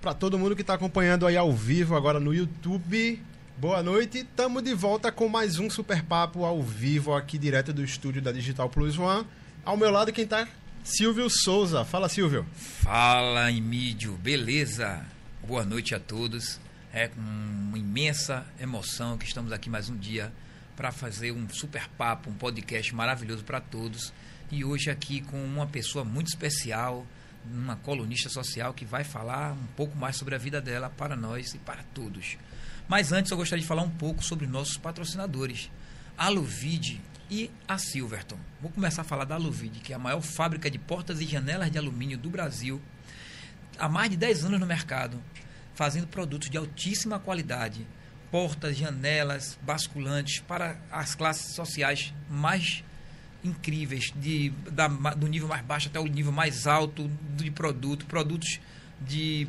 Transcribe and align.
para 0.00 0.14
todo 0.14 0.38
mundo 0.38 0.56
que 0.56 0.62
está 0.62 0.74
acompanhando 0.74 1.26
aí 1.26 1.36
ao 1.36 1.52
vivo 1.52 1.94
agora 1.94 2.18
no 2.18 2.32
YouTube. 2.32 3.22
Boa 3.58 3.82
noite, 3.82 4.18
estamos 4.18 4.62
de 4.62 4.72
volta 4.72 5.12
com 5.12 5.28
mais 5.28 5.58
um 5.58 5.68
Super 5.68 6.02
Papo 6.02 6.44
ao 6.46 6.62
vivo 6.62 7.12
aqui 7.14 7.36
direto 7.36 7.70
do 7.70 7.84
estúdio 7.84 8.22
da 8.22 8.32
Digital 8.32 8.70
Plus 8.70 8.98
One. 8.98 9.26
Ao 9.62 9.76
meu 9.76 9.90
lado 9.90 10.10
quem 10.10 10.24
está 10.24 10.48
Silvio 10.82 11.28
Souza. 11.28 11.84
Fala, 11.84 12.08
Silvio. 12.08 12.46
Fala, 12.54 13.52
Emídio. 13.52 14.12
Beleza? 14.14 15.04
Boa 15.46 15.66
noite 15.66 15.94
a 15.94 16.00
todos. 16.00 16.58
É 16.94 17.08
com 17.08 17.20
uma 17.20 17.78
imensa 17.78 18.46
emoção 18.58 19.18
que 19.18 19.26
estamos 19.26 19.52
aqui 19.52 19.68
mais 19.68 19.90
um 19.90 19.96
dia 19.96 20.32
para 20.74 20.90
fazer 20.90 21.30
um 21.30 21.46
super 21.50 21.86
papo, 21.98 22.30
um 22.30 22.34
podcast 22.34 22.94
maravilhoso 22.94 23.44
para 23.44 23.60
todos. 23.60 24.14
E 24.50 24.64
hoje 24.64 24.90
aqui 24.90 25.20
com 25.20 25.44
uma 25.44 25.66
pessoa 25.66 26.06
muito 26.06 26.28
especial, 26.28 27.06
uma 27.44 27.76
colunista 27.76 28.28
social 28.28 28.74
que 28.74 28.84
vai 28.84 29.04
falar 29.04 29.52
um 29.52 29.66
pouco 29.76 29.96
mais 29.96 30.16
sobre 30.16 30.34
a 30.34 30.38
vida 30.38 30.60
dela 30.60 30.90
para 30.90 31.16
nós 31.16 31.54
e 31.54 31.58
para 31.58 31.82
todos. 31.94 32.36
Mas 32.88 33.12
antes 33.12 33.30
eu 33.30 33.36
gostaria 33.36 33.62
de 33.62 33.68
falar 33.68 33.82
um 33.82 33.90
pouco 33.90 34.24
sobre 34.24 34.46
nossos 34.46 34.76
patrocinadores, 34.76 35.70
a 36.18 36.28
Luvide 36.28 37.00
e 37.30 37.50
a 37.66 37.78
Silverton. 37.78 38.38
Vou 38.60 38.70
começar 38.70 39.02
a 39.02 39.04
falar 39.04 39.24
da 39.24 39.36
Luvide, 39.36 39.80
que 39.80 39.92
é 39.92 39.96
a 39.96 39.98
maior 39.98 40.20
fábrica 40.20 40.70
de 40.70 40.78
portas 40.78 41.20
e 41.20 41.24
janelas 41.24 41.70
de 41.70 41.78
alumínio 41.78 42.18
do 42.18 42.28
Brasil. 42.28 42.80
Há 43.78 43.88
mais 43.88 44.10
de 44.10 44.16
10 44.16 44.46
anos 44.46 44.60
no 44.60 44.66
mercado, 44.66 45.22
fazendo 45.74 46.08
produtos 46.08 46.50
de 46.50 46.58
altíssima 46.58 47.18
qualidade, 47.18 47.86
portas, 48.30 48.76
janelas, 48.76 49.58
basculantes 49.62 50.40
para 50.40 50.76
as 50.90 51.14
classes 51.14 51.54
sociais 51.54 52.12
mais 52.28 52.84
incríveis, 53.44 54.12
de, 54.16 54.50
da, 54.70 54.88
do 54.88 55.26
nível 55.26 55.48
mais 55.48 55.64
baixo 55.64 55.88
até 55.88 55.98
o 55.98 56.06
nível 56.06 56.32
mais 56.32 56.66
alto 56.66 57.10
de 57.36 57.50
produto, 57.50 58.06
produtos 58.06 58.60
de 59.00 59.48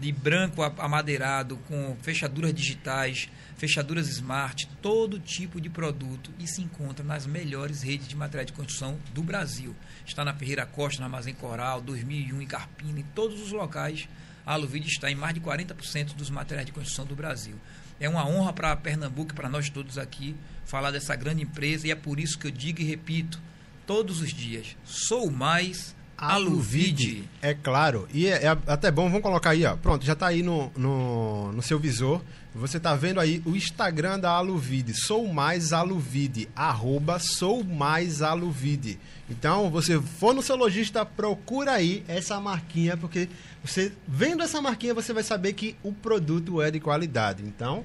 de 0.00 0.12
branco 0.12 0.62
amadeirado, 0.62 1.56
com 1.68 1.96
fechaduras 2.02 2.52
digitais, 2.52 3.28
fechaduras 3.56 4.08
smart, 4.08 4.68
todo 4.82 5.18
tipo 5.18 5.60
de 5.60 5.70
produto 5.70 6.30
e 6.38 6.46
se 6.46 6.60
encontra 6.60 7.04
nas 7.04 7.26
melhores 7.26 7.82
redes 7.82 8.08
de 8.08 8.16
material 8.16 8.44
de 8.44 8.52
construção 8.52 8.98
do 9.14 9.22
Brasil. 9.22 9.74
Está 10.04 10.24
na 10.24 10.34
Ferreira 10.34 10.66
Costa, 10.66 11.00
na 11.00 11.06
Armazém 11.06 11.34
Coral, 11.34 11.80
2001 11.80 12.42
em 12.42 12.46
Carpina, 12.46 13.00
em 13.00 13.04
todos 13.14 13.40
os 13.40 13.52
locais. 13.52 14.08
A 14.44 14.52
Aluvide 14.52 14.88
está 14.88 15.10
em 15.10 15.14
mais 15.14 15.34
de 15.34 15.40
40% 15.40 16.14
dos 16.14 16.30
materiais 16.30 16.66
de 16.66 16.72
construção 16.72 17.04
do 17.04 17.16
Brasil. 17.16 17.56
É 17.98 18.08
uma 18.08 18.26
honra 18.28 18.52
para 18.52 18.76
Pernambuco 18.76 19.32
e 19.32 19.34
para 19.34 19.48
nós 19.48 19.70
todos 19.70 19.96
aqui 19.96 20.36
falar 20.66 20.90
dessa 20.90 21.16
grande 21.16 21.42
empresa 21.42 21.86
e 21.86 21.90
é 21.90 21.94
por 21.94 22.20
isso 22.20 22.38
que 22.38 22.46
eu 22.46 22.50
digo 22.50 22.82
e 22.82 22.84
repito 22.84 23.40
todos 23.86 24.20
os 24.20 24.30
dias: 24.30 24.76
sou 24.84 25.30
mais 25.30 25.96
Aluvide. 26.18 27.24
É 27.42 27.52
claro. 27.52 28.08
E 28.12 28.26
é, 28.26 28.46
é, 28.46 28.48
até 28.48 28.90
bom, 28.90 29.06
vamos 29.08 29.22
colocar 29.22 29.50
aí, 29.50 29.66
ó. 29.66 29.76
Pronto, 29.76 30.04
já 30.04 30.14
está 30.14 30.28
aí 30.28 30.42
no, 30.42 30.72
no, 30.74 31.52
no, 31.52 31.62
seu 31.62 31.78
visor. 31.78 32.22
Você 32.54 32.78
está 32.78 32.96
vendo 32.96 33.20
aí 33.20 33.42
o 33.44 33.54
Instagram 33.54 34.18
da 34.18 34.30
Aluvide. 34.30 34.94
Sou 34.94 35.28
mais 35.28 35.74
Aluvide. 35.74 36.48
Arroba 36.56 37.18
sou 37.18 37.62
mais 37.62 38.22
Aluvide. 38.22 38.98
Então, 39.28 39.68
você 39.68 40.00
for 40.00 40.34
no 40.34 40.40
seu 40.40 40.56
lojista, 40.56 41.04
procura 41.04 41.72
aí 41.72 42.02
essa 42.08 42.40
marquinha, 42.40 42.96
porque 42.96 43.28
você 43.62 43.92
vendo 44.08 44.42
essa 44.42 44.62
marquinha, 44.62 44.94
você 44.94 45.12
vai 45.12 45.22
saber 45.22 45.52
que 45.52 45.76
o 45.82 45.92
produto 45.92 46.62
é 46.62 46.70
de 46.70 46.80
qualidade. 46.80 47.42
Então, 47.42 47.84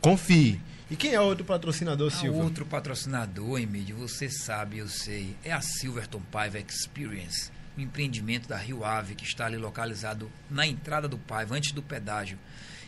confie. 0.00 0.60
E 0.90 0.96
quem 0.96 1.12
é 1.12 1.20
outro 1.20 1.44
patrocinador, 1.44 2.10
Silvio? 2.10 2.42
Outro 2.42 2.64
patrocinador, 2.64 3.60
Emílio, 3.60 3.96
você 3.96 4.30
sabe, 4.30 4.78
eu 4.78 4.88
sei, 4.88 5.36
é 5.44 5.52
a 5.52 5.60
Silverton 5.60 6.20
Paiva 6.30 6.58
Experience, 6.58 7.50
um 7.76 7.82
empreendimento 7.82 8.48
da 8.48 8.56
Rio 8.56 8.84
Ave 8.84 9.14
que 9.14 9.24
está 9.24 9.46
ali 9.46 9.58
localizado 9.58 10.30
na 10.50 10.66
entrada 10.66 11.06
do 11.06 11.18
Paiva, 11.18 11.54
antes 11.54 11.72
do 11.72 11.82
pedágio, 11.82 12.38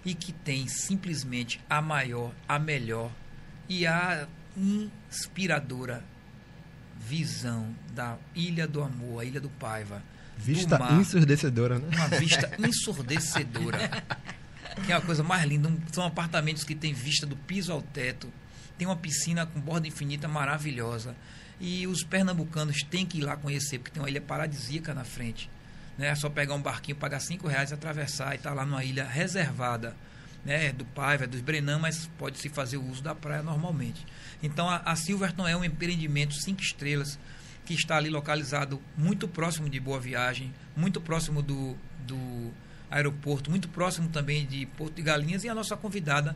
e 0.03 0.15
que 0.15 0.33
tem 0.33 0.67
simplesmente 0.67 1.61
a 1.69 1.83
maior, 1.83 2.33
a 2.49 2.59
melhor 2.59 3.13
e 3.69 3.87
a 3.87 4.27
inspiradora 4.57 6.03
visão 6.99 7.75
da 7.93 8.17
Ilha 8.35 8.67
do 8.67 8.83
Amor, 8.83 9.21
a 9.21 9.25
Ilha 9.25 9.41
do 9.41 9.49
Paiva. 9.49 10.03
Vista 10.37 10.77
do 10.77 10.85
mar, 10.85 10.99
ensurdecedora, 10.99 11.79
né? 11.79 11.89
Uma 11.95 12.09
vista 12.09 12.51
ensurdecedora. 12.67 14.03
Que 14.85 14.93
é 14.93 14.97
a 14.97 15.01
coisa 15.01 15.23
mais 15.23 15.45
linda. 15.45 15.73
São 15.93 16.05
apartamentos 16.05 16.65
que 16.65 16.75
tem 16.75 16.93
vista 16.93 17.27
do 17.27 17.37
piso 17.37 17.73
ao 17.73 17.83
teto, 17.83 18.33
tem 18.79 18.87
uma 18.87 18.97
piscina 18.97 19.47
com 19.47 19.61
borda 19.61 19.87
infinita 19.87 20.27
maravilhosa. 20.27 21.15
E 21.61 21.87
os 21.87 22.03
pernambucanos 22.03 22.83
têm 22.85 23.05
que 23.05 23.19
ir 23.19 23.23
lá 23.23 23.37
conhecer, 23.37 23.79
porque 23.79 23.91
tem 23.91 24.03
uma 24.03 24.09
ilha 24.09 24.21
paradisíaca 24.21 24.95
na 24.95 25.05
frente. 25.05 25.51
Né? 25.99 26.09
É 26.09 26.15
só 26.15 26.31
pegar 26.31 26.55
um 26.55 26.63
barquinho, 26.63 26.97
pagar 26.97 27.21
cinco 27.21 27.47
reais, 27.47 27.73
atravessar 27.73 28.33
e 28.33 28.37
estar 28.37 28.51
tá 28.51 28.57
lá 28.57 28.65
numa 28.65 28.83
ilha 28.83 29.05
reservada. 29.05 29.95
Né, 30.43 30.73
do 30.73 30.87
Paiva, 30.87 31.27
dos 31.27 31.43
Brenan, 31.43 31.81
mas 31.81 32.09
pode-se 32.17 32.49
fazer 32.49 32.79
o 32.79 32.91
uso 32.91 33.03
da 33.03 33.15
praia 33.15 33.43
normalmente. 33.43 34.07
Então 34.43 34.71
a, 34.71 34.77
a 34.79 34.97
Silverton 34.97 35.47
é 35.47 35.55
um 35.55 35.63
empreendimento 35.63 36.33
cinco 36.33 36.63
estrelas 36.63 37.19
que 37.67 37.75
está 37.75 37.99
ali 37.99 38.09
localizado 38.09 38.81
muito 38.97 39.29
próximo 39.29 39.69
de 39.69 39.79
Boa 39.79 40.01
Viagem, 40.01 40.51
muito 40.75 40.99
próximo 40.99 41.43
do, 41.43 41.77
do 42.07 42.51
aeroporto, 42.91 43.51
muito 43.51 43.69
próximo 43.69 44.09
também 44.09 44.47
de 44.47 44.67
Porto 44.67 44.95
de 44.95 45.03
Galinhas, 45.03 45.45
e 45.45 45.49
a 45.49 45.55
nossa 45.55 45.77
convidada 45.77 46.35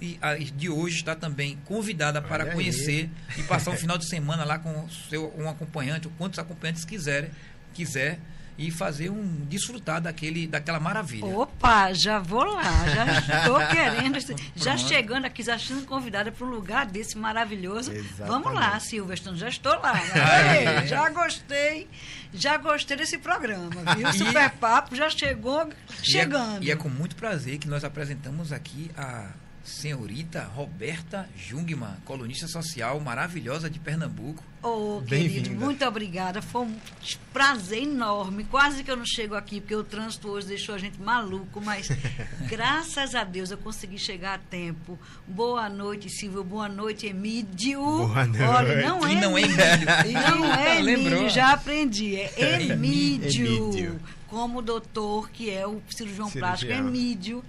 e 0.00 0.18
de 0.56 0.70
hoje 0.70 0.96
está 0.96 1.14
também 1.14 1.58
convidada 1.66 2.22
para 2.22 2.44
Olha 2.44 2.52
conhecer 2.54 3.10
aí. 3.28 3.40
e 3.40 3.42
passar 3.42 3.70
um 3.70 3.76
final 3.76 3.98
de 3.98 4.08
semana 4.08 4.44
lá 4.44 4.58
com 4.58 4.88
seu, 5.10 5.32
um 5.38 5.48
acompanhante, 5.48 6.06
ou 6.06 6.12
quantos 6.16 6.38
acompanhantes 6.38 6.86
quiser, 6.86 7.30
quiser 7.74 8.18
e 8.60 8.70
fazer 8.70 9.08
um 9.08 9.24
desfrutar 9.48 10.02
daquele 10.02 10.46
daquela 10.46 10.78
maravilha. 10.78 11.24
Opa, 11.24 11.94
já 11.94 12.18
vou 12.18 12.44
lá, 12.44 12.62
já 12.88 13.06
estou 13.40 13.58
querendo, 13.68 14.18
já 14.54 14.76
chegando 14.76 15.24
aqui, 15.24 15.42
já 15.42 15.58
sendo 15.58 15.86
convidada 15.86 16.30
para 16.30 16.46
um 16.46 16.50
lugar 16.50 16.84
desse 16.84 17.16
maravilhoso. 17.16 17.90
Exatamente. 17.90 18.28
Vamos 18.28 18.52
lá, 18.52 18.78
Silvestre, 18.78 19.34
já 19.34 19.48
estou 19.48 19.72
lá. 19.80 19.94
Né? 20.10 20.86
já 20.86 21.08
gostei, 21.08 21.88
já 22.34 22.56
gostei 22.56 22.96
desse 22.96 23.16
programa, 23.16 23.70
viu? 23.96 24.08
E, 24.08 24.12
Super 24.12 24.50
Papo 24.50 24.94
já 24.94 25.08
chegou 25.08 25.68
chegando. 26.02 26.62
E 26.62 26.66
é, 26.66 26.68
e 26.68 26.70
é 26.72 26.76
com 26.76 26.88
muito 26.88 27.16
prazer 27.16 27.58
que 27.58 27.68
nós 27.68 27.84
apresentamos 27.84 28.52
aqui 28.52 28.90
a 28.96 29.30
senhorita 29.62 30.44
Roberta 30.44 31.28
Jungmann, 31.36 31.96
colunista 32.04 32.46
social 32.48 32.98
maravilhosa 33.00 33.68
de 33.68 33.78
Pernambuco. 33.78 34.42
Oh, 34.62 35.00
querido, 35.06 35.50
muito 35.50 35.84
obrigada. 35.86 36.42
Foi 36.42 36.66
um 36.66 36.76
prazer 37.32 37.82
enorme. 37.82 38.44
Quase 38.44 38.84
que 38.84 38.90
eu 38.90 38.96
não 38.96 39.06
chego 39.06 39.34
aqui, 39.34 39.60
porque 39.60 39.74
o 39.74 39.82
trânsito 39.82 40.28
hoje 40.28 40.48
deixou 40.48 40.74
a 40.74 40.78
gente 40.78 41.00
maluco, 41.00 41.60
mas 41.60 41.88
graças 42.48 43.14
a 43.14 43.24
Deus 43.24 43.50
eu 43.50 43.58
consegui 43.58 43.98
chegar 43.98 44.34
a 44.34 44.38
tempo. 44.38 44.98
Boa 45.26 45.68
noite, 45.68 46.10
Silvio. 46.10 46.44
Boa 46.44 46.68
noite, 46.68 47.06
Emílio. 47.06 47.80
Boa 47.80 48.26
noite. 48.26 48.42
Olha, 48.42 48.82
não 48.82 49.06
é, 49.06 49.14
não 49.20 49.38
é 49.38 49.42
Emílio. 49.42 50.38
Não 50.38 50.52
é 50.54 50.80
Emílio, 50.80 51.28
já 51.30 51.52
aprendi. 51.52 52.16
É 52.16 52.62
Emílio. 52.62 53.98
Como 54.26 54.60
o 54.60 54.62
doutor, 54.62 55.30
que 55.30 55.50
é 55.50 55.66
o 55.66 55.82
cirurgião, 55.88 56.28
cirurgião. 56.28 56.30
plástico, 56.30 56.70
Emílio. 56.70 57.42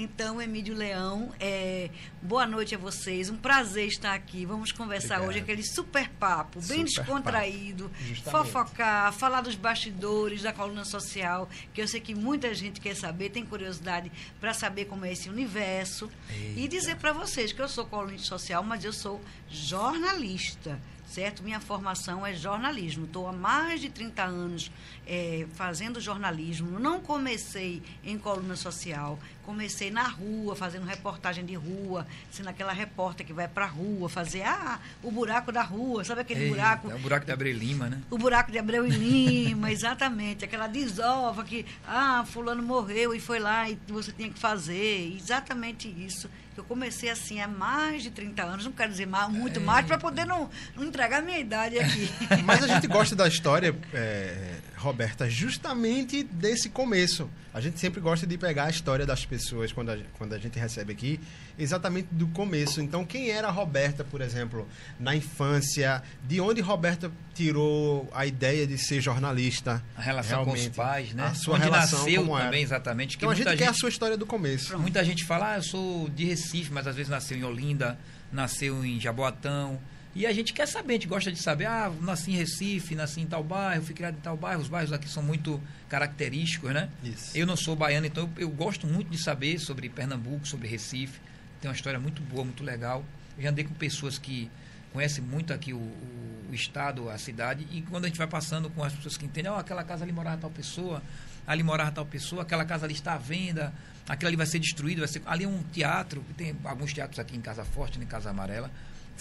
Então, 0.00 0.40
Emílio 0.40 0.76
Leão, 0.76 1.34
é, 1.40 1.90
boa 2.22 2.46
noite 2.46 2.72
a 2.72 2.78
vocês. 2.78 3.28
Um 3.30 3.36
prazer 3.36 3.88
estar 3.88 4.14
aqui. 4.14 4.46
Vamos 4.46 4.70
conversar 4.70 5.16
Obrigado. 5.16 5.28
hoje 5.28 5.38
aquele 5.40 5.62
super 5.64 6.08
papo, 6.10 6.60
bem 6.60 6.86
super 6.86 7.02
descontraído, 7.02 7.90
papo. 8.24 8.46
fofocar, 8.46 9.12
falar 9.12 9.40
dos 9.40 9.56
bastidores 9.56 10.42
da 10.42 10.52
coluna 10.52 10.84
social, 10.84 11.48
que 11.74 11.82
eu 11.82 11.88
sei 11.88 12.00
que 12.00 12.14
muita 12.14 12.54
gente 12.54 12.80
quer 12.80 12.94
saber, 12.94 13.30
tem 13.30 13.44
curiosidade 13.44 14.12
para 14.38 14.54
saber 14.54 14.84
como 14.84 15.04
é 15.04 15.12
esse 15.12 15.28
universo. 15.28 16.08
Eita. 16.30 16.60
E 16.60 16.68
dizer 16.68 16.94
para 16.94 17.12
vocês 17.12 17.52
que 17.52 17.60
eu 17.60 17.68
sou 17.68 17.84
colunista 17.84 18.28
social, 18.28 18.62
mas 18.62 18.84
eu 18.84 18.92
sou 18.92 19.20
jornalista 19.50 20.78
certo? 21.08 21.42
Minha 21.42 21.58
formação 21.58 22.24
é 22.24 22.34
jornalismo. 22.34 23.06
Estou 23.06 23.26
há 23.26 23.32
mais 23.32 23.80
de 23.80 23.88
30 23.88 24.22
anos 24.22 24.70
é, 25.08 25.46
fazendo 25.54 26.00
jornalismo. 26.00 26.78
Não 26.78 27.00
comecei 27.00 27.82
em 28.04 28.18
coluna 28.18 28.54
social, 28.54 29.18
comecei 29.44 29.90
na 29.90 30.06
rua, 30.06 30.54
fazendo 30.54 30.84
reportagem 30.84 31.44
de 31.44 31.54
rua, 31.54 32.06
sendo 32.30 32.50
aquela 32.50 32.72
repórter 32.72 33.26
que 33.26 33.32
vai 33.32 33.48
para 33.48 33.64
a 33.64 33.68
rua 33.68 34.08
fazer 34.08 34.42
ah, 34.42 34.78
o 35.02 35.10
buraco 35.10 35.50
da 35.50 35.62
rua, 35.62 36.04
sabe 36.04 36.20
aquele 36.20 36.44
Eita, 36.44 36.54
buraco? 36.54 36.90
É 36.90 36.94
o 36.94 36.98
buraco 36.98 37.24
de 37.24 37.32
Abreu 37.32 37.52
e 37.54 37.58
Lima, 37.58 37.88
né? 37.88 38.02
O 38.10 38.18
buraco 38.18 38.52
de 38.52 38.58
Abreu 38.58 38.86
e 38.86 38.90
Lima, 38.90 39.72
exatamente. 39.72 40.44
Aquela 40.44 40.66
desova 40.66 41.42
que, 41.42 41.64
ah, 41.86 42.24
fulano 42.26 42.62
morreu 42.62 43.14
e 43.14 43.20
foi 43.20 43.38
lá 43.38 43.68
e 43.70 43.78
você 43.88 44.12
tinha 44.12 44.28
que 44.28 44.38
fazer. 44.38 45.16
Exatamente 45.16 45.88
isso 45.88 46.28
eu 46.58 46.64
comecei 46.64 47.08
assim 47.08 47.40
há 47.40 47.46
mais 47.46 48.02
de 48.02 48.10
30 48.10 48.42
anos, 48.42 48.64
não 48.64 48.72
quero 48.72 48.90
dizer 48.90 49.06
mais, 49.06 49.30
muito 49.30 49.60
é. 49.60 49.62
mais, 49.62 49.86
para 49.86 49.96
poder 49.96 50.26
não, 50.26 50.50
não 50.74 50.84
entregar 50.84 51.18
a 51.18 51.22
minha 51.22 51.38
idade 51.38 51.78
aqui. 51.78 52.10
Mas 52.44 52.64
a 52.64 52.66
gente 52.66 52.86
gosta 52.88 53.14
da 53.14 53.28
história, 53.28 53.74
é, 53.94 54.56
Roberta, 54.78 55.28
justamente 55.28 56.22
desse 56.22 56.68
começo. 56.68 57.28
A 57.52 57.60
gente 57.60 57.78
sempre 57.80 58.00
gosta 58.00 58.26
de 58.26 58.38
pegar 58.38 58.64
a 58.64 58.70
história 58.70 59.04
das 59.04 59.26
pessoas 59.26 59.72
quando 59.72 59.90
a, 59.90 59.98
quando 60.16 60.32
a 60.32 60.38
gente 60.38 60.58
recebe 60.58 60.92
aqui, 60.92 61.20
exatamente 61.58 62.08
do 62.12 62.28
começo. 62.28 62.80
Então, 62.80 63.04
quem 63.04 63.30
era 63.30 63.48
a 63.48 63.50
Roberta, 63.50 64.04
por 64.04 64.20
exemplo, 64.20 64.66
na 64.98 65.16
infância? 65.16 66.02
De 66.26 66.40
onde 66.40 66.60
Roberta 66.60 67.10
tirou 67.34 68.08
a 68.14 68.24
ideia 68.24 68.66
de 68.66 68.78
ser 68.78 69.00
jornalista? 69.00 69.82
A 69.96 70.00
relação 70.00 70.44
com 70.44 70.52
os 70.52 70.68
pais, 70.68 71.12
né? 71.12 71.24
A 71.24 71.34
sua 71.34 71.54
onde 71.56 71.64
relação 71.64 71.98
nasceu 72.04 72.26
também, 72.26 72.62
exatamente. 72.62 73.16
Então, 73.16 73.30
a 73.30 73.34
gente, 73.34 73.46
muita 73.46 73.58
quer 73.58 73.70
a 73.70 73.74
sua 73.74 73.88
história 73.88 74.16
do 74.16 74.26
começo. 74.26 74.78
Muita 74.78 75.04
gente 75.04 75.24
fala, 75.24 75.52
ah, 75.52 75.56
eu 75.56 75.62
sou 75.62 76.08
de 76.08 76.24
Recife, 76.24 76.72
mas 76.72 76.86
às 76.86 76.94
vezes 76.94 77.10
nasceu 77.10 77.36
em 77.36 77.42
Olinda, 77.42 77.98
nasceu 78.32 78.84
em 78.84 79.00
Jaboatão. 79.00 79.80
E 80.18 80.26
a 80.26 80.32
gente 80.32 80.52
quer 80.52 80.66
saber, 80.66 80.94
a 80.94 80.96
gente 80.96 81.06
gosta 81.06 81.30
de 81.30 81.40
saber, 81.40 81.66
ah, 81.66 81.92
nasci 82.00 82.32
em 82.32 82.34
Recife, 82.34 82.96
nasci 82.96 83.20
em 83.20 83.26
tal 83.26 83.44
bairro, 83.44 83.84
fui 83.84 83.94
criado 83.94 84.16
em 84.16 84.20
tal 84.20 84.36
bairro, 84.36 84.60
os 84.60 84.66
bairros 84.66 84.92
aqui 84.92 85.08
são 85.08 85.22
muito 85.22 85.62
característicos, 85.88 86.74
né? 86.74 86.90
Isso. 87.04 87.38
Eu 87.38 87.46
não 87.46 87.56
sou 87.56 87.76
baiano, 87.76 88.04
então 88.04 88.28
eu, 88.36 88.48
eu 88.48 88.50
gosto 88.50 88.84
muito 88.84 89.08
de 89.12 89.22
saber 89.22 89.60
sobre 89.60 89.88
Pernambuco, 89.88 90.44
sobre 90.44 90.66
Recife. 90.66 91.20
Tem 91.60 91.70
uma 91.70 91.74
história 91.76 92.00
muito 92.00 92.20
boa, 92.20 92.42
muito 92.42 92.64
legal. 92.64 93.04
Eu 93.36 93.44
já 93.44 93.50
andei 93.50 93.64
com 93.64 93.72
pessoas 93.74 94.18
que 94.18 94.50
conhecem 94.92 95.22
muito 95.22 95.52
aqui 95.52 95.72
o, 95.72 95.76
o, 95.76 96.48
o 96.50 96.52
estado, 96.52 97.08
a 97.08 97.16
cidade, 97.16 97.64
e 97.70 97.82
quando 97.82 98.06
a 98.06 98.08
gente 98.08 98.18
vai 98.18 98.26
passando 98.26 98.68
com 98.70 98.82
as 98.82 98.92
pessoas 98.92 99.16
que 99.16 99.24
entendem, 99.24 99.52
ó, 99.52 99.56
aquela 99.56 99.84
casa 99.84 100.02
ali 100.02 100.10
morava 100.10 100.38
tal 100.38 100.50
pessoa, 100.50 101.00
ali 101.46 101.62
morava 101.62 101.92
tal 101.92 102.04
pessoa, 102.04 102.42
aquela 102.42 102.64
casa 102.64 102.86
ali 102.86 102.94
está 102.94 103.14
à 103.14 103.18
venda, 103.18 103.72
aquilo 104.08 104.26
ali 104.26 104.36
vai 104.36 104.46
ser 104.46 104.58
destruído, 104.58 104.98
vai 104.98 105.06
ser. 105.06 105.22
Ali 105.26 105.44
é 105.44 105.48
um 105.48 105.62
teatro, 105.72 106.24
tem 106.36 106.56
alguns 106.64 106.92
teatros 106.92 107.20
aqui 107.20 107.36
em 107.36 107.40
Casa 107.40 107.64
Forte, 107.64 108.00
em 108.00 108.06
Casa 108.06 108.30
Amarela, 108.30 108.68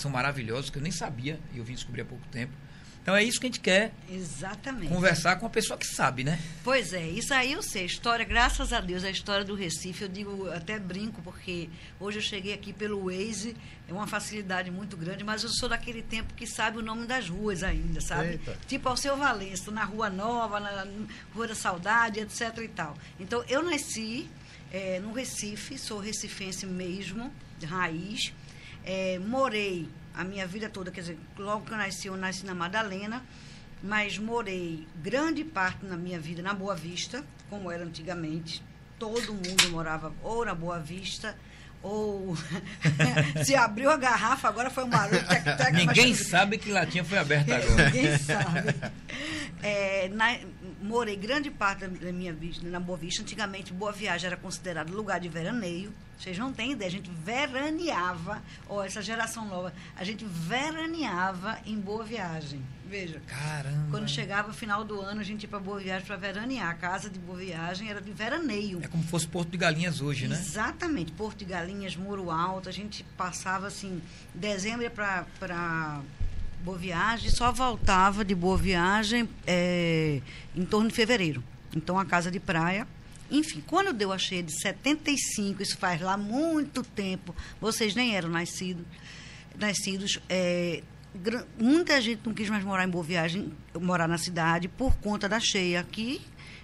são 0.01 0.11
maravilhosos, 0.11 0.69
que 0.69 0.77
eu 0.77 0.81
nem 0.81 0.91
sabia, 0.91 1.39
e 1.53 1.57
eu 1.57 1.63
vim 1.63 1.73
descobrir 1.73 2.01
há 2.01 2.05
pouco 2.05 2.25
tempo. 2.27 2.53
Então 3.07 3.15
é 3.15 3.23
isso 3.23 3.39
que 3.39 3.45
a 3.45 3.49
gente 3.49 3.61
quer 3.61 3.93
Exatamente. 4.11 4.93
conversar 4.93 5.37
com 5.37 5.45
uma 5.45 5.49
pessoa 5.49 5.79
que 5.79 5.87
sabe, 5.87 6.25
né? 6.25 6.37
Pois 6.61 6.91
é, 6.91 7.07
isso 7.07 7.33
aí 7.33 7.53
eu 7.53 7.63
sei. 7.63 7.85
História, 7.85 8.25
graças 8.25 8.73
a 8.73 8.81
Deus, 8.81 9.01
a 9.05 9.09
história 9.09 9.45
do 9.45 9.55
Recife, 9.55 10.01
eu 10.01 10.09
digo, 10.09 10.51
até 10.51 10.77
brinco, 10.77 11.21
porque 11.21 11.69
hoje 12.01 12.17
eu 12.17 12.21
cheguei 12.21 12.53
aqui 12.53 12.73
pelo 12.73 13.05
Waze, 13.05 13.55
é 13.87 13.93
uma 13.93 14.07
facilidade 14.07 14.69
muito 14.69 14.97
grande, 14.97 15.23
mas 15.23 15.41
eu 15.41 15.49
sou 15.49 15.69
daquele 15.69 16.01
tempo 16.01 16.33
que 16.33 16.45
sabe 16.45 16.79
o 16.79 16.81
nome 16.81 17.07
das 17.07 17.29
ruas 17.29 17.63
ainda, 17.63 18.01
sabe? 18.01 18.31
Eita. 18.31 18.57
Tipo 18.67 18.89
ao 18.89 18.97
seu 18.97 19.15
Valença, 19.15 19.71
na 19.71 19.85
Rua 19.85 20.09
Nova, 20.09 20.59
na 20.59 20.85
Rua 21.33 21.47
da 21.47 21.55
Saudade, 21.55 22.19
etc 22.19 22.57
e 22.57 22.67
tal. 22.67 22.97
Então, 23.17 23.41
eu 23.47 23.63
nasci 23.63 24.29
eh, 24.69 24.99
no 24.99 25.13
Recife, 25.13 25.77
sou 25.77 25.97
recifense 25.97 26.65
mesmo, 26.65 27.33
de 27.57 27.65
raiz. 27.65 28.33
Eh, 28.85 29.19
morei 29.19 29.87
a 30.15 30.23
minha 30.23 30.47
vida 30.47 30.69
toda, 30.69 30.89
quer 30.91 31.01
dizer, 31.01 31.17
logo 31.37 31.65
que 31.65 31.71
eu 31.73 31.77
nasci, 31.77 32.07
eu 32.07 32.17
nasci 32.17 32.45
na 32.45 32.55
Madalena, 32.55 33.23
mas 33.83 34.17
morei 34.17 34.87
grande 35.03 35.43
parte 35.43 35.85
na 35.85 35.95
minha 35.97 36.19
vida 36.19 36.41
na 36.41 36.53
Boa 36.53 36.75
Vista, 36.75 37.23
como 37.49 37.71
era 37.71 37.83
antigamente. 37.83 38.63
Todo 38.97 39.33
mundo 39.33 39.69
morava 39.69 40.11
ou 40.23 40.43
na 40.45 40.55
Boa 40.55 40.79
Vista, 40.79 41.35
ou 41.83 42.35
se 43.45 43.55
abriu 43.55 43.89
a 43.91 43.97
garrafa, 43.97 44.47
agora 44.47 44.69
foi 44.71 44.85
um 44.85 44.89
barulho. 44.89 45.23
Tec, 45.27 45.43
tec, 45.43 45.73
Ninguém 45.73 46.09
mas- 46.09 46.27
sabe 46.27 46.57
que 46.57 46.71
latinha 46.71 47.03
foi 47.03 47.17
aberta 47.19 47.55
agora. 47.55 47.85
Ninguém 47.91 48.17
sabe. 48.17 48.73
É, 49.61 50.07
na- 50.09 50.39
morei 50.81 51.15
grande 51.15 51.51
parte 51.51 51.81
da- 51.81 52.05
da 52.05 52.11
minha 52.11 52.33
vida 52.33 52.67
na 52.69 52.79
Boa 52.79 52.97
Vista. 52.97 53.21
Antigamente, 53.21 53.71
Boa 53.71 53.91
Viagem 53.91 54.27
era 54.27 54.37
considerado 54.37 54.89
lugar 54.91 55.19
de 55.19 55.29
veraneio. 55.29 55.93
Vocês 56.17 56.37
não 56.37 56.51
têm 56.51 56.71
ideia, 56.71 56.89
a 56.89 56.91
gente 56.91 57.11
veraneava. 57.23 58.41
Ó, 58.67 58.83
essa 58.83 59.01
geração 59.01 59.47
nova, 59.47 59.71
a 59.95 60.03
gente 60.03 60.25
veraneava 60.25 61.59
em 61.65 61.79
Boa 61.79 62.03
Viagem. 62.03 62.61
Veja. 62.89 63.21
Caramba. 63.27 63.87
Quando 63.91 64.07
chegava 64.07 64.49
o 64.49 64.53
final 64.53 64.83
do 64.83 64.99
ano, 64.99 65.21
a 65.21 65.23
gente 65.23 65.43
ia 65.43 65.49
para 65.49 65.59
Boa 65.59 65.79
Viagem 65.79 66.07
para 66.07 66.15
veranear. 66.15 66.69
A 66.69 66.73
casa 66.73 67.09
de 67.09 67.19
Boa 67.19 67.37
Viagem 67.37 67.89
era 67.89 68.01
de 68.01 68.11
veraneio. 68.11 68.79
É 68.81 68.87
como 68.87 69.03
se 69.03 69.09
fosse 69.09 69.27
Porto 69.27 69.49
de 69.49 69.57
Galinhas 69.57 70.01
hoje, 70.01 70.27
né? 70.27 70.35
Exatamente. 70.35 71.11
Porto 71.11 71.39
de 71.39 71.45
Galinhas, 71.45 71.95
Muro 71.95 72.31
Alto. 72.31 72.67
A 72.67 72.71
gente 72.71 73.03
passava 73.15 73.67
assim, 73.67 74.01
dezembro 74.33 74.89
para 74.89 76.01
Boa 76.63 76.77
Viagem, 76.77 77.29
só 77.29 77.51
voltava 77.51 78.25
de 78.25 78.33
Boa 78.33 78.57
Viagem 78.57 79.29
é, 79.45 80.21
em 80.55 80.65
torno 80.65 80.89
de 80.89 80.95
fevereiro. 80.95 81.43
Então, 81.75 81.99
a 81.99 82.05
casa 82.05 82.31
de 82.31 82.39
praia. 82.39 82.87
Enfim, 83.29 83.61
quando 83.67 83.91
deu 83.93 84.11
a 84.11 84.17
cheia 84.17 84.41
de 84.43 84.51
75, 84.61 85.61
isso 85.61 85.77
faz 85.77 85.99
lá 86.01 86.15
muito 86.17 86.81
tempo, 86.83 87.35
vocês 87.59 87.93
nem 87.95 88.15
eram 88.15 88.29
nascidos, 88.29 88.85
nascidos 89.59 90.19
é, 90.29 90.81
muita 91.59 91.99
gente 92.01 92.21
não 92.25 92.33
quis 92.33 92.49
mais 92.49 92.63
morar 92.63 92.85
em 92.85 92.89
Boa 92.89 93.03
Viagem, 93.03 93.51
morar 93.79 94.07
na 94.07 94.17
cidade, 94.17 94.67
por 94.67 94.95
conta 94.97 95.27
da 95.27 95.39
cheia, 95.39 95.83
que 95.83 96.21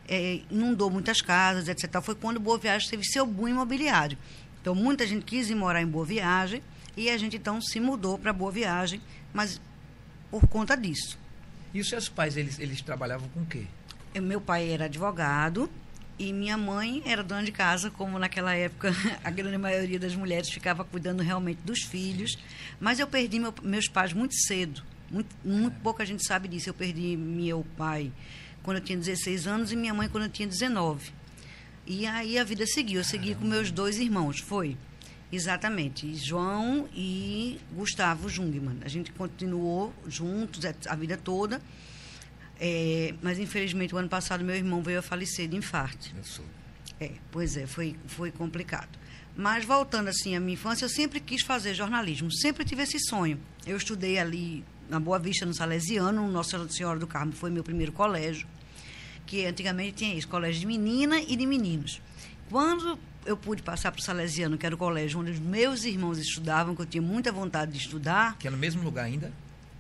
é, 0.08 0.42
inundou 0.52 0.90
muitas 0.90 1.22
casas, 1.22 1.68
etc. 1.68 2.02
Foi 2.02 2.16
quando 2.16 2.40
Boa 2.40 2.58
Viagem 2.58 2.90
teve 2.90 3.04
seu 3.04 3.26
boom 3.26 3.48
imobiliário. 3.50 4.18
Então, 4.62 4.74
muita 4.74 5.06
gente 5.06 5.26
quis 5.26 5.50
ir 5.50 5.56
morar 5.56 5.82
em 5.82 5.88
Boa 5.88 6.06
Viagem 6.06 6.62
e 6.96 7.10
a 7.10 7.18
gente, 7.18 7.36
então, 7.38 7.60
se 7.62 7.80
mudou 7.80 8.18
para 8.18 8.32
Boa 8.32 8.52
Viagem, 8.52 9.02
mas 9.34 9.60
por 10.32 10.48
conta 10.48 10.76
disso. 10.78 11.18
E 11.74 11.80
os 11.82 11.90
seus 11.90 12.08
pais, 12.08 12.38
eles, 12.38 12.60
eles 12.60 12.82
trabalhavam 12.82 13.28
com 13.30 13.42
o 13.42 13.46
quê? 13.46 13.66
Eu- 14.14 14.22
Meu 14.22 14.40
pai 14.40 14.70
era 14.70 14.86
advogado 14.86 15.70
e 16.20 16.32
minha 16.32 16.58
mãe 16.58 17.02
era 17.06 17.24
dona 17.24 17.44
de 17.44 17.52
casa, 17.52 17.90
como 17.90 18.20
naquela 18.20 18.54
época 18.54 18.94
a 19.24 19.30
grande 19.32 19.58
maioria 19.58 20.00
das 20.00 20.16
mulheres 20.16 20.50
ficava 20.50 20.84
cuidando 20.84 21.22
realmente 21.24 21.60
dos 21.64 21.82
filhos. 21.84 22.38
Mas 22.80 23.00
eu 23.00 23.08
perdi 23.08 23.40
meu- 23.40 23.54
meus 23.64 23.88
pais 23.88 24.14
muito 24.14 24.36
cedo. 24.36 24.84
Muito, 25.10 25.36
muito 25.44 25.80
pouca 25.82 26.06
gente 26.06 26.26
sabe 26.26 26.48
disso. 26.48 26.70
Eu 26.70 26.74
perdi 26.74 27.16
meu 27.18 27.66
pai 27.78 28.12
quando 28.64 28.78
eu 28.78 28.84
tinha 28.84 28.98
16 28.98 29.48
anos 29.48 29.72
e 29.72 29.76
minha 29.76 29.94
mãe 29.94 30.08
quando 30.10 30.24
eu 30.24 30.30
tinha 30.30 30.48
19. 30.48 31.12
E 31.86 32.06
aí 32.06 32.38
a 32.38 32.44
vida 32.44 32.66
seguiu. 32.66 33.02
Eu 33.02 33.04
segui 33.04 33.36
com 33.36 33.46
meus 33.46 33.70
dois 33.72 33.98
irmãos. 34.00 34.40
Foi. 34.40 34.78
Exatamente. 35.32 36.14
João 36.16 36.88
e 36.94 37.60
Gustavo 37.76 38.30
Jungmann. 38.30 38.78
A 38.86 38.88
gente 38.88 39.12
continuou 39.12 39.92
juntos 40.08 40.62
a 40.88 40.96
vida 40.96 41.18
toda. 41.18 41.60
É, 42.66 43.14
mas 43.22 43.40
infelizmente 43.40 43.94
o 43.94 43.98
ano 43.98 44.08
passado 44.08 44.42
meu 44.42 44.56
irmão 44.56 44.82
veio 44.82 45.00
a 45.00 45.02
falecer 45.02 45.50
de 45.50 45.58
infarto. 45.58 46.10
Eu 46.16 46.24
sou. 46.24 46.46
É, 46.98 47.12
pois 47.30 47.58
é, 47.58 47.68
foi, 47.68 47.98
foi 48.08 48.32
complicado. 48.32 48.98
Mas 49.36 49.66
voltando 49.66 50.08
assim 50.08 50.34
à 50.34 50.40
minha 50.40 50.54
infância, 50.54 50.86
eu 50.86 50.90
sempre 50.90 51.20
quis 51.20 51.42
fazer 51.42 51.74
jornalismo, 51.74 52.32
sempre 52.32 52.64
tive 52.64 52.84
esse 52.84 52.98
sonho. 53.00 53.38
Eu 53.68 53.76
estudei 53.76 54.18
ali 54.18 54.64
na 54.90 54.98
Boa 54.98 55.20
Vista, 55.20 55.46
no 55.46 55.54
Salesiano, 55.54 56.26
Nossa 56.32 56.70
Senhora 56.70 56.98
do 56.98 57.06
Carmo 57.06 57.34
foi 57.34 57.50
meu 57.50 57.66
primeiro 57.66 57.92
colégio, 57.92 58.48
que 59.26 59.46
antigamente 59.46 59.96
tinha 59.96 60.16
isso, 60.16 60.30
colégio 60.30 60.62
de 60.62 60.68
menina 60.68 61.20
e 61.20 61.36
de 61.36 61.46
meninos. 61.46 62.02
Quando 62.50 62.98
eu 63.26 63.36
pude 63.36 63.62
passar 63.62 63.92
para 63.92 64.00
o 64.00 64.04
Salesiano, 64.04 64.58
que 64.58 64.66
era 64.66 64.74
o 64.74 64.78
colégio 64.78 65.20
onde 65.20 65.32
os 65.32 65.40
meus 65.40 65.84
irmãos 65.84 66.18
estudavam, 66.18 66.74
que 66.74 66.82
eu 66.82 66.86
tinha 66.86 67.02
muita 67.02 67.30
vontade 67.30 67.74
de 67.74 67.80
estudar, 67.80 68.38
Que 68.38 68.48
é 68.48 68.52
no 68.52 68.58
mesmo 68.58 68.82
lugar 68.84 69.04
ainda? 69.04 69.34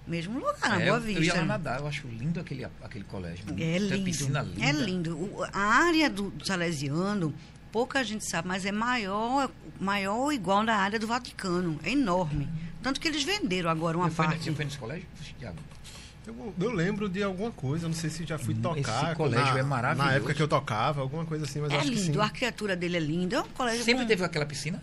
Mesmo 0.08 0.40
lugar, 0.40 0.58
na 0.70 0.82
É, 0.82 0.86
Boa 0.86 0.98
eu, 0.98 1.02
Vista. 1.02 1.20
eu 1.22 1.24
ia 1.26 1.34
lá 1.36 1.46
nadar, 1.46 1.80
eu 1.80 1.88
acho 1.88 2.08
lindo 2.08 2.40
aquele, 2.40 2.66
aquele 2.82 3.04
colégio. 3.06 3.46
É 3.58 3.78
lindo. 3.78 4.04
piscina 4.04 4.42
linda. 4.42 4.66
É 4.66 4.72
lindo. 4.72 5.18
O- 5.18 5.44
a 5.52 5.60
área 5.60 6.10
do, 6.10 6.30
do 6.32 6.46
Salesiano, 6.46 7.34
pouca 7.72 8.04
gente 8.04 8.26
sabe, 8.30 8.48
mas 8.48 8.66
é 8.66 8.72
maior, 8.72 9.50
maior 9.80 10.16
ou 10.18 10.34
igual 10.34 10.66
da 10.66 10.76
área 10.76 11.00
do 11.00 11.08
Vaticano. 11.08 11.80
É 11.84 11.92
enorme. 11.92 12.48
Tanto 12.82 13.00
que 13.00 13.08
eles 13.08 13.24
venderam 13.24 13.70
agora 13.70 13.98
uma 13.98 14.10
foi, 14.10 14.26
parte. 14.26 14.44
você 14.44 14.52
foi 14.52 14.66
nesse 14.66 14.78
colégio? 14.78 15.08
Tiago? 15.40 15.58
Eu, 16.26 16.54
eu 16.60 16.72
lembro 16.72 17.10
de 17.10 17.22
alguma 17.22 17.52
coisa, 17.52 17.86
não 17.88 17.94
sei 17.94 18.10
se 18.10 18.26
já 18.26 18.38
fui 18.38 18.54
Esse 18.54 18.62
tocar. 18.62 19.14
colégio 19.16 19.54
na, 19.54 19.60
é 19.60 19.64
maravilhoso. 19.64 20.08
Na 20.10 20.16
época 20.16 20.34
que 20.34 20.42
eu 20.42 20.48
tocava, 20.48 21.02
alguma 21.02 21.26
coisa 21.26 21.44
assim, 21.44 21.60
mas 21.60 21.70
eu 21.72 21.78
É 21.78 21.82
acho 21.82 21.92
que 21.92 21.98
sim. 21.98 22.06
lindo, 22.08 22.22
a 22.22 22.24
arquitetura 22.26 22.76
dele 22.78 22.96
é 22.96 23.00
linda. 23.02 23.36
É 23.38 23.42
um 23.42 23.48
colégio 23.50 23.84
Sempre 23.84 24.04
com- 24.04 24.08
teve 24.08 24.24
aquela 24.24 24.46
piscina? 24.46 24.82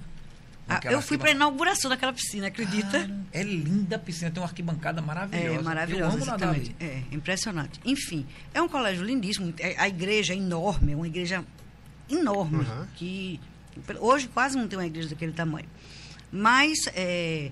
Ah, 0.71 0.81
eu 0.85 1.03
fui 1.03 1.19
para 1.19 1.29
a 1.31 1.33
inauguração 1.33 1.89
daquela 1.91 2.13
piscina, 2.13 2.47
acredita? 2.47 2.91
Caramba, 3.01 3.25
É 3.33 3.43
linda 3.43 3.97
a 3.97 3.99
piscina, 3.99 4.31
tem 4.31 4.41
uma 4.43 4.49
arquibancada 4.49 5.03
maravilhosa. 5.03 5.59
É 5.59 5.63
maravilhoso, 5.63 6.17
Eu 6.17 6.23
exatamente. 6.23 6.77
É, 6.79 7.03
impressionante. 7.11 7.81
Enfim, 7.85 8.25
é 8.55 8.63
um 8.63 8.69
colégio 8.69 9.05
lindíssimo. 9.05 9.53
É- 9.59 9.75
A 9.79 9.89
igreja 9.89 10.33
é 10.33 10.37
enorme, 10.37 10.93
é 10.93 10.97
uma 10.97 11.07
igreja 11.07 11.45
enorme, 12.09 12.59
Uhum. 12.65 12.87
que 12.97 13.41
hoje 13.99 14.29
quase 14.29 14.57
não 14.57 14.69
tem 14.69 14.79
uma 14.79 14.87
igreja 14.87 15.09
daquele 15.09 15.33
tamanho. 15.33 15.67
Mas 16.33 16.79
é, 16.95 17.51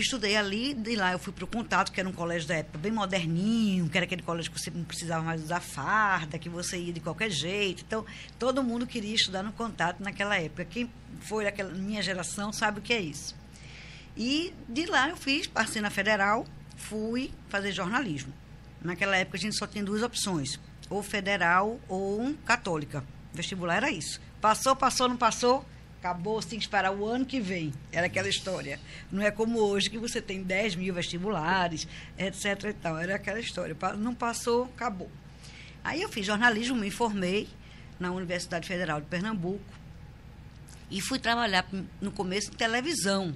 estudei 0.00 0.36
ali, 0.36 0.74
de 0.74 0.96
lá 0.96 1.12
eu 1.12 1.18
fui 1.18 1.32
para 1.32 1.44
o 1.44 1.46
Contato, 1.46 1.92
que 1.92 2.00
era 2.00 2.08
um 2.08 2.12
colégio 2.12 2.48
da 2.48 2.56
época 2.56 2.78
bem 2.78 2.90
moderninho, 2.90 3.88
que 3.88 3.96
era 3.96 4.04
aquele 4.04 4.22
colégio 4.22 4.50
que 4.50 4.58
você 4.58 4.70
não 4.70 4.84
precisava 4.84 5.22
mais 5.22 5.42
usar 5.42 5.60
farda, 5.60 6.38
que 6.38 6.48
você 6.48 6.76
ia 6.78 6.92
de 6.92 7.00
qualquer 7.00 7.30
jeito. 7.30 7.84
Então, 7.86 8.04
todo 8.38 8.62
mundo 8.62 8.86
queria 8.86 9.14
estudar 9.14 9.42
no 9.42 9.52
Contato 9.52 10.02
naquela 10.02 10.36
época. 10.36 10.64
Quem 10.64 10.90
foi 11.20 11.44
daquela 11.44 11.70
minha 11.72 12.02
geração 12.02 12.52
sabe 12.52 12.80
o 12.80 12.82
que 12.82 12.92
é 12.92 13.00
isso. 13.00 13.36
E 14.16 14.52
de 14.68 14.86
lá 14.86 15.08
eu 15.08 15.16
fiz, 15.16 15.46
passei 15.46 15.80
na 15.80 15.90
federal, 15.90 16.46
fui 16.76 17.32
fazer 17.48 17.72
jornalismo. 17.72 18.32
Naquela 18.82 19.16
época 19.16 19.36
a 19.36 19.40
gente 19.40 19.56
só 19.56 19.66
tinha 19.66 19.82
duas 19.82 20.02
opções, 20.02 20.58
ou 20.90 21.02
federal 21.02 21.80
ou 21.88 22.34
católica. 22.44 23.04
Vestibular 23.32 23.76
era 23.76 23.90
isso. 23.90 24.20
Passou, 24.40 24.76
passou, 24.76 25.08
não 25.08 25.16
passou, 25.16 25.64
acabou, 26.04 26.40
você 26.40 26.50
tem 26.50 26.58
que 26.58 26.66
esperar 26.66 26.92
o 26.92 27.06
ano 27.06 27.24
que 27.24 27.40
vem. 27.40 27.72
Era 27.90 28.06
aquela 28.06 28.28
história. 28.28 28.78
Não 29.10 29.22
é 29.22 29.30
como 29.30 29.58
hoje 29.58 29.88
que 29.88 29.96
você 29.96 30.20
tem 30.20 30.42
10 30.42 30.76
mil 30.76 30.92
vestibulares, 30.92 31.88
etc. 32.18 32.64
E 32.64 32.72
tal. 32.74 32.98
Era 32.98 33.14
aquela 33.14 33.40
história. 33.40 33.74
Não 33.96 34.14
passou, 34.14 34.64
acabou. 34.64 35.10
Aí 35.82 36.02
eu 36.02 36.08
fiz 36.10 36.26
jornalismo, 36.26 36.76
me 36.76 36.90
formei 36.90 37.48
na 37.98 38.10
Universidade 38.10 38.68
Federal 38.68 39.00
de 39.00 39.06
Pernambuco 39.06 39.64
e 40.90 41.00
fui 41.00 41.18
trabalhar 41.18 41.66
no 42.00 42.12
começo 42.12 42.50
em 42.50 42.54
televisão. 42.54 43.34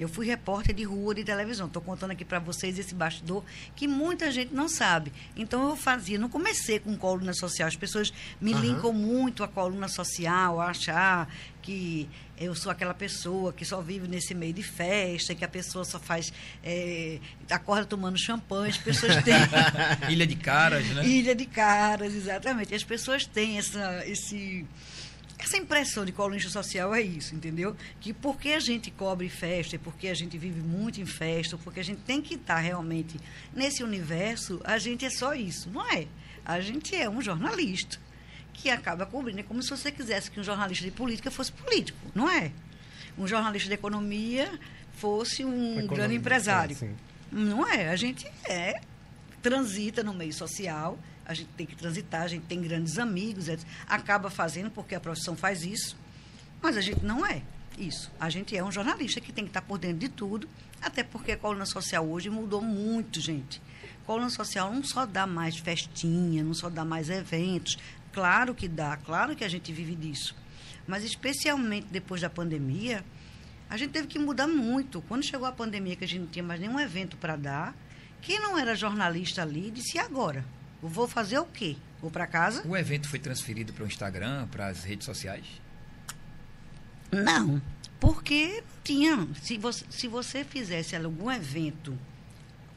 Eu 0.00 0.08
fui 0.08 0.26
repórter 0.26 0.74
de 0.74 0.82
rua 0.82 1.14
de 1.14 1.22
televisão. 1.22 1.66
Estou 1.66 1.82
contando 1.82 2.12
aqui 2.12 2.24
para 2.24 2.38
vocês 2.38 2.78
esse 2.78 2.94
bastidor 2.94 3.44
que 3.76 3.86
muita 3.86 4.30
gente 4.32 4.54
não 4.54 4.68
sabe. 4.68 5.12
Então 5.36 5.68
eu 5.68 5.76
fazia, 5.76 6.18
não 6.18 6.28
comecei 6.28 6.78
com 6.78 6.96
coluna 6.96 7.34
social. 7.34 7.68
As 7.68 7.76
pessoas 7.76 8.12
me 8.40 8.54
uhum. 8.54 8.60
linkam 8.60 8.92
muito 8.92 9.44
a 9.44 9.48
coluna 9.48 9.88
social, 9.88 10.60
a 10.60 10.70
achar 10.70 11.28
que 11.60 12.08
eu 12.38 12.54
sou 12.54 12.72
aquela 12.72 12.94
pessoa 12.94 13.52
que 13.52 13.66
só 13.66 13.82
vive 13.82 14.08
nesse 14.08 14.34
meio 14.34 14.54
de 14.54 14.62
festa, 14.62 15.34
que 15.34 15.44
a 15.44 15.48
pessoa 15.48 15.84
só 15.84 16.00
faz. 16.00 16.32
É, 16.64 17.18
acorda 17.50 17.84
tomando 17.84 18.18
champanhe. 18.18 18.70
As 18.70 18.78
pessoas 18.78 19.22
têm. 19.22 19.34
Ilha 20.08 20.26
de 20.26 20.36
caras, 20.36 20.86
né? 20.86 21.06
Ilha 21.06 21.34
de 21.34 21.44
caras, 21.44 22.14
exatamente. 22.14 22.74
As 22.74 22.82
pessoas 22.82 23.26
têm 23.26 23.58
essa, 23.58 24.02
esse 24.06 24.66
essa 25.40 25.56
impressão 25.56 26.04
de 26.04 26.12
colunista 26.12 26.50
social 26.50 26.94
é 26.94 27.00
isso, 27.00 27.34
entendeu? 27.34 27.76
Que 28.00 28.12
porque 28.12 28.50
a 28.50 28.60
gente 28.60 28.90
cobre 28.90 29.28
festa, 29.28 29.78
porque 29.78 30.08
a 30.08 30.14
gente 30.14 30.36
vive 30.36 30.60
muito 30.60 31.00
em 31.00 31.06
festa, 31.06 31.56
porque 31.58 31.80
a 31.80 31.84
gente 31.84 32.02
tem 32.02 32.20
que 32.20 32.34
estar 32.34 32.58
realmente 32.58 33.18
nesse 33.54 33.82
universo, 33.82 34.60
a 34.64 34.78
gente 34.78 35.04
é 35.04 35.10
só 35.10 35.34
isso, 35.34 35.70
não 35.70 35.86
é? 35.92 36.06
A 36.44 36.60
gente 36.60 36.94
é 36.94 37.08
um 37.08 37.22
jornalista 37.22 37.98
que 38.52 38.68
acaba 38.70 39.06
cobrindo. 39.06 39.40
É 39.40 39.42
como 39.42 39.62
se 39.62 39.70
você 39.70 39.90
quisesse 39.90 40.30
que 40.30 40.38
um 40.38 40.44
jornalista 40.44 40.84
de 40.84 40.90
política 40.90 41.30
fosse 41.30 41.52
político, 41.52 41.98
não 42.14 42.30
é? 42.30 42.52
Um 43.16 43.26
jornalista 43.26 43.68
de 43.68 43.74
economia 43.74 44.50
fosse 44.96 45.44
um 45.44 45.72
Economia, 45.72 45.88
grande 45.88 46.14
empresário. 46.16 46.76
É, 46.82 46.90
não 47.32 47.66
é? 47.66 47.88
A 47.88 47.96
gente 47.96 48.26
é, 48.44 48.80
transita 49.42 50.02
no 50.02 50.12
meio 50.12 50.32
social 50.32 50.98
a 51.24 51.34
gente 51.34 51.48
tem 51.56 51.66
que 51.66 51.76
transitar, 51.76 52.22
a 52.22 52.28
gente 52.28 52.46
tem 52.46 52.60
grandes 52.60 52.98
amigos, 52.98 53.46
acaba 53.86 54.30
fazendo 54.30 54.70
porque 54.70 54.94
a 54.94 55.00
profissão 55.00 55.36
faz 55.36 55.64
isso, 55.64 55.96
mas 56.60 56.76
a 56.76 56.80
gente 56.80 57.04
não 57.04 57.24
é 57.24 57.42
isso. 57.78 58.10
A 58.18 58.28
gente 58.28 58.56
é 58.56 58.62
um 58.62 58.70
jornalista 58.70 59.20
que 59.20 59.32
tem 59.32 59.44
que 59.44 59.50
estar 59.50 59.62
por 59.62 59.78
dentro 59.78 59.98
de 59.98 60.08
tudo, 60.08 60.48
até 60.80 61.02
porque 61.02 61.32
a 61.32 61.36
coluna 61.36 61.66
social 61.66 62.06
hoje 62.06 62.28
mudou 62.30 62.60
muito, 62.60 63.20
gente. 63.20 63.60
A 64.02 64.06
coluna 64.06 64.30
social 64.30 64.72
não 64.72 64.82
só 64.82 65.06
dá 65.06 65.26
mais 65.26 65.56
festinha, 65.58 66.42
não 66.42 66.54
só 66.54 66.68
dá 66.68 66.84
mais 66.84 67.10
eventos. 67.10 67.78
Claro 68.12 68.54
que 68.54 68.66
dá, 68.66 68.96
claro 68.96 69.36
que 69.36 69.44
a 69.44 69.48
gente 69.48 69.72
vive 69.72 69.94
disso. 69.94 70.34
Mas 70.86 71.04
especialmente 71.04 71.86
depois 71.90 72.20
da 72.20 72.30
pandemia, 72.30 73.04
a 73.68 73.76
gente 73.76 73.90
teve 73.90 74.08
que 74.08 74.18
mudar 74.18 74.48
muito. 74.48 75.00
Quando 75.02 75.24
chegou 75.24 75.46
a 75.46 75.52
pandemia, 75.52 75.94
que 75.94 76.04
a 76.04 76.08
gente 76.08 76.20
não 76.22 76.26
tinha 76.26 76.42
mais 76.42 76.60
nenhum 76.60 76.80
evento 76.80 77.16
para 77.16 77.36
dar, 77.36 77.74
quem 78.20 78.40
não 78.40 78.58
era 78.58 78.74
jornalista 78.74 79.42
ali 79.42 79.70
disse: 79.70 79.96
e 79.96 80.00
agora? 80.00 80.44
Vou 80.82 81.06
fazer 81.06 81.38
o 81.38 81.44
quê? 81.44 81.76
Vou 82.00 82.10
para 82.10 82.26
casa? 82.26 82.66
O 82.66 82.76
evento 82.76 83.08
foi 83.08 83.18
transferido 83.18 83.72
para 83.72 83.84
o 83.84 83.86
Instagram, 83.86 84.46
para 84.48 84.68
as 84.68 84.84
redes 84.84 85.04
sociais? 85.04 85.44
Não, 87.12 87.60
porque 87.98 88.62
tinha. 88.82 89.28
Se 89.42 89.58
você, 89.58 89.84
se 89.90 90.08
você 90.08 90.44
fizesse 90.44 90.96
algum 90.96 91.30
evento, 91.30 91.98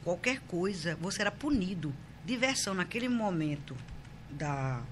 qualquer 0.02 0.40
coisa, 0.40 0.96
você 0.96 1.22
era 1.22 1.30
punido. 1.30 1.94
Diversão 2.24 2.74
naquele 2.74 3.08
momento 3.08 3.76
da, 4.30 4.82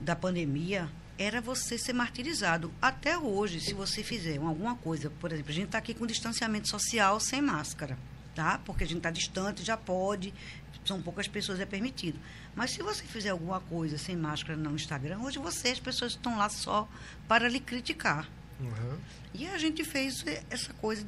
da 0.00 0.16
pandemia 0.16 0.88
era 1.18 1.40
você 1.40 1.78
ser 1.78 1.92
martirizado. 1.92 2.72
Até 2.80 3.16
hoje, 3.16 3.60
se 3.60 3.74
você 3.74 4.02
fizer 4.02 4.38
alguma 4.38 4.74
coisa, 4.76 5.10
por 5.10 5.32
exemplo, 5.32 5.50
a 5.50 5.54
gente 5.54 5.66
está 5.66 5.78
aqui 5.78 5.94
com 5.94 6.06
distanciamento 6.06 6.68
social 6.68 7.20
sem 7.20 7.40
máscara, 7.40 7.98
tá? 8.34 8.60
Porque 8.64 8.84
a 8.84 8.86
gente 8.86 8.98
está 8.98 9.10
distante, 9.10 9.62
já 9.62 9.76
pode, 9.76 10.34
são 10.84 11.00
poucas 11.00 11.28
pessoas 11.28 11.60
é 11.60 11.66
permitido. 11.66 12.18
Mas 12.54 12.72
se 12.72 12.82
você 12.82 13.04
fizer 13.04 13.30
alguma 13.30 13.60
coisa 13.60 13.98
sem 13.98 14.16
máscara 14.16 14.56
no 14.56 14.74
Instagram, 14.74 15.18
hoje 15.20 15.38
você, 15.38 15.68
as 15.68 15.80
pessoas 15.80 16.12
estão 16.12 16.36
lá 16.36 16.48
só 16.48 16.88
para 17.28 17.48
lhe 17.48 17.60
criticar. 17.60 18.28
Uhum. 18.60 18.98
E 19.34 19.46
a 19.46 19.58
gente 19.58 19.84
fez 19.84 20.24
essa 20.50 20.72
coisa, 20.74 21.06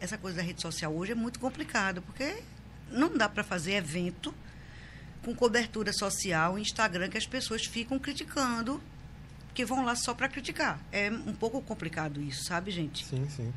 essa 0.00 0.18
coisa 0.18 0.38
da 0.38 0.42
rede 0.42 0.60
social 0.60 0.92
hoje 0.92 1.12
é 1.12 1.14
muito 1.14 1.38
complicado, 1.38 2.02
porque 2.02 2.42
não 2.90 3.16
dá 3.16 3.28
para 3.28 3.44
fazer 3.44 3.74
evento 3.74 4.34
com 5.24 5.34
cobertura 5.34 5.92
social, 5.92 6.58
Instagram, 6.58 7.08
que 7.08 7.18
as 7.18 7.26
pessoas 7.26 7.64
ficam 7.64 7.98
criticando, 7.98 8.82
que 9.54 9.64
vão 9.64 9.84
lá 9.84 9.94
só 9.94 10.14
para 10.14 10.28
criticar. 10.28 10.80
É 10.90 11.10
um 11.10 11.34
pouco 11.34 11.60
complicado 11.62 12.20
isso, 12.20 12.44
sabe, 12.44 12.70
gente? 12.70 13.06
Sim, 13.06 13.28
sim. 13.28 13.52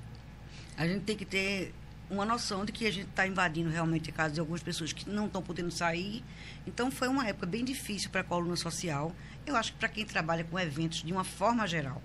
A 0.77 0.88
gente 0.88 1.03
tem 1.03 1.15
que 1.15 1.25
ter 1.25 1.74
uma 2.10 2.26
noção 2.26 2.66
de 2.66 2.72
que 2.72 2.86
a 2.86 2.92
gente 2.92 3.10
está 3.10 3.26
invadindo 3.26 3.70
realmente 3.70 4.10
a 4.10 4.14
casa 4.14 4.34
de 4.34 4.40
algumas 4.40 4.62
pessoas 4.62 4.94
que 4.94 5.10
não 5.10 5.26
estão 5.26 5.42
podendo 5.42 5.72
sair. 5.72 6.24
Então, 6.68 6.92
foi 6.92 7.08
uma 7.08 7.28
época 7.28 7.46
bem 7.46 7.64
difícil 7.64 8.10
para 8.10 8.22
a 8.22 8.24
coluna 8.24 8.56
social. 8.56 9.14
Eu 9.46 9.56
acho 9.56 9.74
que 9.74 9.80
para 9.80 9.90
quem 9.90 10.06
trabalha 10.06 10.44
com 10.44 10.60
eventos 10.60 11.04
de 11.04 11.12
uma 11.12 11.24
forma 11.24 11.68
geral, 11.68 12.02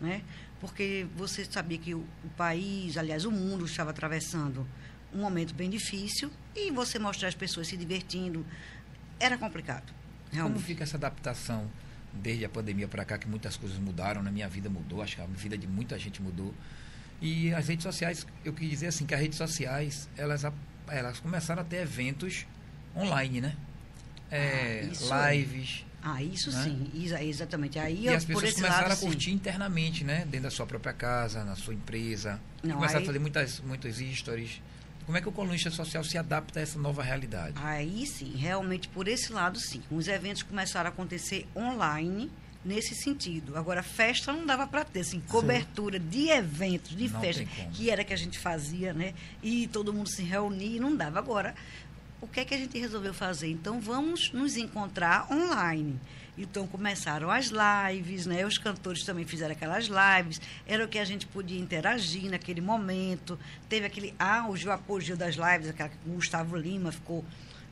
né? 0.00 0.22
Porque 0.60 1.06
você 1.16 1.44
sabia 1.44 1.78
que 1.78 1.94
o, 1.94 2.06
país, 2.36 2.96
aliás, 2.96 3.24
o 3.24 3.30
mundo 3.30 3.66
estava 3.66 3.90
atravessando 3.90 4.66
um 5.12 5.18
momento 5.18 5.54
bem 5.54 5.68
difícil 5.68 6.30
e 6.56 6.70
você 6.70 6.98
mostrar 6.98 7.28
as 7.28 7.34
pessoas 7.34 7.68
se 7.68 7.76
divertindo 7.76 8.44
era 9.20 9.36
complicado. 9.36 9.92
Realmente. 10.32 10.54
Como 10.54 10.66
fica 10.66 10.82
essa 10.82 10.96
adaptação 10.96 11.70
desde 12.12 12.44
a 12.44 12.48
pandemia 12.48 12.88
para 12.88 13.04
cá, 13.04 13.18
que 13.18 13.28
muitas 13.28 13.56
coisas 13.56 13.78
mudaram, 13.78 14.22
na 14.22 14.30
minha 14.30 14.48
vida 14.48 14.68
mudou, 14.70 15.02
acho 15.02 15.16
que 15.16 15.22
a 15.22 15.26
vida 15.26 15.58
de 15.58 15.66
muita 15.66 15.98
gente 15.98 16.22
mudou. 16.22 16.54
E 17.20 17.54
as 17.54 17.68
redes 17.68 17.82
sociais, 17.82 18.26
eu 18.44 18.52
quis 18.52 18.68
dizer 18.68 18.88
assim, 18.88 19.06
que 19.06 19.14
as 19.14 19.20
redes 19.20 19.38
sociais, 19.38 20.08
elas, 20.16 20.44
elas 20.88 21.20
começaram 21.20 21.62
a 21.62 21.64
ter 21.64 21.82
eventos 21.82 22.46
online, 22.96 23.40
né? 23.40 23.56
É, 24.30 24.88
ah, 25.10 25.32
lives. 25.32 25.84
Ah, 26.02 26.22
isso 26.22 26.50
né? 26.50 26.64
sim, 26.64 26.90
exatamente. 27.22 27.78
Aí 27.78 28.02
e 28.02 28.08
as 28.08 28.24
pessoas 28.24 28.52
começaram 28.54 28.88
lado, 28.88 28.92
a 28.92 28.96
curtir 28.96 29.26
sim. 29.26 29.32
internamente, 29.32 30.04
né? 30.04 30.26
Dentro 30.26 30.42
da 30.42 30.50
sua 30.50 30.66
própria 30.66 30.92
casa, 30.92 31.44
na 31.44 31.56
sua 31.56 31.72
empresa. 31.72 32.38
Não, 32.62 32.74
começaram 32.74 33.00
aí... 33.00 33.04
a 33.04 33.06
fazer 33.06 33.18
muitas, 33.18 33.60
muitas 33.60 33.96
stories. 33.96 34.60
Como 35.06 35.16
é 35.18 35.20
que 35.20 35.28
o 35.28 35.32
colunista 35.32 35.70
social 35.70 36.02
se 36.02 36.16
adapta 36.16 36.60
a 36.60 36.62
essa 36.62 36.78
nova 36.78 37.02
realidade? 37.02 37.54
Aí 37.62 38.06
sim, 38.06 38.34
realmente 38.36 38.88
por 38.88 39.06
esse 39.06 39.32
lado 39.32 39.58
sim. 39.58 39.82
Os 39.90 40.08
eventos 40.08 40.42
começaram 40.42 40.88
a 40.88 40.92
acontecer 40.92 41.46
online 41.54 42.30
nesse 42.64 42.94
sentido. 42.94 43.56
Agora, 43.56 43.82
festa 43.82 44.32
não 44.32 44.46
dava 44.46 44.66
para 44.66 44.84
ter, 44.84 45.00
assim, 45.00 45.20
cobertura 45.20 45.98
Sim. 45.98 46.08
de 46.08 46.28
eventos, 46.30 46.96
de 46.96 47.08
não 47.08 47.20
festa, 47.20 47.44
que 47.72 47.90
era 47.90 48.04
que 48.04 48.12
a 48.12 48.16
gente 48.16 48.38
fazia, 48.38 48.92
né? 48.92 49.14
E 49.42 49.66
todo 49.68 49.92
mundo 49.92 50.08
se 50.08 50.22
reunia, 50.22 50.80
não 50.80 50.96
dava. 50.96 51.18
Agora, 51.18 51.54
o 52.20 52.26
que 52.26 52.40
é 52.40 52.44
que 52.44 52.54
a 52.54 52.58
gente 52.58 52.78
resolveu 52.78 53.12
fazer? 53.12 53.50
Então, 53.50 53.80
vamos 53.80 54.32
nos 54.32 54.56
encontrar 54.56 55.30
online. 55.30 56.00
Então 56.36 56.66
começaram 56.66 57.30
as 57.30 57.50
lives, 57.50 58.26
né? 58.26 58.44
Os 58.44 58.58
cantores 58.58 59.04
também 59.04 59.24
fizeram 59.24 59.52
aquelas 59.52 59.86
lives. 59.86 60.40
Era 60.66 60.84
o 60.84 60.88
que 60.88 60.98
a 60.98 61.04
gente 61.04 61.26
podia 61.26 61.60
interagir 61.60 62.28
naquele 62.28 62.60
momento. 62.60 63.38
Teve 63.68 63.86
aquele 63.86 64.14
auge, 64.18 64.66
o 64.66 64.72
apogeu 64.72 65.16
das 65.16 65.36
lives, 65.36 65.68
aquela 65.68 65.90
o 66.04 66.10
Gustavo 66.10 66.56
Lima 66.56 66.90
ficou 66.90 67.24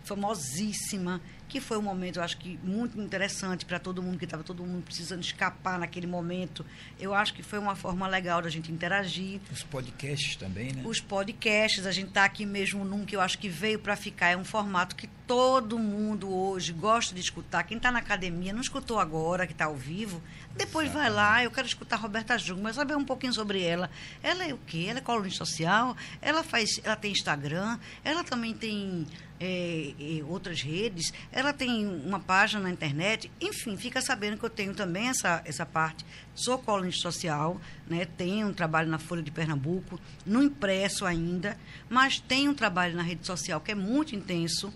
famosíssima 0.05 1.21
que 1.53 1.61
foi 1.61 1.77
um 1.77 1.83
momento, 1.83 2.17
eu 2.17 2.23
acho 2.23 2.39
que 2.39 2.59
muito 2.65 2.99
interessante 2.99 3.67
para 3.67 3.79
todo 3.79 4.03
mundo, 4.03 4.17
que 4.17 4.25
estava 4.25 4.43
todo 4.43 4.65
mundo 4.65 4.83
precisando 4.83 5.21
escapar 5.21 5.79
naquele 5.79 6.07
momento. 6.07 6.65
Eu 6.99 7.13
acho 7.13 7.35
que 7.35 7.43
foi 7.43 7.59
uma 7.59 7.77
forma 7.77 8.09
legal 8.09 8.41
da 8.41 8.49
gente 8.49 8.73
interagir. 8.73 9.39
Os 9.53 9.63
podcasts 9.63 10.35
também, 10.37 10.73
né? 10.73 10.83
Os 10.87 10.99
podcasts, 10.99 11.85
a 11.85 11.93
gente 11.93 12.09
está 12.09 12.25
aqui 12.25 12.47
mesmo 12.47 12.87
num 12.87 13.05
que 13.05 13.15
eu 13.15 13.21
acho 13.21 13.39
que 13.39 13.51
veio 13.51 13.79
para 13.79 13.95
ficar. 13.97 14.31
É 14.31 14.37
um 14.37 14.47
formato 14.47 14.97
que 14.97 15.07
todo 15.27 15.79
mundo 15.79 16.35
hoje 16.35 16.73
gosta 16.73 17.15
de 17.15 17.21
escutar. 17.21 17.65
Quem 17.65 17.77
está 17.77 17.93
na 17.93 17.99
academia 17.99 18.55
não 18.55 18.63
escutou 18.63 18.99
agora, 18.99 19.47
que 19.47 19.53
está 19.53 19.67
ao 19.67 19.77
vivo, 19.77 20.23
depois 20.57 20.93
vai 20.93 21.09
lá, 21.09 21.43
eu 21.43 21.51
quero 21.51 21.67
escutar 21.67 21.97
a 21.97 21.99
Roberta 21.99 22.37
Jung, 22.37 22.73
saber 22.73 22.97
um 22.97 23.05
pouquinho 23.05 23.33
sobre 23.33 23.63
ela. 23.63 23.91
Ela 24.23 24.45
é 24.45 24.53
o 24.53 24.59
quê? 24.59 24.87
Ela 24.89 24.99
é 24.99 25.03
colunista 25.03 25.45
social, 25.45 25.97
ela 26.21 26.43
faz, 26.43 26.81
ela 26.85 26.97
tem 26.97 27.13
Instagram, 27.13 27.79
ela 28.05 28.23
também 28.23 28.53
tem 28.55 29.07
é, 29.41 29.95
é, 29.99 30.25
outras 30.25 30.63
redes, 30.63 31.13
ela 31.33 31.53
tem 31.53 31.87
uma 31.87 32.21
página 32.21 32.63
na 32.63 32.71
internet, 32.71 33.31
enfim, 33.41 33.77
fica 33.77 34.01
sabendo 34.01 34.37
que 34.37 34.45
eu 34.45 34.51
tenho 34.51 34.75
também 34.75 35.09
essa, 35.09 35.43
essa 35.45 35.67
parte. 35.67 36.05
Sou 36.35 36.59
colunista 36.59 37.03
social, 37.03 37.61
né, 37.89 38.05
tenho 38.05 38.49
um 38.49 38.53
trabalho 38.53 38.89
na 38.89 38.99
Folha 38.99 39.23
de 39.23 39.31
Pernambuco, 39.31 39.99
no 40.25 40.43
impresso 40.43 41.05
ainda, 41.05 41.59
mas 41.89 42.21
tenho 42.21 42.53
um 42.53 42.55
trabalho 42.55 42.95
na 42.95 43.03
rede 43.03 43.27
social 43.27 43.61
que 43.61 43.73
é 43.73 43.75
muito 43.75 44.15
intenso. 44.15 44.73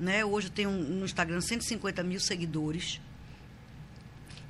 Né? 0.00 0.24
Hoje 0.24 0.46
eu 0.46 0.52
tenho 0.52 0.70
no 0.70 1.04
Instagram 1.04 1.40
150 1.40 2.02
mil 2.02 2.20
seguidores. 2.20 3.00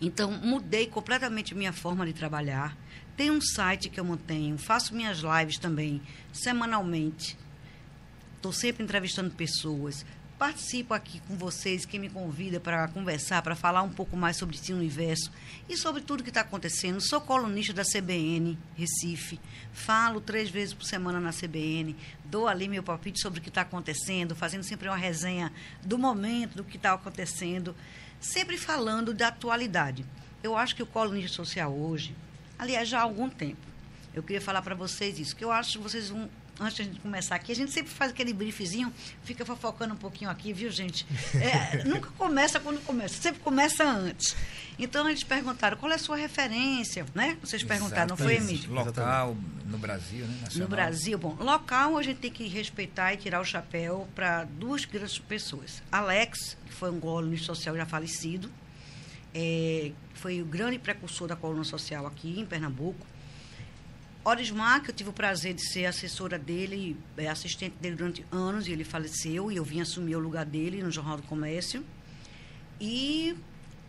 Então, 0.01 0.31
mudei 0.31 0.87
completamente 0.87 1.55
minha 1.55 1.73
forma 1.73 2.07
de 2.07 2.13
trabalhar. 2.13 2.77
Tem 3.17 3.31
um 3.31 3.41
site 3.41 3.89
que 3.89 3.99
eu 3.99 4.05
mantenho, 4.05 4.57
faço 4.57 4.95
minhas 4.95 5.19
lives 5.19 5.59
também 5.59 6.01
semanalmente 6.33 7.37
Estou 8.39 8.53
sempre 8.53 8.85
entrevistando 8.85 9.35
pessoas. 9.35 10.07
participo 10.39 10.95
aqui 10.95 11.19
com 11.27 11.37
vocês, 11.37 11.85
quem 11.85 11.99
me 11.99 12.09
convida 12.09 12.61
para 12.61 12.87
conversar, 12.87 13.43
para 13.43 13.57
falar 13.57 13.83
um 13.83 13.91
pouco 13.91 14.17
mais 14.17 14.37
sobre 14.37 14.55
esse 14.55 14.73
universo 14.73 15.33
e 15.69 15.77
sobre 15.77 16.03
tudo 16.03 16.23
que 16.23 16.31
está 16.31 16.43
acontecendo. 16.43 17.01
Sou 17.01 17.21
colunista 17.21 17.73
da 17.73 17.83
CBN 17.83 18.57
Recife, 18.77 19.41
falo 19.73 20.21
três 20.21 20.49
vezes 20.49 20.73
por 20.73 20.85
semana 20.85 21.19
na 21.19 21.33
CBN, 21.33 21.97
dou 22.25 22.47
ali 22.47 22.69
meu 22.69 22.85
palpite 22.85 23.21
sobre 23.21 23.41
o 23.41 23.43
que 23.43 23.49
está 23.49 23.63
acontecendo, 23.63 24.37
fazendo 24.37 24.63
sempre 24.63 24.87
uma 24.87 24.97
resenha 24.97 25.53
do 25.85 25.99
momento, 25.99 26.55
do 26.55 26.63
que 26.63 26.77
está 26.77 26.93
acontecendo, 26.93 27.75
sempre 28.21 28.57
falando 28.57 29.15
da 29.15 29.29
atualidade. 29.29 30.05
Eu 30.43 30.57
acho 30.57 30.75
que 30.75 30.83
o 30.83 30.87
colunista 30.87 31.37
social 31.37 31.73
hoje, 31.75 32.15
aliás, 32.59 32.89
já 32.89 32.99
há 32.99 33.03
algum 33.03 33.29
tempo, 33.29 33.61
eu 34.15 34.23
queria 34.23 34.41
falar 34.41 34.63
para 34.63 34.75
vocês 34.75 35.19
isso, 35.19 35.37
que 35.37 35.45
eu 35.45 35.53
acho 35.53 35.79
que 35.79 35.85
vocês 35.85 36.09
vão 36.09 36.29
antes 36.61 36.91
de 36.91 36.99
começar 37.01 37.37
aqui, 37.37 37.53
a 37.53 37.55
gente 37.55 37.73
sempre 37.73 37.93
faz 37.93 38.11
aquele 38.11 38.33
briefzinho, 38.33 38.93
fica 39.23 39.45
fofocando 39.45 39.95
um 39.95 39.97
pouquinho 39.97 40.31
aqui, 40.31 40.53
viu, 40.53 40.71
gente? 40.71 41.07
É, 41.39 41.85
nunca 41.85 42.11
começa 42.11 42.59
quando 42.59 42.81
começa, 42.85 43.21
sempre 43.21 43.41
começa 43.41 43.85
antes. 43.85 44.35
Então, 44.79 45.09
eles 45.09 45.23
perguntaram 45.23 45.77
qual 45.77 45.91
é 45.93 45.95
a 45.95 45.99
sua 45.99 46.17
referência, 46.17 47.07
né? 47.15 47.37
Vocês 47.41 47.63
perguntaram, 47.63 48.09
não 48.09 48.17
foi, 48.17 48.37
Emílio? 48.37 48.73
Local, 48.73 49.37
no 49.65 49.79
Brasil, 49.79 50.27
né? 50.27 50.39
Nacional. 50.43 50.69
No 50.69 50.77
Brasil, 50.77 51.19
bom, 51.19 51.37
local 51.39 51.97
a 51.97 52.03
gente 52.03 52.19
tem 52.19 52.31
que 52.31 52.47
respeitar 52.49 53.15
e 53.15 53.17
tirar 53.17 53.41
o 53.41 53.45
chapéu 53.45 54.09
para 54.15 54.45
duas 54.45 54.85
grandes 54.85 55.19
pessoas. 55.19 55.83
Alex, 55.93 56.57
que 56.67 56.73
foi 56.73 56.91
um 56.91 56.99
colunista 56.99 57.47
social 57.47 57.77
já 57.77 57.87
falecido, 57.87 58.51
é, 59.35 59.93
foi 60.15 60.43
o 60.43 60.45
grande 60.45 60.79
precursor 60.79 61.29
da 61.29 61.37
coluna 61.37 61.65
social 61.65 62.07
aqui 62.07 62.41
em 62.41 62.45
Pernambuco 62.45 63.07
Orismar, 64.29 64.83
que 64.83 64.91
eu 64.91 64.95
tive 64.95 65.11
o 65.11 65.13
prazer 65.13 65.55
de 65.55 65.63
ser 65.63 65.87
assessora 65.87 66.39
dele, 66.39 66.97
é, 67.17 67.29
assistente 67.29 67.75
dele 67.81 67.97
durante 67.97 68.25
anos, 68.31 68.69
e 68.69 68.73
ele 68.73 68.85
faleceu, 68.85 69.51
e 69.51 69.57
eu 69.57 69.65
vim 69.65 69.81
assumir 69.81 70.17
o 70.17 70.21
lugar 70.21 70.45
dele 70.45 70.83
no 70.83 70.91
Jornal 70.91 71.17
do 71.17 71.23
Comércio. 71.23 71.85
E 72.81 73.35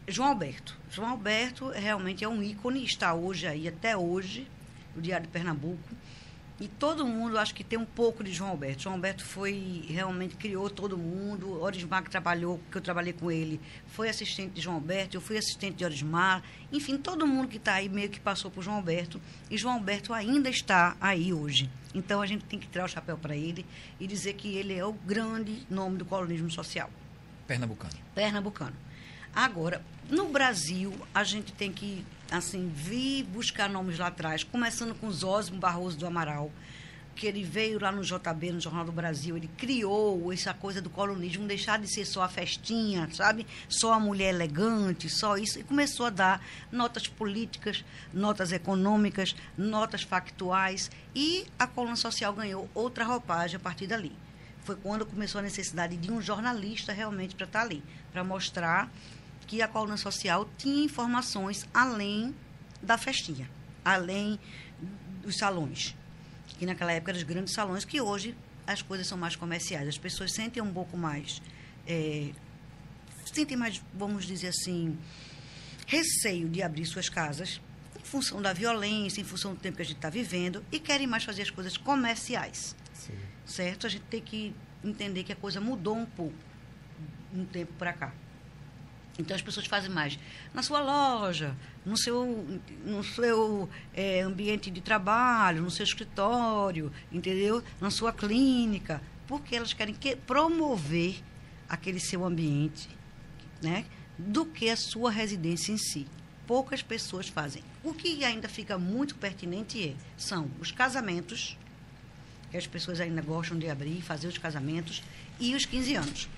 João 0.07 0.29
Alberto. 0.29 0.77
João 0.89 1.09
Alberto 1.09 1.69
realmente 1.69 2.23
é 2.23 2.27
um 2.27 2.41
ícone, 2.41 2.83
está 2.83 3.13
hoje 3.13 3.47
aí, 3.47 3.67
até 3.67 3.95
hoje, 3.95 4.47
no 4.95 5.01
Diário 5.01 5.27
de 5.27 5.31
Pernambuco. 5.31 5.89
E 6.59 6.67
todo 6.67 7.07
mundo, 7.07 7.37
acho 7.37 7.55
que 7.55 7.63
tem 7.63 7.79
um 7.79 7.85
pouco 7.85 8.21
de 8.21 8.33
João 8.33 8.49
Alberto. 8.49 8.83
João 8.83 8.95
Alberto 8.95 9.23
foi, 9.23 9.85
realmente 9.87 10.35
criou 10.35 10.69
todo 10.69 10.97
mundo. 10.97 11.61
Orismar, 11.61 12.03
que 12.03 12.09
trabalhou, 12.09 12.59
que 12.69 12.77
eu 12.77 12.81
trabalhei 12.81 13.13
com 13.13 13.31
ele, 13.31 13.61
foi 13.87 14.09
assistente 14.09 14.55
de 14.55 14.61
João 14.61 14.75
Alberto, 14.75 15.15
eu 15.15 15.21
fui 15.21 15.37
assistente 15.37 15.77
de 15.77 15.85
Orismar. 15.85 16.43
Enfim, 16.69 16.97
todo 16.97 17.25
mundo 17.25 17.47
que 17.47 17.55
está 17.55 17.75
aí 17.75 17.87
meio 17.87 18.09
que 18.09 18.19
passou 18.19 18.51
por 18.51 18.61
João 18.61 18.75
Alberto. 18.75 19.21
E 19.49 19.57
João 19.57 19.75
Alberto 19.75 20.13
ainda 20.13 20.49
está 20.49 20.97
aí 20.99 21.33
hoje. 21.33 21.69
Então 21.95 22.21
a 22.21 22.25
gente 22.25 22.43
tem 22.43 22.59
que 22.59 22.67
tirar 22.67 22.83
o 22.83 22.89
chapéu 22.89 23.17
para 23.17 23.35
ele 23.35 23.65
e 23.97 24.05
dizer 24.05 24.33
que 24.33 24.55
ele 24.55 24.73
é 24.73 24.85
o 24.85 24.91
grande 24.91 25.65
nome 25.69 25.97
do 25.97 26.03
colonismo 26.03 26.51
social. 26.51 26.89
Pernambucano. 27.47 27.93
Pernambucano. 28.13 28.75
Agora, 29.33 29.81
no 30.09 30.27
Brasil, 30.27 30.93
a 31.13 31.23
gente 31.23 31.53
tem 31.53 31.71
que 31.71 32.05
assim, 32.31 32.71
vi 32.73 33.23
buscar 33.23 33.69
nomes 33.69 33.97
lá 33.97 34.07
atrás, 34.07 34.43
começando 34.43 34.93
com 34.95 35.11
Zósimo 35.11 35.59
Barroso 35.59 35.97
do 35.97 36.05
Amaral, 36.05 36.51
que 37.15 37.27
ele 37.27 37.43
veio 37.43 37.81
lá 37.81 37.91
no 37.91 38.01
JB, 38.01 38.53
no 38.53 38.61
Jornal 38.61 38.85
do 38.85 38.93
Brasil, 38.93 39.35
ele 39.35 39.49
criou 39.57 40.31
essa 40.31 40.53
coisa 40.53 40.81
do 40.81 40.89
colonismo, 40.89 41.45
deixar 41.45 41.77
de 41.77 41.87
ser 41.91 42.05
só 42.05 42.21
a 42.21 42.29
festinha, 42.29 43.09
sabe? 43.11 43.45
Só 43.67 43.93
a 43.93 43.99
mulher 43.99 44.33
elegante, 44.33 45.09
só 45.09 45.35
isso, 45.37 45.59
e 45.59 45.63
começou 45.63 46.05
a 46.05 46.09
dar 46.09 46.41
notas 46.71 47.07
políticas, 47.07 47.83
notas 48.13 48.53
econômicas, 48.53 49.35
notas 49.57 50.03
factuais, 50.03 50.89
e 51.13 51.45
a 51.57 51.67
coluna 51.67 51.97
social 51.97 52.31
ganhou 52.31 52.69
outra 52.73 53.03
roupagem 53.03 53.57
a 53.57 53.59
partir 53.59 53.87
dali. 53.87 54.13
Foi 54.63 54.77
quando 54.77 55.05
começou 55.05 55.39
a 55.39 55.41
necessidade 55.41 55.97
de 55.97 56.11
um 56.11 56.21
jornalista 56.21 56.93
realmente 56.93 57.35
para 57.35 57.45
estar 57.45 57.61
ali, 57.61 57.83
para 58.13 58.23
mostrar 58.23 58.89
que 59.49 59.63
a 59.63 59.67
coluna 59.67 59.97
social 59.97 60.47
tinha 60.59 60.85
informações 60.85 61.67
além 61.73 62.35
da 62.83 62.99
festinha, 62.99 63.49
além 63.83 64.39
dos 65.23 65.37
salões. 65.37 65.95
Que 66.59 66.67
naquela 66.67 66.91
época 66.91 67.11
eram 67.11 67.17
os 67.17 67.23
grandes 67.23 67.55
salões, 67.55 67.83
que 67.83 67.99
hoje 67.99 68.37
as 68.67 68.83
coisas 68.83 69.07
são 69.07 69.17
mais 69.17 69.35
comerciais. 69.35 69.87
As 69.87 69.97
pessoas 69.97 70.33
sentem 70.33 70.61
um 70.61 70.71
pouco 70.71 70.95
mais. 70.95 71.41
É, 71.87 72.29
sentem 73.25 73.57
mais, 73.57 73.81
vamos 73.91 74.25
dizer 74.25 74.49
assim, 74.49 74.95
receio 75.87 76.47
de 76.47 76.61
abrir 76.61 76.85
suas 76.85 77.09
casas, 77.09 77.59
em 77.99 78.03
função 78.03 78.39
da 78.43 78.53
violência, 78.53 79.19
em 79.19 79.23
função 79.23 79.55
do 79.55 79.59
tempo 79.59 79.77
que 79.77 79.81
a 79.81 79.85
gente 79.85 79.95
está 79.95 80.11
vivendo, 80.11 80.63
e 80.71 80.79
querem 80.79 81.07
mais 81.07 81.23
fazer 81.23 81.41
as 81.41 81.49
coisas 81.49 81.75
comerciais. 81.75 82.75
Sim. 82.93 83.17
Certo? 83.47 83.87
A 83.87 83.89
gente 83.89 84.03
tem 84.03 84.21
que 84.21 84.53
entender 84.83 85.23
que 85.23 85.33
a 85.33 85.35
coisa 85.35 85.59
mudou 85.59 85.97
um 85.97 86.05
pouco 86.05 86.37
um 87.33 87.45
tempo 87.45 87.73
para 87.79 87.93
cá. 87.93 88.13
Então 89.19 89.35
as 89.35 89.41
pessoas 89.41 89.65
fazem 89.65 89.91
mais 89.91 90.17
na 90.53 90.63
sua 90.63 90.79
loja, 90.79 91.53
no 91.85 91.97
seu, 91.97 92.47
no 92.85 93.03
seu 93.03 93.69
é, 93.93 94.21
ambiente 94.21 94.71
de 94.71 94.79
trabalho, 94.79 95.61
no 95.61 95.69
seu 95.69 95.83
escritório, 95.83 96.89
entendeu? 97.11 97.61
Na 97.81 97.91
sua 97.91 98.13
clínica, 98.13 99.01
porque 99.27 99.57
elas 99.57 99.73
querem 99.73 99.93
que, 99.93 100.15
promover 100.15 101.21
aquele 101.67 101.99
seu 101.99 102.23
ambiente, 102.23 102.87
né? 103.61 103.85
Do 104.17 104.45
que 104.45 104.69
a 104.69 104.77
sua 104.77 105.11
residência 105.11 105.73
em 105.73 105.77
si. 105.77 106.07
Poucas 106.47 106.81
pessoas 106.81 107.27
fazem. 107.27 107.61
O 107.83 107.93
que 107.93 108.23
ainda 108.23 108.47
fica 108.47 108.77
muito 108.77 109.15
pertinente 109.15 109.89
é, 109.89 109.95
são 110.17 110.49
os 110.61 110.71
casamentos, 110.71 111.57
que 112.49 112.57
as 112.57 112.65
pessoas 112.65 113.01
ainda 113.01 113.21
gostam 113.21 113.59
de 113.59 113.69
abrir, 113.69 114.01
fazer 114.01 114.27
os 114.27 114.37
casamentos, 114.37 115.03
e 115.41 115.53
os 115.55 115.65
15 115.65 115.95
anos. 115.95 116.29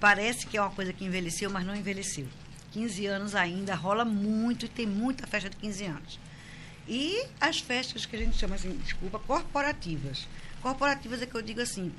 Parece 0.00 0.46
que 0.46 0.56
é 0.56 0.60
uma 0.60 0.70
coisa 0.70 0.92
que 0.92 1.04
envelheceu, 1.04 1.50
mas 1.50 1.66
não 1.66 1.74
envelheceu. 1.74 2.26
15 2.72 3.06
anos 3.06 3.34
ainda 3.34 3.74
rola 3.74 4.04
muito 4.04 4.66
e 4.66 4.68
tem 4.68 4.86
muita 4.86 5.26
festa 5.26 5.50
de 5.50 5.56
15 5.56 5.84
anos. 5.84 6.20
E 6.86 7.24
as 7.40 7.58
festas 7.58 8.06
que 8.06 8.16
a 8.16 8.18
gente 8.18 8.36
chama 8.36 8.54
assim, 8.54 8.76
desculpa, 8.84 9.18
corporativas. 9.18 10.26
Corporativas 10.62 11.20
é 11.20 11.26
que 11.26 11.34
eu 11.34 11.42
digo 11.42 11.60
assim, 11.60 11.92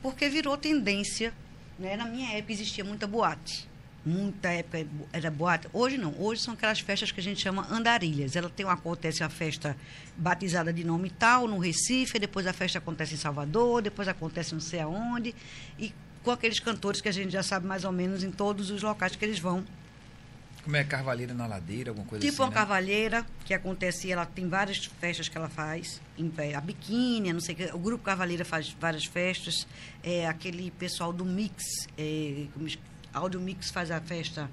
porque 0.00 0.28
virou 0.28 0.56
tendência, 0.56 1.32
né? 1.78 1.96
Na 1.96 2.06
minha 2.06 2.32
época 2.36 2.52
existia 2.52 2.84
muita 2.84 3.06
boate. 3.06 3.68
Muita 4.04 4.48
época 4.48 4.86
era 5.12 5.30
boate. 5.30 5.68
Hoje 5.74 5.98
não. 5.98 6.14
Hoje 6.18 6.40
são 6.40 6.54
aquelas 6.54 6.80
festas 6.80 7.12
que 7.12 7.20
a 7.20 7.22
gente 7.22 7.40
chama 7.40 7.66
andarilhas. 7.70 8.34
Ela 8.34 8.48
tem 8.48 8.66
acontece 8.66 9.22
a 9.22 9.28
festa 9.28 9.76
batizada 10.16 10.72
de 10.72 10.84
nome 10.84 11.10
tal 11.10 11.46
no 11.46 11.58
Recife, 11.58 12.18
depois 12.18 12.46
a 12.46 12.52
festa 12.52 12.78
acontece 12.78 13.14
em 13.14 13.18
Salvador, 13.18 13.82
depois 13.82 14.08
acontece 14.08 14.54
não 14.54 14.60
sei 14.60 14.80
aonde 14.80 15.34
e 15.78 15.92
com 16.22 16.30
aqueles 16.30 16.60
cantores 16.60 17.00
que 17.00 17.08
a 17.08 17.12
gente 17.12 17.30
já 17.32 17.42
sabe 17.42 17.66
mais 17.66 17.84
ou 17.84 17.92
menos 17.92 18.22
em 18.22 18.30
todos 18.30 18.70
os 18.70 18.82
locais 18.82 19.16
que 19.16 19.24
eles 19.24 19.38
vão. 19.38 19.64
Como 20.62 20.76
é 20.76 20.84
Carvalheira 20.84 21.32
na 21.32 21.46
Ladeira, 21.46 21.90
alguma 21.90 22.06
coisa 22.06 22.20
tipo 22.20 22.28
assim? 22.28 22.36
Tipo 22.36 22.42
uma 22.42 22.50
né? 22.50 22.54
Carvalheira, 22.54 23.26
que 23.46 23.54
acontece, 23.54 24.12
ela 24.12 24.26
tem 24.26 24.46
várias 24.46 24.84
festas 24.84 25.28
que 25.28 25.36
ela 25.36 25.48
faz, 25.48 26.00
em, 26.18 26.30
a 26.54 26.60
biquíni, 26.60 27.32
não 27.32 27.40
sei 27.40 27.56
o 27.72 27.76
o 27.76 27.78
grupo 27.78 28.04
Carvalheira 28.04 28.44
faz 28.44 28.68
várias 28.78 29.06
festas, 29.06 29.66
é, 30.02 30.26
aquele 30.26 30.70
pessoal 30.72 31.12
do 31.12 31.24
Mix, 31.24 31.88
é, 31.96 32.44
Audio 33.12 33.40
Mix 33.40 33.70
faz 33.70 33.90
a 33.90 34.00
festa, 34.00 34.50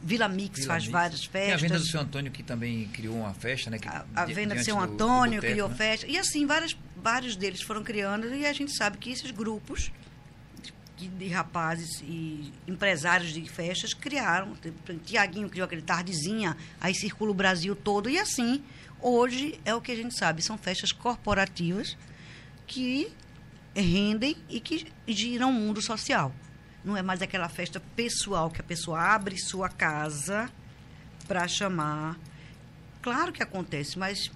Vila 0.00 0.28
Mix 0.28 0.60
Vila 0.60 0.68
faz 0.68 0.84
Mix. 0.84 0.92
várias 0.92 1.24
festas. 1.24 1.46
Tem 1.46 1.54
a 1.54 1.56
venda 1.56 1.78
do 1.78 1.86
seu 1.86 2.00
Antônio 2.00 2.30
que 2.30 2.42
também 2.42 2.86
criou 2.88 3.16
uma 3.16 3.34
festa, 3.34 3.70
né? 3.70 3.78
Que, 3.78 3.88
a, 3.88 4.04
a 4.14 4.24
venda 4.26 4.54
do 4.54 4.62
seu 4.62 4.78
Antônio 4.78 5.40
do, 5.40 5.46
do 5.46 5.50
criou 5.50 5.68
né? 5.68 5.74
festa. 5.74 6.06
E 6.06 6.16
assim, 6.16 6.46
várias, 6.46 6.76
vários 6.96 7.34
deles 7.34 7.62
foram 7.62 7.82
criando 7.82 8.32
e 8.32 8.46
a 8.46 8.52
gente 8.52 8.76
sabe 8.76 8.98
que 8.98 9.10
esses 9.10 9.30
grupos 9.30 9.90
de 11.06 11.28
rapazes 11.28 12.00
e 12.02 12.52
empresários 12.66 13.32
de 13.32 13.48
festas 13.48 13.94
criaram. 13.94 14.56
Tiaguinho 15.04 15.48
criou 15.48 15.66
aquele 15.66 15.82
tardezinha, 15.82 16.56
aí 16.80 16.94
circula 16.94 17.30
o 17.30 17.34
Brasil 17.34 17.76
todo. 17.76 18.10
E 18.10 18.18
assim, 18.18 18.64
hoje 19.00 19.60
é 19.64 19.74
o 19.74 19.80
que 19.80 19.92
a 19.92 19.96
gente 19.96 20.18
sabe, 20.18 20.42
são 20.42 20.58
festas 20.58 20.90
corporativas 20.90 21.96
que 22.66 23.12
rendem 23.74 24.36
e 24.48 24.60
que 24.60 24.90
giram 25.06 25.50
o 25.50 25.52
mundo 25.52 25.80
social. 25.80 26.34
Não 26.84 26.96
é 26.96 27.02
mais 27.02 27.22
aquela 27.22 27.48
festa 27.48 27.80
pessoal 27.94 28.50
que 28.50 28.60
a 28.60 28.64
pessoa 28.64 29.00
abre 29.00 29.38
sua 29.38 29.68
casa 29.68 30.50
para 31.26 31.46
chamar. 31.46 32.18
Claro 33.02 33.32
que 33.32 33.42
acontece, 33.42 33.98
mas 33.98 34.30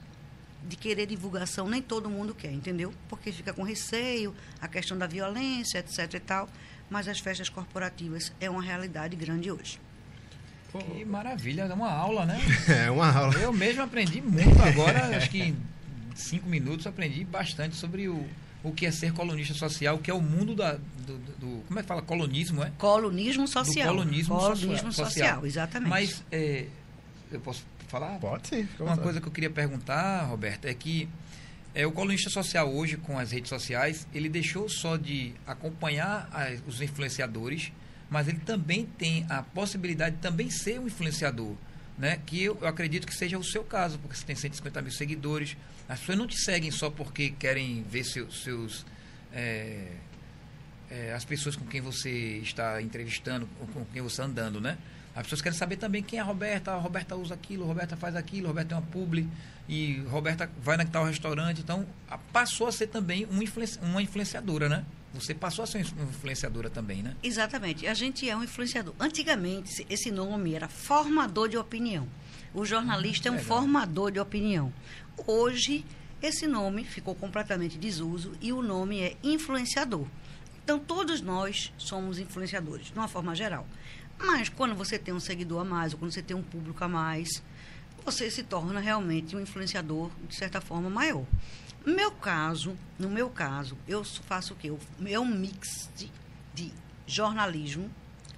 de 0.66 0.77
querer 0.77 1.07
divulgação, 1.07 1.68
nem 1.68 1.83
todo 1.83 2.09
mundo 2.09 2.35
quer, 2.35 2.53
entendeu? 2.53 2.92
Porque 3.09 3.33
fica 3.33 3.53
com 3.53 3.62
receio, 3.62 4.35
a 4.61 4.68
questão 4.68 4.96
da 4.96 5.07
violência, 5.07 5.79
etc 5.79 6.14
e 6.14 6.20
tal. 6.20 6.48
Mas 6.88 7.09
as 7.09 7.18
festas 7.18 7.48
corporativas 7.48 8.33
é 8.40 8.48
uma 8.48 8.62
realidade 8.62 9.16
grande 9.16 9.51
hoje. 9.51 9.81
Que 10.72 11.05
maravilha, 11.05 11.62
é 11.62 11.75
uma 11.75 11.92
aula, 11.92 12.25
né? 12.25 12.40
É 12.68 12.90
uma 12.90 13.11
aula. 13.12 13.35
Eu 13.35 13.53
mesmo 13.53 13.83
aprendi 13.83 14.22
muito 14.22 14.61
agora, 14.62 15.16
acho 15.16 15.29
que 15.31 15.42
em 15.42 15.57
cinco 16.14 16.48
minutos 16.48 16.87
aprendi 16.87 17.25
bastante 17.25 17.77
sobre 17.77 18.09
o, 18.09 18.27
o 18.62 18.72
que 18.72 18.87
é 18.87 18.90
ser 18.90 19.12
colunista 19.12 19.53
social, 19.55 19.98
que 19.98 20.11
é 20.11 20.14
o 20.14 20.20
mundo 20.20 20.55
da, 20.55 20.79
do, 21.07 21.18
do 21.38 21.62
como 21.66 21.79
é 21.79 21.83
que 21.83 21.88
fala? 21.88 22.01
Colonismo, 22.01 22.62
é? 22.62 22.72
Colonismo 22.79 23.46
social. 23.46 23.88
Do 23.88 23.98
colonismo, 23.98 24.37
colonismo 24.37 24.92
social, 24.92 25.07
social, 25.07 25.46
exatamente. 25.46 25.90
Mas 25.90 26.25
é, 26.33 26.66
eu 27.31 27.40
posso 27.40 27.64
falar? 27.92 28.18
Pode 28.18 28.48
sim. 28.48 28.68
Uma 28.81 28.96
coisa 28.96 29.20
que 29.20 29.28
eu 29.28 29.33
queria 29.33 29.50
perguntar, 29.50 30.24
Roberto, 30.24 30.64
é 30.64 30.74
que 30.74 31.09
É, 31.74 31.87
o 31.87 31.92
colunista 31.92 32.28
social 32.28 32.70
hoje, 32.70 32.98
com 32.98 33.18
as 33.18 33.31
redes 33.33 33.48
sociais, 33.48 34.07
ele 34.12 34.28
deixou 34.28 34.68
só 34.68 34.98
de 34.98 35.33
acompanhar 35.46 36.28
as, 36.31 36.62
os 36.66 36.83
influenciadores, 36.83 37.72
mas 38.11 38.28
ele 38.28 38.40
também 38.40 38.85
tem 38.85 39.24
a 39.31 39.42
possibilidade 39.42 40.16
de 40.16 40.20
também 40.20 40.50
ser 40.50 40.78
um 40.78 40.87
influenciador. 40.87 41.55
Né? 41.96 42.18
Que 42.26 42.44
eu, 42.44 42.59
eu 42.61 42.68
acredito 42.68 43.07
que 43.07 43.14
seja 43.14 43.38
o 43.38 43.44
seu 43.44 43.64
caso, 43.64 43.98
porque 43.98 44.14
você 44.14 44.24
tem 44.26 44.37
150 44.37 44.83
mil 44.83 44.92
seguidores. 44.92 45.57
As 45.88 45.98
pessoas 46.00 46.18
não 46.18 46.26
te 46.26 46.37
seguem 46.37 46.70
só 46.70 46.90
porque 46.90 47.31
querem 47.31 47.83
ver 47.85 48.05
seu, 48.05 48.31
seus. 48.31 48.85
É, 49.33 49.87
é, 50.90 51.14
as 51.14 51.24
pessoas 51.24 51.57
com 51.57 51.64
quem 51.64 51.81
você 51.81 52.11
está 52.42 52.83
entrevistando, 52.83 53.48
ou 53.59 53.66
com 53.68 53.83
quem 53.87 54.02
você 54.02 54.20
está 54.20 54.24
andando, 54.24 54.61
né? 54.61 54.76
As 55.14 55.25
pessoas 55.25 55.42
querem 55.42 55.59
saber 55.59 55.77
também 55.77 56.03
quem 56.03 56.18
é 56.18 56.22
a 56.22 56.25
Roberta. 56.25 56.72
A 56.72 56.79
Roberta 56.79 57.14
usa 57.16 57.35
aquilo, 57.35 57.64
a 57.64 57.66
Roberta 57.66 57.96
faz 57.96 58.16
aquilo, 58.16 58.46
a 58.46 58.48
Roberta 58.48 58.68
tem 58.70 58.79
uma 58.79 58.90
publi 58.90 59.29
e 59.68 60.01
Roberta 60.09 60.51
vai 60.61 60.77
naquele 60.77 61.05
restaurante. 61.05 61.61
Então, 61.61 61.87
passou 62.33 62.66
a 62.66 62.72
ser 62.72 62.87
também 62.87 63.27
uma, 63.27 63.44
influenci 63.44 63.79
uma 63.83 64.03
influenciadora, 64.03 64.68
né? 64.68 64.85
Você 65.12 65.35
passou 65.35 65.64
a 65.64 65.66
ser 65.66 65.85
uma 65.94 66.05
influenciadora 66.05 66.70
também, 66.70 67.03
né? 67.03 67.14
Exatamente. 67.22 67.87
A 67.87 67.92
gente 67.92 68.29
é 68.29 68.35
um 68.35 68.42
influenciador. 68.42 68.94
Antigamente, 68.98 69.87
esse 69.90 70.11
nome 70.11 70.55
era 70.55 70.68
formador 70.68 71.48
de 71.48 71.59
opinião. 71.59 72.09
O 72.55 72.64
jornalista 72.64 73.29
hum, 73.29 73.35
é 73.35 73.37
um 73.37 73.40
legal. 73.40 73.59
formador 73.59 74.11
de 74.11 74.18
opinião. 74.18 74.72
Hoje, 75.27 75.85
esse 76.22 76.46
nome 76.46 76.85
ficou 76.85 77.14
completamente 77.14 77.77
desuso 77.77 78.33
e 78.40 78.53
o 78.53 78.62
nome 78.62 79.01
é 79.01 79.16
influenciador. 79.22 80.07
Então, 80.64 80.79
todos 80.79 81.20
nós 81.20 81.72
somos 81.77 82.18
influenciadores, 82.18 82.87
de 82.87 82.94
uma 82.94 83.09
forma 83.09 83.35
geral. 83.35 83.66
Mas 84.22 84.48
quando 84.48 84.74
você 84.74 84.98
tem 84.98 85.12
um 85.12 85.20
seguidor 85.20 85.62
a 85.62 85.64
mais, 85.64 85.92
ou 85.92 85.98
quando 85.98 86.12
você 86.12 86.22
tem 86.22 86.37
um 86.37 86.42
público 86.42 86.82
a 86.85 86.88
mais, 86.88 87.42
você 88.04 88.30
se 88.30 88.42
torna 88.42 88.80
realmente 88.80 89.37
um 89.37 89.40
influenciador, 89.40 90.11
de 90.28 90.35
certa 90.35 90.61
forma, 90.61 90.88
maior. 90.88 91.24
No 91.85 91.94
meu 91.94 92.12
caso, 92.12 92.76
no 92.98 93.11
meu 93.11 93.28
caso, 93.28 93.76
eu 93.88 94.04
faço 94.04 94.54
o 94.54 94.56
quê? 94.56 94.72
É 95.06 95.18
um 95.18 95.26
mix 95.26 95.90
de, 95.96 96.11
de 96.54 96.72
jornalismo, 97.06 97.90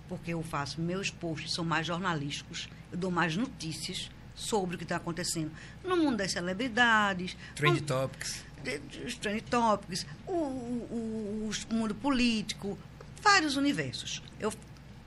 porque 0.09 0.33
eu 0.33 0.42
faço, 0.42 0.81
meus 0.81 1.11
posts 1.11 1.53
são 1.53 1.64
mais 1.64 1.87
jornalísticos, 1.87 2.68
eu 2.90 2.97
dou 2.97 3.11
mais 3.11 3.37
notícias 3.37 4.11
sobre 4.35 4.75
o 4.75 4.79
que 4.79 4.85
está 4.85 4.97
acontecendo 4.97 5.53
no 5.85 5.97
mundo 5.97 6.16
das 6.16 6.33
celebridades. 6.33 7.37
Trend 7.55 7.81
no, 7.81 7.87
topics. 7.87 8.44
Os 9.07 9.14
trend 9.16 9.42
topics, 9.42 10.07
o, 10.27 10.33
o, 10.33 11.51
o 11.70 11.75
mundo 11.75 11.94
político, 11.94 12.79
vários 13.23 13.57
universos. 13.57 14.23
Eu 14.40 14.53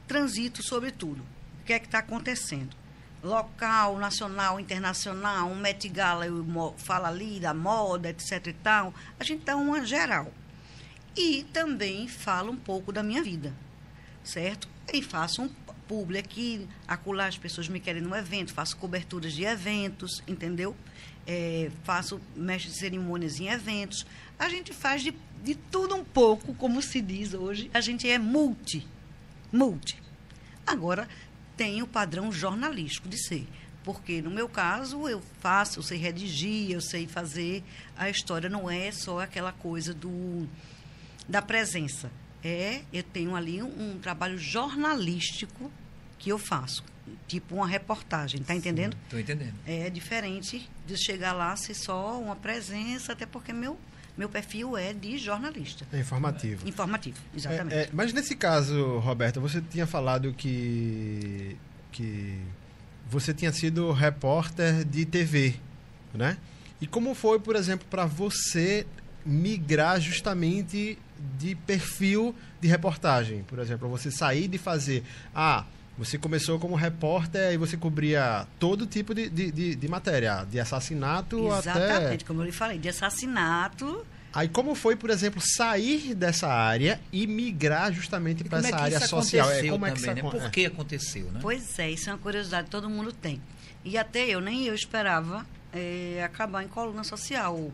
transito 0.07 0.63
sobre 0.63 0.91
tudo. 0.91 1.21
O 1.61 1.65
que 1.65 1.73
é 1.73 1.79
que 1.79 1.85
está 1.85 1.99
acontecendo? 1.99 2.75
Local, 3.21 3.97
nacional, 3.97 4.59
internacional, 4.59 5.49
um 5.49 5.55
Met 5.55 5.87
Gala, 5.89 6.25
eu 6.25 6.45
falo 6.77 7.07
ali 7.07 7.39
da 7.39 7.53
moda, 7.53 8.09
etc 8.09 8.47
e 8.47 8.53
tal. 8.53 8.93
A 9.19 9.23
gente 9.23 9.43
dá 9.43 9.55
uma 9.57 9.85
geral. 9.85 10.31
E 11.15 11.43
também 11.51 12.07
falo 12.07 12.51
um 12.51 12.55
pouco 12.55 12.91
da 12.91 13.01
minha 13.03 13.23
vida, 13.23 13.53
certo? 14.23 14.69
E 14.93 15.01
faço 15.01 15.41
um 15.41 15.49
público 15.87 16.25
aqui, 16.25 16.67
acolá 16.87 17.25
as 17.25 17.37
pessoas 17.37 17.67
me 17.67 17.79
querem 17.79 18.01
no 18.01 18.15
evento, 18.15 18.53
faço 18.53 18.77
coberturas 18.77 19.33
de 19.33 19.43
eventos, 19.43 20.21
entendeu? 20.27 20.75
É, 21.25 21.71
faço 21.83 22.21
mestre 22.35 22.71
de 22.71 22.77
cerimônias 22.77 23.39
em 23.39 23.47
eventos. 23.47 24.05
A 24.37 24.47
gente 24.47 24.73
faz 24.73 25.01
de, 25.01 25.13
de 25.43 25.55
tudo 25.55 25.95
um 25.95 26.03
pouco, 26.03 26.53
como 26.53 26.81
se 26.81 27.01
diz 27.01 27.33
hoje. 27.33 27.69
A 27.73 27.81
gente 27.81 28.07
é 28.07 28.19
multi 28.19 28.87
multi. 29.51 30.01
Agora, 30.65 31.07
tem 31.55 31.81
o 31.81 31.87
padrão 31.87 32.31
jornalístico 32.31 33.07
de 33.07 33.17
ser. 33.17 33.47
Porque, 33.83 34.21
no 34.21 34.29
meu 34.29 34.49
caso, 34.49 35.07
eu 35.07 35.21
faço, 35.39 35.79
eu 35.79 35.83
sei 35.83 35.97
redigir, 35.97 36.71
eu 36.71 36.81
sei 36.81 37.07
fazer. 37.07 37.63
A 37.97 38.09
história 38.09 38.49
não 38.49 38.69
é 38.69 38.91
só 38.91 39.21
aquela 39.21 39.53
coisa 39.53 39.93
do, 39.93 40.45
da 41.27 41.41
presença. 41.41 42.11
É, 42.43 42.81
eu 42.91 43.01
tenho 43.01 43.35
ali 43.35 43.63
um, 43.63 43.93
um 43.93 43.99
trabalho 43.99 44.37
jornalístico 44.37 45.71
que 46.19 46.29
eu 46.29 46.37
faço. 46.37 46.83
Tipo 47.27 47.55
uma 47.55 47.67
reportagem, 47.67 48.43
tá 48.43 48.53
entendendo? 48.53 48.97
Estou 49.05 49.19
entendendo. 49.19 49.53
É 49.65 49.89
diferente 49.89 50.69
de 50.85 50.97
chegar 50.97 51.31
lá 51.31 51.55
ser 51.55 51.73
só 51.73 52.19
uma 52.19 52.35
presença, 52.35 53.13
até 53.13 53.25
porque 53.25 53.53
meu 53.53 53.77
meu 54.17 54.27
perfil 54.27 54.75
é 54.75 54.93
de 54.93 55.17
jornalista. 55.17 55.85
É 55.93 55.99
informativo. 55.99 56.67
Informativo, 56.67 57.17
exatamente. 57.35 57.75
É, 57.75 57.81
é, 57.83 57.89
mas 57.93 58.11
nesse 58.11 58.35
caso, 58.35 58.97
Roberta, 58.97 59.39
você 59.39 59.61
tinha 59.61 59.85
falado 59.85 60.33
que, 60.33 61.55
que 61.91 62.39
você 63.09 63.33
tinha 63.33 63.51
sido 63.51 63.91
repórter 63.91 64.83
de 64.83 65.05
TV, 65.05 65.55
né? 66.13 66.37
E 66.81 66.87
como 66.87 67.13
foi, 67.13 67.39
por 67.39 67.55
exemplo, 67.55 67.85
para 67.89 68.05
você 68.05 68.85
migrar 69.25 69.99
justamente 69.99 70.97
de 71.37 71.55
perfil 71.55 72.35
de 72.61 72.67
reportagem? 72.67 73.43
Por 73.43 73.59
exemplo, 73.59 73.87
você 73.89 74.11
sair 74.11 74.47
de 74.47 74.57
fazer. 74.57 75.03
Ah, 75.33 75.65
você 75.97 76.17
começou 76.17 76.59
como 76.59 76.75
repórter 76.75 77.53
e 77.53 77.57
você 77.57 77.75
cobria 77.75 78.45
todo 78.59 78.85
tipo 78.85 79.13
de, 79.15 79.29
de, 79.29 79.51
de, 79.51 79.75
de 79.75 79.87
matéria, 79.87 80.45
de 80.49 80.59
assassinato 80.59 81.47
Exatamente, 81.47 81.69
até. 81.69 81.91
Exatamente, 81.91 82.25
como 82.25 82.41
eu 82.41 82.45
lhe 82.45 82.51
falei, 82.51 82.77
de 82.77 82.89
assassinato. 82.89 84.05
Aí 84.33 84.47
como 84.47 84.75
foi, 84.75 84.95
por 84.95 85.09
exemplo, 85.09 85.41
sair 85.41 86.13
dessa 86.13 86.47
área 86.47 86.99
e 87.11 87.25
migrar 87.25 87.91
justamente 87.91 88.43
para 88.43 88.59
essa 88.59 88.69
é 88.69 88.81
área 88.81 88.99
social? 88.99 89.49
É, 89.49 89.63
como 89.63 89.85
também, 89.85 89.89
é 89.89 89.93
que 89.93 89.99
isso 89.99 90.13
né? 90.13 90.21
Por 90.21 90.51
que 90.51 90.65
aconteceu, 90.65 91.31
né? 91.31 91.39
Pois 91.41 91.79
é, 91.79 91.89
isso 91.89 92.09
é 92.09 92.13
uma 92.13 92.19
curiosidade 92.19 92.65
que 92.65 92.71
todo 92.71 92.89
mundo 92.89 93.11
tem. 93.11 93.41
E 93.83 93.97
até 93.97 94.27
eu, 94.27 94.39
nem 94.39 94.65
eu 94.65 94.75
esperava 94.75 95.45
é, 95.73 96.21
acabar 96.23 96.63
em 96.63 96.67
coluna 96.67 97.03
social, 97.03 97.71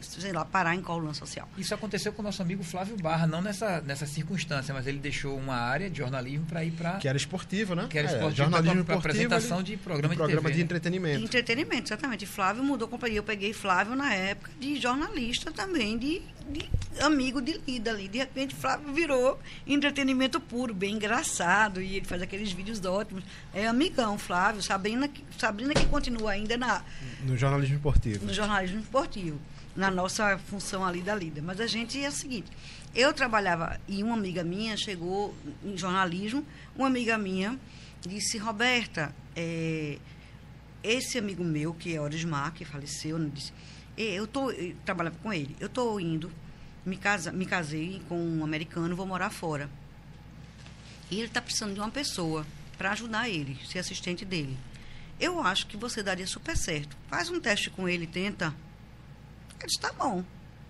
sei 0.00 0.32
lá, 0.32 0.44
parar 0.44 0.74
em 0.74 0.82
coluna 0.82 1.14
social. 1.14 1.48
Isso 1.56 1.74
aconteceu 1.74 2.12
com 2.12 2.22
o 2.22 2.24
nosso 2.24 2.42
amigo 2.42 2.62
Flávio 2.62 2.96
Barra, 2.96 3.26
não 3.26 3.42
nessa, 3.42 3.80
nessa 3.80 4.06
circunstância, 4.06 4.72
mas 4.72 4.86
ele 4.86 4.98
deixou 4.98 5.36
uma 5.36 5.56
área 5.56 5.90
de 5.90 5.98
jornalismo 5.98 6.46
para 6.46 6.64
ir 6.64 6.72
para... 6.72 6.98
Que 6.98 7.08
era 7.08 7.16
esportivo, 7.16 7.74
né? 7.74 7.86
Que 7.88 7.98
era 7.98 8.08
é, 8.08 8.12
esportivo, 8.12 8.36
jornalismo 8.36 8.84
para 8.84 8.96
apresentação 8.96 9.62
de 9.62 9.76
programa 9.76 10.14
de, 10.14 10.18
programa 10.18 10.48
TV, 10.48 10.54
de 10.54 10.62
entretenimento. 10.62 11.18
De 11.18 11.24
entretenimento, 11.24 11.88
exatamente. 11.88 12.26
Flávio 12.26 12.62
mudou 12.62 12.86
a 12.86 12.90
companhia. 12.90 13.18
Eu 13.18 13.22
peguei 13.22 13.52
Flávio 13.52 13.94
na 13.94 14.12
época 14.14 14.50
de 14.58 14.80
jornalista 14.80 15.50
também, 15.50 15.98
de, 15.98 16.22
de 16.48 16.68
amigo 17.00 17.40
de 17.40 17.60
lida 17.66 17.90
ali. 17.90 18.08
De 18.08 18.18
repente, 18.18 18.54
Flávio 18.54 18.92
virou 18.92 19.38
entretenimento 19.66 20.40
puro, 20.40 20.74
bem 20.74 20.94
engraçado, 20.94 21.80
e 21.80 21.96
ele 21.96 22.06
faz 22.06 22.22
aqueles 22.22 22.52
vídeos 22.52 22.84
ótimos. 22.84 23.24
É 23.54 23.66
amigão, 23.66 24.18
Flávio. 24.18 24.62
Sabrina, 24.62 25.08
Sabrina 25.38 25.74
que 25.74 25.86
continua 25.86 26.32
ainda 26.32 26.56
na... 26.56 26.82
No 27.24 27.36
jornalismo 27.36 27.76
esportivo. 27.76 28.26
No 28.26 28.34
jornalismo 28.34 28.80
esportivo 28.80 29.40
na 29.76 29.90
nossa 29.90 30.38
função 30.38 30.84
ali 30.84 31.02
da 31.02 31.14
líder. 31.14 31.42
Mas 31.42 31.60
a 31.60 31.66
gente 31.66 32.02
é 32.02 32.08
o 32.08 32.12
seguinte, 32.12 32.50
eu 32.94 33.12
trabalhava 33.12 33.78
e 33.86 34.02
uma 34.02 34.14
amiga 34.14 34.42
minha 34.42 34.76
chegou 34.76 35.34
em 35.64 35.76
jornalismo, 35.76 36.44
uma 36.74 36.86
amiga 36.86 37.18
minha 37.18 37.58
disse, 38.00 38.38
Roberta, 38.38 39.14
é, 39.34 39.98
esse 40.82 41.18
amigo 41.18 41.42
meu, 41.44 41.74
que 41.74 41.94
é 41.94 42.00
Orismar, 42.00 42.52
que 42.52 42.64
faleceu, 42.64 43.18
né, 43.18 43.30
disse, 43.32 43.52
eu 43.96 44.26
tô, 44.26 44.50
eu 44.50 44.76
trabalhava 44.84 45.16
com 45.22 45.32
ele, 45.32 45.56
eu 45.58 45.66
estou 45.66 45.98
indo, 46.00 46.30
me, 46.84 46.96
casa, 46.96 47.32
me 47.32 47.44
casei 47.44 48.00
com 48.08 48.18
um 48.18 48.44
americano, 48.44 48.94
vou 48.94 49.06
morar 49.06 49.30
fora. 49.30 49.68
E 51.10 51.16
ele 51.16 51.26
está 51.26 51.40
precisando 51.40 51.74
de 51.74 51.80
uma 51.80 51.90
pessoa 51.90 52.46
para 52.76 52.92
ajudar 52.92 53.28
ele, 53.28 53.58
ser 53.66 53.78
assistente 53.78 54.24
dele. 54.24 54.56
Eu 55.18 55.40
acho 55.40 55.66
que 55.66 55.76
você 55.76 56.02
daria 56.02 56.26
super 56.26 56.56
certo. 56.56 56.96
Faz 57.08 57.30
um 57.30 57.40
teste 57.40 57.70
com 57.70 57.88
ele, 57.88 58.06
tenta. 58.06 58.54
Eu 59.60 59.66
disse, 59.66 59.80
tá 59.80 59.92
bom, 59.92 60.24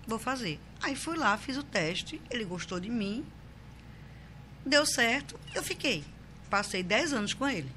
vou 0.07 0.19
fazer. 0.19 0.59
Aí 0.81 0.95
fui 0.95 1.17
lá, 1.17 1.37
fiz 1.37 1.57
o 1.57 1.63
teste, 1.63 2.21
ele 2.29 2.45
gostou 2.45 2.79
de 2.79 2.89
mim, 2.89 3.25
deu 4.65 4.85
certo, 4.85 5.39
eu 5.53 5.63
fiquei. 5.63 6.03
Passei 6.49 6.81
10 6.81 7.13
anos 7.13 7.33
com 7.33 7.47
ele, 7.47 7.69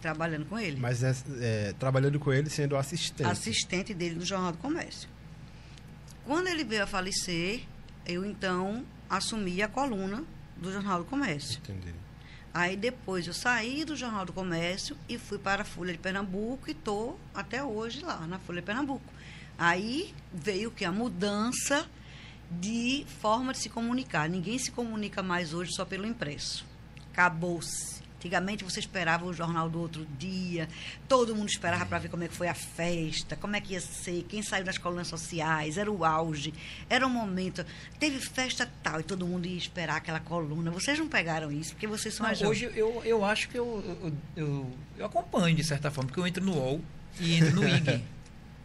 trabalhando 0.00 0.46
com 0.46 0.58
ele. 0.58 0.78
Mas 0.78 1.02
é, 1.02 1.14
é, 1.40 1.72
trabalhando 1.78 2.18
com 2.20 2.32
ele 2.32 2.48
sendo 2.48 2.76
assistente. 2.76 3.28
Assistente 3.28 3.92
dele 3.92 4.14
no 4.14 4.24
Jornal 4.24 4.52
do 4.52 4.58
Comércio. 4.58 5.08
Quando 6.24 6.46
ele 6.46 6.62
veio 6.62 6.84
a 6.84 6.86
falecer, 6.86 7.62
eu 8.06 8.24
então 8.24 8.84
assumi 9.10 9.60
a 9.62 9.68
coluna 9.68 10.24
do 10.56 10.72
Jornal 10.72 11.00
do 11.00 11.04
Comércio. 11.04 11.58
Entendi. 11.58 11.92
Aí 12.54 12.76
depois 12.76 13.26
eu 13.26 13.32
saí 13.32 13.84
do 13.84 13.96
Jornal 13.96 14.26
do 14.26 14.32
Comércio 14.32 14.96
e 15.08 15.18
fui 15.18 15.38
para 15.38 15.62
a 15.62 15.64
Folha 15.64 15.92
de 15.92 15.98
Pernambuco 15.98 16.68
e 16.68 16.72
estou 16.72 17.18
até 17.34 17.64
hoje 17.64 18.02
lá 18.02 18.26
na 18.26 18.38
Folha 18.38 18.60
de 18.60 18.66
Pernambuco. 18.66 19.11
Aí 19.58 20.14
veio 20.32 20.70
que 20.70 20.84
a 20.84 20.92
mudança 20.92 21.86
de 22.50 23.06
forma 23.20 23.52
de 23.52 23.60
se 23.60 23.68
comunicar. 23.68 24.28
Ninguém 24.28 24.58
se 24.58 24.70
comunica 24.70 25.22
mais 25.22 25.54
hoje 25.54 25.72
só 25.74 25.84
pelo 25.84 26.06
impresso. 26.06 26.64
Acabou-se. 27.12 28.02
Antigamente 28.22 28.62
você 28.62 28.78
esperava 28.78 29.26
o 29.26 29.32
jornal 29.32 29.68
do 29.68 29.80
outro 29.80 30.06
dia, 30.16 30.68
todo 31.08 31.34
mundo 31.34 31.48
esperava 31.48 31.84
para 31.84 31.98
ver 31.98 32.08
como 32.08 32.22
é 32.22 32.28
que 32.28 32.34
foi 32.36 32.46
a 32.46 32.54
festa, 32.54 33.34
como 33.34 33.56
é 33.56 33.60
que 33.60 33.72
ia 33.72 33.80
ser, 33.80 34.22
quem 34.28 34.40
saiu 34.42 34.64
das 34.64 34.78
colunas 34.78 35.08
sociais, 35.08 35.76
era 35.76 35.90
o 35.90 36.04
auge, 36.04 36.54
era 36.88 37.04
o 37.04 37.10
momento. 37.10 37.66
Teve 37.98 38.20
festa 38.20 38.70
tal 38.80 39.00
e 39.00 39.02
todo 39.02 39.26
mundo 39.26 39.46
ia 39.46 39.58
esperar 39.58 39.96
aquela 39.96 40.20
coluna. 40.20 40.70
Vocês 40.70 41.00
não 41.00 41.08
pegaram 41.08 41.50
isso, 41.50 41.72
porque 41.72 41.88
vocês 41.88 42.14
são 42.14 42.24
mais 42.24 42.40
Hoje 42.40 42.70
eu, 42.76 43.02
eu 43.04 43.24
acho 43.24 43.48
que 43.48 43.58
eu, 43.58 43.82
eu, 43.84 44.12
eu, 44.36 44.72
eu 44.98 45.06
acompanho 45.06 45.56
de 45.56 45.64
certa 45.64 45.90
forma, 45.90 46.06
porque 46.06 46.20
eu 46.20 46.26
entro 46.26 46.44
no 46.44 46.54
UOL 46.54 46.80
e 47.18 47.34
entro 47.34 47.56
no 47.56 47.68
IG. 47.68 48.04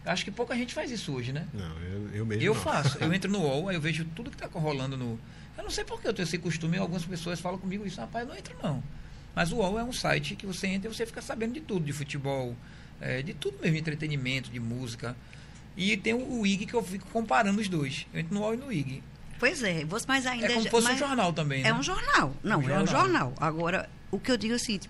Acho 0.08 0.24
que 0.24 0.32
pouca 0.32 0.56
gente 0.56 0.74
faz 0.74 0.90
isso 0.90 1.14
hoje, 1.14 1.32
né? 1.34 1.46
Não, 1.54 1.78
eu, 1.82 2.10
eu 2.14 2.26
mesmo 2.26 2.44
Eu 2.44 2.54
não. 2.56 2.62
faço. 2.62 2.98
Eu 3.00 3.14
entro 3.14 3.30
no 3.32 3.40
UOL, 3.40 3.70
aí 3.70 3.76
eu 3.76 3.82
vejo 3.82 4.06
tudo 4.16 4.30
que 4.30 4.36
está 4.44 4.48
rolando 4.60 4.96
no. 4.98 5.20
Eu 5.58 5.64
não 5.64 5.70
sei 5.72 5.84
por 5.84 6.00
que 6.02 6.08
eu 6.08 6.14
tenho 6.14 6.24
esse 6.26 6.38
costume, 6.38 6.78
algumas 6.78 7.04
pessoas 7.06 7.40
falam 7.40 7.58
comigo 7.60 7.86
isso, 7.86 8.00
rapaz, 8.00 8.24
eu 8.26 8.30
não 8.34 8.38
entro 8.40 8.56
não. 8.64 8.84
Mas 9.36 9.52
o 9.52 9.58
UOL 9.58 9.78
é 9.80 9.84
um 9.84 9.94
site 9.94 10.36
que 10.36 10.46
você 10.46 10.68
entra 10.68 10.90
e 10.90 10.94
você 10.94 11.06
fica 11.06 11.22
sabendo 11.22 11.54
de 11.54 11.62
tudo, 11.62 11.86
de 11.86 11.94
futebol, 11.94 12.56
é, 13.02 13.22
de 13.22 13.34
tudo 13.34 13.58
mesmo, 13.60 13.74
de 13.74 13.80
entretenimento, 13.80 14.50
de 14.50 14.60
música. 14.60 15.16
E 15.76 15.96
tem 15.98 16.14
o, 16.14 16.40
o 16.42 16.48
IG 16.48 16.66
que 16.66 16.74
eu 16.74 16.84
fico 16.84 17.08
comparando 17.10 17.60
os 17.60 17.68
dois. 17.68 18.08
Eu 18.14 18.20
entro 18.20 18.34
no 18.34 18.42
UOL 18.42 18.54
e 18.54 18.58
no 18.58 18.72
IG. 18.72 19.04
Pois 19.40 19.62
é, 19.62 19.86
você, 19.86 20.06
mas 20.08 20.26
ainda 20.26 20.46
É 20.48 20.50
como 20.50 20.64
se 20.64 20.70
fosse 20.70 20.92
um 20.92 20.98
jornal 20.98 21.32
também, 21.34 21.62
né? 21.62 21.70
É 21.70 21.74
um 21.74 21.84
jornal. 21.84 22.34
Não, 22.44 22.60
Um 22.60 22.62
é 22.62 22.66
um 22.82 22.88
jornal. 22.88 22.88
jornal. 22.88 23.34
Agora, 23.40 23.88
o 24.10 24.20
que 24.20 24.32
eu 24.32 24.38
digo 24.38 24.54
é 24.54 24.56
o 24.56 24.60
seguinte: 24.60 24.90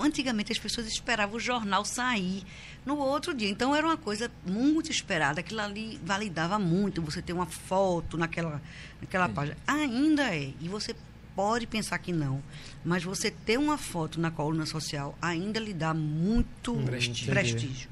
antigamente 0.00 0.52
as 0.52 0.58
pessoas 0.58 0.86
esperavam 0.86 1.36
o 1.36 1.40
jornal 1.40 1.84
sair 1.84 2.42
no 2.84 2.96
outro 2.98 3.32
dia. 3.34 3.48
Então 3.48 3.74
era 3.74 3.86
uma 3.86 3.96
coisa 3.96 4.30
muito 4.46 4.90
esperada. 4.90 5.40
Aquilo 5.40 5.60
ali 5.60 5.98
validava 6.04 6.58
muito. 6.58 7.00
Você 7.02 7.22
ter 7.22 7.32
uma 7.32 7.46
foto 7.46 8.16
naquela, 8.18 8.60
naquela 9.00 9.24
Entendi. 9.24 9.34
página. 9.36 9.56
Ainda 9.66 10.34
é. 10.34 10.52
E 10.60 10.68
você 10.68 10.94
pode 11.34 11.66
pensar 11.66 11.98
que 11.98 12.12
não. 12.12 12.42
Mas 12.84 13.02
você 13.02 13.30
ter 13.30 13.58
uma 13.58 13.78
foto 13.78 14.20
na 14.20 14.30
coluna 14.30 14.66
social 14.66 15.16
ainda 15.22 15.58
lhe 15.58 15.72
dá 15.72 15.94
muito 15.94 16.74
Prestígio. 16.84 17.32
prestígio. 17.32 17.88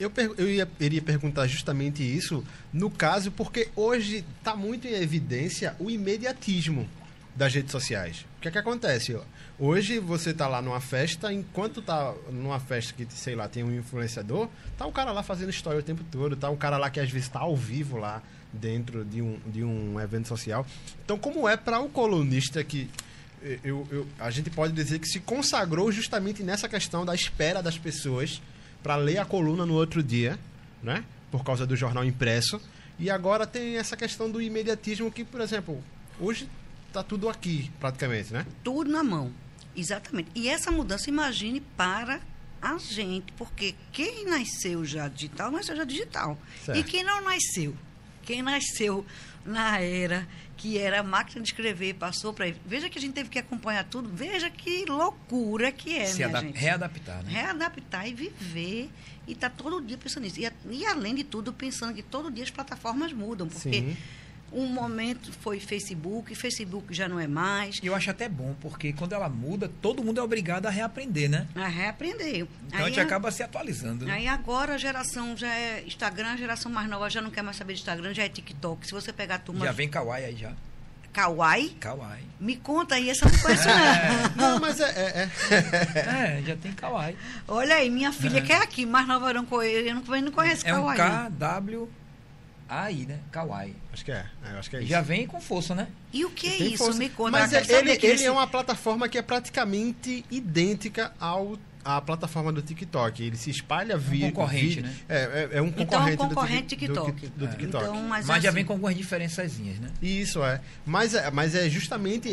Eu, 0.00 0.10
per- 0.10 0.32
eu 0.36 0.48
ia, 0.48 0.68
iria 0.78 1.02
perguntar 1.02 1.46
justamente 1.46 2.02
isso 2.02 2.44
no 2.72 2.90
caso, 2.90 3.30
porque 3.32 3.68
hoje 3.74 4.24
está 4.38 4.54
muito 4.54 4.86
em 4.86 4.92
evidência 4.94 5.74
o 5.78 5.90
imediatismo 5.90 6.88
das 7.34 7.54
redes 7.54 7.72
sociais. 7.72 8.24
O 8.36 8.40
que 8.40 8.48
é 8.48 8.50
que 8.50 8.58
acontece? 8.58 9.18
Hoje 9.58 9.98
você 9.98 10.32
tá 10.32 10.46
lá 10.46 10.62
numa 10.62 10.80
festa, 10.80 11.32
enquanto 11.32 11.82
tá 11.82 12.14
numa 12.30 12.60
festa 12.60 12.92
que, 12.94 13.04
sei 13.12 13.34
lá, 13.34 13.48
tem 13.48 13.64
um 13.64 13.76
influenciador, 13.76 14.48
tá 14.76 14.86
o 14.86 14.92
cara 14.92 15.10
lá 15.10 15.22
fazendo 15.22 15.50
história 15.50 15.80
o 15.80 15.82
tempo 15.82 16.04
todo, 16.12 16.36
tá 16.36 16.48
um 16.48 16.56
cara 16.56 16.76
lá 16.78 16.88
que 16.90 17.00
às 17.00 17.10
vezes 17.10 17.28
tá 17.28 17.40
ao 17.40 17.56
vivo 17.56 17.96
lá 17.96 18.22
dentro 18.52 19.04
de 19.04 19.20
um, 19.20 19.36
de 19.46 19.64
um 19.64 19.98
evento 20.00 20.28
social. 20.28 20.64
Então, 21.04 21.18
como 21.18 21.48
é 21.48 21.56
para 21.56 21.80
o 21.80 21.88
colunista 21.88 22.62
que 22.62 22.88
eh, 23.42 23.58
eu, 23.64 23.84
eu- 23.90 24.06
a 24.20 24.30
gente 24.30 24.48
pode 24.48 24.72
dizer 24.72 25.00
que 25.00 25.08
se 25.08 25.18
consagrou 25.18 25.90
justamente 25.90 26.40
nessa 26.44 26.68
questão 26.68 27.04
da 27.04 27.14
espera 27.14 27.60
das 27.60 27.76
pessoas 27.76 28.40
para 28.80 28.94
ler 28.94 29.18
a 29.18 29.24
coluna 29.24 29.66
no 29.66 29.74
outro 29.74 30.04
dia, 30.04 30.38
né? 30.80 31.04
Por 31.32 31.42
causa 31.42 31.66
do 31.66 31.74
jornal 31.74 32.04
impresso. 32.04 32.60
E 32.96 33.10
agora 33.10 33.44
tem 33.44 33.76
essa 33.76 33.96
questão 33.96 34.30
do 34.30 34.40
imediatismo 34.40 35.10
que, 35.10 35.24
por 35.24 35.40
exemplo, 35.40 35.82
hoje 36.20 36.48
tá 36.92 37.02
tudo 37.02 37.28
aqui, 37.28 37.70
praticamente, 37.80 38.32
né? 38.32 38.46
tudo 38.62 38.88
na 38.90 39.02
mão. 39.02 39.32
Exatamente. 39.78 40.30
E 40.34 40.48
essa 40.48 40.70
mudança, 40.70 41.08
imagine 41.08 41.60
para 41.76 42.20
a 42.60 42.76
gente, 42.78 43.32
porque 43.34 43.74
quem 43.92 44.24
nasceu 44.24 44.84
já 44.84 45.06
digital, 45.08 45.50
nasceu 45.50 45.76
já 45.76 45.84
digital. 45.84 46.36
Certo. 46.64 46.78
E 46.78 46.82
quem 46.82 47.04
não 47.04 47.22
nasceu? 47.22 47.76
Quem 48.22 48.42
nasceu 48.42 49.06
na 49.44 49.80
era 49.80 50.26
que 50.58 50.76
era 50.76 51.00
a 51.00 51.02
máquina 51.04 51.40
de 51.40 51.50
escrever, 51.50 51.94
passou 51.94 52.32
para. 52.32 52.52
Veja 52.66 52.90
que 52.90 52.98
a 52.98 53.00
gente 53.00 53.14
teve 53.14 53.28
que 53.30 53.38
acompanhar 53.38 53.84
tudo, 53.84 54.08
veja 54.12 54.50
que 54.50 54.84
loucura 54.86 55.70
que 55.70 55.96
é, 55.96 56.06
Se 56.06 56.16
gente. 56.18 56.58
readaptar, 56.58 57.22
né? 57.22 57.30
Readaptar 57.30 58.08
e 58.08 58.12
viver. 58.12 58.90
E 59.26 59.34
tá 59.36 59.48
todo 59.48 59.80
dia 59.80 59.96
pensando 59.96 60.24
nisso. 60.24 60.40
E, 60.40 60.50
e 60.70 60.84
além 60.84 61.14
de 61.14 61.22
tudo, 61.22 61.52
pensando 61.52 61.94
que 61.94 62.02
todo 62.02 62.30
dia 62.30 62.42
as 62.42 62.50
plataformas 62.50 63.12
mudam. 63.12 63.46
Porque 63.46 63.70
Sim. 63.70 63.96
Um 64.52 64.66
momento 64.66 65.32
foi 65.40 65.60
Facebook, 65.60 66.34
Facebook 66.34 66.92
já 66.94 67.08
não 67.08 67.18
é 67.20 67.26
mais. 67.26 67.76
E 67.82 67.86
eu 67.86 67.94
acho 67.94 68.10
até 68.10 68.28
bom, 68.28 68.54
porque 68.60 68.92
quando 68.92 69.12
ela 69.12 69.28
muda, 69.28 69.70
todo 69.82 70.02
mundo 70.02 70.18
é 70.20 70.22
obrigado 70.22 70.66
a 70.66 70.70
reaprender, 70.70 71.28
né? 71.30 71.46
A 71.54 71.66
reaprender. 71.68 72.46
Então 72.66 72.80
a 72.80 72.84
gente 72.84 73.00
a- 73.00 73.02
acaba 73.02 73.30
se 73.30 73.42
atualizando. 73.42 74.04
Né? 74.06 74.12
Aí 74.12 74.26
agora 74.28 74.74
a 74.74 74.78
geração 74.78 75.36
já 75.36 75.48
é 75.54 75.84
Instagram, 75.86 76.28
a 76.32 76.36
geração 76.36 76.70
mais 76.72 76.88
nova 76.88 77.08
já 77.10 77.20
não 77.20 77.30
quer 77.30 77.42
mais 77.42 77.56
saber 77.56 77.74
de 77.74 77.80
Instagram, 77.80 78.14
já 78.14 78.24
é 78.24 78.28
TikTok. 78.28 78.86
Se 78.86 78.92
você 78.92 79.12
pegar 79.12 79.36
a 79.36 79.38
turma 79.38 79.64
Já 79.66 79.72
vem 79.72 79.88
Kawaii 79.88 80.24
aí 80.24 80.36
já. 80.36 80.52
Kawaii, 81.12 81.70
Kawaii. 81.80 82.22
me 82.38 82.54
conta 82.56 82.94
aí, 82.94 83.10
essa 83.10 83.24
eu 83.26 83.32
não 83.32 83.38
conheço 83.40 83.64
não. 84.36 84.50
Não, 84.50 84.60
mas 84.60 84.78
é, 84.78 84.84
é- 84.90 85.28
é- 85.54 86.38
É, 86.38 86.42
já 86.46 86.56
tem 86.56 86.70
Kawaii. 86.72 87.16
Olha 87.48 87.74
aí, 87.76 87.90
minha 87.90 88.12
filha 88.12 88.40
que 88.42 88.52
é 88.52 88.56
aqui, 88.62 88.86
mais 88.86 89.08
nova 89.08 89.30
eu 89.30 89.34
não 89.34 89.44
conheço, 89.46 89.88
eu 89.88 90.22
não, 90.22 90.30
conheço 90.30 90.66
É 90.66 90.72
um 90.74 90.76
Kawaii. 90.86 91.30
K-W-A-I, 92.68 93.06
né? 93.06 93.18
Kawaii. 93.32 93.74
acho 93.92 94.04
que 94.04 94.12
é, 94.12 94.26
é, 94.46 94.52
eu 94.52 94.58
acho 94.58 94.70
que 94.70 94.76
é 94.76 94.80
isso. 94.80 94.88
Já 94.88 95.00
vem 95.00 95.26
com 95.26 95.40
força, 95.40 95.74
né? 95.74 95.88
E 96.12 96.24
o 96.24 96.30
que 96.30 96.46
é 96.46 96.56
isso? 96.68 96.84
força. 96.84 96.98
Me 96.98 97.08
conta. 97.08 97.30
Mas 97.30 97.52
é- 97.52 97.62
ele, 97.78 97.92
ele 97.92 98.08
nesse- 98.08 98.24
é 98.24 98.30
uma 98.30 98.46
plataforma 98.46 99.08
que 99.08 99.18
é 99.18 99.22
praticamente 99.22 100.24
idêntica 100.30 101.12
ao 101.18 101.58
à 101.84 102.00
plataforma 102.02 102.52
do 102.52 102.60
TikTok. 102.60 103.22
Ele 103.22 103.36
se 103.36 103.48
espalha 103.50 103.96
via 103.96 104.26
É 104.26 104.30
concorrente, 104.30 104.66
vídeo- 104.66 104.82
né? 104.82 104.94
É, 105.08 105.16
é, 105.16 105.48
é 105.58 105.62
um 105.62 105.68
Então, 105.68 105.84
concorrente, 105.86 106.22
um 106.22 106.28
concorrente 106.28 106.76
do, 106.76 106.78
Tik- 106.78 106.86
do, 106.88 107.04
TikTok. 107.06 107.26
do 107.38 107.44
É. 107.46 107.48
TikTok. 107.48 107.84
Então, 107.84 108.02
mas, 108.02 108.26
Mas 108.26 108.42
já 108.42 108.48
assim, 108.50 108.54
vem 108.56 108.64
com 108.66 108.72
algumas 108.74 108.94
diferençazinhas, 108.96 109.78
né? 109.78 109.88
Isso 110.02 110.44
é. 110.44 110.60
Mas 110.84 111.14
é, 111.14 111.30
mas 111.30 111.54
é 111.54 111.68
justamente 111.70 112.28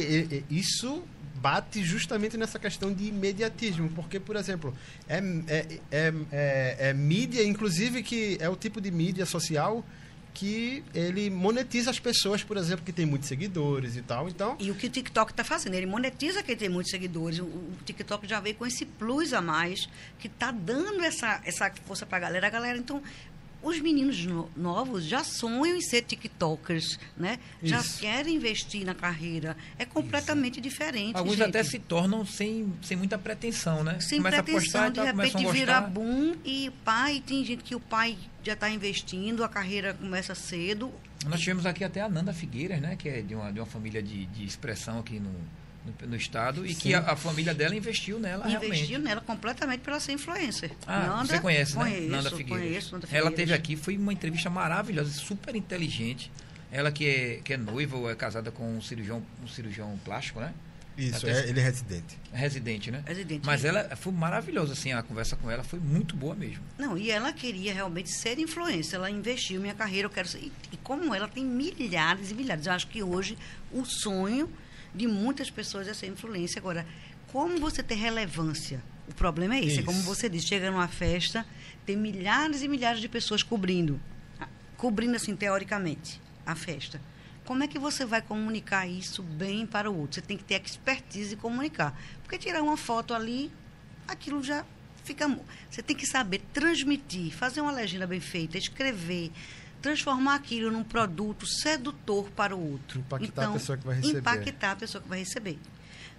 isso 0.50 1.04
bate 1.36 1.84
justamente 1.84 2.36
nessa 2.38 2.58
questão 2.60 2.92
de 2.92 3.06
imediatismo, 3.06 3.88
porque 3.90 4.20
por 4.20 4.36
exemplo 4.36 4.74
é, 5.08 5.18
é, 5.48 5.80
é, 5.92 6.14
é, 6.32 6.76
é 6.90 6.94
mídia, 6.94 7.44
inclusive 7.46 8.02
que 8.04 8.36
é 8.42 8.50
o 8.50 8.56
tipo 8.56 8.82
de 8.82 8.90
mídia 8.90 9.26
social 9.28 9.86
que 10.36 10.84
ele 10.94 11.30
monetiza 11.30 11.90
as 11.90 11.98
pessoas, 11.98 12.44
por 12.44 12.58
exemplo, 12.58 12.86
que 12.86 12.92
tem 12.92 13.06
muitos 13.06 13.30
seguidores 13.30 13.96
e 13.96 14.02
tal. 14.02 14.28
Então 14.28 14.58
E 14.60 14.70
o 14.70 14.76
que 14.76 14.88
o 14.88 14.90
TikTok 14.90 15.32
está 15.32 15.44
fazendo? 15.44 15.74
Ele 15.74 15.86
monetiza 15.86 16.44
quem 16.44 16.56
tem 16.56 16.68
muitos 16.68 16.92
seguidores. 16.92 17.40
O, 17.40 17.46
o 17.46 17.74
TikTok 17.86 18.28
já 18.28 18.40
veio 18.42 18.56
com 18.56 18.66
esse 18.66 18.86
plus 18.86 19.34
a 19.34 19.42
mais, 19.42 19.88
que 20.20 20.28
está 20.28 20.52
dando 20.52 21.02
essa, 21.04 21.42
essa 21.46 21.72
força 21.86 22.06
para 22.06 22.18
a 22.18 22.22
galera. 22.22 22.48
A 22.48 22.50
galera, 22.50 22.78
então, 22.78 23.02
os 23.66 23.80
meninos 23.80 24.24
no- 24.26 24.50
novos 24.56 25.04
já 25.06 25.24
sonham 25.24 25.76
em 25.76 25.82
ser 25.82 26.04
TikTokers, 26.04 27.00
né? 27.18 27.40
Já 27.64 27.80
Isso. 27.80 28.00
querem 28.00 28.36
investir 28.36 28.86
na 28.86 28.94
carreira. 28.94 29.58
É 29.78 29.86
completamente 29.86 30.62
diferente. 30.62 31.18
Alguns 31.18 31.36
gente. 31.38 31.50
até 31.50 31.64
se 31.64 31.80
tornam 31.80 32.26
sem, 32.26 32.72
sem 32.84 32.96
muita 32.96 33.18
pretensão, 33.18 33.84
né? 33.84 34.00
Sem 34.00 34.20
Começa 34.20 34.40
a 34.40 34.44
pretensão, 34.44 34.64
postar 34.64 34.88
e 34.88 34.90
de 34.92 34.96
tal, 34.98 35.08
começam 35.08 35.40
repente 35.40 35.50
a 35.50 35.52
vira 35.52 35.82
boom 35.82 36.36
e 36.46 36.72
pai, 36.84 37.24
tem 37.26 37.44
gente 37.44 37.64
que 37.64 37.74
o 37.76 37.80
pai 37.80 38.18
já 38.44 38.54
está 38.54 38.70
investindo, 38.70 39.44
a 39.44 39.50
carreira 39.50 39.94
começa 39.96 40.36
cedo. 40.36 40.92
Nós 41.26 41.40
tivemos 41.40 41.66
aqui 41.66 41.84
até 41.84 42.02
a 42.02 42.08
Nanda 42.08 42.34
Figueiras, 42.34 42.80
né? 42.80 42.96
Que 42.96 43.10
é 43.10 43.22
de 43.22 43.34
uma, 43.34 43.52
de 43.52 43.60
uma 43.60 43.66
família 43.66 44.02
de, 44.04 44.28
de 44.28 44.46
expressão 44.46 45.00
aqui 45.00 45.20
no, 45.20 45.32
no, 46.02 46.08
no 46.08 46.16
estado. 46.16 46.66
E 46.66 46.74
Sim. 46.74 46.80
que 46.80 46.94
a, 46.94 47.00
a 47.00 47.16
família 47.16 47.54
dela 47.54 47.76
investiu 47.76 48.20
nela 48.20 48.46
investiu 48.48 48.70
realmente. 48.70 48.98
nela 49.00 49.22
completamente 49.22 49.82
para 49.82 50.00
ser 50.00 50.14
influencer. 50.14 50.72
Ah, 50.88 51.08
Nanda, 51.08 51.26
você 51.26 51.40
conhece, 51.40 51.78
né? 51.78 51.84
conheço, 51.84 52.10
Nanda 52.10 52.32
Figueiras. 52.32 52.68
Conheço, 52.68 52.92
Nanda 52.94 53.08
Ela 53.08 53.30
Figueiras. 53.30 53.36
teve 53.36 53.54
aqui, 53.54 53.76
foi 53.76 53.98
uma 53.98 54.14
entrevista 54.14 54.50
maravilhosa, 54.50 55.12
super 55.12 55.56
inteligente. 55.56 56.32
Ela 56.72 56.92
que 56.92 57.06
é, 57.08 57.42
que 57.44 57.54
é 57.54 57.58
noiva 57.58 57.96
ou 57.96 58.10
é 58.10 58.16
casada 58.16 58.52
com 58.52 58.78
um 58.78 58.82
cirurgião, 58.82 59.24
um 59.44 59.48
cirurgião 59.48 59.98
plástico, 60.04 60.40
né? 60.40 60.54
isso 60.98 61.28
Até- 61.28 61.46
é, 61.46 61.50
ele 61.50 61.60
é 61.60 61.64
residente. 61.64 62.18
Residente, 62.32 62.92
né? 62.92 63.04
Residente. 63.06 63.46
Mas 63.46 63.66
ela 63.66 63.96
foi 63.98 64.14
maravilhosa, 64.14 64.74
assim, 64.74 64.94
a 64.94 65.04
conversa 65.04 65.36
com 65.36 65.52
ela 65.52 65.64
foi 65.64 65.80
muito 65.80 66.16
boa 66.16 66.34
mesmo. 66.36 66.64
Não, 66.78 66.98
e 66.98 67.12
ela 67.12 67.34
queria 67.34 67.74
realmente 67.74 68.10
ser 68.10 68.40
influência. 68.40 68.96
Ela 68.96 69.10
investiu 69.10 69.60
minha 69.60 69.74
carreira, 69.74 70.06
eu 70.06 70.10
quero 70.10 70.28
ser. 70.28 70.40
E, 70.40 70.52
e 70.72 70.78
como 70.78 71.14
ela 71.14 71.28
tem 71.28 71.44
milhares 71.44 72.32
e 72.32 72.34
milhares. 72.34 72.66
Eu 72.66 72.72
acho 72.74 72.88
que 72.88 73.04
hoje 73.04 73.38
o 73.72 73.84
sonho 73.86 74.50
de 74.96 75.08
muitas 75.08 75.50
pessoas 75.52 75.96
ser 75.96 76.08
influência. 76.08 76.60
Agora, 76.60 76.86
como 77.32 77.60
você 77.60 77.84
ter 77.84 77.96
relevância? 77.96 78.82
O 79.08 79.14
problema 79.14 79.56
é 79.56 79.64
esse. 79.64 79.80
É 79.80 79.84
como 79.84 80.00
Isso. 80.00 80.08
você 80.08 80.28
disse, 80.30 80.48
chega 80.48 80.72
numa 80.72 80.88
festa, 80.88 81.46
tem 81.86 81.96
milhares 81.96 82.64
e 82.64 82.68
milhares 82.68 83.02
de 83.02 83.08
pessoas 83.08 83.44
cobrindo. 83.44 84.00
ah, 84.40 84.48
Cobrindo, 84.78 85.16
assim, 85.16 85.36
teoricamente, 85.36 86.20
a 86.46 86.56
festa. 86.56 87.00
Como 87.44 87.64
é 87.64 87.68
que 87.68 87.78
você 87.78 88.06
vai 88.06 88.22
comunicar 88.22 88.88
isso 88.88 89.22
bem 89.22 89.68
para 89.68 89.92
o 89.92 89.96
outro? 90.00 90.16
Você 90.16 90.22
tem 90.22 90.36
que 90.38 90.44
ter 90.44 90.60
expertise 90.60 91.36
em 91.36 91.38
comunicar. 91.38 91.96
Porque 92.24 92.40
tirar 92.40 92.64
uma 92.64 92.78
foto 92.78 93.14
ali, 93.14 93.52
aquilo 94.08 94.44
já 94.44 94.66
fica. 95.04 95.28
Você 95.70 95.84
tem 95.84 95.96
que 95.96 96.08
saber 96.08 96.42
transmitir, 96.52 97.32
fazer 97.32 97.62
uma 97.62 97.72
legenda 97.72 98.08
bem 98.08 98.20
feita, 98.20 98.58
escrever, 98.58 99.32
transformar 99.90 100.34
aquilo 100.36 100.72
num 100.72 100.84
produto 100.84 101.46
sedutor 101.46 102.30
para 102.32 102.56
o 102.56 102.72
outro. 102.72 103.00
Então, 103.06 103.20
Impactar 103.20 103.46
a 103.50 103.52
pessoa 103.54 103.78
que 103.78 103.86
vai 103.86 103.96
receber. 103.98 104.18
Impactar 104.20 104.72
a 104.72 104.76
pessoa 104.76 105.02
que 105.02 105.08
vai 105.08 105.20
receber. 105.20 105.60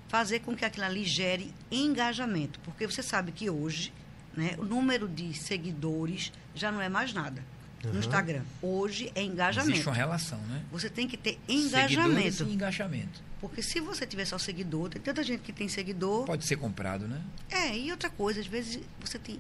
Fazer 0.09 0.39
com 0.41 0.55
que 0.55 0.65
aquilo 0.65 0.87
ali 0.87 1.05
gere 1.05 1.53
engajamento. 1.71 2.61
Porque 2.61 2.87
você 2.87 3.03
sabe 3.03 3.33
que 3.33 3.51
hoje, 3.51 3.93
né, 4.37 4.55
o 4.59 4.65
número 4.65 5.09
de 5.09 5.35
seguidores 5.35 6.33
já 6.55 6.71
não 6.71 6.81
é 6.81 6.89
mais 6.89 7.13
nada 7.13 7.43
Uhum. 7.85 7.93
no 7.95 7.99
Instagram. 7.99 8.43
Hoje 8.63 9.11
é 9.15 9.23
engajamento. 9.23 9.73
Existe 9.73 9.89
uma 9.89 9.95
relação, 9.97 10.39
né? 10.47 10.63
Você 10.71 10.89
tem 10.89 11.07
que 11.09 11.17
ter 11.17 11.33
Seguidores 11.47 11.67
engajamento. 11.67 12.45
e 12.45 12.53
engajamento. 12.55 13.23
Porque 13.41 13.63
se 13.63 13.81
você 13.81 14.07
tiver 14.07 14.25
só 14.25 14.39
seguidor, 14.39 14.89
tem 14.89 15.03
tanta 15.03 15.23
gente 15.25 15.41
que 15.41 15.53
tem 15.53 15.69
seguidor. 15.69 16.25
Pode 16.25 16.47
ser 16.47 16.57
comprado, 16.57 17.07
né? 17.07 17.21
É, 17.51 17.77
e 17.77 17.91
outra 17.91 18.09
coisa, 18.11 18.41
às 18.41 18.47
vezes 18.47 18.81
você 19.01 19.19
tem 19.19 19.39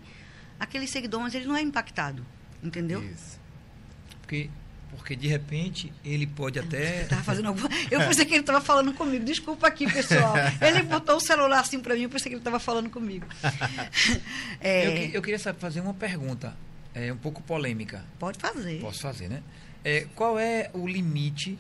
aquele 0.61 0.87
seguidor, 0.87 1.21
mas 1.21 1.35
ele 1.35 1.47
não 1.47 1.57
é 1.57 1.62
impactado. 1.62 2.27
Entendeu? 2.62 3.03
Isso. 3.05 3.39
Porque, 4.27 4.51
porque 4.91 5.15
de 5.15 5.29
repente 5.29 5.93
ele 6.05 6.27
pode 6.27 6.59
até. 6.59 7.05
Tava 7.09 7.23
fazendo 7.23 7.47
alguma... 7.47 7.69
Eu 7.89 8.01
pensei 8.01 8.25
que 8.25 8.33
ele 8.35 8.41
estava 8.41 8.61
falando 8.61 8.93
comigo. 8.93 9.25
Desculpa 9.25 9.69
aqui, 9.69 9.91
pessoal. 9.91 10.35
Ele 10.61 10.83
botou 10.83 11.17
o 11.17 11.21
celular 11.21 11.61
assim 11.61 11.79
para 11.79 11.95
mim, 11.95 12.03
eu 12.03 12.09
pensei 12.11 12.29
que 12.29 12.35
ele 12.35 12.41
estava 12.41 12.59
falando 12.59 12.91
comigo. 12.91 13.25
É, 14.61 14.87
Eu, 15.07 15.15
eu 15.15 15.23
queria 15.23 15.39
saber, 15.39 15.61
fazer 15.61 15.81
uma 15.81 15.95
pergunta. 15.95 16.57
é 16.95 17.12
um 17.12 17.17
pouco 17.17 17.41
polêmica. 17.43 18.05
Pode 18.19 18.39
fazer. 18.39 18.81
Posso 18.81 19.01
fazer, 19.01 19.29
né? 19.29 19.43
É, 19.85 20.07
qual 20.17 20.39
é 20.39 20.71
o 20.75 20.87
limite 20.89 21.57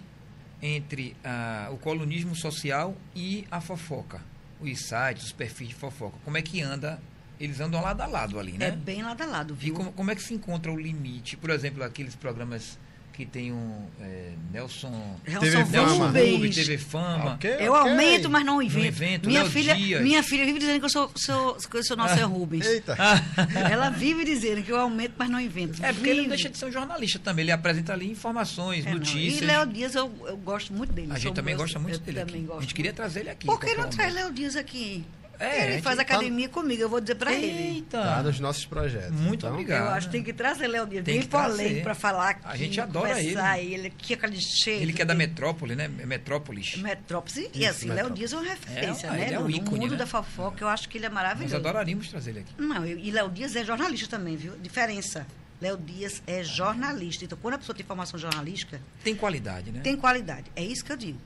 entre 0.60 1.14
ah, 1.22 1.68
o 1.70 1.76
colunismo 1.76 2.34
social 2.34 2.96
e 3.14 3.46
a 3.50 3.60
fofoca? 3.60 4.20
Os 4.60 4.78
sites, 4.80 5.26
os 5.26 5.32
perfis 5.32 5.68
de 5.68 5.74
fofoca. 5.74 6.16
Como 6.24 6.36
é 6.36 6.42
que 6.42 6.60
anda? 6.62 7.00
Eles 7.38 7.60
andam 7.60 7.82
lado 7.82 8.00
a 8.00 8.06
lado 8.06 8.38
ali, 8.38 8.52
né? 8.52 8.68
É 8.68 8.70
bem 8.70 9.02
lado 9.02 9.22
a 9.22 9.26
lado, 9.26 9.56
E 9.60 9.64
viu? 9.66 9.74
como, 9.74 9.92
como 9.92 10.10
é 10.10 10.14
que 10.14 10.22
se 10.22 10.32
encontra 10.34 10.72
o 10.72 10.76
limite? 10.78 11.36
Por 11.36 11.50
exemplo, 11.50 11.82
aqueles 11.84 12.14
programas 12.14 12.78
que 13.12 13.24
tem 13.24 13.50
um 13.50 13.86
é, 13.98 14.32
Nelson, 14.52 14.90
Nelson 15.26 15.40
TV 15.40 15.56
Nelson 15.70 15.96
Fama. 15.96 16.06
Rubens. 16.06 16.54
TV 16.54 16.76
Fama. 16.78 17.32
Ok, 17.34 17.50
Eu 17.60 17.72
ok. 17.72 17.90
aumento, 17.90 18.28
mas 18.28 18.44
não 18.44 18.60
invento. 18.60 18.78
Não 18.78 18.86
invento, 18.86 19.28
minha, 19.28 19.42
Léo 19.42 19.50
filha, 19.50 19.74
Dias. 19.74 20.02
minha 20.02 20.22
filha 20.22 20.44
vive 20.44 20.58
dizendo 20.58 20.78
que 20.80 20.84
eu 20.84 20.90
sou, 20.90 21.10
sou, 21.16 21.54
que 21.54 21.76
eu 21.78 21.82
sou 21.84 21.96
Nelson 21.96 22.26
Rubens. 22.28 22.66
Eita. 22.66 22.94
Ela 23.72 23.88
vive 23.88 24.22
dizendo 24.24 24.62
que 24.62 24.70
eu 24.70 24.76
aumento, 24.78 25.14
mas 25.16 25.30
não 25.30 25.40
invento. 25.40 25.82
É 25.82 25.94
porque 25.94 26.10
ele 26.10 26.16
não 26.20 26.24
Vive. 26.24 26.36
deixa 26.36 26.50
de 26.50 26.58
ser 26.58 26.66
um 26.66 26.72
jornalista 26.72 27.18
também. 27.18 27.42
Ele 27.44 27.52
apresenta 27.52 27.94
ali 27.94 28.10
informações, 28.10 28.84
É, 28.84 28.90
não. 28.90 28.98
notícias. 28.98 29.40
E 29.40 29.44
Léo 29.46 29.66
Dias, 29.66 29.94
eu, 29.94 30.12
eu 30.26 30.36
gosto 30.36 30.74
muito 30.74 30.92
dele. 30.92 31.08
A 31.10 31.18
gente 31.18 31.34
também 31.34 31.54
meu- 31.54 31.62
gosta 31.64 31.78
muito 31.78 31.94
eu 31.94 32.00
dele 32.00 32.20
também 32.20 32.34
aqui. 32.36 32.46
gosto 32.46 32.58
A 32.58 32.62
gente 32.62 32.74
queria 32.74 32.90
muito. 32.90 32.96
trazer 32.96 33.20
ele 33.20 33.30
aqui. 33.30 33.46
Por 33.46 33.58
que 33.60 33.74
não 33.74 33.88
traz. 33.88 34.12
Léo 34.14 34.30
Dias 34.30 34.56
aqui? 34.56 35.06
É, 35.38 35.64
ele 35.64 35.72
gente 35.74 35.82
faz 35.82 35.96
tá- 35.96 36.02
academia 36.02 36.48
comigo, 36.48 36.82
eu 36.82 36.88
vou 36.88 37.00
dizer 37.00 37.14
pra 37.16 37.32
ele. 37.32 37.46
Eita! 37.76 38.00
Tá 38.02 38.22
nos 38.22 38.40
nossos 38.40 38.64
projetos. 38.64 39.10
Muito 39.12 39.40
Então, 39.46 39.52
obrigado. 39.52 39.86
Eu 39.86 39.90
acho 39.92 40.06
que 40.08 40.12
tem 40.12 40.22
que 40.22 40.32
trazer 40.32 40.66
Léo 40.66 40.86
Dias, 40.86 41.04
Tem 41.04 41.14
bem 41.14 41.22
que 41.22 41.28
polêmico 41.28 41.82
pra 41.82 41.94
falar 41.94 42.30
aqui. 42.30 42.40
A 42.44 42.56
gente 42.56 42.80
adora 42.80 43.14
conversar 43.14 43.58
ele. 43.60 43.86
aqui, 43.88 44.14
aquele 44.14 44.40
cheio. 44.40 44.82
Ele 44.82 44.92
que 44.92 45.02
é 45.02 45.04
da 45.04 45.14
metrópole, 45.14 45.74
né? 45.76 45.88
Metrópolis. 45.88 46.76
Metrópole. 46.76 47.50
E 47.54 47.66
assim, 47.66 47.88
Léo. 47.88 48.10
Dias 48.10 48.32
é 48.32 48.36
uma 48.36 48.44
referência, 48.48 49.06
É, 49.08 49.10
né? 49.10 49.26
ele 49.26 49.34
é 49.34 49.38
no, 49.38 49.44
um 49.44 49.48
no 49.48 49.50
ícone, 49.56 49.80
mundo 49.80 49.90
né? 49.92 49.96
da 49.98 50.06
fofoca, 50.06 50.62
eu 50.64 50.68
acho 50.68 50.88
que 50.88 50.98
ele 50.98 51.06
é 51.06 51.08
Nós 51.08 51.14
maravilhoso. 51.16 51.56
adoraríamos 51.56 52.08
trazer 52.08 52.30
ele 52.30 52.40
aqui. 52.40 52.52
Não, 52.58 52.86
e 52.86 53.06
e 53.08 53.10
Léo 53.10 53.28
Dias 53.30 53.54
é 53.56 53.64
jornalista 53.64 54.16
também, 54.16 54.36
viu? 54.36 54.52
Diferença. 54.58 55.26
Léo 55.60 55.76
Dias 55.76 56.22
é 56.26 56.42
jornalista. 56.44 57.24
Então, 57.24 57.38
quando 57.40 57.54
a 57.54 57.58
pessoa 57.58 57.74
tem 57.74 57.84
formação 57.84 58.18
jornalística, 58.18 58.80
Tem 59.02 59.14
qualidade, 59.14 59.70
né? 59.72 59.80
tem 59.82 59.96
qualidade. 59.96 60.44
É 60.54 60.62
isso 60.62 60.84
que 60.84 60.92
eu 60.92 60.96
digo. 60.96 61.18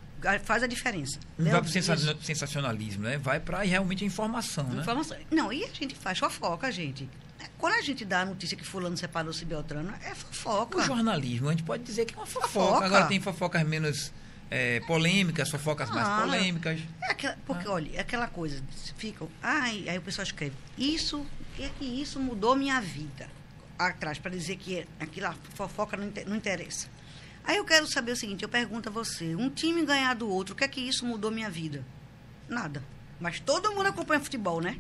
Faz 0.45 0.63
a 0.63 0.67
diferença. 0.67 1.19
Não 1.39 1.51
vai 1.51 1.61
Dias- 1.63 1.85
sensa- 1.85 2.17
sensacionalismo, 2.23 3.03
né? 3.05 3.19
Vai 3.19 3.41
para 3.41 3.61
realmente 3.63 4.05
a 4.05 4.07
informação, 4.07 4.65
né? 4.65 4.81
Informação. 4.83 5.17
Não, 5.31 5.53
e 5.53 5.65
a 5.65 5.69
gente 5.69 5.95
faz 5.95 6.19
fofoca, 6.19 6.71
gente. 6.71 7.09
Quando 7.57 7.75
a 7.75 7.83
gente 7.83 8.05
dá 8.05 8.21
a 8.23 8.25
notícia 8.25 8.57
que 8.57 8.65
fulano 8.65 8.97
separou-se 8.97 9.45
Beltrano, 9.45 9.93
é 10.03 10.15
fofoca. 10.15 10.79
O 10.79 10.83
jornalismo, 10.83 11.49
a 11.49 11.53
gente 11.53 11.63
pode 11.63 11.83
dizer 11.83 12.05
que 12.07 12.15
é 12.15 12.17
uma 12.17 12.27
fofoca. 12.27 12.49
Fofoca. 12.49 12.87
Agora 12.87 13.07
tem 13.07 13.21
fofocas 13.21 13.63
menos 13.67 14.13
é, 14.51 14.81
polêmicas, 14.81 15.49
fofocas 15.51 15.89
mais 15.91 16.07
Ah, 16.07 16.23
polêmicas. 16.23 16.81
É 17.03 17.11
aquela, 17.13 17.37
porque, 17.47 17.69
olha, 17.69 17.91
é 17.97 18.01
aquela 18.01 18.27
coisa, 18.29 18.63
ficam, 18.97 19.29
ai, 19.43 19.85
aí 19.89 19.97
o 19.99 20.03
pessoal 20.03 20.25
escreve, 20.25 20.55
isso, 20.77 21.25
é 21.59 21.69
que 21.79 21.85
isso 21.85 22.19
mudou 22.19 22.57
minha 22.57 22.81
vida. 22.81 23.29
Atrás, 23.79 24.19
para 24.19 24.31
dizer 24.31 24.57
que 24.57 24.87
aquilo, 24.99 25.27
a 25.29 25.35
fofoca 25.55 25.97
não, 25.97 26.07
inte- 26.09 26.25
não 26.25 26.37
interessa. 26.37 26.89
Aí 27.45 27.57
eu 27.57 27.65
quero 27.65 27.87
saber 27.87 28.13
o 28.13 28.17
seguinte, 28.17 28.43
eu 28.43 28.49
pergunto 28.49 28.89
a 28.89 28.93
você, 28.93 29.35
um 29.35 29.51
time 29.51 29.85
ganhar 29.85 30.15
do 30.15 30.29
outro, 30.29 30.55
o 30.55 30.57
que 30.57 30.65
é 30.65 30.69
que 30.69 30.81
isso 30.81 31.07
mudou 31.07 31.31
minha 31.31 31.51
vida? 31.51 31.85
Nada. 32.49 32.83
Mas 33.19 33.41
todo 33.41 33.73
mundo 33.75 33.87
acompanha 33.87 34.21
futebol, 34.21 34.61
né? 34.61 34.79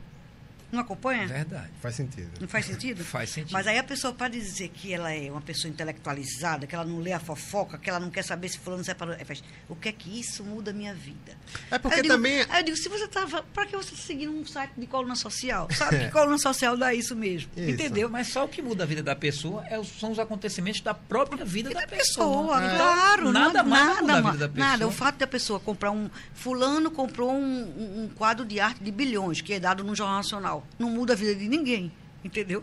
Não 0.72 0.80
acompanha? 0.80 1.26
Verdade. 1.26 1.68
Faz 1.80 1.94
sentido. 1.96 2.30
Não 2.40 2.46
faz 2.48 2.66
sentido? 2.66 3.02
Faz 3.04 3.30
sentido. 3.30 3.52
Mas 3.52 3.66
aí 3.66 3.78
a 3.78 3.82
pessoa, 3.84 4.12
para 4.12 4.28
dizer 4.28 4.68
que 4.68 4.92
ela 4.94 5.12
é 5.12 5.30
uma 5.30 5.40
pessoa 5.40 5.70
intelectualizada, 5.70 6.66
que 6.66 6.74
ela 6.74 6.84
não 6.84 6.98
lê 7.00 7.12
a 7.12 7.18
fofoca, 7.20 7.76
que 7.78 7.88
ela 7.90 7.98
não 7.98 8.10
quer 8.10 8.22
saber 8.22 8.48
se 8.48 8.58
fulano 8.58 8.84
separou, 8.84 9.14
aí 9.14 9.24
faz, 9.24 9.42
o 9.68 9.74
que 9.74 9.88
é 9.88 9.92
que 9.92 10.20
isso 10.20 10.44
muda 10.44 10.70
a 10.70 10.74
minha 10.74 10.94
vida? 10.94 11.32
É 11.70 11.78
porque 11.78 11.98
eu 11.98 12.02
digo- 12.02 12.14
também- 12.14 12.44
Aí 12.48 12.60
eu 12.60 12.64
digo, 12.64 12.76
se 12.76 12.88
você 12.88 13.04
estava. 13.04 13.42
Para 13.42 13.66
que 13.66 13.76
você 13.76 13.94
está 13.94 14.06
seguindo 14.06 14.32
um 14.32 14.46
site 14.46 14.72
de 14.76 14.86
coluna 14.86 15.14
social? 15.16 15.68
Sabe 15.72 15.98
que 16.06 16.10
coluna 16.12 16.38
social 16.38 16.76
dá 16.76 16.94
isso 16.94 17.16
mesmo. 17.16 17.50
Isso. 17.56 17.70
Entendeu? 17.70 18.08
Mas 18.08 18.28
só 18.28 18.44
o 18.44 18.48
que 18.48 18.62
muda 18.62 18.84
a 18.84 18.86
vida 18.86 19.02
da 19.02 19.16
pessoa 19.16 19.64
é, 19.68 19.78
os- 19.78 19.88
são 19.98 20.12
os 20.12 20.18
acontecimentos 20.18 20.80
da 20.80 20.94
própria 20.94 21.44
vida 21.44 21.70
E 21.70 21.74
da 21.74 21.80
da 21.80 21.86
pessoa. 21.86 22.58
pessoa, 22.58 22.64
Então, 22.64 22.76
claro. 22.76 23.32
Nada 23.32 23.62
não, 23.62 23.70
mais 23.70 23.86
nada, 23.86 24.00
muda 24.02 24.12
a 24.12 24.32
vida 24.32 24.38
da 24.38 24.48
pessoa. 24.48 24.70
Nada. 24.70 24.86
O 24.86 24.90
fato 24.92 25.16
da 25.18 25.26
pessoa 25.26 25.58
comprar 25.60 25.90
um. 25.90 26.08
Fulano 26.34 26.90
comprou 26.90 27.32
um, 27.32 27.62
um- 27.62 28.04
um 28.04 28.08
quadro 28.08 28.44
de 28.44 28.60
arte 28.60 28.82
de 28.82 28.90
bilhões, 28.90 29.40
que 29.40 29.52
é 29.54 29.60
dado 29.60 29.82
no 29.84 29.94
Jornal 29.94 30.16
Nacional. 30.18 30.59
Não 30.78 30.90
muda 30.90 31.12
a 31.12 31.16
vida 31.16 31.34
de 31.34 31.48
ninguém. 31.48 31.92
Entendeu? 32.24 32.62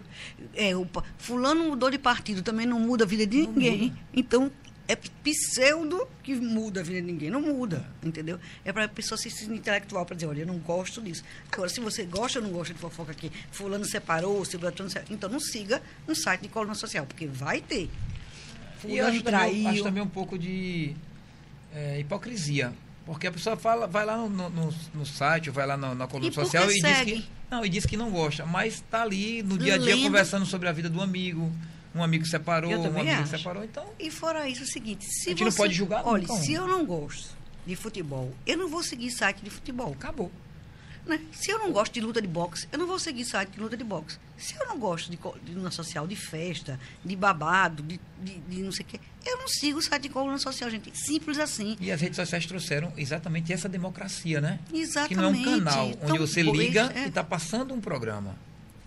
É, 0.55 0.75
o, 0.75 0.85
pa- 0.85 1.03
fulano 1.17 1.63
mudou 1.69 1.89
de 1.89 1.97
partido, 1.97 2.41
também 2.43 2.65
não 2.67 2.79
muda 2.79 3.03
a 3.05 3.07
vida 3.07 3.25
de 3.25 3.37
ninguém. 3.47 3.91
Então, 4.13 4.51
é 4.87 4.95
pseudo 4.95 6.07
que 6.23 6.35
muda 6.35 6.79
a 6.81 6.83
vida 6.83 7.01
de 7.01 7.07
ninguém. 7.07 7.29
Não 7.31 7.41
muda, 7.41 7.83
entendeu? 8.03 8.39
É 8.63 8.71
para 8.71 8.83
a 8.85 8.87
pessoa 8.87 9.17
se 9.17 9.29
sentir 9.31 9.51
intelectual, 9.53 10.05
para 10.05 10.15
dizer, 10.15 10.27
olha, 10.27 10.41
eu 10.41 10.47
não 10.47 10.59
gosto 10.59 11.01
disso. 11.01 11.23
Agora, 11.51 11.69
se 11.69 11.79
você 11.79 12.03
gosta 12.03 12.37
ou 12.39 12.45
não 12.45 12.51
gosta 12.51 12.73
de 12.73 12.79
fofoca 12.79 13.11
aqui, 13.11 13.31
fulano 13.51 13.83
separou, 13.83 14.45
se 14.45 14.51
separou, 14.51 14.75
então 15.09 15.27
não 15.27 15.39
siga 15.39 15.81
um 16.07 16.13
site 16.13 16.41
de 16.41 16.49
coluna 16.49 16.75
social, 16.75 17.05
porque 17.07 17.25
vai 17.25 17.59
ter. 17.59 17.89
E 18.85 18.95
eu 18.95 19.05
Fulano 19.05 19.07
acho 19.07 19.23
também, 19.23 19.23
traiu. 19.23 19.69
acho 19.69 19.83
também 19.83 20.03
um 20.03 20.07
pouco 20.07 20.37
de 20.37 20.93
é, 21.73 21.99
hipocrisia. 21.99 22.71
Porque 23.07 23.25
a 23.25 23.31
pessoa 23.31 23.57
fala, 23.57 23.87
vai 23.87 24.05
lá 24.05 24.17
no, 24.17 24.49
no, 24.49 24.73
no 24.93 25.05
site, 25.05 25.49
vai 25.49 25.65
lá 25.65 25.75
na, 25.75 25.95
na 25.95 26.05
coluna 26.07 26.29
E 26.29 26.33
social 26.33 26.65
e 26.69 26.73
diz 26.73 26.81
segue? 26.81 27.11
que. 27.23 27.36
Não, 27.49 27.65
e 27.65 27.69
diz 27.69 27.85
que 27.85 27.95
não 27.95 28.09
gosta, 28.11 28.45
mas 28.45 28.75
está 28.75 29.01
ali 29.03 29.41
no 29.41 29.57
dia 29.57 29.75
a 29.75 29.77
dia 29.77 29.95
Lendo. 29.95 30.03
conversando 30.03 30.45
sobre 30.45 30.67
a 30.67 30.71
vida 30.71 30.89
do 30.89 31.01
amigo. 31.01 31.51
Um 31.95 32.03
amigo 32.03 32.25
separou, 32.25 32.69
um 32.71 32.85
amigo 32.99 33.09
acho. 33.21 33.37
separou, 33.37 33.63
então. 33.63 33.85
E 33.99 34.11
fora 34.11 34.47
isso, 34.47 34.61
é 34.61 34.65
o 34.65 34.67
seguinte, 34.67 35.05
se 35.05 35.29
A 35.29 35.31
gente 35.31 35.43
não 35.45 35.51
você- 35.51 35.57
pode 35.57 35.73
julgar 35.73 36.05
Olha, 36.05 36.27
nunca 36.27 36.35
se 36.41 36.53
eu 36.53 36.67
não 36.67 36.85
gosto 36.85 37.29
de 37.65 37.75
futebol, 37.75 38.31
eu 38.45 38.57
não 38.57 38.67
vou 38.67 38.83
seguir 38.83 39.09
site 39.11 39.41
de 39.41 39.49
futebol. 39.49 39.93
Acabou. 39.93 40.31
Né? 41.07 41.19
Se 41.31 41.51
eu 41.51 41.59
não 41.59 41.71
gosto 41.71 41.93
de 41.93 42.01
luta 42.01 42.21
de 42.21 42.27
boxe, 42.27 42.67
eu 42.71 42.77
não 42.77 42.85
vou 42.87 42.99
seguir 42.99 43.25
site 43.25 43.49
de 43.51 43.59
luta 43.59 43.75
de 43.77 43.83
boxe. 43.83 44.17
Se 44.37 44.55
eu 44.55 44.67
não 44.67 44.77
gosto 44.77 45.09
de, 45.09 45.17
co- 45.17 45.35
de 45.43 45.51
coluna 45.51 45.71
social, 45.71 46.05
de 46.07 46.15
festa, 46.15 46.79
de 47.03 47.15
babado, 47.15 47.81
de, 47.83 47.99
de, 48.21 48.39
de 48.39 48.61
não 48.61 48.71
sei 48.71 48.85
o 48.85 48.87
quê, 48.87 48.99
eu 49.25 49.37
não 49.37 49.47
sigo 49.47 49.79
o 49.79 49.81
site 49.81 50.03
de 50.03 50.09
coluna 50.09 50.37
social, 50.37 50.69
gente. 50.69 50.91
Simples 50.97 51.39
assim. 51.39 51.75
E 51.79 51.91
as 51.91 51.99
redes 51.99 52.15
sociais 52.15 52.45
trouxeram 52.45 52.93
exatamente 52.97 53.51
essa 53.51 53.67
democracia, 53.67 54.39
né? 54.39 54.59
Exatamente. 54.73 55.09
Que 55.09 55.15
não 55.15 55.25
é 55.53 55.57
um 55.57 55.63
canal 55.63 55.87
Então, 55.89 56.09
onde 56.09 56.19
você 56.19 56.43
pois, 56.43 56.57
liga 56.57 56.91
é. 56.95 57.05
e 57.05 57.07
está 57.07 57.23
passando 57.23 57.73
um 57.73 57.81
programa. 57.81 58.35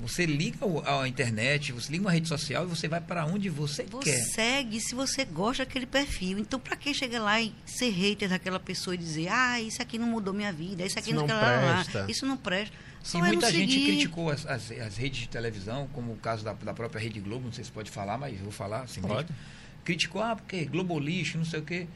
Você 0.01 0.25
liga 0.25 0.59
a 0.87 1.07
internet, 1.07 1.73
você 1.73 1.93
liga 1.93 2.05
uma 2.05 2.11
rede 2.11 2.27
social 2.27 2.65
e 2.65 2.67
você 2.69 2.89
vai 2.89 3.01
para 3.01 3.27
onde 3.27 3.51
você, 3.51 3.83
Você 3.85 4.11
quer. 4.11 4.19
segue 4.19 4.81
se 4.81 4.95
você 4.95 5.25
gosta 5.27 5.65
daquele 5.65 5.85
perfil. 5.87 6.39
Então, 6.39 6.59
para 6.59 6.75
que 6.75 6.95
chegar 6.95 7.21
lá 7.21 7.41
e 7.41 7.53
ser 7.67 7.91
hater 7.91 8.29
daquela 8.29 8.59
pessoa 8.59 8.95
e 8.95 8.99
dizer, 8.99 9.29
ah, 9.29 9.61
isso 9.61 9.83
aqui 9.83 9.99
não 9.99 10.07
mudou 10.07 10.33
minha 10.33 10.53
vida, 10.53 10.85
isso 10.87 10.99
aqui 10.99 11.11
Isso 11.11 11.17
não, 11.17 11.27
não 11.27 11.29
quer 11.29 11.35
lá, 11.35 11.61
lá, 11.61 11.75
presta. 11.85 12.07
isso 12.09 12.27
não 12.27 12.37
presta. 12.37 12.75
E 13.05 13.09
Só 13.09 13.19
é 13.19 13.21
não 13.23 13.29
muita 13.29 13.53
gente 13.53 13.73
seguir. 13.73 13.87
criticou 13.87 14.31
as, 14.31 14.47
as, 14.47 14.71
as 14.71 14.97
redes 14.97 15.21
de 15.21 15.29
televisão, 15.29 15.89
como 15.93 16.13
o 16.13 16.17
caso 16.17 16.45
da, 16.45 16.53
da 16.55 16.73
própria 16.75 17.01
Rede 17.01 17.21
Globo, 17.21 17.47
não 17.47 17.53
sei 17.53 17.65
se 17.65 17.71
pode 17.71 17.91
falar, 17.91 18.17
mas 18.19 18.39
vou 18.41 18.53
falar 18.53 18.83
assim 18.83 19.01
Pode. 19.03 19.31
mesmo. 19.31 19.37
Criticou, 19.85 20.23
ah, 20.23 20.37
porque 20.37 20.65
Globo 20.65 20.99
lixo, 20.99 21.37
não 21.39 21.45
sei 21.45 21.61
o 21.61 21.63
quê. 21.63 21.87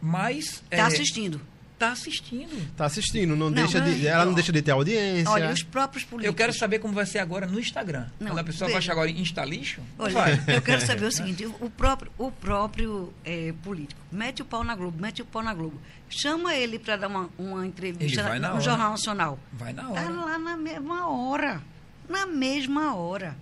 Mas. 0.00 0.62
Tá 0.70 0.76
é, 0.76 0.80
assistindo. 0.80 1.40
Tá 1.78 1.90
assistindo. 1.90 2.72
Tá 2.76 2.84
assistindo, 2.86 3.30
não, 3.30 3.46
Não, 3.46 3.52
deixa 3.52 3.80
de, 3.80 3.90
não, 4.02 4.08
ela 4.08 4.24
não 4.24 4.32
deixa 4.32 4.52
de 4.52 4.62
ter 4.62 4.70
audiência. 4.70 5.28
Olha, 5.30 5.50
os 5.50 5.62
próprios 5.62 6.04
políticos. 6.04 6.26
Eu 6.26 6.34
quero 6.34 6.52
saber 6.52 6.78
como 6.78 6.94
vai 6.94 7.04
ser 7.04 7.18
agora 7.18 7.46
no 7.48 7.58
Instagram. 7.58 8.06
Não, 8.20 8.28
Quando 8.28 8.38
a 8.38 8.44
pessoa 8.44 8.68
veja. 8.68 8.74
vai 8.74 8.82
chegar 8.82 8.92
agora 8.94 9.10
em 9.10 9.20
Insta 9.20 9.44
lixo, 9.44 9.80
não 9.98 10.04
Olha, 10.06 10.14
vai. 10.14 10.40
eu 10.56 10.62
quero 10.62 10.80
saber 10.86 11.04
o 11.06 11.10
seguinte: 11.12 11.44
o 11.60 11.68
próprio, 11.68 12.12
o 12.16 12.30
próprio 12.30 13.12
eh, 13.24 13.52
político 13.64 14.00
mete 14.12 14.40
o 14.40 14.44
pau 14.44 14.62
na 14.62 14.74
Globo, 14.76 15.00
mete 15.00 15.20
o 15.20 15.24
pau 15.24 15.42
na 15.42 15.52
Globo. 15.52 15.80
Chama 16.08 16.54
ele 16.54 16.78
para 16.78 16.96
dar 16.96 17.08
uma, 17.08 17.28
uma 17.36 17.66
entrevista 17.66 18.20
Ele 18.20 18.28
vai 18.28 18.38
na 18.38 18.48
no 18.50 18.54
hora. 18.54 18.62
Jornal 18.64 18.90
Nacional. 18.92 19.38
Vai 19.52 19.72
na 19.72 19.82
Tá 19.82 19.88
hora. 19.90 20.08
lá 20.10 20.38
na 20.38 20.56
mesma 20.56 21.08
hora. 21.08 21.60
Na 22.08 22.24
mesma 22.24 22.94
hora. 22.94 23.36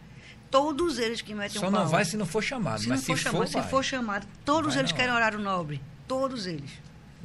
Todos 0.51 0.99
eles 0.99 1.21
que 1.21 1.35
metem 1.35 1.61
Só 1.61 1.71
não 1.71 1.81
pau. 1.81 1.89
vai 1.89 2.05
se 2.07 2.17
não 2.17 2.25
for 2.27 2.43
chamado. 2.43 2.81
Se 2.81 2.89
mas 2.89 3.01
não 3.01 3.07
for 3.07 3.17
se 3.19 3.23
chamado, 3.25 3.47
for, 3.47 3.53
vai. 3.53 3.63
se 3.63 3.69
for 3.71 3.85
chamado, 3.85 4.27
todos 4.45 4.75
Vai 4.75 4.83
eles 4.83 4.93
querem 4.93 5.13
horário 5.15 5.39
nobre. 5.39 5.81
Todos 6.09 6.47
eles. 6.47 6.71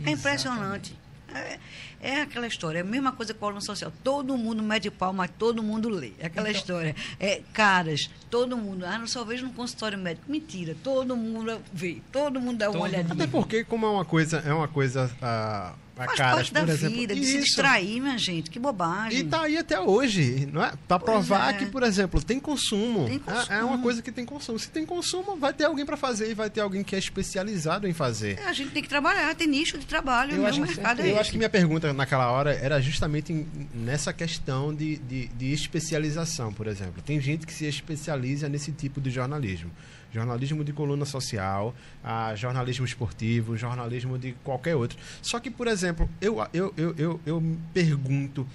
É 0.05 0.11
impressionante. 0.11 0.95
É, 1.33 1.59
é 2.01 2.21
aquela 2.21 2.47
história, 2.47 2.79
é 2.79 2.81
a 2.81 2.85
mesma 2.85 3.11
coisa 3.11 3.33
com 3.33 3.37
a 3.39 3.47
coluna 3.49 3.61
social. 3.61 3.91
Todo 4.03 4.37
mundo 4.37 4.63
mete 4.63 4.89
pau, 4.89 5.11
mas 5.11 5.29
todo 5.37 5.61
mundo 5.61 5.89
lê. 5.89 6.13
É 6.19 6.27
aquela 6.27 6.49
Então- 6.49 6.59
história. 6.61 6.95
É, 7.19 7.41
caras, 7.53 8.09
todo 8.29 8.55
mundo. 8.57 8.85
Ah, 8.85 8.97
não 8.97 9.07
só 9.07 9.23
vejo 9.25 9.45
no 9.45 9.51
consultório 9.53 9.97
médico. 9.97 10.31
Mentira, 10.31 10.75
todo 10.83 11.15
mundo 11.17 11.59
vê. 11.73 12.01
Todo 12.11 12.39
mundo 12.39 12.57
dá 12.59 12.69
uma 12.69 12.79
olhadinha. 12.81 13.13
Até 13.13 13.27
porque, 13.27 13.63
como 13.65 13.85
é 13.85 13.89
uma 13.89 14.05
coisa, 14.05 14.37
é 14.45 14.53
uma 14.53 14.67
coisa 14.69 15.11
a, 15.21 15.73
a 16.03 16.05
Faz 16.05 16.17
caras, 16.17 16.49
parte 16.49 16.53
da 16.53 16.73
vida, 16.89 17.15
de 17.15 17.25
se 17.25 17.39
distrair, 17.39 17.99
minha 18.01 18.17
gente. 18.17 18.49
Que 18.49 18.59
bobagem. 18.59 19.19
E 19.19 19.23
tá 19.23 19.41
aí 19.43 19.57
até 19.57 19.79
hoje, 19.79 20.47
não 20.51 20.63
é? 20.63 20.71
Pra 20.87 20.99
Pois 20.99 21.11
provar 21.11 21.53
é. 21.53 21.57
que, 21.57 21.65
por 21.65 21.83
exemplo, 21.83 22.21
tem 22.21 22.39
consumo. 22.39 23.05
Tem 23.07 23.15
É- 23.15 23.19
consumo. 23.19 23.53
É, 23.53 23.63
uma 23.63 23.77
coisa 23.79 24.01
que 24.01 24.11
tem 24.11 24.25
consumo. 24.25 24.59
Se 24.59 24.69
tem 24.69 24.85
consumo, 24.85 25.35
vai 25.37 25.53
ter 25.53 25.65
alguém 25.65 25.85
pra 25.85 25.97
fazer 25.97 26.29
e 26.29 26.33
vai 26.33 26.49
ter 26.49 26.61
alguém 26.61 26.83
que 26.83 26.95
é 26.95 26.99
especializado 26.99 27.87
em 27.87 27.93
fazer. 27.93 28.37
É, 28.39 28.45
a 28.45 28.53
gente 28.53 28.71
tem 28.71 28.83
que 28.83 28.89
trabalhar, 28.89 29.33
tem 29.35 29.47
nicho 29.47 29.77
de 29.77 29.85
trabalho. 29.85 30.33
Eu 30.35 30.41
o 30.43 30.45
acho, 30.45 30.61
mercado 30.61 31.01
é 31.01 31.11
eu 31.11 31.19
acho 31.19 31.31
que 31.31 31.37
minha 31.37 31.49
pergunta 31.49 31.91
naquela 31.93 32.29
hora 32.31 32.53
era 32.53 32.79
justamente 32.81 33.33
em- 33.33 33.47
nessa 33.73 34.13
questão 34.13 34.73
de, 34.73 34.97
de, 34.97 35.27
de 35.29 35.51
especialização, 35.53 36.51
por 36.53 36.67
exemplo. 36.67 37.01
Tem 37.01 37.19
gente 37.19 37.45
que 37.45 37.53
se 37.53 37.65
especializa 37.65 38.47
nesse 38.49 38.71
tipo 38.71 38.99
de 39.01 39.09
jornalismo. 39.09 39.71
Jornalismo 40.11 40.63
de 40.63 40.71
coluna 40.73 41.05
social, 41.05 41.75
ah, 42.03 42.33
jornalismo 42.35 42.85
esportivo, 42.85 43.57
jornalismo 43.57 44.17
de 44.17 44.33
qualquer 44.43 44.75
outro. 44.75 44.97
Só 45.21 45.39
que, 45.39 45.49
por 45.49 45.67
exemplo, 45.67 46.09
eu, 46.21 46.37
eu, 46.53 46.73
eu, 46.77 46.95
eu, 46.97 47.19
eu 47.25 47.41
me 47.41 47.57
pergunto 47.73 48.47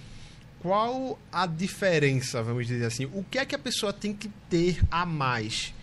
qual 0.60 1.18
a 1.30 1.44
diferença, 1.46 2.42
vamos 2.42 2.66
dizer 2.66 2.86
assim, 2.86 3.04
o 3.06 3.24
que 3.24 3.38
é 3.38 3.44
que 3.44 3.54
a 3.54 3.58
pessoa 3.58 3.92
tem 3.92 4.14
que 4.14 4.28
ter 4.48 4.80
a 4.90 5.04
mais 5.04 5.74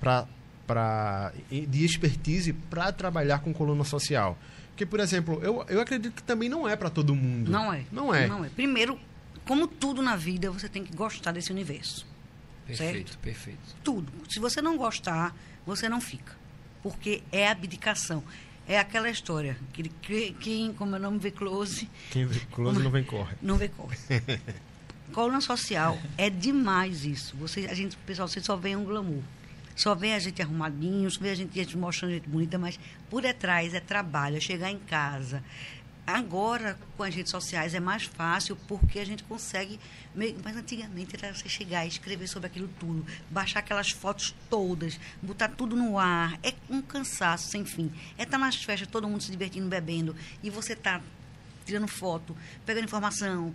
pra, 0.00 0.26
pra, 0.66 1.32
de 1.50 1.84
expertise 1.84 2.52
para 2.52 2.92
trabalhar 2.92 3.40
com 3.40 3.52
coluna 3.52 3.84
social? 3.84 4.38
Porque, 4.68 4.86
por 4.86 5.00
exemplo, 5.00 5.40
eu, 5.42 5.64
eu 5.68 5.80
acredito 5.80 6.14
que 6.14 6.22
também 6.22 6.48
não 6.48 6.66
é 6.66 6.74
para 6.74 6.88
todo 6.88 7.14
mundo. 7.14 7.50
Não 7.50 7.70
é. 7.70 7.84
Não 7.92 8.14
é. 8.14 8.26
Não 8.26 8.44
é. 8.44 8.48
Primeiro, 8.48 8.98
como 9.44 9.66
tudo 9.66 10.00
na 10.00 10.16
vida, 10.16 10.50
você 10.50 10.68
tem 10.68 10.84
que 10.84 10.94
gostar 10.94 11.32
desse 11.32 11.52
universo. 11.52 12.06
Perfeito, 12.76 13.10
certo? 13.10 13.18
perfeito. 13.18 13.76
Tudo. 13.82 14.12
Se 14.28 14.38
você 14.38 14.60
não 14.60 14.76
gostar, 14.76 15.34
você 15.66 15.88
não 15.88 16.00
fica. 16.00 16.36
Porque 16.82 17.22
é 17.30 17.48
abdicação. 17.48 18.22
É 18.66 18.78
aquela 18.78 19.10
história. 19.10 19.56
Que, 19.72 19.88
que, 19.88 20.32
quem, 20.34 20.72
como 20.72 20.96
eu 20.96 21.00
não 21.00 21.18
vê 21.18 21.30
close. 21.30 21.88
Quem 22.10 22.24
vê 22.26 22.40
close 22.52 22.82
não 22.82 22.90
vem 22.90 23.04
corre. 23.04 23.34
Não 23.42 23.56
vê 23.56 23.68
corre. 23.68 23.96
Coluna 25.12 25.40
social 25.40 25.98
é 26.16 26.30
demais 26.30 27.04
isso. 27.04 27.36
Você, 27.36 27.66
a 27.66 27.74
gente, 27.74 27.96
pessoal, 27.98 28.28
você 28.28 28.40
só 28.40 28.56
vê 28.56 28.76
um 28.76 28.84
glamour. 28.84 29.22
Só 29.74 29.94
vê 29.94 30.12
a 30.12 30.18
gente 30.18 30.40
arrumadinho, 30.42 31.10
só 31.10 31.20
vê 31.20 31.30
a 31.30 31.34
gente, 31.34 31.58
a 31.58 31.62
gente 31.62 31.76
mostrando 31.76 32.12
a 32.12 32.14
gente 32.14 32.28
bonita, 32.28 32.58
mas 32.58 32.78
por 33.08 33.22
detrás 33.22 33.72
é 33.72 33.80
trabalho, 33.80 34.36
é 34.36 34.40
chegar 34.40 34.70
em 34.70 34.78
casa. 34.78 35.42
Agora, 36.10 36.78
com 36.96 37.02
as 37.02 37.14
redes 37.14 37.30
sociais, 37.30 37.74
é 37.74 37.80
mais 37.80 38.04
fácil 38.04 38.56
porque 38.68 38.98
a 38.98 39.04
gente 39.04 39.22
consegue. 39.24 39.78
Mas 40.14 40.56
antigamente 40.56 41.16
era 41.16 41.34
você 41.34 41.48
chegar 41.48 41.84
e 41.84 41.88
escrever 41.88 42.26
sobre 42.26 42.46
aquilo 42.48 42.68
tudo, 42.78 43.06
baixar 43.30 43.60
aquelas 43.60 43.90
fotos 43.90 44.34
todas, 44.48 44.98
botar 45.22 45.48
tudo 45.48 45.76
no 45.76 45.98
ar. 45.98 46.38
É 46.42 46.54
um 46.68 46.82
cansaço 46.82 47.48
sem 47.48 47.64
fim. 47.64 47.92
É 48.18 48.24
estar 48.24 48.38
nas 48.38 48.56
festas, 48.56 48.88
todo 48.88 49.08
mundo 49.08 49.22
se 49.22 49.30
divertindo, 49.30 49.68
bebendo, 49.68 50.16
e 50.42 50.50
você 50.50 50.72
está 50.72 51.00
tirando 51.64 51.86
foto, 51.86 52.36
pegando 52.66 52.84
informação, 52.84 53.54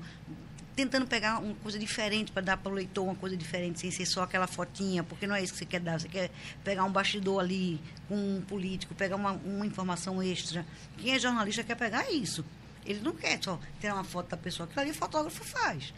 tentando 0.76 1.08
pegar 1.08 1.40
uma 1.40 1.56
coisa 1.56 1.80
diferente 1.80 2.32
para 2.32 2.42
dar 2.42 2.58
para 2.58 2.72
o 2.72 2.76
leitor 2.76 3.04
uma 3.04 3.16
coisa 3.16 3.38
diferente, 3.38 3.80
sem 3.80 3.90
ser 3.90 4.06
só 4.06 4.24
aquela 4.24 4.46
fotinha, 4.46 5.04
porque 5.04 5.26
não 5.26 5.36
é 5.36 5.42
isso 5.42 5.54
que 5.54 5.60
você 5.60 5.66
quer 5.66 5.80
dar. 5.80 6.00
Você 6.00 6.10
quer 6.10 6.30
pegar 6.64 6.84
um 6.84 6.92
bastidor 6.92 7.40
ali 7.40 7.80
com 8.08 8.16
um 8.16 8.42
político, 8.42 8.94
pegar 8.94 9.16
uma, 9.16 9.32
uma 9.32 9.66
informação 9.66 10.22
extra. 10.22 10.66
Quem 10.98 11.14
é 11.14 11.20
jornalista 11.20 11.64
quer 11.64 11.76
pegar 11.76 12.12
isso. 12.12 12.44
Ele 12.86 13.00
não 13.00 13.14
quer 13.14 13.42
só 13.42 13.60
tirar 13.80 13.96
uma 13.96 14.04
foto 14.04 14.30
da 14.30 14.38
pessoa. 14.38 14.68
Aquilo 14.68 14.82
ali 14.82 14.92
o 14.92 14.94
fotógrafo 14.94 15.44
faz. 15.44 15.94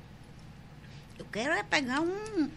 Eu 1.17 1.25
quero 1.25 1.53
é 1.53 1.63
pegar 1.63 2.01
um, 2.01 2.49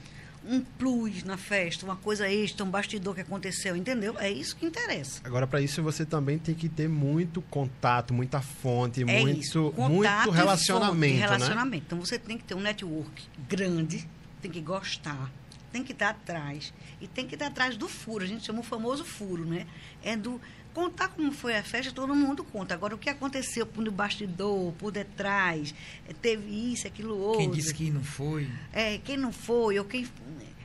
um 0.44 0.60
plus 0.60 1.22
na 1.22 1.36
festa, 1.36 1.84
uma 1.84 1.96
coisa 1.96 2.28
extra, 2.28 2.64
um 2.64 2.70
bastidor 2.70 3.14
que 3.14 3.20
aconteceu, 3.20 3.76
entendeu? 3.76 4.18
É 4.18 4.30
isso 4.30 4.56
que 4.56 4.64
interessa. 4.64 5.20
Agora, 5.24 5.46
para 5.46 5.60
isso, 5.60 5.82
você 5.82 6.04
também 6.04 6.38
tem 6.38 6.54
que 6.54 6.68
ter 6.68 6.88
muito 6.88 7.42
contato, 7.42 8.14
muita 8.14 8.40
fonte, 8.40 9.02
É 9.02 9.04
muito, 9.04 9.74
muito 9.76 10.08
fonte, 10.08 10.30
relacionamento, 10.36 11.14
né? 11.14 11.20
relacionamento. 11.20 11.84
Então 11.86 12.00
você 12.00 12.18
tem 12.18 12.38
que 12.38 12.44
ter 12.44 12.54
um 12.54 12.60
network 12.60 13.22
grande, 13.48 14.08
tem 14.40 14.50
que 14.50 14.60
gostar, 14.60 15.30
tem 15.70 15.84
que 15.84 15.92
estar 15.92 16.10
atrás 16.10 16.72
e 17.00 17.06
tem 17.06 17.26
que 17.26 17.34
estar 17.34 17.46
atrás 17.46 17.76
do 17.76 17.88
furo. 17.88 18.24
A 18.24 18.26
gente 18.26 18.44
chama 18.44 18.60
o 18.60 18.64
famoso 18.64 19.04
furo, 19.04 19.44
né? 19.44 19.66
É 20.02 20.16
do 20.16 20.40
contar 20.74 21.08
como 21.08 21.32
foi 21.32 21.56
a 21.56 21.62
festa, 21.62 21.92
todo 21.92 22.14
mundo 22.14 22.42
conta. 22.44 22.74
Agora 22.74 22.94
o 22.94 22.98
que 22.98 23.10
aconteceu 23.10 23.66
por 23.66 23.82
no 23.84 23.90
bastidor, 23.90 24.72
por 24.74 24.90
detrás, 24.92 25.74
é, 26.08 26.12
teve 26.12 26.72
isso, 26.72 26.86
aquilo 26.86 27.16
outro. 27.18 27.40
Quem 27.40 27.50
disse 27.50 27.74
que 27.74 27.90
não 27.90 28.02
foi, 28.04 28.48
É, 28.72 28.98
quem 28.98 29.16
não 29.16 29.32
foi, 29.32 29.78
ou 29.78 29.84
quem 29.84 30.06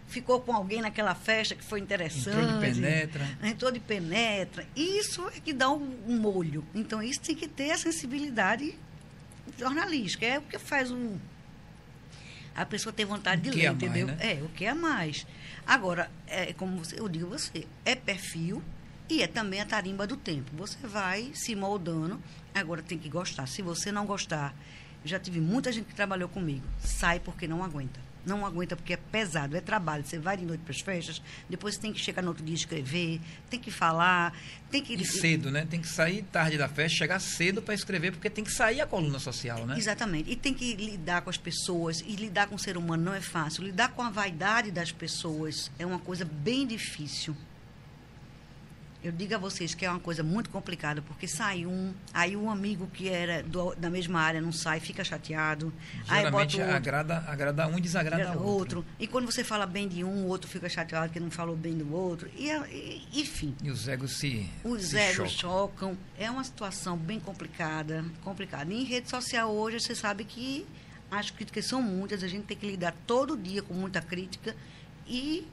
ficou 0.08 0.39
com 0.39 0.53
alguém 0.53 0.82
naquela 0.82 1.14
festa 1.16 1.56
que 1.56 1.64
foi 1.64 1.80
interessante. 1.80 2.30
entrou 2.38 2.45
de 2.53 2.60
penetra. 2.60 3.38
Entrou 3.43 3.72
de 3.72 3.80
penetra. 3.80 4.68
Isso 4.76 5.28
é 5.30 5.39
que 5.39 5.51
dá 5.51 5.70
um, 5.70 5.97
um 6.08 6.18
molho. 6.20 6.64
Então, 6.74 7.01
isso 7.03 7.20
tem 7.22 7.36
que 7.36 7.47
ter 7.47 7.72
a 7.72 7.78
sensibilidade 7.78 8.76
jornalística. 9.58 10.26
É 10.26 10.38
o 10.39 10.41
que 10.41 10.58
faz 10.58 10.91
um. 10.91 11.18
A 12.56 12.66
pessoa 12.66 12.93
ter 12.93 13.03
vontade 13.03 13.41
de 13.41 13.49
ler, 13.51 13.66
mais, 13.72 13.76
entendeu? 13.84 14.08
né? 14.08 14.18
É, 14.22 14.34
o 14.41 14.47
que 14.49 14.64
é 14.64 14.74
mais. 14.74 15.28
Agora, 15.68 16.10
é 16.28 16.53
como 16.53 16.78
você- 16.82 16.97
eu 16.99 17.10
digo 17.10 17.26
a 17.26 17.38
você, 17.38 17.68
é 17.84 17.95
perfil 17.95 18.64
e 19.10 19.22
é 19.22 19.28
também 19.28 19.62
a 19.62 19.66
tarimba 19.66 20.08
do 20.08 20.18
tempo. 20.18 20.51
Você 20.56 20.88
vai 20.88 21.32
se 21.34 21.56
moldando, 21.56 22.20
agora 22.53 22.82
tem 22.82 22.97
que 22.97 23.10
gostar. 23.10 23.47
Se 23.47 23.62
você 23.62 23.91
não 23.91 24.06
gostar, 24.06 24.56
já 25.03 25.20
tive 25.20 25.39
muita 25.39 25.72
gente 25.72 25.86
que 25.86 25.95
trabalhou 25.95 26.28
comigo, 26.28 26.66
sai 26.80 27.20
porque 27.20 27.47
não 27.47 27.64
aguenta. 27.64 27.99
Não 28.26 28.43
aguenta 28.43 28.76
porque 28.76 28.93
é 28.93 28.97
pesado, 28.97 29.56
é 29.56 29.62
trabalho. 29.62 30.03
Você 30.03 30.18
vai 30.18 30.36
de 30.36 30.43
noite 30.43 30.62
para 30.62 30.72
as 30.72 30.82
festas, 30.82 31.22
depois 31.47 31.76
você 31.76 31.82
tem 31.82 31.93
que 31.93 31.99
chegar 31.99 32.24
no 32.24 32.30
outro 32.30 32.43
dia 32.43 32.56
e 32.56 32.58
escrever, 32.58 33.22
tem 33.51 33.60
que 33.60 33.70
falar, 33.70 34.36
tem 34.72 34.82
que. 34.82 34.95
E 34.95 35.06
cedo, 35.06 35.51
né? 35.51 35.68
Tem 35.70 35.80
que 35.80 35.88
sair 35.88 36.24
tarde 36.24 36.58
da 36.58 36.68
festa, 36.68 36.97
chegar 36.97 37.20
cedo 37.20 37.62
para 37.62 37.76
escrever, 37.76 38.12
porque 38.12 38.28
tem 38.28 38.43
que 38.43 38.51
sair 38.51 38.82
a 38.82 38.88
coluna 38.88 39.20
social, 39.20 39.68
né? 39.68 39.78
Exatamente. 39.78 40.32
E 40.32 40.36
tem 40.36 40.56
que 40.56 40.74
lidar 40.74 41.22
com 41.22 41.30
as 41.30 41.38
pessoas. 41.38 42.01
E 42.01 42.16
lidar 42.16 42.47
com 42.47 42.56
o 42.56 42.60
ser 42.60 42.78
humano 42.78 43.03
não 43.03 43.14
é 43.14 43.22
fácil. 43.22 43.64
Lidar 43.64 43.89
com 43.89 44.01
a 44.01 44.10
vaidade 44.10 44.72
das 44.72 44.91
pessoas 44.91 45.70
é 45.78 45.86
uma 45.86 45.99
coisa 45.99 46.26
bem 46.26 46.66
difícil. 46.66 47.36
Eu 49.06 49.12
digo 49.12 49.36
a 49.36 49.38
vocês 49.38 49.76
que 49.76 49.86
é 49.86 49.89
uma 49.91 49.99
coisa 49.99 50.24
muito 50.24 50.49
complicada, 50.49 50.99
porque 51.03 51.28
sai 51.28 51.64
um, 51.64 51.93
aí 52.12 52.36
um 52.36 52.49
amigo 52.49 52.88
que 52.88 53.08
era 53.08 53.43
do- 53.43 53.76
da 53.76 53.88
mesma 53.88 54.20
área 54.20 54.41
não 54.41 54.51
sai, 54.51 54.80
fica 54.80 55.03
chateado. 55.03 55.72
aí 56.08 56.24
Geralmente 56.24 56.32
bota 56.58 56.64
outro, 56.64 56.76
agrada, 56.76 57.18
agrada 57.28 57.68
um 57.68 57.78
e 57.78 57.82
desagrada 57.82 58.24
agrada 58.24 58.39
outro. 58.41 58.80
outro. 58.80 58.86
E 58.99 59.06
quando 59.06 59.28
você 59.28 59.43
fala 59.43 59.68
bem 59.68 59.88
de 59.88 60.03
um, 60.03 60.24
o 60.24 60.28
outro 60.28 60.49
fica 60.49 60.68
chateado 60.68 61.14
que 61.14 61.20
não 61.20 61.30
falou 61.30 61.56
bem 61.56 61.78
do 61.78 61.93
outro. 61.93 62.28
E, 62.36 62.49
e- 62.49 63.22
enfim. 63.22 63.53
E 63.62 63.70
os 63.70 63.88
egos 63.88 64.18
se, 64.18 64.49
Os 64.64 64.86
se 64.88 64.97
egos 64.97 65.32
chocam. 65.34 65.89
chocam. 65.91 65.97
É 66.18 66.32
uma 66.32 66.43
situação 66.43 66.97
bem 66.97 67.20
complicada, 67.20 68.03
complicada. 68.24 68.74
E 68.74 68.82
em 68.82 68.86
rede 68.86 69.08
social 69.08 69.51
hoje 69.53 69.80
você 69.82 69.93
sabe 69.93 70.24
que 70.26 70.66
as 71.12 71.30
críticas 71.30 71.66
são 71.68 71.80
muitas, 71.80 72.24
a 72.24 72.28
gente 72.28 72.45
tem 72.45 72.58
que 72.58 72.66
lidar 72.66 72.95
todo 73.06 73.38
dia 73.38 73.62
com 73.62 73.76
muita 73.76 74.01
crítica 74.01 74.56
e 75.08 75.47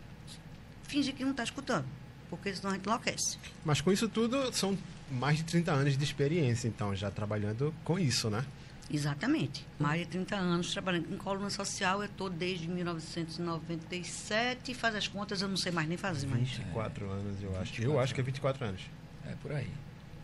fingir 0.84 1.14
que 1.14 1.22
não 1.22 1.32
está 1.32 1.42
escutando, 1.44 1.84
porque 2.32 2.52
senão 2.54 2.70
a 2.70 2.74
gente 2.74 2.86
enlouquece. 2.86 3.36
Mas 3.62 3.82
com 3.82 3.92
isso 3.92 4.08
tudo, 4.08 4.50
são 4.54 4.78
mais 5.10 5.36
de 5.36 5.44
30 5.44 5.70
anos 5.70 5.98
de 5.98 6.02
experiência, 6.02 6.66
então, 6.66 6.96
já 6.96 7.10
trabalhando 7.10 7.74
com 7.84 7.98
isso, 7.98 8.30
né? 8.30 8.42
Exatamente. 8.90 9.66
Mais 9.78 10.00
de 10.00 10.06
30 10.06 10.34
anos 10.34 10.72
trabalhando 10.72 11.12
em 11.12 11.18
coluna 11.18 11.50
social, 11.50 12.00
eu 12.00 12.06
estou 12.06 12.30
desde 12.30 12.66
1997, 12.68 14.72
faz 14.72 14.94
as 14.94 15.06
contas, 15.06 15.42
eu 15.42 15.48
não 15.48 15.58
sei 15.58 15.72
mais 15.72 15.86
nem 15.86 15.98
fazer, 15.98 16.26
mas... 16.26 16.48
24 16.48 17.10
anos, 17.10 17.42
eu 17.42 17.50
acho. 17.50 17.72
24 17.72 17.84
Eu 17.84 18.00
acho 18.00 18.14
que 18.14 18.20
é 18.22 18.24
24 18.24 18.64
anos. 18.64 18.80
É 19.26 19.34
por 19.42 19.52
aí. 19.52 19.68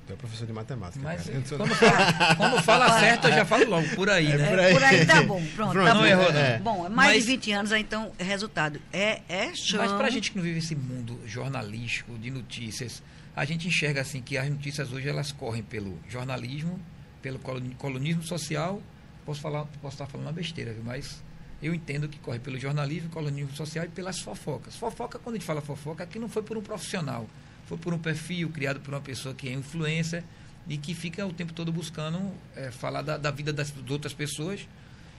Tu 0.08 0.12
é 0.14 0.16
professor 0.16 0.46
de 0.46 0.52
matemática, 0.54 0.98
Mas 1.04 1.28
quando 1.50 1.66
fala, 1.76 2.34
quando 2.34 2.62
fala 2.62 2.88
certo, 2.98 3.28
eu 3.28 3.34
já 3.34 3.44
falo 3.44 3.68
logo, 3.68 3.88
por 3.94 4.08
aí, 4.08 4.26
né? 4.36 4.48
por 4.48 4.58
aí. 4.58 4.72
Por 4.72 4.82
aí 4.82 5.04
tá 5.06 5.22
bom, 5.22 5.44
pronto, 5.54 5.72
Pronto, 5.72 5.86
tá 5.86 5.94
não 5.94 6.00
bom. 6.00 6.06
errou, 6.06 6.32
não. 6.32 6.40
É. 6.40 6.58
Bom, 6.58 6.86
é 6.86 6.88
mais 6.88 7.10
Mas- 7.16 7.24
de 7.26 7.30
20 7.32 7.52
anos, 7.52 7.72
então, 7.72 8.10
resultado. 8.18 8.80
É, 8.90 9.20
é 9.28 9.54
chão. 9.54 9.78
Mas 9.80 9.92
pra 9.92 10.08
gente 10.08 10.30
que 10.30 10.38
não 10.38 10.42
vive 10.44 10.60
esse 10.60 10.74
mundo 10.74 11.20
jornalístico, 11.26 12.16
de 12.18 12.30
notícias, 12.30 13.02
a 13.36 13.44
gente 13.44 13.68
enxerga 13.68 14.00
assim 14.00 14.22
que 14.22 14.38
as 14.38 14.48
notícias 14.48 14.90
hoje 14.92 15.06
elas 15.08 15.30
correm 15.30 15.62
pelo 15.62 15.98
jornalismo, 16.08 16.80
pelo 17.20 17.38
coloni- 17.38 17.74
colunismo 17.78 18.22
social. 18.22 18.80
Posso 19.26 19.42
falar, 19.42 19.66
posso 19.82 19.94
estar 19.94 20.06
falando 20.06 20.26
uma 20.28 20.32
besteira, 20.32 20.72
viu? 20.72 20.82
mas 20.82 21.22
eu 21.62 21.74
entendo 21.74 22.08
que 22.08 22.18
corre 22.18 22.38
pelo 22.38 22.58
jornalismo, 22.58 23.10
colunismo 23.10 23.54
social 23.54 23.84
e 23.84 23.88
pelas 23.88 24.20
fofocas. 24.20 24.74
Fofoca, 24.74 25.18
quando 25.18 25.36
a 25.36 25.38
gente 25.38 25.46
fala 25.46 25.60
fofoca, 25.60 26.02
aqui 26.04 26.18
não 26.18 26.30
foi 26.30 26.42
por 26.42 26.56
um 26.56 26.62
profissional, 26.62 27.26
foi 27.68 27.76
por 27.76 27.92
um 27.92 27.98
perfil 27.98 28.48
criado 28.48 28.80
por 28.80 28.94
uma 28.94 29.00
pessoa 29.00 29.34
que 29.34 29.46
é 29.46 29.52
influencer 29.52 30.24
e 30.66 30.78
que 30.78 30.94
fica 30.94 31.26
o 31.26 31.32
tempo 31.32 31.52
todo 31.52 31.70
buscando 31.70 32.32
eh, 32.56 32.70
falar 32.70 33.02
da, 33.02 33.18
da 33.18 33.30
vida 33.30 33.52
das, 33.52 33.70
de 33.70 33.92
outras 33.92 34.14
pessoas, 34.14 34.66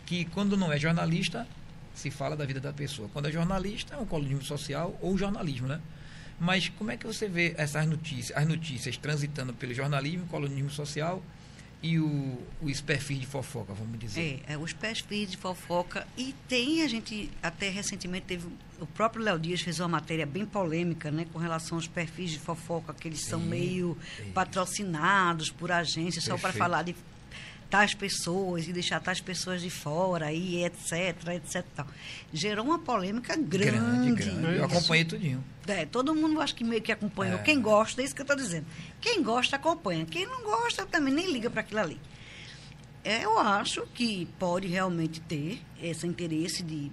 que 0.06 0.26
quando 0.26 0.58
não 0.58 0.74
é 0.74 0.80
jornalista, 0.80 1.48
se 1.94 2.10
fala 2.10 2.36
da 2.36 2.46
vida 2.46 2.60
da 2.60 2.74
pessoa. 2.74 3.08
Quando 3.14 3.28
é 3.28 3.32
jornalista, 3.32 3.94
é 3.94 3.98
um 3.98 4.06
colunismo 4.06 4.44
social 4.44 4.98
ou 5.00 5.16
jornalismo, 5.16 5.68
né? 5.68 5.80
Mas 6.40 6.70
como 6.70 6.90
é 6.90 6.98
que 6.98 7.06
você 7.06 7.28
vê 7.28 7.54
essas 7.56 7.86
notícias, 7.86 8.36
as 8.36 8.48
notícias 8.48 8.98
transitando 8.98 9.54
pelo 9.54 9.74
jornalismo, 9.74 10.26
colunismo 10.28 10.72
social 10.72 11.22
e 11.84 12.00
o, 12.00 12.42
os 12.62 12.82
perfis 12.82 13.20
de 13.20 13.28
fofoca, 13.28 13.74
vamos 13.74 14.00
dizer? 14.00 14.42
É, 14.48 14.54
é, 14.54 14.58
os 14.58 14.74
perfis 14.74 15.30
de 15.30 15.38
fofoca. 15.38 16.08
E 16.18 16.34
tem, 16.48 16.82
a 16.82 16.88
gente 16.88 17.30
até 17.44 17.70
recentemente 17.70 18.26
teve. 18.26 18.48
O 18.80 18.86
próprio 18.88 19.24
Léo 19.24 19.38
Dias 19.38 19.62
fez 19.62 19.80
uma 19.80 19.88
matéria 19.88 20.26
bem 20.26 20.46
polêmica, 20.46 21.12
né, 21.12 21.26
com 21.32 21.40
relação 21.40 21.78
aos 21.78 21.88
perfis 21.88 22.32
de 22.32 22.40
fofoca, 22.40 22.94
que 22.94 23.08
eles 23.08 23.22
são 23.22 23.40
Sim, 23.40 23.48
meio 23.48 23.98
patrocinados 24.34 25.50
por 25.50 25.72
agências 25.72 26.24
só 26.24 26.32
para 26.32 26.54
Perfeito. 26.54 26.58
falar 26.58 26.84
de 26.84 26.96
tais 27.70 27.94
pessoas 27.94 28.68
e 28.68 28.74
deixar 28.74 29.00
tais 29.00 29.22
pessoas 29.22 29.62
de 29.62 29.70
fora 29.70 30.32
e 30.34 30.64
etc, 30.64 31.28
etc. 31.36 31.64
Tal. 31.76 31.88
Gerou 32.34 32.66
uma 32.66 32.80
polêmica 32.80 33.36
grande. 33.36 33.72
grande, 33.72 34.12
grande. 34.14 34.58
Eu 34.58 34.66
acompanhei 34.66 35.06
tudinho. 35.06 35.44
É, 35.68 35.86
todo 35.86 36.16
mundo 36.16 36.42
acho 36.42 36.56
que 36.56 36.64
meio 36.64 36.82
que 36.82 36.92
acompanhou. 36.92 37.40
É. 37.40 37.44
Quem 37.44 37.62
gosta, 37.62 38.02
é 38.02 38.06
isso 38.06 38.16
que 38.16 38.22
eu 38.22 38.24
estou 38.24 38.36
dizendo. 38.36 38.66
Quem 39.00 39.22
gosta, 39.22 39.56
acompanha. 39.56 40.06
Quem 40.06 40.26
não 40.26 40.42
gosta, 40.44 40.86
também 40.86 41.14
nem 41.14 41.32
liga 41.32 41.50
para 41.50 41.62
aquilo 41.62 41.80
ali. 41.80 42.00
É, 43.04 43.24
eu 43.24 43.38
acho 43.38 43.86
que 43.94 44.28
pode 44.40 44.68
realmente 44.68 45.22
ter 45.22 45.62
esse 45.82 46.06
interesse 46.08 46.64
de 46.64 46.92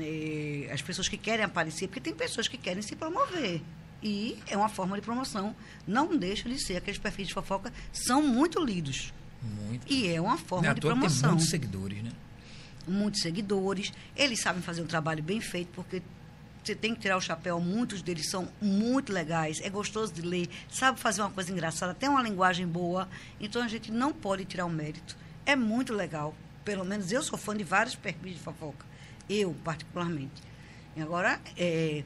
eh, 0.00 0.70
as 0.72 0.82
pessoas 0.82 1.08
que 1.08 1.16
querem 1.16 1.44
aparecer, 1.44 1.88
porque 1.88 2.00
tem 2.00 2.14
pessoas 2.14 2.48
que 2.48 2.56
querem 2.56 2.82
se 2.82 2.96
promover. 2.96 3.62
E 4.02 4.38
é 4.46 4.56
uma 4.56 4.68
forma 4.68 4.96
de 4.96 5.02
promoção. 5.02 5.54
Não 5.86 6.16
deixa 6.16 6.48
de 6.48 6.58
ser. 6.58 6.76
Aqueles 6.76 6.98
perfis 6.98 7.28
de 7.28 7.34
fofoca 7.34 7.72
são 7.92 8.22
muito 8.22 8.62
lidos. 8.64 9.12
Muito. 9.42 9.90
E 9.92 10.08
é 10.08 10.20
uma 10.20 10.38
forma 10.38 10.68
é 10.68 10.74
de 10.74 10.80
que 10.80 10.80
tem 10.86 10.90
promoção 10.90 11.30
muitos 11.30 11.48
seguidores, 11.48 12.02
né? 12.02 12.10
muitos 12.86 13.20
seguidores. 13.20 13.92
Eles 14.16 14.40
sabem 14.40 14.62
fazer 14.62 14.82
um 14.82 14.86
trabalho 14.86 15.22
bem 15.22 15.40
feito, 15.40 15.68
porque 15.74 16.02
você 16.62 16.74
tem 16.74 16.94
que 16.94 17.00
tirar 17.00 17.16
o 17.16 17.20
chapéu, 17.20 17.58
muitos 17.60 18.02
deles 18.02 18.28
são 18.28 18.48
muito 18.60 19.12
legais, 19.12 19.60
é 19.62 19.70
gostoso 19.70 20.12
de 20.12 20.20
ler, 20.20 20.48
sabe 20.70 21.00
fazer 21.00 21.22
uma 21.22 21.30
coisa 21.30 21.50
engraçada, 21.50 21.94
tem 21.94 22.08
uma 22.08 22.22
linguagem 22.22 22.66
boa, 22.66 23.08
então 23.40 23.62
a 23.62 23.68
gente 23.68 23.90
não 23.90 24.12
pode 24.12 24.44
tirar 24.44 24.66
o 24.66 24.70
mérito. 24.70 25.16
É 25.46 25.56
muito 25.56 25.94
legal. 25.94 26.34
Pelo 26.64 26.84
menos 26.84 27.10
eu 27.10 27.22
sou 27.22 27.38
fã 27.38 27.56
de 27.56 27.64
vários 27.64 27.94
perfis 27.94 28.34
de 28.34 28.40
fofoca. 28.40 28.84
Eu, 29.30 29.54
particularmente. 29.64 30.42
E 30.96 31.00
agora, 31.00 31.40
é, 31.56 32.02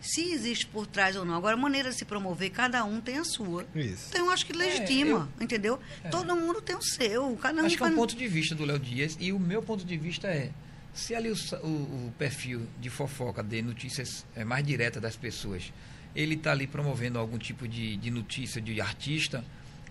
se 0.00 0.30
existe 0.32 0.66
por 0.66 0.86
trás 0.86 1.16
ou 1.16 1.24
não. 1.24 1.34
Agora, 1.34 1.54
a 1.54 1.58
maneira 1.58 1.90
de 1.90 1.96
se 1.96 2.04
promover, 2.04 2.50
cada 2.50 2.84
um 2.84 3.00
tem 3.00 3.18
a 3.18 3.24
sua. 3.24 3.66
Isso. 3.74 4.06
Então, 4.10 4.26
eu 4.26 4.30
acho 4.30 4.46
que 4.46 4.52
legitima, 4.52 5.30
é, 5.38 5.40
eu, 5.40 5.44
entendeu? 5.44 5.80
É. 6.04 6.08
Todo 6.08 6.36
mundo 6.36 6.60
tem 6.60 6.76
o 6.76 6.82
seu. 6.82 7.34
Cada 7.36 7.62
um 7.62 7.66
acho 7.66 7.76
que 7.76 7.82
é 7.82 7.86
um 7.86 7.94
ponto 7.94 8.14
de 8.14 8.28
vista 8.28 8.54
do 8.54 8.64
Léo 8.64 8.78
Dias. 8.78 9.16
E 9.18 9.32
o 9.32 9.38
meu 9.38 9.62
ponto 9.62 9.84
de 9.84 9.96
vista 9.96 10.28
é, 10.28 10.50
se 10.94 11.14
ali 11.14 11.30
o, 11.30 11.36
o, 11.62 11.66
o 12.08 12.14
perfil 12.18 12.66
de 12.80 12.90
fofoca, 12.90 13.42
de 13.42 13.62
notícias 13.62 14.26
é, 14.36 14.44
mais 14.44 14.64
direta 14.64 15.00
das 15.00 15.16
pessoas, 15.16 15.72
ele 16.14 16.34
está 16.34 16.52
ali 16.52 16.66
promovendo 16.66 17.18
algum 17.18 17.38
tipo 17.38 17.66
de, 17.66 17.96
de 17.96 18.10
notícia 18.10 18.60
de 18.60 18.80
artista, 18.80 19.44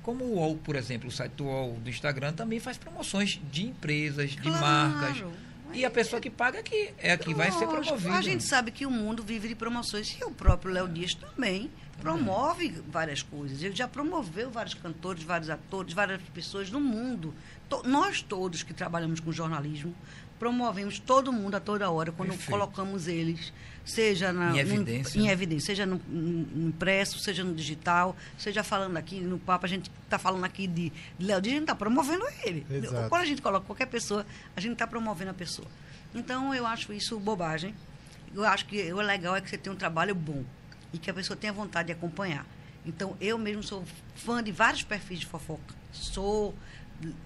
como 0.03 0.23
o 0.23 0.35
UOL, 0.35 0.57
por 0.57 0.75
exemplo, 0.75 1.09
o 1.09 1.11
site 1.11 1.33
do 1.33 1.45
UOL 1.45 1.73
do 1.83 1.89
Instagram 1.89 2.33
também 2.33 2.59
faz 2.59 2.77
promoções 2.77 3.41
de 3.51 3.65
empresas, 3.65 4.31
de 4.31 4.37
claro. 4.37 4.61
marcas 4.61 5.23
e 5.73 5.85
a 5.85 5.89
pessoa 5.89 6.21
que 6.21 6.29
paga 6.29 6.63
que 6.63 6.93
é 6.97 7.11
a 7.11 7.17
que 7.17 7.33
vai 7.33 7.51
ser 7.51 7.67
promovida. 7.67 8.17
A 8.17 8.21
gente 8.21 8.43
sabe 8.43 8.71
que 8.71 8.85
o 8.85 8.91
mundo 8.91 9.23
vive 9.23 9.47
de 9.47 9.55
promoções 9.55 10.17
e 10.19 10.23
o 10.23 10.31
próprio 10.31 10.71
Léo 10.71 10.87
Dias 10.87 11.13
também 11.13 11.69
promove 12.01 12.69
várias 12.87 13.21
coisas. 13.21 13.61
Ele 13.61 13.75
já 13.75 13.87
promoveu 13.87 14.49
vários 14.49 14.73
cantores, 14.75 15.23
vários 15.23 15.49
atores, 15.49 15.93
várias 15.93 16.21
pessoas 16.33 16.69
no 16.69 16.79
mundo. 16.79 17.33
nós 17.83 18.21
todos 18.21 18.63
que 18.63 18.73
trabalhamos 18.73 19.19
com 19.19 19.31
jornalismo 19.31 19.95
promovemos 20.37 20.99
todo 20.99 21.33
mundo 21.33 21.55
a 21.55 21.59
toda 21.59 21.89
hora 21.89 22.11
quando 22.11 22.29
Perfeito. 22.29 22.51
colocamos 22.51 23.07
eles, 23.07 23.51
seja 23.87 24.33
na, 24.33 24.51
em, 24.51 24.59
evidência. 24.59 25.19
No, 25.19 25.25
em 25.25 25.29
evidência, 25.29 25.65
seja 25.67 25.85
no, 25.85 25.99
no, 26.07 26.67
impresso, 26.67 27.17
seja 27.19 27.43
no 27.43 27.55
digital, 27.55 28.15
seja 28.37 28.63
falando 28.63 28.97
aqui 28.97 29.21
no 29.21 29.39
papo, 29.39 29.65
a 29.65 29.69
gente 29.69 29.89
está 30.03 30.19
falando 30.19 30.43
aqui 30.43 30.67
de, 30.67 30.91
de 31.17 31.25
Léo 31.25 31.41
Dias, 31.41 31.53
a 31.53 31.55
gente 31.55 31.63
está 31.63 31.75
promovendo 31.75 32.25
ele. 32.43 32.65
Exato. 32.69 33.09
Quando 33.09 33.21
a 33.21 33.25
gente 33.25 33.41
coloca 33.41 33.65
qualquer 33.65 33.87
pessoa, 33.87 34.25
a 34.55 34.59
gente 34.59 34.73
está 34.73 34.85
promovendo 34.85 35.31
a 35.31 35.33
pessoa. 35.33 35.67
Então, 36.13 36.53
eu 36.53 36.65
acho 36.67 36.91
isso 36.91 37.17
bobagem. 37.17 37.73
Eu 38.35 38.43
acho 38.43 38.65
que 38.65 38.91
o 38.91 38.97
legal 38.97 39.35
é 39.35 39.41
que 39.41 39.49
você 39.49 39.57
tenha 39.57 39.73
um 39.73 39.77
trabalho 39.77 40.13
bom 40.13 40.43
e 40.91 40.97
que 40.97 41.09
a 41.09 41.13
pessoa 41.13 41.37
tenha 41.37 41.53
vontade 41.53 41.87
de 41.87 41.93
acompanhar. 41.93 42.45
Então, 42.85 43.15
eu 43.21 43.37
mesmo 43.37 43.63
sou 43.63 43.83
fã 44.15 44.43
de 44.43 44.51
vários 44.51 44.83
perfis 44.83 45.19
de 45.19 45.25
fofoca. 45.25 45.75
Sou 45.91 46.53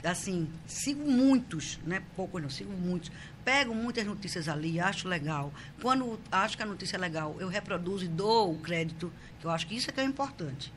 assim, 0.03 0.49
sigo 0.67 1.09
muitos, 1.09 1.79
né? 1.85 2.01
Poucos 2.15 2.41
não, 2.41 2.49
sigo 2.49 2.71
muitos. 2.73 3.11
Pego 3.43 3.73
muitas 3.73 4.05
notícias 4.05 4.47
ali, 4.47 4.79
acho 4.79 5.07
legal. 5.07 5.53
Quando 5.81 6.19
acho 6.31 6.55
que 6.55 6.63
a 6.63 6.65
notícia 6.65 6.95
é 6.95 6.99
legal, 6.99 7.35
eu 7.39 7.47
reproduzo 7.47 8.05
e 8.05 8.07
dou 8.07 8.53
o 8.53 8.59
crédito, 8.59 9.11
que 9.39 9.45
eu 9.45 9.51
acho 9.51 9.65
que 9.67 9.75
isso 9.75 9.89
é 9.89 9.93
que 9.93 9.99
é 9.99 10.03
importante. 10.03 10.71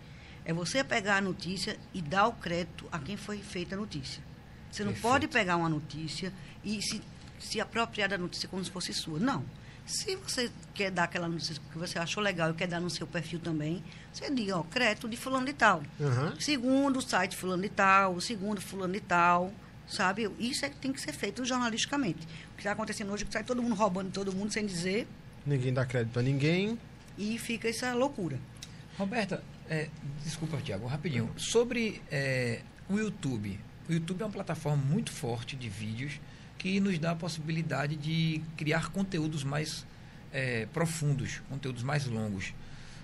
É 0.45 0.53
você 0.53 0.83
pegar 0.85 1.17
a 1.17 1.21
notícia 1.21 1.77
e 1.93 2.03
dar 2.03 2.27
o 2.27 2.33
crédito 2.33 2.87
a 2.93 2.99
quem 2.99 3.17
foi 3.17 3.39
feita 3.39 3.75
a 3.75 3.79
notícia. 3.79 4.23
Você 4.71 4.83
não 4.83 4.93
Perfeito. 4.93 5.13
pode 5.13 5.29
pegar 5.29 5.57
uma 5.57 5.69
notícia 5.69 6.33
e 6.65 6.83
se, 6.83 7.01
se 7.39 7.61
apropriar 7.61 8.09
da 8.09 8.19
notícia 8.19 8.49
como 8.49 8.65
se 8.65 8.71
fosse 8.71 8.93
sua. 8.93 9.19
Não. 9.19 9.45
Se 9.87 10.17
você 10.17 10.51
quer 10.73 10.91
dar 10.91 11.05
aquela 11.05 11.29
notícia 11.29 11.55
que 11.71 11.79
você 11.79 11.99
achou 11.99 12.23
legal 12.23 12.51
e 12.51 12.55
quer 12.55 12.67
dar 12.67 12.81
no 12.81 12.89
seu 12.89 13.07
perfil 13.07 13.39
também, 13.39 13.85
você 14.13 14.31
diga, 14.31 14.57
ó, 14.57 14.63
crédito 14.63 15.09
de 15.09 15.17
fulano 15.17 15.45
de 15.45 15.53
tal. 15.53 15.83
Uhum. 16.01 16.41
Segundo 16.41 16.99
o 16.99 17.03
site 17.03 17.37
fulano 17.37 17.63
de 17.63 17.69
tal, 17.69 18.19
segundo 18.21 18.61
fulano 18.61 18.95
de 18.95 19.01
tal, 19.01 19.53
sabe? 19.87 20.31
Isso 20.39 20.65
é 20.65 20.71
que 20.71 20.77
tem 20.77 20.93
que 20.93 21.01
ser 21.01 21.13
feito 21.13 21.45
jornalisticamente. 21.45 22.27
Que 22.57 22.61
está 22.61 22.73
acontecendo 22.73 23.13
hoje 23.13 23.25
que 23.25 23.33
sai 23.33 23.45
todo 23.45 23.63
mundo 23.63 23.75
roubando 23.75 24.11
todo 24.11 24.33
mundo 24.33 24.53
sem 24.53 24.65
dizer. 24.65 25.07
Ninguém 25.47 25.73
dá 25.73 25.85
crédito 25.85 26.19
a 26.19 26.23
ninguém. 26.23 26.79
E 27.19 27.39
fica 27.39 27.69
essa 27.69 27.95
loucura. 27.95 28.39
Roberta, 28.97 29.43
é, 29.69 29.89
desculpa, 30.23 30.59
Tiago, 30.59 30.87
rapidinho. 30.87 31.31
Sobre 31.37 32.01
é, 32.11 32.61
o 32.89 32.99
YouTube. 32.99 33.59
O 33.89 33.93
YouTube 33.93 34.23
é 34.23 34.25
uma 34.25 34.33
plataforma 34.33 34.83
muito 34.83 35.11
forte 35.11 35.57
de 35.57 35.69
vídeos 35.69 36.21
que 36.59 36.81
nos 36.81 36.99
dá 36.99 37.11
a 37.11 37.17
possibilidade 37.17 37.97
de 37.97 38.43
criar 38.57 38.91
conteúdos 38.91 39.45
mais 39.45 39.85
é, 40.33 40.67
profundos, 40.73 41.43
conteúdos 41.49 41.83
mais 41.83 42.07
longos. 42.07 42.55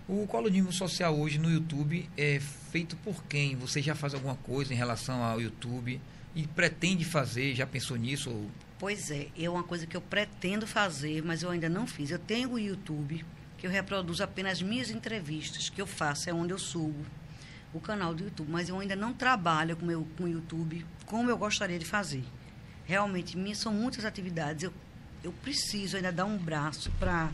O 0.09 0.27
colunismo 0.27 0.73
social 0.73 1.17
hoje 1.17 1.39
no 1.39 1.51
YouTube 1.51 2.09
é 2.17 2.41
feito 2.41 2.97
por 2.97 3.23
quem? 3.25 3.55
Você 3.57 3.81
já 3.81 3.95
faz 3.95 4.15
alguma 4.15 4.35
coisa 4.35 4.73
em 4.73 4.77
relação 4.77 5.23
ao 5.23 5.41
YouTube 5.41 6.01
e 6.35 6.47
pretende 6.49 7.05
fazer? 7.05 7.55
Já 7.55 7.67
pensou 7.67 7.97
nisso? 7.97 8.51
Pois 8.81 9.13
é, 9.13 9.29
é 9.39 9.49
uma 9.49 9.63
coisa 9.63 9.87
que 9.87 9.97
eu 9.97 10.01
pretendo 10.01 10.67
fazer, 10.67 11.23
mas 11.23 11.45
eu 11.45 11.51
ainda 11.51 11.69
não 11.69 11.87
fiz. 11.87 12.11
Eu 12.11 12.19
tenho 12.19 12.51
o 12.51 12.59
YouTube, 12.59 13.25
que 13.57 13.67
eu 13.67 13.71
reproduzo 13.71 14.25
apenas 14.25 14.61
minhas 14.61 14.91
entrevistas, 14.91 15.69
que 15.69 15.81
eu 15.81 15.87
faço, 15.87 16.29
é 16.29 16.35
onde 16.35 16.53
eu 16.53 16.59
subo 16.59 17.07
o 17.73 17.79
canal 17.79 18.13
do 18.13 18.25
YouTube, 18.25 18.51
mas 18.51 18.69
eu 18.69 18.81
ainda 18.81 18.97
não 18.97 19.13
trabalho 19.13 19.77
com, 19.77 19.87
meu, 19.87 20.05
com 20.19 20.25
o 20.25 20.29
YouTube 20.29 20.85
como 21.07 21.31
eu 21.31 21.39
gostaria 21.39 21.79
de 21.79 21.85
fazer 21.85 22.25
realmente 22.91 23.39
são 23.55 23.73
muitas 23.73 24.05
atividades. 24.05 24.65
Eu, 24.65 24.73
eu 25.23 25.33
preciso 25.33 25.97
ainda 25.97 26.11
dar 26.11 26.25
um 26.25 26.37
braço 26.37 26.91
para 26.99 27.31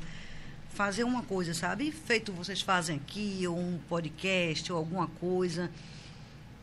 fazer 0.68 1.02
uma 1.02 1.22
coisa, 1.22 1.54
sabe? 1.54 1.90
Feito 1.90 2.30
vocês 2.30 2.60
fazem 2.60 2.96
aqui, 2.96 3.46
ou 3.46 3.58
um 3.58 3.78
podcast, 3.88 4.70
ou 4.70 4.76
alguma 4.78 5.06
coisa. 5.06 5.70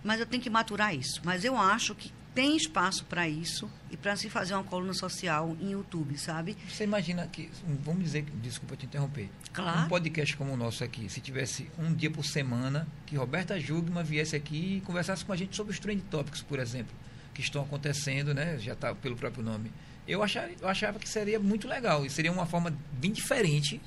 Mas 0.04 0.20
eu 0.20 0.28
tenho 0.28 0.44
que 0.44 0.50
maturar 0.50 0.96
isso. 0.96 1.20
Mas 1.24 1.44
eu 1.44 1.58
acho 1.58 1.96
que 1.96 2.12
tem 2.34 2.58
espaço 2.58 3.06
para 3.06 3.28
isso 3.28 3.70
e 3.92 3.98
para 3.98 4.16
se 4.16 4.30
fazer 4.30 4.54
uma 4.54 4.64
coluna 4.64 4.94
social 4.94 5.56
em 5.62 5.72
YouTube, 5.72 6.18
sabe? 6.18 6.58
Você 6.68 6.84
imagina 6.84 7.28
que, 7.28 7.50
vamos 7.84 8.04
dizer, 8.04 8.26
desculpa 8.42 8.76
te 8.76 8.86
interromper, 8.86 9.30
claro. 9.52 9.86
um 9.86 9.88
podcast 9.88 10.36
como 10.36 10.54
o 10.54 10.58
nosso 10.58 10.84
aqui, 10.84 11.10
se 11.10 11.22
tivesse 11.22 11.70
um 11.78 11.94
dia 11.94 12.10
por 12.10 12.26
semana 12.26 12.88
que 13.06 13.16
Roberta 13.16 13.60
Jugman 13.60 14.04
viesse 14.04 14.36
aqui 14.36 14.78
e 14.78 14.82
conversasse 14.82 15.24
com 15.24 15.32
a 15.32 15.36
gente 15.36 15.56
sobre 15.56 15.74
os 15.74 15.80
trend 15.80 16.02
topics, 16.10 16.42
por 16.42 16.60
exemplo 16.60 16.94
que 17.34 17.42
estão 17.42 17.64
acontecendo, 17.64 18.34
né? 18.34 18.58
Já 18.60 18.74
está 18.74 18.94
pelo 18.94 19.16
próprio 19.16 19.44
nome. 19.44 19.72
Eu 20.08 20.22
achava, 20.22 20.50
eu 20.62 20.68
achava 20.68 21.00
que 21.00 21.10
seria 21.10 21.40
muito 21.40 21.68
legal 21.68 22.06
e 22.06 22.10
seria 22.10 22.32
uma 22.32 22.46
forma 22.46 22.76
bem 22.92 23.12
diferente 23.12 23.82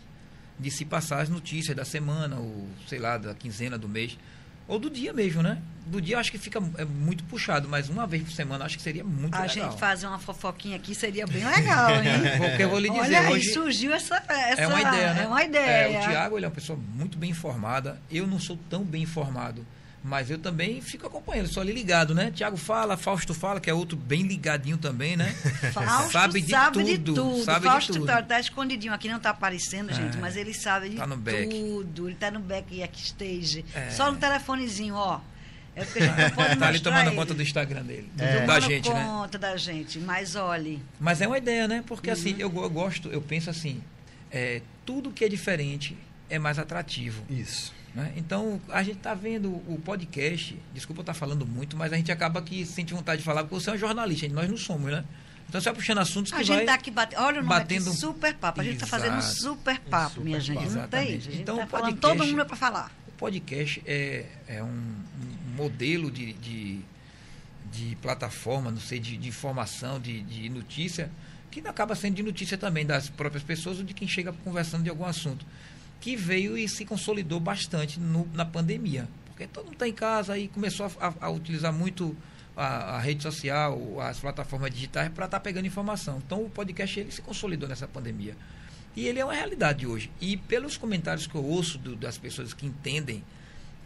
de 0.58 0.70
se 0.70 0.84
passar 0.84 1.20
as 1.20 1.28
notícias 1.28 1.76
da 1.76 1.84
semana, 1.84 2.36
ou 2.36 2.66
sei 2.88 2.98
lá, 2.98 3.18
da 3.18 3.34
quinzena, 3.34 3.78
do 3.78 3.88
mês, 3.88 4.18
ou 4.68 4.78
do 4.78 4.90
dia 4.90 5.12
mesmo, 5.12 5.42
né? 5.42 5.58
Do 5.86 6.00
dia 6.00 6.16
eu 6.16 6.18
acho 6.18 6.32
que 6.32 6.38
fica 6.38 6.60
é 6.78 6.84
muito 6.84 7.22
puxado, 7.24 7.68
mas 7.68 7.88
uma 7.88 8.06
vez 8.06 8.24
por 8.24 8.32
semana 8.32 8.64
acho 8.64 8.76
que 8.76 8.82
seria 8.82 9.04
muito 9.04 9.34
a 9.34 9.42
legal. 9.42 9.66
A 9.66 9.70
gente 9.70 9.78
fazer 9.78 10.06
uma 10.08 10.18
fofoquinha 10.18 10.76
aqui 10.76 10.94
seria 10.94 11.26
bem 11.26 11.44
legal, 11.44 11.90
hein? 11.90 12.10
Porque 12.38 12.64
eu 12.64 12.70
vou 12.70 12.80
lhe 12.80 12.90
dizer 12.90 13.18
Olha 13.18 13.30
hoje. 13.30 13.48
Aí, 13.48 13.54
surgiu 13.54 13.92
essa, 13.92 14.16
essa. 14.28 14.62
É 14.62 14.66
uma 14.66 14.80
ideia, 14.80 15.14
né? 15.14 15.22
É 15.22 15.26
uma 15.28 15.44
ideia. 15.44 15.96
É, 15.96 16.00
o 16.00 16.08
Tiago 16.08 16.36
ele 16.36 16.44
é 16.44 16.48
uma 16.48 16.54
pessoa 16.54 16.76
muito 16.94 17.16
bem 17.16 17.30
informada. 17.30 18.00
Eu 18.10 18.26
não 18.26 18.40
sou 18.40 18.58
tão 18.68 18.82
bem 18.82 19.02
informado 19.02 19.64
mas 20.06 20.30
eu 20.30 20.38
também 20.38 20.80
fico 20.80 21.04
acompanhando, 21.04 21.48
sou 21.48 21.60
ali 21.60 21.72
ligado, 21.72 22.14
né? 22.14 22.30
Tiago 22.30 22.56
fala, 22.56 22.96
Fausto 22.96 23.34
fala, 23.34 23.60
que 23.60 23.68
é 23.68 23.74
outro 23.74 23.96
bem 23.96 24.22
ligadinho 24.22 24.78
também, 24.78 25.16
né? 25.16 25.32
Fausto 25.74 26.12
sabe 26.12 26.40
de 26.40 26.50
sabe 26.50 26.78
tudo. 26.78 26.84
De 26.86 26.98
tudo. 26.98 27.44
Sabe 27.44 27.66
Fausto 27.66 27.92
de 27.92 27.98
tudo. 27.98 28.06
Tá, 28.06 28.22
tá, 28.22 28.38
escondidinho 28.38 28.92
aqui, 28.92 29.08
não 29.08 29.18
tá 29.18 29.30
aparecendo, 29.30 29.92
gente, 29.92 30.16
é, 30.16 30.20
mas 30.20 30.36
ele 30.36 30.54
sabe 30.54 30.90
de 30.90 30.96
tá 30.96 31.08
no 31.08 31.16
back. 31.16 31.48
tudo. 31.48 32.08
Ele 32.08 32.14
tá 32.14 32.30
no 32.30 32.38
back 32.38 32.72
e 32.72 32.84
aqui. 32.84 33.64
É. 33.74 33.90
Só 33.90 34.12
no 34.12 34.16
telefonezinho, 34.16 34.94
ó. 34.94 35.20
É 35.74 35.84
porque 35.84 35.98
a 35.98 36.06
gente 36.06 36.18
não 36.18 36.30
pode 36.30 36.56
Tá 36.56 36.68
ali 36.68 36.80
tomando 36.80 37.08
ele. 37.08 37.16
conta 37.16 37.34
do 37.34 37.42
Instagram 37.42 37.82
dele. 37.82 38.08
É. 38.16 38.46
Da 38.46 38.60
gente, 38.60 38.88
conta 38.88 38.98
né? 39.00 39.06
conta 39.06 39.38
da 39.38 39.56
gente, 39.56 39.98
mas 39.98 40.36
olhe. 40.36 40.80
Mas 41.00 41.20
é 41.20 41.26
uma 41.26 41.36
ideia, 41.36 41.66
né? 41.66 41.82
Porque 41.84 42.10
assim, 42.10 42.30
uhum. 42.30 42.46
assim, 42.46 42.56
eu, 42.56 42.62
eu, 42.62 42.70
gosto, 42.70 43.08
eu 43.08 43.20
penso 43.20 43.50
assim, 43.50 43.82
é, 44.30 44.62
tudo 44.84 45.10
que 45.10 45.24
é 45.24 45.28
diferente 45.28 45.98
é 46.30 46.38
mais 46.38 46.60
atrativo. 46.60 47.24
Isso. 47.28 47.74
Né? 47.96 48.12
Então, 48.14 48.60
a 48.68 48.82
gente 48.82 48.98
está 48.98 49.14
vendo 49.14 49.48
o 49.48 49.80
podcast, 49.82 50.54
desculpa 50.74 51.00
eu 51.00 51.02
estar 51.02 51.14
tá 51.14 51.18
falando 51.18 51.46
muito, 51.46 51.78
mas 51.78 51.94
a 51.94 51.96
gente 51.96 52.12
acaba 52.12 52.42
que 52.42 52.66
sente 52.66 52.92
vontade 52.92 53.20
de 53.20 53.24
falar, 53.24 53.42
porque 53.42 53.54
você 53.54 53.70
é 53.70 53.72
um 53.72 53.78
jornalista, 53.78 54.28
nós 54.28 54.50
não 54.50 54.58
somos, 54.58 54.92
né? 54.92 55.02
Então 55.48 55.58
você 55.58 55.70
vai 55.70 55.76
puxando 55.76 55.98
assuntos 55.98 56.30
que 56.30 56.38
a 56.38 56.42
gente 56.42 56.60
está 56.60 56.74
aqui 56.74 56.90
bate... 56.90 57.16
Olha 57.16 57.40
o 57.40 57.42
nome 57.42 57.48
batendo... 57.48 57.88
aqui, 57.88 57.98
super 57.98 58.34
papo. 58.34 58.60
A 58.60 58.64
gente 58.64 58.74
está 58.74 58.86
fazendo 58.86 59.16
um 59.16 59.22
super 59.22 59.80
papo, 59.80 60.16
super 60.16 60.24
minha 60.24 60.40
gente. 60.40 60.68
Não 60.68 60.88
tem 60.88 61.16
isso. 61.16 61.30
então, 61.32 61.56
tá 61.56 61.66
podcast, 61.66 62.00
todo 62.00 62.26
mundo 62.26 62.40
é 62.42 62.44
para 62.44 62.56
falar. 62.56 62.92
O 63.08 63.12
podcast 63.12 63.82
é, 63.86 64.26
é 64.46 64.62
um, 64.62 64.66
um 64.66 65.54
modelo 65.56 66.10
de, 66.10 66.34
de, 66.34 66.80
de, 67.72 67.96
plataforma, 68.02 68.70
não 68.70 68.80
sei, 68.80 68.98
de, 68.98 69.16
de 69.16 69.28
informação, 69.28 69.98
de, 69.98 70.20
de 70.20 70.50
notícia, 70.50 71.10
que 71.50 71.60
acaba 71.60 71.94
sendo 71.94 72.16
de 72.16 72.22
notícia 72.22 72.58
também 72.58 72.84
das 72.84 73.08
próprias 73.08 73.42
pessoas 73.42 73.78
ou 73.78 73.84
de 73.84 73.94
quem 73.94 74.06
chega 74.06 74.34
conversando 74.44 74.82
de 74.82 74.90
algum 74.90 75.06
assunto 75.06 75.46
que 76.06 76.14
veio 76.14 76.56
e 76.56 76.68
se 76.68 76.84
consolidou 76.84 77.40
bastante 77.40 77.98
no, 77.98 78.28
na 78.32 78.44
pandemia. 78.44 79.08
Porque 79.24 79.44
todo 79.44 79.64
mundo 79.64 79.72
está 79.72 79.88
em 79.88 79.92
casa 79.92 80.38
e 80.38 80.46
começou 80.46 80.86
a, 81.00 81.12
a, 81.20 81.30
utilizar 81.30 81.72
muito 81.72 82.16
a, 82.56 82.94
a, 82.94 83.00
rede 83.00 83.24
social, 83.24 84.00
as 84.00 84.20
plataformas 84.20 84.70
digitais 84.70 85.08
para 85.08 85.24
estar 85.24 85.38
tá 85.38 85.42
pegando 85.42 85.66
informação. 85.66 86.22
Então 86.24 86.44
o 86.44 86.48
podcast 86.48 87.00
ele 87.00 87.10
se 87.10 87.20
consolidou 87.20 87.68
nessa 87.68 87.88
pandemia. 87.88 88.36
E 88.94 89.04
ele 89.04 89.18
é 89.18 89.24
uma 89.24 89.34
realidade 89.34 89.84
hoje. 89.84 90.08
E 90.20 90.36
pelos 90.36 90.76
comentários 90.76 91.26
que 91.26 91.34
eu 91.34 91.44
ouço 91.44 91.76
do, 91.76 91.96
das 91.96 92.16
pessoas 92.16 92.54
que 92.54 92.64
entendem, 92.64 93.24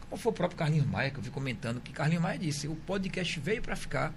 como 0.02 0.20
foi 0.20 0.30
o 0.30 0.34
próprio 0.34 0.58
Carlinhos 0.58 0.86
Maia, 0.86 1.10
que 1.10 1.16
eu 1.16 1.22
vi 1.22 1.30
comentando, 1.30 1.80
que 1.80 1.90
Carlinhos 1.90 2.22
Maia 2.22 2.38
disse, 2.38 2.68
o 2.68 2.76
podcast 2.76 3.40
veio 3.40 3.62
para 3.62 3.74
ficar. 3.74 4.12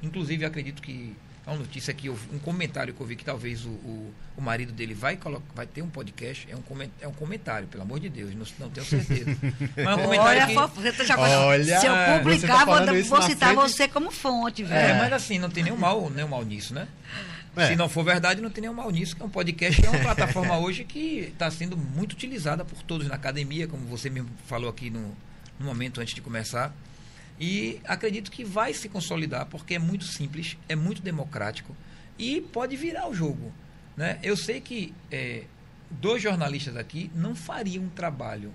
Inclusive, 0.00 0.44
acredito 0.44 0.80
que 0.80 1.12
uma 1.50 1.60
notícia 1.60 1.90
aqui, 1.90 2.10
um 2.10 2.38
comentário 2.44 2.92
que 2.92 3.00
eu 3.00 3.06
vi 3.06 3.16
que 3.16 3.24
talvez 3.24 3.64
o, 3.64 3.70
o, 3.70 4.14
o 4.36 4.42
marido 4.42 4.72
dele 4.72 4.94
vai, 4.94 5.16
colocar, 5.16 5.46
vai 5.54 5.66
ter 5.66 5.82
um 5.82 5.88
podcast. 5.88 6.46
É 6.50 6.56
um, 6.56 6.62
coment, 6.62 6.90
é 7.00 7.08
um 7.08 7.12
comentário, 7.12 7.66
pelo 7.68 7.82
amor 7.82 8.00
de 8.00 8.08
Deus, 8.08 8.34
não, 8.34 8.44
não 8.58 8.70
tenho 8.70 8.86
certeza. 8.86 9.36
Mas 9.76 9.86
é 9.86 9.94
um 9.94 10.02
comentário 10.02 10.58
Olha, 10.58 10.68
que... 10.68 10.92
você 10.92 11.04
já 11.04 11.18
Olha, 11.18 11.80
se 11.80 11.86
eu 11.86 11.92
publicar, 12.18 12.66
tá 12.66 12.92
vou, 12.92 13.04
vou 13.04 13.22
citar 13.22 13.54
frente... 13.54 13.70
você 13.70 13.88
como 13.88 14.10
fonte, 14.10 14.62
velho. 14.62 14.96
É, 14.96 14.98
mas 14.98 15.12
assim, 15.12 15.38
não 15.38 15.50
tem 15.50 15.64
nenhum 15.64 15.76
mal, 15.76 16.10
nenhum 16.10 16.28
mal 16.28 16.44
nisso, 16.44 16.74
né? 16.74 16.86
É. 17.56 17.68
Se 17.68 17.76
não 17.76 17.88
for 17.88 18.04
verdade, 18.04 18.40
não 18.40 18.50
tem 18.50 18.62
nenhum 18.62 18.74
mal 18.74 18.90
nisso, 18.90 19.16
que 19.16 19.22
é 19.22 19.24
um 19.24 19.30
podcast, 19.30 19.80
que 19.80 19.86
é 19.86 19.90
uma 19.90 20.00
plataforma 20.00 20.58
hoje 20.60 20.84
que 20.84 21.30
está 21.32 21.50
sendo 21.50 21.76
muito 21.76 22.12
utilizada 22.12 22.64
por 22.64 22.82
todos 22.82 23.08
na 23.08 23.14
academia, 23.14 23.66
como 23.66 23.86
você 23.86 24.08
mesmo 24.08 24.28
falou 24.46 24.70
aqui 24.70 24.90
no, 24.90 25.16
no 25.58 25.66
momento 25.66 26.00
antes 26.00 26.14
de 26.14 26.20
começar. 26.20 26.72
E 27.40 27.80
acredito 27.84 28.30
que 28.30 28.44
vai 28.44 28.74
se 28.74 28.88
consolidar, 28.88 29.46
porque 29.46 29.74
é 29.74 29.78
muito 29.78 30.04
simples, 30.04 30.56
é 30.68 30.74
muito 30.74 31.00
democrático 31.00 31.76
e 32.18 32.40
pode 32.40 32.76
virar 32.76 33.08
o 33.08 33.14
jogo. 33.14 33.52
Né? 33.96 34.18
Eu 34.22 34.36
sei 34.36 34.60
que 34.60 34.92
é, 35.10 35.44
dois 35.90 36.22
jornalistas 36.22 36.76
aqui 36.76 37.10
não 37.14 37.34
fariam 37.34 37.84
um 37.84 37.88
trabalho 37.88 38.52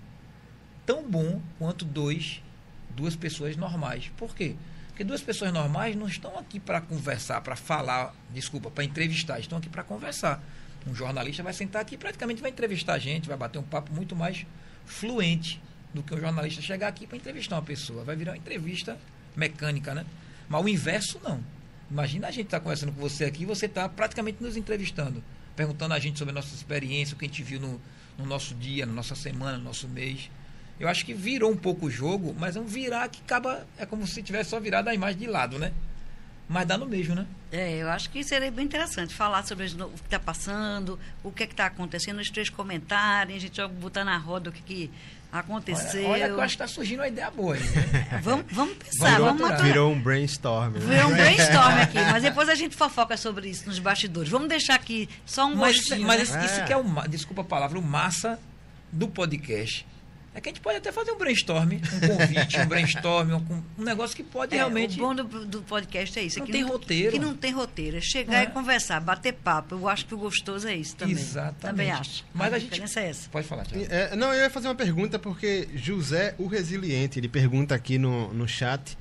tão 0.86 1.10
bom 1.10 1.42
quanto 1.58 1.86
dois, 1.86 2.42
duas 2.90 3.16
pessoas 3.16 3.56
normais. 3.56 4.12
Por 4.18 4.36
quê? 4.36 4.56
Porque 4.90 5.04
duas 5.04 5.22
pessoas 5.22 5.52
normais 5.52 5.96
não 5.96 6.08
estão 6.08 6.38
aqui 6.38 6.60
para 6.60 6.82
conversar, 6.82 7.42
para 7.42 7.56
falar, 7.56 8.14
desculpa, 8.32 8.70
para 8.70 8.84
entrevistar, 8.84 9.40
estão 9.40 9.58
aqui 9.58 9.70
para 9.70 9.84
conversar. 9.84 10.44
Um 10.86 10.94
jornalista 10.94 11.42
vai 11.42 11.54
sentar 11.54 11.82
aqui 11.82 11.96
e 11.96 11.98
praticamente 11.98 12.42
vai 12.42 12.52
entrevistar 12.52 12.94
a 12.94 13.00
gente, 13.00 13.28
vai 13.28 13.38
bater 13.38 13.58
um 13.58 13.64
papo 13.64 13.94
muito 13.94 14.16
mais 14.16 14.46
fluente 14.86 15.62
do 15.94 16.02
que 16.02 16.14
um 16.14 16.20
jornalista 16.20 16.62
chegar 16.62 16.88
aqui 16.88 17.06
para 17.06 17.18
entrevistar 17.18 17.56
uma 17.56 17.62
pessoa. 17.62 18.04
Vai 18.04 18.16
virar 18.16 18.32
uma 18.32 18.38
entrevista 18.38 18.98
mecânica, 19.36 19.94
né? 19.94 20.06
Mas 20.50 20.64
o 20.64 20.68
inverso 20.68 21.20
não. 21.24 21.40
Imagina 21.90 22.28
a 22.28 22.32
gente 22.32 22.46
estar 22.46 22.60
tá 22.60 22.64
conversando 22.64 22.92
com 22.92 23.00
você 23.00 23.26
aqui 23.26 23.46
você 23.46 23.66
está 23.68 23.88
praticamente 23.88 24.42
nos 24.42 24.58
entrevistando, 24.58 25.24
perguntando 25.56 25.94
a 25.94 26.00
gente 26.00 26.18
sobre 26.18 26.32
a 26.32 26.36
nossa 26.36 26.54
experiência, 26.56 27.16
o 27.16 27.18
que 27.18 27.26
a 27.26 27.28
gente 27.28 27.44
viu 27.44 27.60
no, 27.60 27.80
no 28.18 28.26
nosso 28.26 28.56
dia, 28.56 28.86
na 28.86 28.94
nossa 28.94 29.16
semana, 29.16 29.58
no 29.58 29.66
nosso 29.66 29.88
mês. 29.88 30.30
Eu 30.80 30.88
acho 30.88 31.06
que 31.06 31.14
virou 31.14 31.52
um 31.52 31.56
pouco 31.56 31.86
o 31.86 31.92
jogo, 31.92 32.36
mas 32.38 32.56
é 32.56 32.60
um 32.60 32.66
virar 32.66 33.08
que 33.10 33.22
acaba. 33.22 33.66
É 33.78 33.86
como 33.86 34.08
se 34.08 34.24
tivesse 34.24 34.50
só 34.50 34.60
virado 34.60 34.88
a 34.88 34.94
imagem 34.94 35.20
de 35.20 35.28
lado, 35.28 35.60
né? 35.60 35.72
Mas 36.50 36.68
dá 36.68 36.78
no 36.78 36.86
mesmo, 36.86 37.16
né? 37.16 37.26
É, 37.52 37.78
eu 37.78 37.90
acho 37.90 38.10
que 38.10 38.24
seria 38.24 38.52
bem 38.52 38.66
interessante 38.66 39.14
falar 39.14 39.46
sobre 39.46 39.66
o 39.68 39.90
que 39.90 40.02
está 40.06 40.20
passando, 40.20 41.00
o 41.24 41.32
que 41.32 41.44
é 41.44 41.46
está 41.46 41.68
acontecendo, 41.68 42.20
os 42.20 42.30
três 42.30 42.50
comentários, 42.50 43.38
a 43.38 43.40
gente 43.40 43.68
botar 43.80 44.04
na 44.04 44.18
roda 44.18 44.50
o 44.50 44.54
que, 44.54 44.62
que 44.62 44.92
aconteceu. 45.34 46.06
Olha, 46.06 46.12
olha 46.12 46.26
que 46.26 46.32
eu 46.32 46.42
acho 46.42 46.58
que 46.58 46.64
está 46.64 46.74
surgindo 46.74 47.00
uma 47.00 47.08
ideia 47.08 47.32
boa. 47.32 47.56
Né? 47.56 48.20
vamos, 48.22 48.46
vamos 48.52 48.78
pensar, 48.78 49.12
virou, 49.12 49.26
vamos 49.26 49.42
maturar. 49.42 49.66
Virou 49.66 49.92
um 49.92 50.00
brainstorm. 50.00 50.74
Né? 50.74 50.80
Virou 50.80 51.10
um 51.10 51.14
brainstorm 51.14 51.82
aqui, 51.82 52.00
mas 52.12 52.24
depois 52.24 52.50
a 52.50 52.56
gente 52.56 52.76
fofoca 52.76 53.18
sobre 53.18 53.50
isso 53.50 53.68
nos 53.68 53.80
bastidores. 53.80 54.30
Vamos 54.30 54.48
deixar 54.48 54.76
aqui 54.76 55.10
só 55.26 55.48
um 55.48 55.56
mas, 55.56 55.78
gostinho. 55.78 56.08
Mas 56.08 56.30
né? 56.30 56.46
isso, 56.46 56.64
que 56.66 56.72
é 56.72 56.78
o, 56.78 56.84
desculpa 57.08 57.42
a 57.42 57.46
palavra, 57.46 57.80
o 57.80 57.82
massa 57.82 58.40
do 58.92 59.08
podcast 59.08 59.86
é 60.36 60.42
que 60.42 60.50
a 60.50 60.52
gente 60.52 60.62
pode 60.62 60.78
até 60.78 60.92
fazer 60.92 61.12
um 61.12 61.18
brainstorm, 61.18 61.74
um 61.74 62.08
convite, 62.08 62.60
um 62.60 62.66
brainstorm, 62.66 63.34
um, 63.34 63.64
um 63.78 63.84
negócio 63.84 64.16
que 64.16 64.24
pode 64.24 64.56
é, 64.56 64.58
realmente. 64.58 65.00
O 65.00 65.04
bom 65.04 65.14
do, 65.14 65.46
do 65.46 65.62
podcast 65.62 66.18
é 66.18 66.24
isso. 66.24 66.40
Não 66.40 66.48
é 66.48 66.52
tem 66.52 66.62
não, 66.64 66.70
roteiro. 66.70 67.12
Que 67.12 67.20
não 67.20 67.36
tem 67.36 67.52
roteiro. 67.52 67.98
É 67.98 68.02
chegar 68.02 68.42
é. 68.42 68.44
e 68.46 68.48
conversar, 68.48 69.00
bater 69.00 69.34
papo. 69.34 69.76
Eu 69.76 69.88
acho 69.88 70.06
que 70.06 70.16
o 70.16 70.18
gostoso 70.18 70.68
é 70.68 70.76
isso 70.76 70.96
também. 70.96 71.16
Exatamente. 71.16 71.62
Também 71.62 71.92
acho. 71.92 72.26
Mas 72.34 72.52
a, 72.52 72.56
a 72.56 72.60
gente. 72.60 72.82
É 72.82 73.10
essa. 73.10 73.30
Pode 73.30 73.48
falar, 73.48 73.66
Thiago. 73.66 73.86
É, 73.90 74.16
não, 74.16 74.34
eu 74.34 74.42
ia 74.42 74.50
fazer 74.50 74.68
uma 74.68 74.76
pergunta 74.76 75.20
porque 75.20 75.70
José, 75.76 76.34
o 76.40 76.48
Resiliente, 76.48 77.20
ele 77.20 77.30
pergunta 77.30 77.76
aqui 77.76 78.00
no, 78.00 78.34
no 78.34 78.48
chat. 78.48 78.98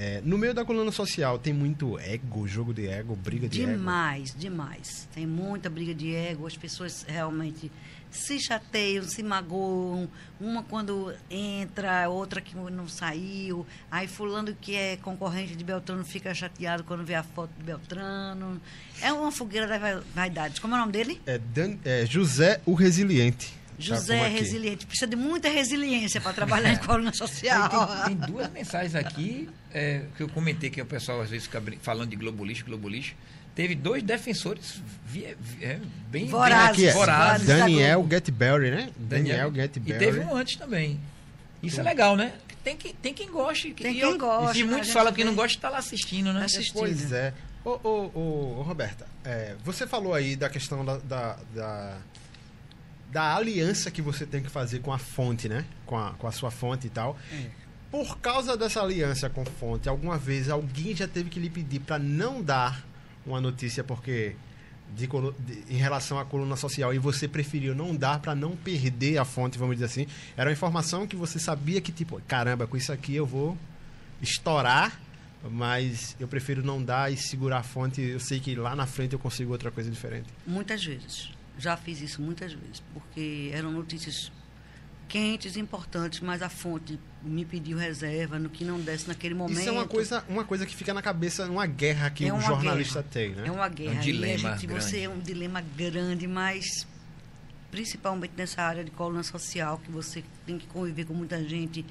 É, 0.00 0.20
no 0.24 0.38
meio 0.38 0.54
da 0.54 0.64
coluna 0.64 0.92
social 0.92 1.40
tem 1.40 1.52
muito 1.52 1.98
ego, 1.98 2.46
jogo 2.46 2.72
de 2.72 2.86
ego, 2.86 3.16
briga 3.16 3.48
de 3.48 3.58
demais, 3.58 4.30
ego? 4.30 4.38
Demais, 4.38 4.78
demais. 4.78 5.08
Tem 5.12 5.26
muita 5.26 5.68
briga 5.68 5.92
de 5.92 6.14
ego. 6.14 6.46
As 6.46 6.56
pessoas 6.56 7.04
realmente 7.08 7.68
se 8.10 8.38
chateiam, 8.40 9.04
se 9.04 9.22
magoam, 9.22 10.08
uma 10.40 10.62
quando 10.62 11.14
entra, 11.30 12.08
outra 12.08 12.40
que 12.40 12.56
não 12.56 12.88
saiu, 12.88 13.66
aí 13.90 14.06
fulano 14.06 14.54
que 14.60 14.74
é 14.74 14.96
concorrente 14.96 15.56
de 15.56 15.64
Beltrano 15.64 16.04
fica 16.04 16.34
chateado 16.34 16.84
quando 16.84 17.04
vê 17.04 17.14
a 17.14 17.22
foto 17.22 17.50
de 17.56 17.64
Beltrano. 17.64 18.60
É 19.00 19.12
uma 19.12 19.30
fogueira 19.32 19.66
da 19.66 20.00
vaidade. 20.14 20.60
Como 20.60 20.74
é 20.74 20.76
o 20.76 20.80
nome 20.80 20.92
dele? 20.92 21.20
É, 21.26 21.38
Dan, 21.38 21.76
é 21.84 22.06
José 22.06 22.60
o 22.64 22.74
Resiliente. 22.74 23.58
José 23.78 24.18
tá 24.18 24.26
Resiliente. 24.26 24.86
Precisa 24.86 25.06
de 25.06 25.16
muita 25.16 25.48
resiliência 25.48 26.20
para 26.20 26.32
trabalhar 26.32 26.72
em 26.72 26.78
coluna 26.84 27.12
social. 27.12 27.68
Tem, 28.04 28.16
tem, 28.16 28.26
duas 28.26 28.50
mensagens 28.50 28.94
aqui 28.94 29.48
é, 29.72 30.02
que 30.16 30.22
eu 30.22 30.28
comentei 30.28 30.68
que 30.68 30.82
o 30.82 30.86
pessoal 30.86 31.20
às 31.20 31.30
vezes 31.30 31.46
fica 31.46 31.62
falando 31.80 32.10
de 32.10 32.16
globolixo, 32.16 32.64
globolixo 32.64 33.14
teve 33.58 33.74
dois 33.74 34.04
defensores 34.04 34.80
via, 35.04 35.36
é, 35.60 35.80
bem 36.08 36.28
vorazes. 36.28 36.80
Bem 36.80 36.92
vorazes. 36.92 37.48
Daniel 37.48 38.06
Getberry, 38.08 38.70
né? 38.70 38.90
Daniel, 38.96 39.50
Daniel 39.50 39.52
Getberry. 39.52 39.96
E 39.96 39.98
teve 39.98 40.20
um 40.20 40.36
antes 40.36 40.54
também. 40.54 41.00
Isso 41.60 41.80
é 41.80 41.82
legal, 41.82 42.16
né? 42.16 42.34
Tem, 42.62 42.76
que, 42.76 42.92
tem 42.92 43.12
quem 43.12 43.28
goste. 43.28 43.74
Tem 43.74 43.94
quem 43.94 43.98
eu, 44.00 44.16
gosta. 44.16 44.56
E 44.56 44.62
muitos 44.62 44.92
falam 44.92 45.12
que 45.12 45.24
não 45.24 45.34
gosta 45.34 45.58
está 45.58 45.70
lá 45.70 45.78
assistindo, 45.78 46.32
né? 46.32 46.44
Assistindo. 46.44 46.78
Pois 46.78 47.10
é. 47.10 47.34
Ô, 47.64 47.70
ô, 47.82 48.10
ô, 48.14 48.58
ô 48.60 48.62
Roberta, 48.62 49.08
é, 49.24 49.56
você 49.64 49.88
falou 49.88 50.14
aí 50.14 50.36
da 50.36 50.48
questão 50.48 50.84
da, 50.84 50.98
da, 50.98 51.36
da, 51.52 51.98
da, 53.10 53.34
aliança 53.34 53.90
que 53.90 54.00
você 54.00 54.24
tem 54.24 54.40
que 54.40 54.48
fazer 54.48 54.78
com 54.78 54.92
a 54.92 54.98
fonte, 54.98 55.48
né? 55.48 55.64
Com 55.84 55.98
a, 55.98 56.12
com 56.12 56.28
a 56.28 56.30
sua 56.30 56.52
fonte 56.52 56.86
e 56.86 56.90
tal. 56.90 57.18
É. 57.32 57.50
Por 57.90 58.18
causa 58.20 58.56
dessa 58.56 58.80
aliança 58.80 59.28
com 59.28 59.44
fonte, 59.44 59.88
alguma 59.88 60.16
vez 60.16 60.48
alguém 60.48 60.94
já 60.94 61.08
teve 61.08 61.28
que 61.28 61.40
lhe 61.40 61.50
pedir 61.50 61.80
para 61.80 61.98
não 61.98 62.40
dar 62.40 62.86
uma 63.28 63.40
notícia 63.40 63.84
porque 63.84 64.34
de, 64.94 65.06
de, 65.06 65.74
em 65.74 65.76
relação 65.76 66.18
à 66.18 66.24
coluna 66.24 66.56
social 66.56 66.92
e 66.94 66.98
você 66.98 67.28
preferiu 67.28 67.74
não 67.74 67.94
dar 67.94 68.20
para 68.20 68.34
não 68.34 68.56
perder 68.56 69.18
a 69.18 69.24
fonte, 69.24 69.58
vamos 69.58 69.76
dizer 69.76 69.86
assim, 69.86 70.06
era 70.36 70.48
uma 70.48 70.52
informação 70.52 71.06
que 71.06 71.16
você 71.16 71.38
sabia 71.38 71.80
que 71.80 71.92
tipo, 71.92 72.20
caramba, 72.26 72.66
com 72.66 72.76
isso 72.76 72.92
aqui 72.92 73.14
eu 73.14 73.26
vou 73.26 73.56
estourar, 74.20 75.00
mas 75.50 76.16
eu 76.18 76.26
prefiro 76.26 76.64
não 76.64 76.82
dar 76.82 77.12
e 77.12 77.16
segurar 77.16 77.58
a 77.58 77.62
fonte, 77.62 78.00
eu 78.00 78.20
sei 78.20 78.40
que 78.40 78.54
lá 78.54 78.74
na 78.74 78.86
frente 78.86 79.12
eu 79.12 79.18
consigo 79.18 79.52
outra 79.52 79.70
coisa 79.70 79.90
diferente. 79.90 80.26
Muitas 80.46 80.84
vezes. 80.84 81.30
Já 81.58 81.76
fiz 81.76 82.00
isso 82.00 82.22
muitas 82.22 82.52
vezes, 82.52 82.82
porque 82.94 83.50
eram 83.52 83.72
notícias 83.72 84.30
quentes, 85.08 85.56
importantes, 85.56 86.20
mas 86.20 86.42
a 86.42 86.48
fonte 86.48 87.00
me 87.22 87.44
pediu 87.44 87.78
reserva 87.78 88.38
no 88.38 88.50
que 88.50 88.64
não 88.64 88.78
desse 88.78 89.08
naquele 89.08 89.34
momento. 89.34 89.58
Isso 89.58 89.68
é 89.68 89.72
uma 89.72 89.86
coisa, 89.86 90.24
uma 90.28 90.44
coisa 90.44 90.66
que 90.66 90.76
fica 90.76 90.92
na 90.92 91.00
cabeça, 91.00 91.46
uma 91.46 91.66
guerra 91.66 92.10
que 92.10 92.26
é 92.26 92.32
o 92.32 92.40
jornalista 92.40 93.00
guerra. 93.00 93.12
tem, 93.12 93.30
né? 93.30 93.48
É 93.48 93.50
uma 93.50 93.68
guerra. 93.68 93.94
Um 93.94 94.00
dilema 94.00 94.56
gente, 94.56 94.66
Você 94.66 95.00
é 95.00 95.08
um 95.08 95.18
dilema 95.18 95.62
grande, 95.76 96.26
mas 96.26 96.86
principalmente 97.70 98.32
nessa 98.36 98.62
área 98.62 98.84
de 98.84 98.90
coluna 98.90 99.22
social, 99.22 99.78
que 99.78 99.90
você 99.90 100.22
tem 100.46 100.58
que 100.58 100.66
conviver 100.66 101.06
com 101.06 101.14
muita 101.14 101.42
gente 101.42 101.84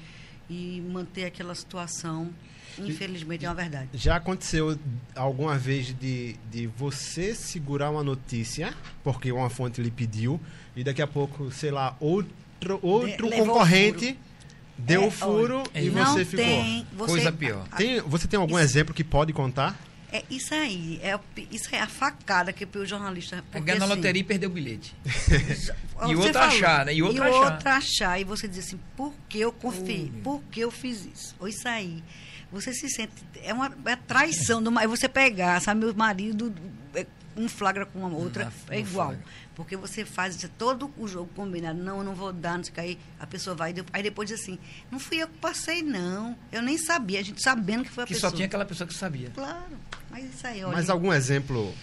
e 0.48 0.80
manter 0.88 1.24
aquela 1.24 1.54
situação. 1.54 2.30
Infelizmente 2.78 3.44
é 3.44 3.48
uma 3.48 3.56
verdade. 3.56 3.88
Já 3.94 4.16
aconteceu 4.16 4.78
alguma 5.16 5.58
vez 5.58 5.86
de, 5.98 6.36
de 6.48 6.68
você 6.68 7.34
segurar 7.34 7.90
uma 7.90 8.04
notícia, 8.04 8.72
porque 9.02 9.32
uma 9.32 9.50
fonte 9.50 9.82
lhe 9.82 9.90
pediu, 9.90 10.40
e 10.76 10.84
daqui 10.84 11.02
a 11.02 11.06
pouco, 11.06 11.50
sei 11.50 11.72
lá, 11.72 11.96
outro 11.98 12.32
outro, 12.60 12.80
outro 12.82 13.30
concorrente 13.30 14.18
deu 14.78 15.04
é, 15.04 15.10
furo 15.10 15.58
olha, 15.58 15.84
e 15.84 15.90
você 15.90 16.24
ficou. 16.24 16.44
Tem, 16.44 16.86
você, 16.92 17.10
Coisa 17.10 17.32
pior. 17.32 17.68
Tem, 17.76 18.00
você 18.00 18.28
tem 18.28 18.38
algum 18.38 18.54
isso, 18.54 18.64
exemplo 18.64 18.94
que 18.94 19.02
pode 19.02 19.32
contar? 19.32 19.78
É 20.10 20.24
isso 20.30 20.54
aí. 20.54 21.00
É, 21.02 21.18
isso 21.50 21.68
é 21.74 21.80
a 21.80 21.86
facada 21.86 22.52
que 22.52 22.66
o 22.78 22.86
jornalista. 22.86 23.44
É 23.52 23.60
ganhar 23.60 23.78
na 23.78 23.84
assim, 23.84 23.94
loteria 23.94 24.20
e 24.20 24.24
perder 24.24 24.46
o 24.46 24.50
bilhete. 24.50 24.94
e 26.08 26.14
o 26.14 26.20
outro 26.20 26.38
achar, 26.38 26.86
né? 26.86 26.94
E 26.94 27.02
outro 27.02 27.22
e 27.22 27.28
achar. 27.28 27.52
outro 27.52 27.68
achar. 27.68 28.20
E 28.20 28.24
você 28.24 28.48
diz 28.48 28.66
assim, 28.66 28.80
por 28.96 29.12
que 29.28 29.40
eu 29.40 29.52
confiei? 29.52 30.06
Uh. 30.06 30.22
Por 30.22 30.42
que 30.50 30.60
eu 30.60 30.70
fiz 30.70 31.06
isso? 31.12 31.36
Ou 31.38 31.48
isso 31.48 31.68
aí. 31.68 32.02
Você 32.50 32.72
se 32.72 32.88
sente. 32.88 33.12
É 33.42 33.52
uma 33.52 33.70
é 33.84 33.96
traição. 33.96 34.62
Do, 34.62 34.78
é 34.78 34.86
você 34.86 35.08
pegar, 35.08 35.60
sabe? 35.60 35.80
Meu 35.80 35.94
marido 35.94 36.54
um 37.38 37.48
flagra 37.48 37.86
com 37.86 38.04
a 38.04 38.08
outra, 38.08 38.52
é 38.68 38.80
igual. 38.80 39.08
Flagra. 39.08 39.24
Porque 39.54 39.76
você 39.76 40.04
faz 40.04 40.38
todo 40.56 40.90
o 40.96 41.08
jogo 41.08 41.30
combinado. 41.34 41.78
Não, 41.78 41.98
eu 41.98 42.04
não 42.04 42.14
vou 42.14 42.32
dar, 42.32 42.56
não 42.56 42.64
sei 42.64 42.72
o 42.72 42.74
que. 42.74 42.80
Aí 42.80 42.98
a 43.18 43.26
pessoa 43.26 43.56
vai. 43.56 43.74
Aí 43.92 44.02
depois 44.02 44.28
diz 44.28 44.40
assim: 44.40 44.58
não 44.90 44.98
fui 44.98 45.22
eu 45.22 45.28
que 45.28 45.38
passei, 45.38 45.82
não. 45.82 46.36
Eu 46.52 46.62
nem 46.62 46.76
sabia. 46.78 47.20
A 47.20 47.22
gente 47.22 47.42
sabendo 47.42 47.84
que 47.84 47.90
foi 47.90 48.04
a 48.04 48.06
que 48.06 48.14
pessoa. 48.14 48.30
Que 48.30 48.34
só 48.34 48.36
tinha 48.36 48.46
aquela 48.46 48.64
pessoa 48.64 48.86
que 48.86 48.94
sabia. 48.94 49.30
Claro. 49.30 49.76
Mas 50.10 50.34
isso 50.34 50.46
aí, 50.46 50.62
olha. 50.64 50.74
Mas 50.74 50.90
algum 50.90 51.12
exemplo 51.12 51.74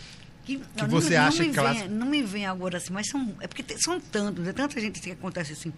que, 0.46 0.58
que 0.58 0.82
não, 0.82 0.88
você 0.88 1.18
não, 1.18 1.26
acha 1.26 1.44
não 1.44 1.52
que 1.52 1.62
vem, 1.62 1.90
Não 1.90 2.08
me 2.08 2.22
vem 2.22 2.46
agora 2.46 2.78
assim, 2.78 2.94
mas 2.94 3.10
são. 3.10 3.36
É 3.42 3.48
porque 3.48 3.64
tem, 3.64 3.78
são 3.78 4.00
tantos, 4.00 4.48
é 4.48 4.54
tanta 4.54 4.80
gente 4.80 5.02
que 5.02 5.12
acontece 5.12 5.54
assim. 5.54 5.74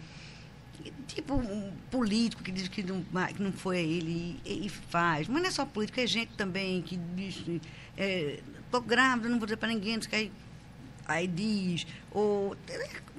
Tipo, 1.07 1.35
um 1.35 1.71
político 1.89 2.43
que 2.43 2.51
diz 2.51 2.67
que 2.67 2.83
não, 2.83 3.03
que 3.33 3.41
não 3.41 3.51
foi 3.51 3.79
ele 3.79 4.39
e, 4.45 4.65
e, 4.65 4.69
faz. 4.69 5.27
Mas 5.27 5.41
não 5.41 5.49
é 5.49 5.51
só 5.51 5.65
político, 5.65 5.99
é 5.99 6.05
gente 6.05 6.33
também 6.35 6.81
que 6.81 6.97
diz. 7.15 7.43
É, 7.97 8.39
tô 8.71 8.79
grávida, 8.81 9.27
não 9.27 9.37
vou 9.37 9.45
dizer 9.45 9.57
para 9.57 9.69
ninguém, 9.69 9.97
não 9.97 10.03
que. 10.03 10.15
Aí 10.15 10.31
aí 11.07 11.27
diz, 11.27 11.87
ou 12.11 12.55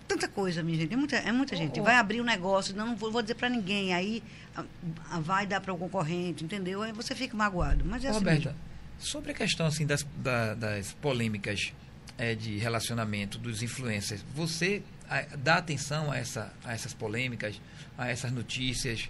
tanta 0.07 0.29
coisa, 0.29 0.63
minha 0.63 0.79
gente, 0.79 0.93
é 0.93 0.97
muita, 0.97 1.17
é 1.17 1.33
muita 1.33 1.57
gente. 1.57 1.81
Vai 1.81 1.97
abrir 1.97 2.21
um 2.21 2.25
negócio, 2.25 2.77
não, 2.77 2.95
vou, 2.95 3.11
vou 3.11 3.23
dizer 3.23 3.35
para 3.35 3.49
ninguém, 3.49 3.95
aí 3.95 4.23
a, 4.55 4.65
a 5.11 5.21
vai 5.21 5.47
dar 5.47 5.61
para 5.61 5.73
o 5.73 5.79
concorrente, 5.79 6.45
entendeu? 6.45 6.83
Aí 6.83 6.93
você 6.93 7.15
fica 7.15 7.37
magoado. 7.37 7.85
Mas 7.85 8.05
é 8.05 8.11
Roberta, 8.11 8.55
Sobre 8.99 9.33
a 9.33 9.35
questão 9.35 9.67
assim 9.67 9.87
das, 9.87 10.07
da, 10.17 10.55
das 10.55 10.93
polêmicas 10.93 11.73
é, 12.17 12.35
de 12.35 12.59
relacionamento 12.59 13.39
dos 13.39 13.63
influencers, 13.63 14.25
você 14.35 14.83
a, 15.09 15.23
dá 15.37 15.57
atenção 15.57 16.11
a, 16.11 16.17
essa, 16.17 16.53
a 16.65 16.75
essas 16.75 16.93
polêmicas, 16.93 17.61
a 17.97 18.09
essas 18.09 18.33
notícias, 18.33 19.09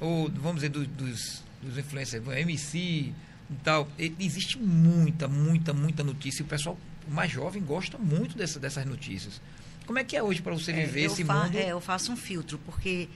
ou 0.00 0.30
vamos 0.30 0.56
dizer 0.56 0.70
do, 0.70 0.86
dos, 0.86 1.42
dos 1.62 1.78
influencers, 1.78 2.26
MC 2.26 3.12
e 3.50 3.54
tal. 3.62 3.88
E, 3.98 4.14
existe 4.18 4.58
muita, 4.58 5.28
muita, 5.28 5.72
muita 5.72 6.02
notícia. 6.02 6.42
E 6.42 6.44
o 6.44 6.48
pessoal 6.48 6.78
mais 7.08 7.30
jovem 7.30 7.62
gosta 7.62 7.98
muito 7.98 8.36
dessa, 8.36 8.58
dessas 8.58 8.84
notícias. 8.84 9.40
Como 9.86 9.98
é 9.98 10.04
que 10.04 10.16
é 10.16 10.22
hoje 10.22 10.42
para 10.42 10.52
você 10.52 10.72
viver 10.72 11.02
é, 11.02 11.04
esse 11.04 11.22
mundo? 11.22 11.56
É, 11.56 11.68
eu 11.68 11.80
faço 11.80 12.10
um 12.12 12.16
filtro, 12.16 12.58
porque 12.66 13.08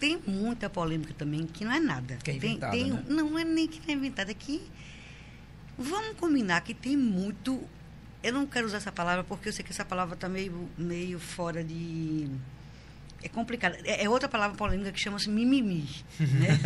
tem 0.00 0.18
muita 0.26 0.68
polêmica 0.68 1.14
também 1.14 1.46
que 1.46 1.64
não 1.64 1.72
é 1.72 1.80
nada. 1.80 2.18
Que 2.22 2.32
é 2.32 2.34
inventada, 2.34 2.72
tem, 2.72 2.84
tem, 2.84 2.92
né? 2.92 3.04
Não 3.08 3.38
é 3.38 3.44
nem 3.44 3.68
que 3.68 3.80
é 3.90 3.94
inventada, 3.94 4.30
é 4.30 4.34
que 4.34 4.62
vamos 5.76 6.16
combinar 6.16 6.60
que 6.62 6.74
tem 6.74 6.96
muito. 6.96 7.62
Eu 8.22 8.32
não 8.32 8.46
quero 8.46 8.66
usar 8.66 8.78
essa 8.78 8.90
palavra 8.90 9.22
porque 9.22 9.48
eu 9.48 9.52
sei 9.52 9.64
que 9.64 9.70
essa 9.70 9.84
palavra 9.84 10.14
está 10.14 10.28
meio, 10.28 10.68
meio 10.76 11.20
fora 11.20 11.62
de. 11.62 12.28
É 13.22 13.28
complicado. 13.28 13.76
É, 13.84 14.04
é 14.04 14.08
outra 14.08 14.28
palavra 14.28 14.56
polêmica 14.56 14.90
que 14.90 14.98
chama-se 14.98 15.28
mimimi. 15.28 15.88
Né? 16.18 16.58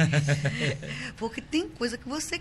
porque 1.16 1.42
tem 1.42 1.68
coisa 1.68 1.98
que 1.98 2.08
você. 2.08 2.40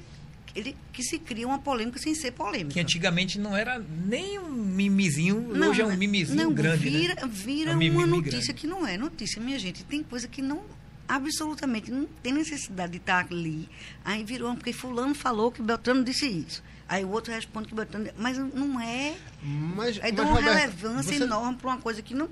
Ele, 0.56 0.76
que 0.92 1.02
se 1.04 1.18
cria 1.18 1.48
uma 1.48 1.60
polêmica 1.60 1.98
sem 2.00 2.14
ser 2.14 2.32
polêmica. 2.32 2.72
Que 2.74 2.80
antigamente 2.80 3.40
não 3.40 3.56
era 3.56 3.80
nem 3.80 4.38
um 4.40 4.50
mimizinho, 4.52 5.50
hoje 5.70 5.82
é 5.82 5.86
um 5.86 5.96
mimizinho 5.96 6.44
não, 6.44 6.54
grande. 6.54 6.90
Vira, 6.90 7.16
né? 7.16 7.22
vira 7.28 7.72
É 7.72 7.74
um 7.74 7.78
mimimi 7.78 7.98
uma 8.04 8.08
notícia 8.08 8.40
grande. 8.40 8.54
que 8.54 8.68
não 8.68 8.86
é 8.86 8.98
notícia, 8.98 9.42
minha 9.42 9.58
gente. 9.58 9.84
Tem 9.86 10.04
coisa 10.04 10.28
que 10.28 10.42
não 10.42 10.62
absolutamente 11.08 11.92
não 11.92 12.06
tem 12.24 12.32
necessidade 12.34 12.94
de 12.94 12.98
estar 12.98 13.26
ali. 13.30 13.68
Aí 14.04 14.24
virou, 14.24 14.54
porque 14.56 14.72
fulano 14.72 15.14
falou 15.14 15.52
que 15.52 15.62
Beltrano 15.62 16.04
disse 16.04 16.26
isso. 16.28 16.64
Aí 16.88 17.04
o 17.06 17.10
outro 17.10 17.34
responde 17.34 17.68
que 17.70 17.76
Beltrano... 17.76 18.10
Mas 18.18 18.38
não 18.38 18.80
é... 18.80 19.16
Mas, 19.42 19.98
Aí 20.02 20.12
mas, 20.12 20.16
dá 20.16 20.24
uma 20.24 20.36
Roberto, 20.36 20.54
relevância 20.58 21.18
você- 21.18 21.24
enorme 21.24 21.58
para 21.58 21.70
uma 21.70 21.78
coisa 21.78 22.02
que 22.02 22.14
não, 22.14 22.30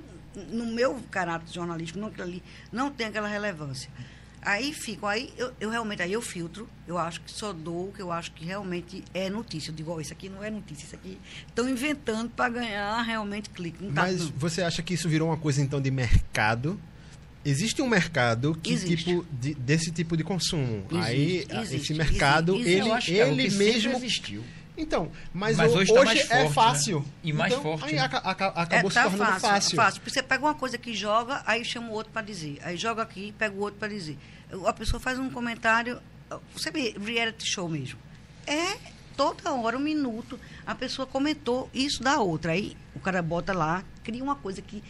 no 0.49 0.65
meu 0.65 0.95
caráter 1.11 1.53
jornalístico, 1.53 1.99
não, 1.99 2.11
ali, 2.19 2.43
não 2.71 2.89
tem 2.91 3.07
aquela 3.07 3.27
relevância. 3.27 3.89
Aí 4.41 4.73
fico, 4.73 5.05
aí 5.05 5.31
eu, 5.37 5.51
eu 5.59 5.69
realmente, 5.69 6.01
aí 6.01 6.13
eu 6.13 6.21
filtro, 6.21 6.67
eu 6.87 6.97
acho 6.97 7.19
que 7.21 7.29
só 7.31 7.51
dou 7.51 7.89
o 7.89 7.91
que 7.91 8.01
eu 8.01 8.11
acho 8.11 8.31
que 8.31 8.45
realmente 8.45 9.03
é 9.13 9.29
notícia. 9.29 9.69
Eu 9.71 9.75
digo, 9.75 9.99
isso 9.99 10.13
aqui 10.13 10.29
não 10.29 10.43
é 10.43 10.49
notícia, 10.49 10.85
isso 10.85 10.95
aqui 10.95 11.17
estão 11.47 11.67
inventando 11.67 12.29
para 12.29 12.49
ganhar 12.49 13.01
realmente 13.01 13.49
clique. 13.49 13.83
Não 13.83 13.91
tá, 13.93 14.03
Mas 14.03 14.19
não. 14.21 14.31
você 14.37 14.61
acha 14.61 14.81
que 14.81 14.93
isso 14.93 15.09
virou 15.09 15.27
uma 15.27 15.37
coisa 15.37 15.61
então 15.61 15.81
de 15.81 15.91
mercado? 15.91 16.79
Existe 17.43 17.81
um 17.81 17.87
mercado 17.87 18.53
que 18.61 18.71
Existe. 18.73 18.97
tipo 19.05 19.25
de- 19.31 19.53
desse 19.55 19.91
tipo 19.91 20.15
de 20.17 20.23
consumo. 20.23 20.85
Existe, 20.91 20.97
Aí 21.09 21.45
existe, 21.61 21.75
esse 21.75 21.93
mercado 21.93 22.53
existe. 22.55 22.69
ele 22.71 22.89
Eu 22.89 22.93
acho 22.93 23.07
que 23.07 23.19
é 23.19 23.25
o 23.25 23.27
ele 23.29 23.43
que 23.43 23.51
sempre 23.51 23.65
mesmo 23.73 23.93
existiu. 23.97 24.43
Então, 24.81 25.11
mas, 25.33 25.57
Mas 25.57 25.73
hoje 25.73 25.91
hoje, 25.91 25.93
tá 25.93 26.11
é 26.13 26.25
forte, 26.25 26.33
né? 26.47 26.49
fácil. 26.53 27.05
E 27.23 27.33
mais 27.33 27.51
Então, 27.51 27.63
forte, 27.63 27.85
Aí 27.85 27.95
né? 27.95 27.99
aca- 28.01 28.17
aca- 28.19 28.47
acabou 28.47 28.87
É, 28.87 28.89
se 28.89 28.95
tá 28.95 29.03
tornando 29.03 29.23
fácil, 29.31 29.41
fácil. 29.49 29.75
fácil. 29.75 30.01
Você 30.05 30.23
pega 30.23 30.45
uma 30.45 30.55
coisa 30.55 30.77
que 30.77 30.93
joga, 30.95 31.43
aí 31.45 31.65
chama 31.65 31.89
o 31.89 31.91
outro 31.91 32.11
para 32.13 32.21
dizer. 32.21 32.57
Aí 32.63 32.77
joga 32.77 33.01
aqui, 33.03 33.33
pega 33.37 33.53
o 33.55 33.59
outro 33.59 33.77
para 33.77 33.89
dizer. 33.89 34.17
A 34.65 34.71
pessoa 34.73 34.99
faz 34.99 35.19
um 35.19 35.29
comentário, 35.29 35.99
você 36.55 36.71
vê, 36.71 36.95
reality 36.97 37.45
show 37.45 37.67
mesmo. 37.67 37.99
É 38.47 38.77
toda 39.17 39.51
hora, 39.53 39.75
um 39.77 39.81
minuto, 39.81 40.39
a 40.65 40.73
pessoa 40.73 41.05
comentou 41.05 41.69
isso 41.73 42.01
da 42.01 42.19
outra. 42.19 42.53
Aí 42.53 42.75
o 42.95 42.99
cara 42.99 43.21
bota 43.21 43.51
lá, 43.53 43.83
cria 44.03 44.23
uma 44.23 44.35
coisa 44.35 44.61
que, 44.61 44.81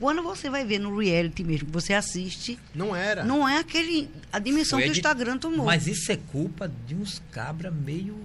quando 0.00 0.22
você 0.24 0.50
vai 0.50 0.64
ver 0.64 0.80
no 0.80 0.98
reality 0.98 1.44
mesmo, 1.44 1.68
você 1.70 1.94
assiste, 1.94 2.58
Não 2.74 2.94
era. 2.96 3.24
não 3.24 3.48
é 3.48 3.58
aquele 3.58 4.10
a 4.32 4.40
dimensão 4.40 4.78
Foi 4.78 4.88
que 4.88 4.90
o 4.90 4.92
Instagram 4.92 5.38
tomou. 5.38 5.64
Mas 5.66 5.86
isso 5.86 6.10
é 6.10 6.16
culpa 6.16 6.68
de 6.86 6.96
uns 6.96 7.22
cabra 7.30 7.70
meio 7.70 8.18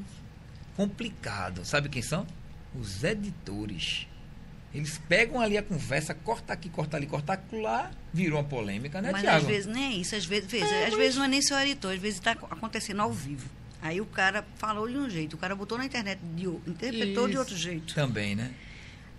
complicado. 0.81 1.63
Sabe 1.63 1.89
quem 1.89 2.01
são? 2.01 2.25
Os 2.79 3.03
editores. 3.03 4.07
Eles 4.73 4.99
pegam 5.09 5.41
ali 5.41 5.57
a 5.57 5.63
conversa, 5.63 6.13
corta 6.13 6.53
aqui, 6.53 6.69
corta 6.69 6.95
ali, 6.95 7.05
corta 7.05 7.39
lá, 7.51 7.91
virou 8.13 8.39
uma 8.39 8.47
polêmica, 8.47 9.01
né, 9.01 9.11
Mas 9.11 9.21
Tiago? 9.21 9.37
às 9.39 9.43
vezes 9.43 9.65
nem 9.65 9.83
é 9.83 9.97
isso, 9.97 10.15
às 10.15 10.25
vezes, 10.25 10.49
veja, 10.49 10.87
às 10.87 10.93
vezes 10.93 11.17
não 11.17 11.25
é 11.25 11.27
nem 11.27 11.41
seu 11.41 11.59
editor, 11.59 11.91
às 11.91 11.99
vezes 11.99 12.19
está 12.19 12.31
acontecendo 12.31 13.01
ao 13.01 13.11
vivo. 13.11 13.49
Aí 13.81 13.99
o 13.99 14.05
cara 14.05 14.45
falou 14.55 14.87
de 14.87 14.95
um 14.95 15.09
jeito, 15.09 15.33
o 15.33 15.37
cara 15.37 15.55
botou 15.55 15.77
na 15.77 15.85
internet, 15.85 16.19
de, 16.35 16.45
interpretou 16.45 17.25
de 17.25 17.31
Isso. 17.31 17.39
outro 17.39 17.57
jeito. 17.57 17.93
Também, 17.93 18.33
né? 18.33 18.51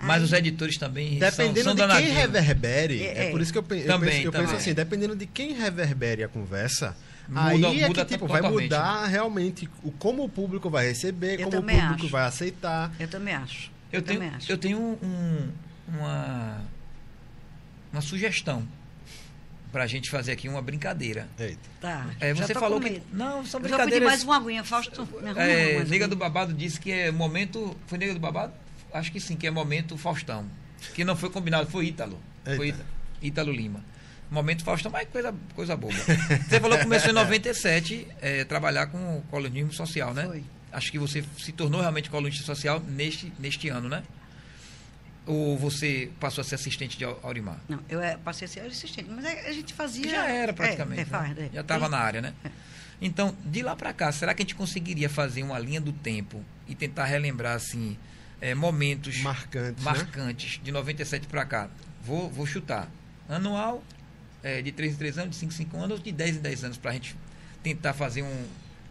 Mas 0.00 0.22
os 0.22 0.32
editores 0.32 0.78
também 0.78 1.18
Dependendo 1.18 1.62
são, 1.62 1.76
são 1.76 1.88
de 1.88 2.02
quem 2.02 2.12
reverbere, 2.12 3.02
é, 3.02 3.26
É, 3.26 3.30
por 3.30 3.40
isso 3.40 3.52
que 3.52 3.58
eu, 3.58 3.64
eu 3.70 3.86
Também, 3.86 4.10
penso, 4.10 4.26
eu 4.26 4.32
penso 4.32 4.54
assim, 4.54 4.72
dependendo 4.72 5.14
de 5.14 5.26
quem 5.26 5.52
reverbere 5.52 6.24
a 6.24 6.28
conversa, 6.28 6.96
Muda- 7.32 7.68
aí 7.68 7.80
é 7.82 7.88
muda 7.88 8.04
que 8.04 8.12
tipo, 8.14 8.26
vai 8.26 8.42
mudar 8.42 9.06
realmente 9.06 9.68
o, 9.82 9.90
como 9.92 10.24
o 10.24 10.28
público 10.28 10.68
vai 10.68 10.86
receber, 10.88 11.40
Eu 11.40 11.46
como 11.50 11.58
o 11.58 11.62
público 11.62 11.94
acho. 11.94 12.08
vai 12.08 12.24
aceitar. 12.26 12.92
Eu 12.98 13.08
também 13.08 13.34
acho. 13.34 13.70
Eu, 13.92 14.02
tenho, 14.02 14.20
também 14.20 14.34
acho. 14.34 14.50
eu 14.52 14.58
tenho 14.58 14.78
um- 14.78 15.52
uma, 15.88 16.60
uma 17.92 18.00
sugestão 18.02 18.66
pra 19.70 19.86
gente 19.86 20.10
fazer 20.10 20.32
aqui 20.32 20.48
uma 20.48 20.60
brincadeira. 20.62 21.28
Eita. 21.38 21.58
Tá. 21.80 22.06
É, 22.20 22.34
você 22.34 22.52
falou 22.54 22.80
que. 22.80 23.02
Não, 23.12 23.44
são 23.44 23.60
Eu 23.60 23.68
já 23.70 23.84
pedi 23.84 24.00
mais 24.00 24.22
uma 24.22 24.36
aguinha, 24.36 24.62
Fausto. 24.64 25.08
É, 25.36 25.82
Nega 25.84 26.06
do 26.08 26.16
Babado 26.16 26.52
disse 26.52 26.78
que 26.78 26.90
é 26.92 27.10
momento. 27.10 27.76
Foi 27.86 27.96
Nega 27.98 28.12
do 28.14 28.20
Babado? 28.20 28.52
Acho 28.92 29.10
que 29.10 29.18
sim, 29.20 29.36
que 29.36 29.46
é 29.46 29.50
momento 29.50 29.96
Faustão. 29.96 30.44
Que 30.94 31.04
não 31.04 31.16
foi 31.16 31.30
combinado, 31.30 31.70
foi 31.70 31.86
Ítalo. 31.86 32.20
Foi 32.44 32.66
Eita. 32.66 32.66
Ítalo, 32.66 32.88
Ítalo 33.22 33.52
Lima. 33.52 33.84
Momento 34.32 34.64
Faustão, 34.64 34.90
mas 34.90 35.06
coisa, 35.10 35.34
coisa 35.54 35.76
boba. 35.76 35.92
Você 35.94 36.58
falou 36.58 36.78
que 36.78 36.84
começou 36.84 37.10
em 37.10 37.14
97 37.14 38.08
é, 38.20 38.44
trabalhar 38.44 38.86
com 38.86 39.18
o 39.18 39.22
colunismo 39.30 39.72
social, 39.72 40.14
né? 40.14 40.26
Foi. 40.26 40.42
Acho 40.72 40.90
que 40.90 40.98
você 40.98 41.22
se 41.38 41.52
tornou 41.52 41.82
realmente 41.82 42.08
colunista 42.08 42.42
social 42.42 42.80
neste, 42.80 43.30
neste 43.38 43.68
ano, 43.68 43.90
né? 43.90 44.02
Ou 45.26 45.56
você 45.58 46.10
passou 46.18 46.40
a 46.40 46.44
ser 46.44 46.54
assistente 46.54 46.96
de 46.96 47.04
Au- 47.04 47.20
Aurimar? 47.22 47.58
Não, 47.68 47.78
eu 47.90 48.00
é, 48.00 48.16
passei 48.16 48.46
a 48.46 48.48
ser 48.48 48.60
assistente, 48.60 49.08
mas 49.10 49.22
é, 49.24 49.48
a 49.48 49.52
gente 49.52 49.74
fazia... 49.74 50.08
Já 50.10 50.26
era 50.26 50.52
praticamente. 50.54 51.00
É, 51.00 51.02
é, 51.02 51.04
né? 51.04 51.10
faz, 51.10 51.38
é. 51.38 51.50
Já 51.52 51.60
estava 51.60 51.88
na 51.88 51.98
área, 51.98 52.22
né? 52.22 52.32
Então, 53.00 53.36
de 53.44 53.62
lá 53.62 53.76
para 53.76 53.92
cá, 53.92 54.10
será 54.12 54.32
que 54.32 54.42
a 54.42 54.44
gente 54.44 54.54
conseguiria 54.54 55.10
fazer 55.10 55.42
uma 55.42 55.58
linha 55.58 55.80
do 55.80 55.92
tempo 55.92 56.42
e 56.66 56.74
tentar 56.74 57.04
relembrar 57.04 57.54
assim 57.54 57.98
é, 58.40 58.54
momentos 58.54 59.18
Marcantes, 59.20 59.84
né? 59.84 59.90
marcantes 59.92 60.60
de 60.62 60.72
97 60.72 61.26
para 61.26 61.44
cá? 61.44 61.68
Vou, 62.02 62.30
vou 62.30 62.46
chutar. 62.46 62.88
Anual, 63.28 63.82
é, 64.43 64.61
de 64.62 64.72
3 64.72 64.95
em 64.95 64.97
3 64.97 65.18
anos, 65.18 65.30
de 65.30 65.36
5 65.36 65.53
em 65.53 65.57
5 65.57 65.76
anos, 65.76 65.90
ou 65.93 65.99
de 65.99 66.12
10 66.12 66.36
em 66.36 66.40
10 66.40 66.64
anos, 66.64 66.76
para 66.78 66.90
a 66.90 66.95
gente 66.95 67.16
tentar 67.62 67.93
fazer 67.93 68.22
um. 68.22 68.45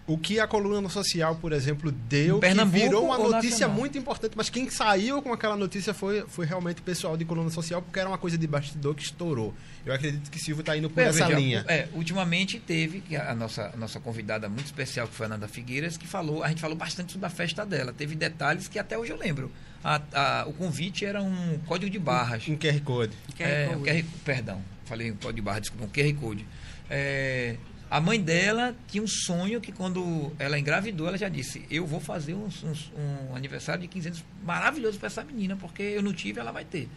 O 0.07 0.17
que 0.17 0.39
a 0.39 0.47
coluna 0.47 0.89
social, 0.89 1.35
por 1.35 1.53
exemplo, 1.53 1.89
deu, 1.91 2.39
que 2.39 2.65
virou 2.65 3.05
uma 3.05 3.17
notícia 3.19 3.49
nacional? 3.51 3.77
muito 3.77 3.97
importante, 3.97 4.33
mas 4.35 4.49
quem 4.49 4.69
saiu 4.69 5.21
com 5.21 5.31
aquela 5.31 5.55
notícia 5.55 5.93
foi, 5.93 6.25
foi 6.27 6.45
realmente 6.45 6.79
o 6.79 6.83
pessoal 6.83 7.15
de 7.15 7.23
coluna 7.23 7.49
social, 7.51 7.81
porque 7.81 7.99
era 7.99 8.09
uma 8.09 8.17
coisa 8.17 8.37
de 8.37 8.45
bastidor 8.47 8.95
que 8.95 9.03
estourou. 9.03 9.53
Eu 9.85 9.93
acredito 9.93 10.29
que 10.29 10.39
Silvio 10.39 10.61
está 10.61 10.75
indo 10.75 10.89
por 10.89 10.99
É, 11.01 11.05
essa 11.05 11.27
veja, 11.27 11.39
linha. 11.39 11.63
É, 11.67 11.87
ultimamente 11.93 12.59
teve 12.59 13.03
a 13.15 13.33
nossa, 13.35 13.71
a 13.73 13.77
nossa 13.77 13.99
convidada 13.99 14.49
muito 14.49 14.65
especial, 14.65 15.07
que 15.07 15.13
foi 15.13 15.27
a 15.27 15.29
Nanda 15.29 15.47
Figueiras, 15.47 15.95
que 15.97 16.07
falou, 16.07 16.43
a 16.43 16.49
gente 16.49 16.59
falou 16.59 16.75
bastante 16.75 17.13
sobre 17.13 17.27
a 17.27 17.29
festa 17.29 17.63
dela. 17.65 17.93
Teve 17.93 18.15
detalhes 18.15 18.67
que 18.67 18.79
até 18.79 18.97
hoje 18.97 19.11
eu 19.11 19.17
lembro. 19.17 19.51
A- 19.83 20.01
a- 20.13 20.45
o 20.47 20.51
convite 20.53 21.05
era 21.05 21.21
um 21.21 21.59
código 21.67 21.89
de 21.89 21.99
barras. 21.99 22.47
Um 22.49 22.57
QR 22.57 22.81
Code. 22.81 23.13
QR 23.37 23.47
É, 23.47 23.67
QR, 23.81 24.05
perdão, 24.25 24.61
falei 24.85 25.11
um 25.11 25.15
código 25.15 25.33
de 25.33 25.41
barra, 25.41 25.59
desculpa, 25.59 25.85
um 25.85 25.89
QR 25.89 26.13
Code. 26.19 26.45
É, 26.89 27.55
a 27.89 27.99
mãe 27.99 28.21
dela 28.21 28.75
tinha 28.87 29.03
um 29.03 29.07
sonho 29.07 29.59
que 29.61 29.71
quando 29.71 30.31
ela 30.39 30.57
engravidou, 30.57 31.07
ela 31.07 31.17
já 31.17 31.29
disse, 31.29 31.65
eu 31.69 31.85
vou 31.85 31.99
fazer 31.99 32.33
um, 32.33 32.47
um- 32.63 33.31
um 33.31 33.35
aniversário 33.35 33.81
de 33.81 33.87
15 33.87 34.07
anos 34.09 34.23
maravilhoso 34.43 34.97
para 34.97 35.07
essa 35.07 35.23
menina, 35.23 35.55
porque 35.55 35.81
eu 35.83 36.01
não 36.01 36.13
tive, 36.13 36.39
ela 36.39 36.51
vai 36.51 36.63
ter. 36.65 36.87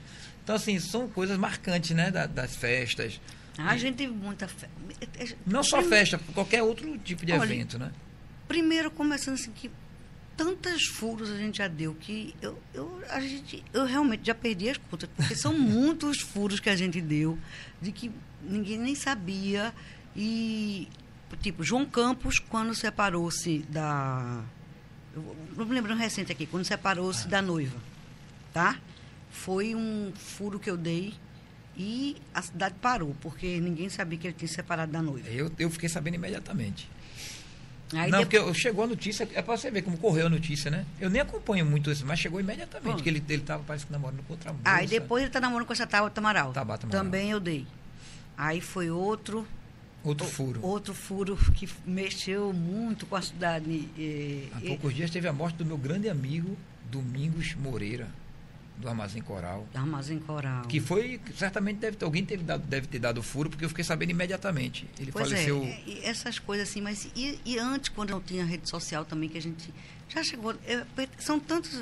Então, 0.43 0.55
assim, 0.57 0.79
são 0.79 1.09
coisas 1.09 1.37
marcantes, 1.39 1.91
né, 1.93 2.11
da- 2.11 2.27
das 2.27 2.55
festas. 2.57 3.21
Ah, 3.57 3.71
a 3.71 3.77
gente 3.77 3.97
teve 3.97 4.13
muita 4.13 4.47
fé. 4.49 4.69
Não 5.47 5.63
só 5.63 5.81
festa, 5.83 6.19
qualquer 6.35 6.63
outro 6.63 6.99
tipo 6.99 7.25
de 7.25 7.33
Olha, 7.33 7.45
evento, 7.45 7.79
né? 7.79 7.91
Primeiro, 8.49 8.91
começando 8.91 9.35
assim, 9.35 9.53
que 9.53 9.71
tantas 10.37 10.83
furos 10.87 11.31
a 11.31 11.37
gente 11.37 11.59
já 11.59 11.69
deu 11.69 11.95
que 11.95 12.35
eu, 12.43 12.59
eu, 12.75 13.01
a 13.09 13.21
gente, 13.21 13.63
eu 13.73 13.85
realmente 13.87 14.27
já 14.27 14.35
perdi 14.35 14.69
as 14.69 14.77
contas, 14.77 15.09
porque 15.17 15.35
são 15.37 15.53
muitos 15.59 16.21
furos 16.21 16.59
que 16.59 16.69
a 16.69 16.75
gente 16.77 17.01
deu, 17.01 17.39
de 17.85 17.93
que 17.93 18.11
ninguém 18.43 18.79
nem 18.79 18.95
sabia. 18.95 19.73
E, 20.17 20.89
tipo, 21.43 21.63
João 21.63 21.85
Campos, 21.85 22.39
quando 22.39 22.75
separou-se 22.75 23.59
da. 23.69 24.43
Não 25.57 25.65
me 25.65 25.75
lembrando 25.75 25.99
recente 25.99 26.33
aqui, 26.33 26.47
quando 26.47 26.65
separou-se 26.65 27.29
da 27.29 27.41
noiva, 27.41 27.79
tá? 28.53 28.79
Foi 29.31 29.75
um 29.75 30.13
furo 30.17 30.59
que 30.59 30.69
eu 30.69 30.77
dei 30.77 31.15
e 31.77 32.17
a 32.33 32.43
cidade 32.43 32.75
parou, 32.81 33.15
porque 33.21 33.61
ninguém 33.61 33.89
sabia 33.89 34.19
que 34.19 34.27
ele 34.29 34.35
tinha 34.35 34.49
se 34.49 34.55
separado 34.55 34.91
da 34.91 35.03
noiva. 35.03 35.29
Eu, 35.29 35.51
eu 35.59 35.71
fiquei 35.71 35.89
sabendo 35.89 36.15
imediatamente. 36.15 36.89
Aí 37.97 38.11
não, 38.11 38.19
depois- 38.21 38.43
porque 38.43 38.59
chegou 38.59 38.85
a 38.85 38.87
notícia, 38.87 39.29
é 39.35 39.43
para 39.43 39.57
você 39.57 39.71
ver 39.71 39.83
como 39.83 39.97
correu 39.97 40.27
a 40.27 40.29
notícia, 40.31 40.71
né? 40.71 40.85
Eu 41.01 41.09
nem 41.11 41.21
acompanho 41.23 41.65
muito 41.67 41.91
isso, 41.91 42.05
mas 42.07 42.19
chegou 42.19 42.41
imediatamente, 42.41 42.97
Bom. 42.97 43.03
que 43.03 43.09
ele, 43.09 43.23
ele 43.29 43.43
tava, 43.43 43.63
parece 43.67 43.87
que 43.87 43.93
namorando 43.93 44.23
com 44.27 44.33
outra 44.33 44.53
moça. 44.53 44.63
Aí 44.65 44.85
Ah, 44.87 44.89
depois 44.89 45.23
ele 45.23 45.31
tá 45.33 45.41
namorando 45.41 45.67
com 45.67 45.73
essa 45.73 45.87
Tabata 45.87 46.21
Amaral. 46.21 46.53
Tabata 46.53 46.87
Amaral. 46.87 47.05
Também 47.05 47.31
eu 47.31 47.41
dei. 47.41 47.67
Aí 48.37 48.61
foi 48.61 48.91
outro. 48.91 49.47
Outro 50.03 50.27
furo. 50.27 50.61
Outro 50.63 50.93
furo 50.93 51.37
que 51.55 51.69
mexeu 51.87 52.53
muito 52.53 53.07
com 53.07 53.17
a 53.17 53.23
cidade. 53.23 53.89
Eh, 53.99 54.49
Há 54.55 54.61
poucos 54.61 54.95
dias 54.95 55.11
teve 55.11 55.27
a 55.27 55.33
morte 55.33 55.57
do 55.57 55.65
meu 55.65 55.79
grande 55.79 56.09
amigo 56.11 56.57
Domingos 56.91 57.55
Moreira 57.55 58.09
do 58.77 58.89
Armazém 58.89 59.23
Coral. 59.23 59.67
Do 59.73 59.79
Armazém 59.79 60.19
Coral. 60.19 60.63
Que 60.63 60.81
foi, 60.81 61.21
certamente 61.37 61.79
deve 61.79 61.97
ter, 61.97 62.05
alguém 62.05 62.25
teve 62.25 62.43
dado, 62.43 62.63
deve 62.67 62.87
ter 62.87 62.99
dado 62.99 63.23
furo, 63.23 63.49
porque 63.49 63.65
eu 63.65 63.69
fiquei 63.69 63.85
sabendo 63.85 64.11
imediatamente. 64.11 64.89
Ele 64.99 65.13
pois 65.13 65.29
faleceu. 65.29 65.63
É, 65.63 66.09
essas 66.09 66.39
coisas 66.39 66.69
assim, 66.69 66.81
mas 66.81 67.09
e, 67.15 67.39
e, 67.45 67.59
antes, 67.59 67.89
quando 67.89 68.11
não 68.11 68.21
tinha 68.21 68.45
rede 68.45 68.69
social 68.69 69.05
também, 69.05 69.29
que 69.29 69.39
a 69.39 69.43
gente 69.43 69.73
já 70.09 70.23
chegou. 70.23 70.55
É, 70.67 70.85
são 71.19 71.39
tantos. 71.39 71.81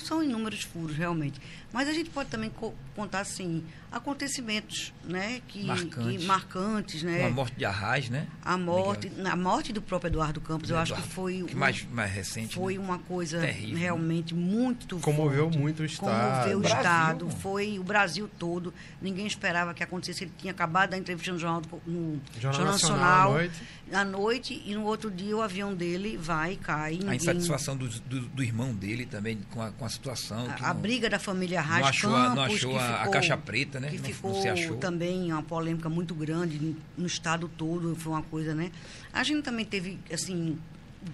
São 0.00 0.22
inúmeros 0.22 0.62
furos, 0.62 0.96
realmente. 0.96 1.40
Mas 1.72 1.88
a 1.88 1.92
gente 1.92 2.08
pode 2.10 2.30
também 2.30 2.48
co 2.50 2.74
contar, 2.96 3.20
assim, 3.20 3.62
acontecimentos, 3.92 4.92
né? 5.04 5.40
Que, 5.46 5.64
marcantes. 5.64 6.18
Que, 6.20 6.26
marcantes, 6.26 7.02
né? 7.02 7.26
A 7.26 7.30
morte 7.30 7.54
de 7.56 7.64
Arraes, 7.64 8.08
né? 8.08 8.26
A 8.44 8.56
morte, 8.56 9.12
a 9.24 9.36
morte 9.36 9.72
do 9.72 9.80
próprio 9.82 10.08
Eduardo 10.08 10.40
Campos, 10.40 10.70
eu 10.70 10.78
acho 10.78 10.94
que 10.94 11.02
foi. 11.02 11.44
Que 11.44 11.54
mais, 11.54 11.84
mais 11.92 12.10
recente. 12.10 12.54
Foi 12.54 12.74
né? 12.74 12.80
uma 12.80 12.98
coisa 12.98 13.40
Terrível, 13.40 13.78
realmente 13.78 14.34
muito 14.34 14.98
Comoveu 14.98 15.44
forte. 15.44 15.58
muito 15.58 15.82
o 15.82 15.84
Estado. 15.84 16.08
Comoveu 16.38 16.58
o 16.58 16.60
Brasil, 16.60 16.78
Estado. 16.80 17.24
mano. 17.26 17.38
Foi 17.38 17.78
o 17.78 17.84
Brasil 17.84 18.30
todo. 18.38 18.74
Ninguém 19.00 19.26
esperava 19.26 19.72
que 19.74 19.82
acontecesse. 19.82 20.24
Ele 20.24 20.32
tinha 20.38 20.52
acabado 20.52 20.90
da 20.90 20.98
entrevista 20.98 21.32
no 21.32 21.38
Jornal, 21.38 21.60
do, 21.60 21.68
no 21.86 22.20
Jornal, 22.40 22.52
Jornal 22.54 22.72
Nacional, 22.72 22.72
Nacional 22.72 23.30
à 23.30 23.34
noite. 23.34 23.62
à 23.92 24.04
noite 24.04 24.62
e 24.66 24.74
no 24.74 24.84
outro 24.84 25.10
dia 25.10 25.36
o 25.36 25.42
avião 25.42 25.74
dele 25.74 26.16
vai 26.16 26.54
e 26.54 26.56
cai. 26.56 26.94
A 26.94 26.98
Ninguém- 26.98 27.16
insatisfação 27.16 27.76
do, 27.76 27.88
do, 27.88 28.20
do 28.22 28.42
irmão 28.42 28.74
dele 28.74 29.06
também 29.06 29.38
com 29.50 29.62
a, 29.62 29.70
com 29.70 29.84
a 29.84 29.88
situação. 29.88 30.48
a, 30.60 30.70
a 30.70 30.74
não- 30.74 30.80
briga 30.80 31.08
da 31.08 31.18
família 31.18 31.57
Arraes 31.58 31.82
não 31.82 31.88
achou, 31.88 32.14
a, 32.16 32.28
não 32.30 32.36
Campos, 32.36 32.54
achou 32.54 32.70
que 32.72 32.78
a, 32.78 32.96
ficou- 32.98 33.12
caixa 33.12 33.36
preta, 33.36 33.80
né? 33.80 33.88
que 33.88 33.98
não, 33.98 34.04
ficou 34.04 34.32
não 34.32 34.42
se 34.42 34.48
achou. 34.48 34.76
também 34.76 35.32
uma 35.32 35.42
polêmica 35.42 35.88
muito 35.88 36.14
grande 36.14 36.76
no 36.96 37.06
estado 37.06 37.48
todo, 37.56 37.94
foi 37.96 38.12
uma 38.12 38.22
coisa, 38.22 38.54
né? 38.54 38.70
A 39.12 39.22
gente 39.22 39.42
também 39.42 39.64
teve, 39.64 39.98
assim, 40.12 40.58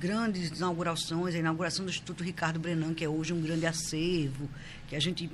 grandes 0.00 0.50
inaugurações, 0.56 1.34
a 1.34 1.38
inauguração 1.38 1.84
do 1.84 1.90
Instituto 1.90 2.22
Ricardo 2.22 2.58
Brenan, 2.58 2.94
que 2.94 3.04
é 3.04 3.08
hoje 3.08 3.32
um 3.32 3.40
grande 3.40 3.66
acervo, 3.66 4.48
que 4.88 4.96
a 4.96 5.00
gente 5.00 5.30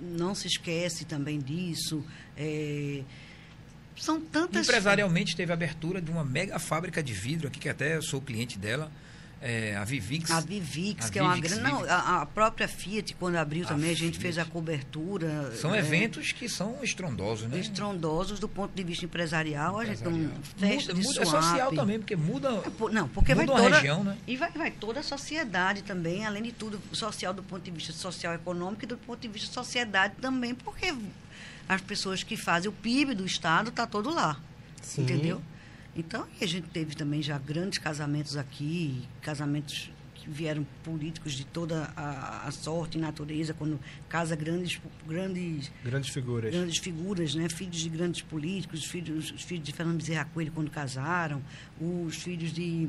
não 0.00 0.34
se 0.34 0.46
esquece 0.46 1.04
também 1.04 1.38
disso. 1.38 2.04
É, 2.36 3.02
são 3.96 4.20
tantas... 4.20 4.66
Empresarialmente 4.66 5.36
teve 5.36 5.52
a 5.52 5.54
abertura 5.54 6.00
de 6.00 6.10
uma 6.10 6.24
mega 6.24 6.58
fábrica 6.58 7.02
de 7.02 7.12
vidro 7.12 7.48
aqui, 7.48 7.58
que 7.60 7.68
até 7.68 7.96
eu 7.96 8.02
sou 8.02 8.20
cliente 8.20 8.58
dela, 8.58 8.90
é, 9.42 9.76
a 9.76 9.84
Vivix. 9.84 10.30
A 10.30 10.40
Vivix, 10.40 11.06
A 11.06 11.10
que 11.10 11.18
é 11.18 11.22
uma 11.22 11.34
Vivix, 11.34 11.58
grande. 11.58 11.72
Não, 11.72 11.84
a, 11.84 12.22
a 12.22 12.26
própria 12.26 12.68
Fiat, 12.68 13.14
quando 13.16 13.34
abriu 13.36 13.64
A 13.64 13.68
também, 13.68 13.90
a 13.90 13.94
gente 13.94 14.12
Fiat. 14.12 14.22
fez 14.22 14.38
a 14.38 14.44
cobertura. 14.44 15.52
São 15.56 15.72
né, 15.72 15.80
eventos 15.80 16.30
que 16.30 16.48
são 16.48 16.78
estrondosos, 16.82 17.48
né? 17.48 17.58
estrondosos 17.58 18.38
do 18.38 18.48
ponto 18.48 18.72
de 18.74 18.84
vista 18.84 19.04
empresarial. 19.04 19.78
A 19.78 19.84
gente 19.84 20.02
tem 20.02 20.12
um 20.12 20.18
Muda, 20.18 20.34
festa 20.56 20.94
de 20.94 21.02
muda, 21.02 21.22
é 21.22 21.24
social 21.24 21.72
também, 21.74 21.98
porque 21.98 22.14
muda, 22.14 22.48
É, 22.50 22.92
Não, 22.92 23.08
porque 23.08 23.34
vai 23.34 23.44
muda 23.44 23.58
uma 23.58 23.62
toda, 23.64 23.76
região, 23.76 24.04
né? 24.04 24.16
E 24.26 24.36
vai, 24.36 24.50
vai 24.52 24.70
toda 24.70 25.00
a 25.00 25.02
sociedade 25.02 25.82
também, 25.82 26.24
além 26.24 26.44
de 26.44 26.52
tudo, 26.52 26.80
social 26.92 27.34
do 27.34 27.42
ponto 27.42 27.62
de 27.62 27.70
vista 27.70 27.92
social 27.92 28.32
econômico 28.34 28.84
e 28.84 28.86
do 28.86 28.96
ponto 28.96 29.20
de 29.20 29.28
vista 29.28 29.52
sociedade 29.52 30.14
também, 30.20 30.54
porque 30.54 30.94
as 31.68 31.80
pessoas 31.80 32.22
que 32.22 32.36
fazem 32.36 32.68
o 32.68 32.72
PIB 32.72 33.14
do 33.14 33.26
Estado 33.26 33.70
está 33.70 33.86
todo 33.86 34.08
lá. 34.14 34.38
Sim. 34.80 35.02
Entendeu? 35.02 35.42
Então, 35.94 36.26
e 36.40 36.44
a 36.44 36.48
gente 36.48 36.68
teve 36.68 36.94
também 36.94 37.22
já 37.22 37.38
grandes 37.38 37.78
casamentos 37.78 38.36
aqui, 38.36 39.02
casamentos 39.20 39.90
que 40.14 40.30
vieram 40.30 40.64
políticos 40.84 41.32
de 41.32 41.44
toda 41.44 41.92
a, 41.96 42.46
a 42.46 42.50
sorte 42.50 42.96
e 42.96 43.00
natureza, 43.00 43.52
quando 43.52 43.78
casa 44.08 44.36
grandes, 44.36 44.80
grandes 45.06 45.70
Grandes 45.84 46.10
figuras. 46.10 46.54
grandes 46.54 46.78
figuras, 46.78 47.34
né? 47.34 47.48
Filhos 47.48 47.76
de 47.76 47.88
grandes 47.88 48.22
políticos, 48.22 48.80
os 48.80 48.86
filhos, 48.86 49.32
os 49.32 49.42
filhos 49.42 49.64
de 49.64 49.72
Fernando 49.72 49.96
Bezerra 49.96 50.24
Coelho 50.32 50.52
quando 50.52 50.70
casaram, 50.70 51.42
os 51.80 52.16
filhos 52.16 52.52
de 52.52 52.88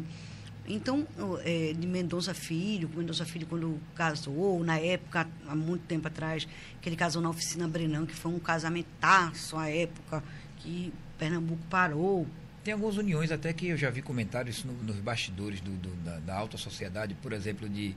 então 0.65 1.05
é, 1.43 1.73
de 1.73 1.85
Mendonça 1.85 2.33
Filho, 2.33 2.89
Mendonça 2.95 3.25
Filho 3.25 3.45
quando 3.47 3.77
casou, 3.95 4.63
na 4.63 4.77
época 4.77 5.27
há 5.47 5.55
muito 5.55 5.81
tempo 5.81 6.07
atrás, 6.07 6.47
que 6.81 6.87
ele 6.87 6.95
casou 6.95 7.21
na 7.21 7.29
oficina 7.29 7.67
Brenão, 7.67 8.05
que 8.05 8.15
foi 8.15 8.31
um 8.31 8.39
casamentaço 8.39 9.57
à 9.57 9.69
época 9.69 10.23
que 10.57 10.93
Pernambuco 11.17 11.61
parou. 11.69 12.25
Tem 12.63 12.73
algumas 12.73 12.97
uniões 12.97 13.31
até 13.31 13.51
que 13.53 13.67
eu 13.67 13.77
já 13.77 13.89
vi 13.89 14.01
comentários 14.01 14.63
no- 14.63 14.73
nos 14.83 14.95
bastidores 14.97 15.59
do, 15.61 15.71
do- 15.71 15.95
da, 16.03 16.19
da 16.19 16.35
alta 16.35 16.57
sociedade, 16.57 17.13
por 17.15 17.33
exemplo, 17.33 17.67
de 17.67 17.93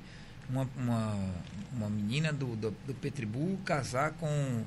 uma, 0.50 0.68
uma, 0.76 1.32
uma 1.72 1.88
menina 1.90 2.32
do, 2.32 2.56
do, 2.56 2.70
do 2.86 2.94
Petribu 2.94 3.58
casar 3.64 4.12
com 4.12 4.64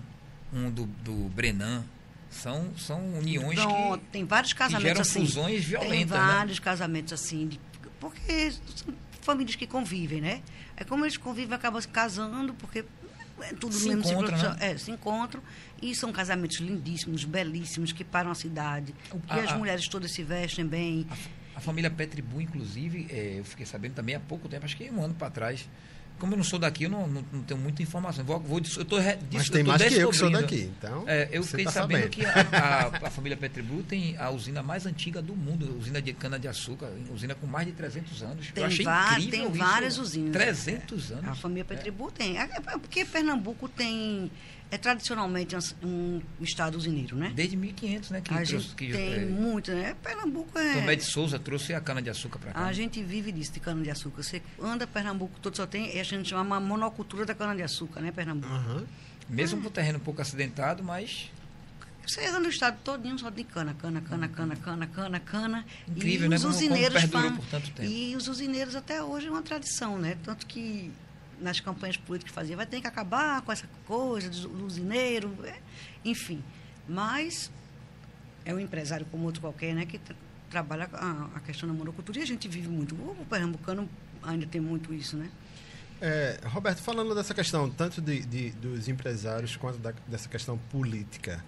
um 0.54 0.72
do, 0.72 0.86
do 0.86 1.14
Brenan. 1.30 1.84
São, 2.30 2.72
são 2.78 3.00
uniões 3.18 3.60
que, 3.60 3.98
tem 4.12 4.24
vários 4.24 4.54
casamentos 4.54 4.84
geram 4.88 5.02
assim. 5.02 5.22
fusões 5.26 5.62
Tem 5.62 5.80
violentas, 5.80 6.12
né? 6.20 6.28
vários 6.28 6.60
casamentos 6.60 7.12
assim, 7.12 7.48
de- 7.48 7.60
porque 8.00 8.52
são 8.52 8.94
famílias 9.22 9.56
que 9.56 9.66
convivem, 9.66 10.22
né? 10.22 10.42
É 10.78 10.84
como 10.84 11.04
eles 11.06 11.18
convivem, 11.18 11.56
acabam 11.56 11.82
se 11.82 11.88
casando, 11.88 12.54
porque 12.54 12.86
é 13.44 13.54
tudo 13.54 13.74
Se 13.74 13.90
encontram, 13.90 14.38
né? 14.38 14.58
é, 14.60 14.78
se 14.78 14.92
encontram 14.92 15.42
e 15.82 15.96
são 15.96 16.12
casamentos 16.12 16.58
lindíssimos, 16.58 17.24
belíssimos, 17.24 17.92
que 17.92 18.04
param 18.04 18.32
a 18.32 18.36
cidade, 18.36 18.94
O- 19.12 19.20
a- 19.28 19.36
as 19.36 19.52
a- 19.52 19.58
mulheres 19.58 19.88
todas 19.88 20.12
se 20.12 20.24
vestem 20.24 20.66
bem. 20.66 21.08
A, 21.56 21.60
a 21.60 21.62
família 21.62 21.90
Petribu, 21.90 22.42
inclusive, 22.42 23.08
é, 23.10 23.40
eu 23.40 23.44
fiquei 23.46 23.66
sabendo 23.66 23.94
também 23.94 24.16
há 24.16 24.20
pouco 24.20 24.48
tempo, 24.48 24.66
acho 24.66 24.76
que 24.78 24.90
um 24.90 25.04
ano 25.04 25.14
para 25.14 25.30
trás. 25.30 25.68
Como 26.20 26.34
eu 26.34 26.38
não 26.38 26.44
sou 26.44 26.60
daqui, 26.60 26.84
eu 26.84 26.90
não, 26.90 27.08
não, 27.08 27.24
não 27.32 27.42
tenho 27.44 27.60
muita 27.60 27.82
informação. 27.82 28.24
Vou, 28.26 28.40
vou, 28.40 28.62
eu 28.78 28.86
tô, 28.86 28.98
re- 29.00 29.18
Mas 29.32 29.48
eu 29.48 29.54
tem 29.54 29.64
tô 29.64 29.70
mais 29.72 29.82
que 29.82 29.94
eu 29.96 30.10
que 30.10 30.18
sou 30.18 30.30
descobrindo. 30.30 30.42
daqui. 30.42 30.72
Então, 30.78 31.04
É, 31.08 31.30
eu 31.32 31.44
fiquei 31.44 31.66
tá 31.66 31.72
sabendo, 31.72 32.10
que 32.10 32.26
a, 32.26 32.32
a- 33.02 33.08
a 33.08 33.10
família 33.10 33.38
Petribu 33.38 33.82
tem 33.84 34.16
a 34.18 34.30
usina 34.30 34.62
mais 34.62 34.86
antiga 34.86 35.22
do 35.22 35.36
mundo, 35.36 35.78
usina 35.80 36.02
de 36.02 36.14
cana-de-açúcar, 36.14 36.90
usina 37.14 37.34
com 37.36 37.48
mais 37.48 37.66
de 37.68 37.74
300 37.74 38.22
anos. 38.24 38.52
Tem 38.52 38.62
eu 38.64 38.68
achei 38.68 38.86
incrível 38.86 39.32
tem 39.32 39.48
isso. 39.50 39.58
várias 39.58 39.98
usinas. 39.98 40.32
300 40.34 41.12
anos. 41.12 41.28
A 41.30 41.36
família 41.36 41.66
Petribu 41.66 42.12
tem. 42.12 42.38
É, 42.38 42.44
é 42.44 42.60
porque 42.78 43.06
Pernambuco 43.06 43.68
tem. 43.70 44.30
É 44.72 44.78
tradicionalmente 44.78 45.56
um, 45.84 46.22
um 46.40 46.44
estado 46.44 46.78
usineiro, 46.78 47.16
né? 47.16 47.32
Desde 47.34 47.58
1500, 47.58 48.12
né? 48.12 48.22
Que 48.22 48.32
a 48.32 48.38
trouxe, 48.38 48.52
gente 48.60 48.76
que, 48.76 48.92
tem 48.92 49.14
é, 49.14 49.26
muito, 49.26 49.72
né? 49.72 49.96
Pernambuco 50.04 50.58
é. 50.60 50.74
Tomé 50.76 50.96
de 50.96 51.04
Souza 51.04 51.40
trouxe 51.40 51.74
a 51.74 51.82
cana-de-açúcar 51.82 52.38
para 52.38 52.52
cá. 52.52 52.66
A 52.66 52.72
gente 52.72 53.02
vive 53.02 53.32
disso, 53.32 53.52
de 53.54 53.60
cana-de-açúcar. 53.60 54.22
Você 54.22 54.44
anda 54.62 54.86
Pernambuco 54.86 55.40
todo, 55.42 55.58
só 55.58 55.66
tem. 55.66 56.00
A 56.00 56.04
gente 56.04 56.30
chama 56.30 56.44
uma 56.44 56.60
monocultura 56.60 57.26
da 57.26 57.34
cana-de-açúcar, 57.34 58.02
né, 58.02 58.12
Pernambuco? 58.12 58.54
Aham. 58.54 58.86
Mesmo 59.28 59.62
com 59.62 59.68
o 59.68 59.72
terreno 59.72 59.98
um 59.98 60.02
pouco 60.02 60.22
acidentado, 60.22 60.84
mas 60.84 61.32
Você 62.08 62.26
anda 62.26 62.40
no 62.40 62.50
estado 62.50 62.78
todinho 62.84 63.18
só 63.20 63.30
de 63.30 63.44
cana, 63.44 63.76
cana, 63.76 64.02
cana, 64.02 64.28
cana, 64.28 64.56
cana, 64.56 64.88
cana, 64.88 65.20
cana. 65.20 65.66
Incrível, 65.88 66.26
e 66.26 66.30
né? 66.30 66.36
Os 66.38 66.42
Como- 66.44 66.54
como 66.56 66.66
usineiros 66.66 67.02
perdurou 67.02 67.32
por 67.34 67.46
tanto 67.46 67.72
tempo. 67.72 67.88
E 67.90 68.16
os 68.16 68.28
usineiros 68.28 68.76
até 68.76 69.04
hoje 69.04 69.28
é 69.28 69.32
uma 69.32 69.44
tradição, 69.44 69.98
né? 70.00 70.18
Tanto 70.24 70.46
que 70.48 70.92
nas 71.42 71.60
campanhas 71.60 71.98
políticas 71.98 72.34
fazia, 72.34 72.56
vai 72.56 72.66
ter 72.66 72.82
que 72.82 72.88
acabar 72.88 73.42
com 73.42 73.52
essa 73.52 73.68
coisa 73.86 74.30
do, 74.30 74.66
usineiro, 74.66 75.34
é, 75.46 75.58
enfim. 76.04 76.44
Mas 76.88 77.52
é 78.46 78.54
um 78.54 78.60
empresário 78.60 79.06
como 79.12 79.26
outro 79.26 79.42
qualquer, 79.42 79.74
né? 79.74 79.86
Que 79.86 79.98
tra- 80.00 80.16
trabalha 80.50 80.90
a, 80.94 81.30
a 81.36 81.40
questão 81.42 81.68
da 81.70 81.74
monocultura 81.76 82.20
e 82.20 82.22
a 82.22 82.26
gente 82.26 82.48
vive 82.48 82.68
muito. 82.68 82.96
O 82.96 83.26
pernambucano 83.30 83.88
ainda 84.24 84.46
tem 84.48 84.60
muito 84.60 84.94
isso, 84.94 85.16
né? 85.16 85.30
É, 86.02 86.40
Roberto, 86.46 86.82
falando 86.82 87.14
dessa 87.14 87.34
questão, 87.34 87.70
tanto 87.70 88.02
de, 88.02 88.22
de- 88.26 88.52
dos 88.52 88.88
empresários 88.88 89.56
quanto 89.58 89.78
da- 89.80 89.94
dessa 90.08 90.28
questão 90.30 90.58
política, 90.72 91.44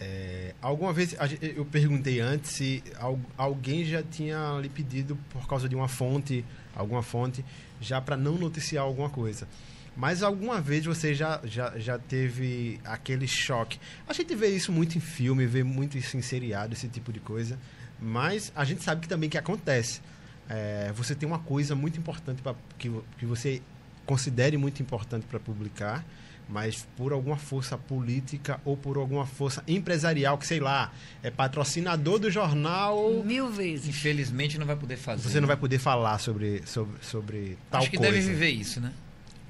é, 0.00 0.54
alguma 0.60 0.92
vez 0.92 1.14
eu 1.40 1.64
perguntei 1.64 2.20
antes 2.20 2.52
se 2.52 2.82
al- 2.98 3.18
alguém 3.36 3.84
já 3.84 4.02
tinha 4.02 4.58
lhe 4.60 4.68
pedido 4.68 5.16
por 5.30 5.46
causa 5.48 5.68
de 5.68 5.74
uma 5.74 5.88
fonte, 5.88 6.44
alguma 6.74 7.02
fonte, 7.02 7.44
já 7.80 8.00
para 8.00 8.16
não 8.16 8.36
noticiar 8.36 8.84
alguma 8.84 9.08
coisa. 9.08 9.48
Mas 9.96 10.22
alguma 10.22 10.60
vez 10.60 10.84
você 10.84 11.14
já, 11.14 11.40
já, 11.44 11.78
já 11.78 11.98
teve 11.98 12.78
aquele 12.84 13.26
choque? 13.26 13.78
A 14.06 14.12
gente 14.12 14.34
vê 14.34 14.48
isso 14.48 14.70
muito 14.70 14.98
em 14.98 15.00
filme, 15.00 15.46
vê 15.46 15.62
muito 15.62 15.96
isso 15.96 16.18
em 16.18 16.22
seriado, 16.22 16.74
esse 16.74 16.86
tipo 16.88 17.10
de 17.10 17.18
coisa. 17.20 17.58
Mas 17.98 18.52
a 18.54 18.62
gente 18.62 18.82
sabe 18.82 19.00
que 19.00 19.08
também 19.08 19.30
que 19.30 19.38
acontece. 19.38 20.02
É, 20.50 20.92
você 20.94 21.14
tem 21.14 21.26
uma 21.26 21.38
coisa 21.38 21.74
muito 21.74 21.98
importante 21.98 22.42
pra, 22.42 22.54
que, 22.78 22.92
que 23.18 23.24
você 23.24 23.62
considere 24.04 24.58
muito 24.58 24.82
importante 24.82 25.24
para 25.26 25.40
publicar, 25.40 26.04
mas 26.48 26.86
por 26.96 27.12
alguma 27.12 27.36
força 27.36 27.76
política 27.76 28.60
ou 28.64 28.76
por 28.76 28.96
alguma 28.96 29.26
força 29.26 29.62
empresarial, 29.66 30.38
que 30.38 30.46
sei 30.46 30.60
lá, 30.60 30.92
é 31.22 31.30
patrocinador 31.30 32.18
do 32.18 32.30
jornal, 32.30 33.22
Mil 33.24 33.50
vezes. 33.50 33.88
infelizmente 33.88 34.58
não 34.58 34.66
vai 34.66 34.76
poder 34.76 34.96
fazer. 34.96 35.28
você 35.28 35.40
não 35.40 35.48
vai 35.48 35.56
poder 35.56 35.78
falar 35.78 36.18
sobre, 36.18 36.62
sobre, 36.66 36.94
sobre 37.02 37.58
tal 37.70 37.80
Acho 37.80 37.90
que 37.90 37.96
coisa. 37.96 38.12
deve 38.12 38.24
viver 38.26 38.50
isso, 38.50 38.80
né? 38.80 38.92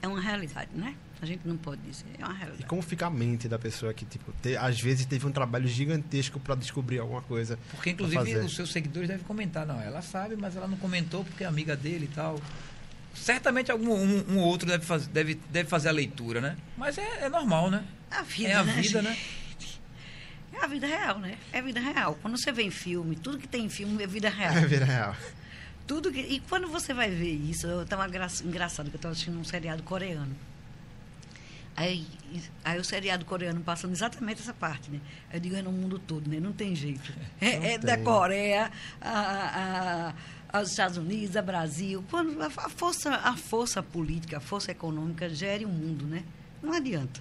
É 0.03 0.09
uma 0.09 0.21
realidade, 0.21 0.71
né? 0.75 0.95
A 1.21 1.25
gente 1.25 1.41
não 1.49 1.57
pode 1.57 1.81
dizer. 1.81 2.05
É 2.19 2.25
uma 2.25 2.35
E 2.35 2.37
realidade. 2.37 2.67
como 2.67 2.83
fica 2.83 3.07
a 3.07 3.11
mente 3.11 3.49
da 3.49 3.59
pessoa 3.59 3.93
que, 3.95 4.05
tipo, 4.05 4.31
te- 4.43 4.55
às 4.57 4.79
vezes 4.79 5.07
teve 5.07 5.27
um 5.27 5.33
trabalho 5.33 5.67
gigantesco 5.67 6.39
para 6.39 6.55
descobrir 6.55 6.99
alguma 6.99 7.23
coisa. 7.23 7.59
Porque, 7.71 7.91
inclusive, 7.91 8.37
os 8.41 8.55
seus 8.55 8.71
seguidores 8.71 9.09
devem 9.09 9.25
comentar. 9.25 9.67
Não, 9.67 9.81
ela 9.81 10.03
sabe, 10.03 10.37
mas 10.37 10.55
ela 10.57 10.69
não 10.69 10.77
comentou 10.77 11.25
porque 11.25 11.43
é 11.43 11.47
amiga 11.47 11.75
dele 11.75 12.05
e 12.11 12.15
tal. 12.15 12.39
Certamente 13.17 13.73
algum 13.73 13.93
um, 13.93 14.35
um 14.35 14.39
outro 14.39 14.69
deve, 14.69 14.85
faz, 14.85 15.07
deve, 15.07 15.35
deve 15.51 15.69
fazer 15.69 15.89
a 15.89 15.93
leitura, 15.93 16.41
né? 16.41 16.57
Mas 16.77 16.99
é, 16.99 17.25
é 17.25 17.29
normal, 17.29 17.71
né? 17.71 17.85
A 18.11 18.23
vida, 18.23 18.51
é 18.51 18.55
a 18.55 18.63
né, 18.63 18.73
vida, 18.81 19.03
né? 19.03 19.17
É 20.53 20.65
a 20.65 20.67
vida 20.67 20.87
real, 20.87 21.19
né? 21.19 21.37
É 21.53 21.59
a 21.59 21.63
vida 21.63 21.81
real. 21.81 22.19
Quando 22.23 22.39
você 22.39 22.53
vê 22.53 22.63
em 22.63 22.71
filme, 22.71 23.17
tudo 23.17 23.39
que 23.39 23.49
tem 23.49 23.65
em 23.65 23.69
filme 23.69 24.03
é 24.03 24.07
vida 24.07 24.29
real. 24.29 24.55
É 24.55 24.67
vida 24.67 24.85
real. 24.85 25.17
Tudo 25.87 26.11
que, 26.11 26.21
e 26.21 26.41
quando 26.41 26.69
você 26.69 26.93
vai 26.93 27.11
ver 27.11 27.33
isso, 27.33 27.67
eu 27.67 27.83
estava 27.83 28.07
engraçado 28.07 28.91
que 28.91 28.97
eu 28.97 28.99
estava 28.99 29.13
assistindo 29.13 29.39
um 29.39 29.45
seriado 29.45 29.83
coreano. 29.83 30.35
Aí, 31.77 32.07
aí 32.65 32.81
o 32.81 32.85
seriado 32.85 33.27
coreano 33.27 33.61
passando 33.61 33.93
exatamente 33.93 34.41
essa 34.41 34.55
parte, 34.55 34.91
né? 34.91 34.99
Eu 35.31 35.39
digo, 35.39 35.55
é 35.57 35.61
no 35.61 35.71
mundo 35.71 35.99
todo, 35.99 36.29
né? 36.29 36.41
Não 36.41 36.53
tem 36.53 36.75
jeito. 36.75 37.13
É, 37.39 37.75
é 37.75 37.79
da 37.79 37.99
Coreia 37.99 38.71
a, 38.99 39.11
a, 39.11 40.15
aos 40.53 40.71
Estados 40.71 40.97
Unidos, 40.97 41.37
a 41.37 41.43
Brasil. 41.43 42.05
Quando 42.11 42.41
a, 42.43 42.51
força, 42.51 43.11
a 43.15 43.37
força 43.37 43.83
política, 43.83 44.39
a 44.39 44.41
força 44.41 44.71
econômica 44.71 45.29
gere 45.29 45.65
o 45.65 45.69
mundo, 45.69 46.07
né? 46.07 46.25
Não 46.63 46.73
adianta. 46.73 47.21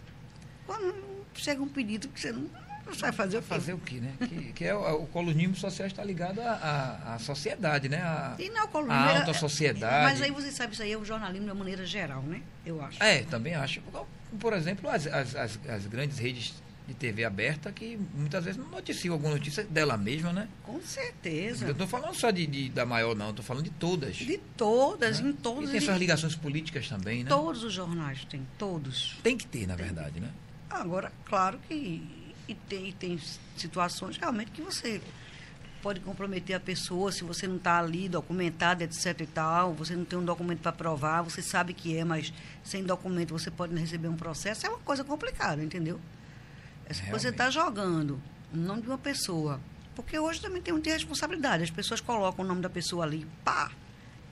Quando 0.66 0.96
chega 1.34 1.62
um 1.62 1.68
pedido 1.68 2.08
que 2.08 2.20
você 2.20 2.32
não 2.32 2.50
você 2.86 3.02
vai 3.02 3.12
fazer 3.12 3.38
o 3.38 3.42
quê? 3.42 3.48
Fazer 3.48 3.74
o 3.74 3.78
quê, 3.80 3.96
né? 3.96 4.14
Que, 4.20 4.54
que 4.54 4.66
é 4.66 4.76
o, 4.76 5.04
o 5.04 5.08
colunismo 5.08 5.56
social 5.56 5.88
está 5.88 6.04
ligado 6.04 6.40
à, 6.40 7.16
à, 7.16 7.20
sociedade, 7.20 7.90
né? 7.90 7.98
A, 7.98 8.36
e 8.38 8.50
não, 8.50 8.66
o 8.66 8.92
a 8.92 9.18
alta 9.18 9.34
sociedade. 9.34 10.04
Mas 10.04 10.22
aí 10.22 10.32
você 10.32 10.52
sabe, 10.52 10.74
isso 10.74 10.84
aí 10.84 10.92
é 10.92 10.98
o 10.98 11.04
jornalismo 11.04 11.46
de 11.46 11.52
uma 11.52 11.58
maneira 11.58 11.86
geral, 11.86 12.22
né? 12.22 12.42
Eu 12.66 12.82
acho. 12.84 13.02
É, 13.02 13.24
também 13.24 13.56
acho. 13.56 13.82
Por 14.40 14.54
exemplo, 14.54 14.90
as, 14.90 15.08
as, 15.08 15.36
as, 15.36 15.60
as 15.68 15.88
grandes 15.88 16.20
redes 16.20 16.54
de 16.88 16.94
TV 16.94 17.24
aberta 17.26 17.72
que 17.72 18.00
muitas 18.14 18.44
vezes 18.44 18.60
não 18.60 18.70
noticiam 18.70 19.14
alguma 19.14 19.34
notícia 19.34 19.64
dela 19.64 19.98
mesma, 19.98 20.32
né? 20.32 20.48
Com 20.64 20.80
certeza. 20.82 21.66
Eu 21.66 21.72
estou 21.72 21.88
falando 21.88 22.14
só 22.16 22.30
de, 22.32 22.46
de, 22.46 22.70
da 22.70 22.86
maior, 22.86 23.16
não, 23.16 23.32
estou 23.32 23.44
falando 23.44 23.64
de 23.64 23.72
todas. 23.72 24.16
De 24.18 24.38
todas, 24.56 25.20
né? 25.20 25.30
em 25.30 25.34
todas. 25.34 25.70
E 25.70 25.72
tem 25.72 25.82
suas 25.82 25.98
ligações 25.98 26.36
políticas 26.36 26.88
também, 26.88 27.24
né? 27.24 27.30
Todos 27.30 27.64
os 27.64 27.74
jornais 27.74 28.26
têm, 28.26 28.46
todos. 28.58 29.18
Tem 29.24 29.38
que 29.38 29.48
ter, 29.48 29.68
na 29.68 29.76
verdade, 29.76 30.20
né? 30.20 30.30
Agora, 30.70 31.12
claro 31.26 31.60
que 31.68 32.26
e 32.48 32.54
tem, 32.54 32.92
tem 32.92 33.20
situações 33.58 34.18
realmente 34.18 34.52
que 34.52 34.62
você 34.62 35.02
pode 35.82 36.00
comprometer 36.00 36.56
a 36.56 36.60
pessoa 36.60 37.12
se 37.12 37.24
você 37.24 37.48
não 37.48 37.58
está 37.58 37.80
ali 37.80 38.10
documentado, 38.10 38.84
etc 38.84 39.22
e 39.22 39.26
tal, 39.28 39.74
você 39.74 39.96
não 39.96 40.06
tem 40.06 40.18
um 40.18 40.26
documento 40.26 40.60
para 40.60 40.72
provar, 40.72 41.22
você 41.22 41.42
sabe 41.42 41.74
que 41.74 41.96
é, 41.96 42.04
mas 42.04 42.34
sem 42.64 42.84
documento 42.84 43.38
você 43.38 43.52
pode 43.52 43.74
não 43.74 43.82
receber 43.82 44.08
um 44.08 44.16
processo, 44.16 44.66
é 44.66 44.70
uma 44.70 44.80
coisa 44.80 45.04
complicada, 45.04 45.64
entendeu? 45.64 46.00
Coisa 46.86 47.20
você 47.20 47.30
está 47.30 47.50
jogando 47.50 48.22
o 48.54 48.58
nome 48.58 48.82
de 48.82 48.88
uma 48.88 48.98
pessoa. 48.98 49.60
Porque 49.96 50.20
hoje 50.20 50.42
também 50.42 50.62
tem 50.62 50.74
muita 50.74 50.90
responsabilidade. 50.90 51.64
As 51.64 51.70
pessoas 51.70 52.02
colocam 52.02 52.44
o 52.44 52.48
nome 52.48 52.62
da 52.62 52.70
pessoa 52.70 53.06
ali, 53.06 53.26
pá, 53.44 53.72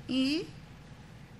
e 0.09 0.45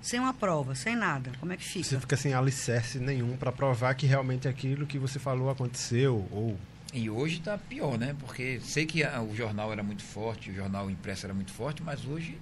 sem 0.01 0.20
uma 0.20 0.34
prova, 0.34 0.76
sem 0.76 0.95
nada. 0.95 1.32
Como 1.39 1.51
é 1.51 1.57
que 1.57 1.64
fica? 1.64 1.86
Você 1.86 1.99
fica 1.99 2.16
sem 2.16 2.34
alicerce 2.34 2.99
nenhum 2.99 3.36
para 3.36 3.51
provar 3.51 3.93
que 3.95 4.05
realmente 4.05 4.47
aquilo 4.47 4.86
que 4.88 4.97
você 4.97 5.20
falou 5.20 5.49
aconteceu 5.49 6.28
ou 6.32 6.57
e 6.93 7.09
hoje 7.09 7.39
está 7.39 7.57
pior, 7.57 7.97
né? 7.97 8.16
Porque 8.20 8.59
sei 8.61 8.86
que 8.86 9.03
a, 9.03 9.20
o 9.20 9.36
jornal 9.36 9.72
era 9.72 9.82
muito 9.82 10.03
forte, 10.03 10.51
o 10.51 10.53
jornal 10.53 10.91
impresso 10.91 11.26
era 11.26 11.34
muito 11.34 11.51
forte, 11.51 11.82
mas 11.82 12.05
hoje 12.05 12.38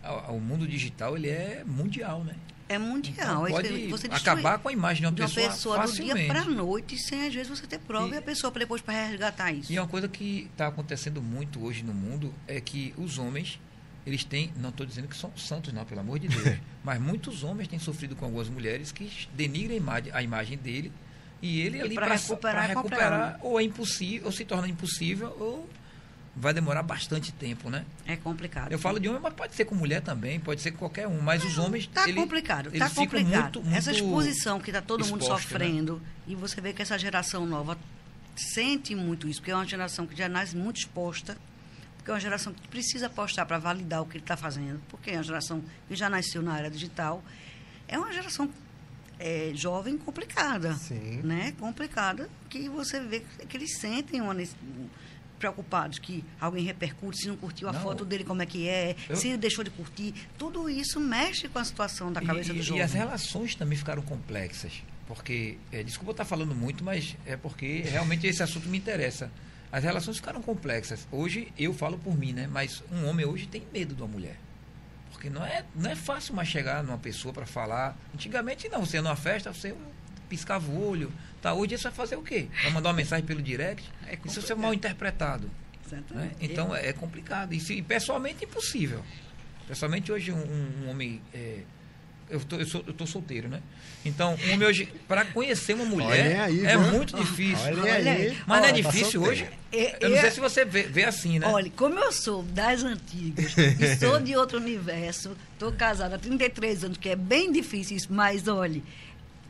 a, 0.00 0.30
o 0.30 0.40
mundo 0.40 0.66
digital 0.66 1.16
ele 1.16 1.28
é 1.28 1.64
mundial, 1.66 2.22
né? 2.22 2.36
É 2.68 2.78
mundial. 2.78 3.46
Então, 3.46 3.62
pode 3.62 3.88
você 3.88 4.08
acabar 4.08 4.58
com 4.58 4.68
a 4.68 4.72
imagem 4.72 5.02
de 5.02 5.06
uma, 5.06 5.12
de 5.12 5.22
uma 5.22 5.28
pessoa, 5.28 5.48
pessoa 5.48 5.76
facilmente. 5.76 6.12
do 6.12 6.18
dia 6.18 6.26
para 6.26 6.40
a 6.40 6.44
noite, 6.44 6.98
sem 6.98 7.26
às 7.26 7.32
vezes 7.32 7.48
você 7.48 7.66
ter 7.66 7.78
prova 7.78 8.08
e, 8.08 8.14
e 8.14 8.18
a 8.18 8.22
pessoa 8.22 8.50
para 8.50 8.60
depois 8.60 8.82
para 8.82 9.06
resgatar 9.06 9.52
isso. 9.52 9.72
E 9.72 9.78
uma 9.78 9.86
coisa 9.86 10.08
que 10.08 10.48
está 10.52 10.66
acontecendo 10.66 11.22
muito 11.22 11.64
hoje 11.64 11.84
no 11.84 11.94
mundo 11.94 12.34
é 12.46 12.60
que 12.60 12.92
os 12.96 13.18
homens 13.18 13.60
eles 14.06 14.24
têm, 14.24 14.52
não 14.56 14.70
estou 14.70 14.86
dizendo 14.86 15.08
que 15.08 15.16
são 15.16 15.36
santos, 15.36 15.72
não, 15.72 15.84
pelo 15.84 16.00
amor 16.00 16.18
de 16.20 16.28
Deus, 16.28 16.58
mas 16.84 17.00
muitos 17.00 17.42
homens 17.42 17.68
têm 17.68 17.78
sofrido 17.78 18.14
com 18.14 18.24
algumas 18.24 18.48
mulheres 18.48 18.92
que 18.92 19.10
denigram 19.34 19.74
a 19.74 19.76
imagem, 19.76 20.12
a 20.12 20.22
imagem 20.22 20.56
dele 20.56 20.92
e 21.42 21.60
ele 21.60 21.78
e 21.78 21.82
ali 21.82 21.94
para 21.94 22.14
recuperar, 22.14 22.68
recuperar 22.68 23.38
ou 23.42 23.60
é 23.60 23.64
impossível, 23.64 24.26
ou 24.26 24.32
se 24.32 24.44
torna 24.44 24.68
impossível, 24.68 25.36
ou 25.40 25.68
vai 26.36 26.52
demorar 26.52 26.82
bastante 26.82 27.32
tempo, 27.32 27.70
né? 27.70 27.84
É 28.06 28.14
complicado. 28.16 28.70
Eu 28.70 28.78
falo 28.78 29.00
de 29.00 29.08
homem, 29.08 29.20
mas 29.22 29.32
pode 29.32 29.54
ser 29.54 29.64
com 29.64 29.74
mulher 29.74 30.02
também, 30.02 30.38
pode 30.38 30.60
ser 30.60 30.70
com 30.72 30.78
qualquer 30.78 31.08
um. 31.08 31.20
Mas 31.20 31.42
os 31.42 31.56
homens. 31.56 31.84
Está 31.84 32.12
complicado, 32.12 32.70
está 32.72 32.90
complicado. 32.90 33.32
Muito, 33.32 33.62
muito 33.62 33.76
Essa 33.76 33.92
exposição 33.92 34.60
que 34.60 34.70
está 34.70 34.82
todo 34.82 35.00
exposto, 35.00 35.22
mundo 35.22 35.34
né? 35.34 35.40
sofrendo, 35.42 35.94
né? 35.94 36.00
e 36.28 36.34
você 36.34 36.60
vê 36.60 36.72
que 36.72 36.82
essa 36.82 36.98
geração 36.98 37.46
nova 37.46 37.78
sente 38.36 38.94
muito 38.94 39.26
isso, 39.26 39.40
porque 39.40 39.50
é 39.50 39.54
uma 39.54 39.66
geração 39.66 40.06
que 40.06 40.14
já 40.14 40.28
nasce 40.28 40.54
muito 40.54 40.76
exposta 40.76 41.38
porque 42.06 42.12
é 42.12 42.14
uma 42.14 42.20
geração 42.20 42.52
que 42.54 42.68
precisa 42.68 43.06
apostar 43.06 43.44
para 43.46 43.58
validar 43.58 44.00
o 44.00 44.06
que 44.06 44.16
ele 44.16 44.22
está 44.22 44.36
fazendo, 44.36 44.80
porque 44.88 45.10
é 45.10 45.14
uma 45.14 45.24
geração 45.24 45.60
que 45.88 45.96
já 45.96 46.08
nasceu 46.08 46.40
na 46.40 46.56
era 46.56 46.70
digital. 46.70 47.20
É 47.88 47.98
uma 47.98 48.12
geração 48.12 48.48
é, 49.18 49.50
jovem 49.56 49.98
complicada. 49.98 50.74
Sim. 50.74 51.20
Né? 51.24 51.52
Complicada, 51.58 52.30
que 52.48 52.68
você 52.68 53.00
vê 53.00 53.24
que 53.48 53.56
eles 53.56 53.78
sentem 53.78 54.20
uma, 54.20 54.36
preocupados 55.38 55.98
que 55.98 56.24
alguém 56.40 56.64
repercute, 56.64 57.18
se 57.18 57.28
não 57.28 57.36
curtiu 57.36 57.68
a 57.68 57.72
não, 57.72 57.80
foto 57.80 58.04
dele, 58.04 58.24
como 58.24 58.42
é 58.42 58.46
que 58.46 58.68
é, 58.68 58.96
eu... 59.08 59.16
se 59.16 59.28
ele 59.28 59.38
deixou 59.38 59.62
de 59.62 59.70
curtir. 59.70 60.14
Tudo 60.38 60.68
isso 60.68 60.98
mexe 61.00 61.48
com 61.48 61.58
a 61.58 61.64
situação 61.64 62.12
da 62.12 62.20
cabeça 62.20 62.52
e, 62.52 62.56
do 62.56 62.62
jovem. 62.62 62.80
E 62.80 62.84
as 62.84 62.92
relações 62.92 63.54
também 63.54 63.76
ficaram 63.76 64.02
complexas. 64.02 64.82
Porque, 65.06 65.56
é, 65.70 65.82
desculpa 65.82 66.10
estar 66.10 66.24
falando 66.24 66.54
muito, 66.54 66.82
mas 66.82 67.16
é 67.24 67.36
porque 67.36 67.82
realmente 67.82 68.26
esse 68.26 68.42
assunto 68.42 68.68
me 68.68 68.76
interessa. 68.76 69.30
As 69.70 69.84
relações 69.84 70.16
ficaram 70.16 70.42
complexas. 70.42 71.06
Hoje, 71.12 71.52
eu 71.58 71.72
falo 71.72 71.98
por 71.98 72.16
mim, 72.16 72.32
né? 72.32 72.48
Mas 72.50 72.82
um 72.90 73.06
homem 73.06 73.26
hoje 73.26 73.46
tem 73.46 73.62
medo 73.72 73.94
de 73.94 74.02
uma 74.02 74.08
mulher. 74.08 74.36
Porque 75.12 75.30
não 75.30 75.44
é, 75.44 75.64
não 75.74 75.90
é 75.90 75.94
fácil 75.94 76.34
mais 76.34 76.48
chegar 76.48 76.82
numa 76.82 76.98
pessoa 76.98 77.32
para 77.32 77.46
falar. 77.46 77.96
Antigamente, 78.14 78.68
não. 78.68 78.84
Você 78.84 78.96
ia 78.96 79.02
numa 79.02 79.16
festa, 79.16 79.52
você 79.52 79.74
piscava 80.28 80.70
o 80.70 80.88
olho. 80.88 81.12
Hoje 81.54 81.76
você 81.76 81.84
vai 81.84 81.92
fazer 81.92 82.16
o 82.16 82.22
quê? 82.22 82.48
Vai 82.62 82.72
mandar 82.72 82.90
uma 82.90 82.96
mensagem 82.96 83.24
pelo 83.24 83.42
direct? 83.42 83.90
É 84.06 84.18
Isso 84.24 84.52
é 84.52 84.54
mal 84.54 84.74
interpretado. 84.74 85.50
Né? 86.10 86.32
Então, 86.40 86.74
é, 86.74 86.88
é 86.88 86.92
complicado. 86.92 87.52
E, 87.52 87.58
e 87.72 87.82
pessoalmente, 87.82 88.44
impossível. 88.44 89.02
Pessoalmente, 89.68 90.10
hoje, 90.10 90.32
um, 90.32 90.82
um 90.82 90.90
homem... 90.90 91.20
É, 91.32 91.60
eu, 92.28 92.40
tô, 92.40 92.56
eu, 92.56 92.66
sou, 92.66 92.82
eu 92.86 92.92
tô 92.92 93.06
solteiro, 93.06 93.48
né? 93.48 93.62
Então, 94.04 94.34
um 94.34 94.64
hoje, 94.64 94.88
para 95.06 95.24
conhecer 95.24 95.74
uma 95.74 95.84
mulher, 95.84 96.40
aí, 96.40 96.64
é 96.64 96.76
viu? 96.76 96.92
muito 96.92 97.16
difícil. 97.16 97.66
Olha 97.66 97.94
aí. 97.94 98.36
Mas 98.46 98.62
não 98.62 98.68
é 98.68 98.72
difícil 98.72 99.22
tá 99.22 99.28
hoje? 99.28 99.48
É, 99.72 100.04
eu 100.04 100.10
não 100.10 100.18
sei 100.18 100.30
se 100.32 100.40
você 100.40 100.64
vê, 100.64 100.82
vê, 100.82 101.04
assim, 101.04 101.38
né? 101.38 101.46
Olha, 101.46 101.70
como 101.70 101.98
eu 101.98 102.12
sou 102.12 102.42
das 102.42 102.82
antigas 102.82 103.56
e 103.56 103.96
sou 103.98 104.20
de 104.20 104.36
outro 104.36 104.58
universo, 104.58 105.36
estou 105.52 105.72
casada 105.72 106.16
há 106.16 106.18
33 106.18 106.84
anos, 106.84 106.98
que 106.98 107.08
é 107.08 107.16
bem 107.16 107.52
difícil 107.52 107.96
isso, 107.96 108.12
mas 108.12 108.48
olha, 108.48 108.82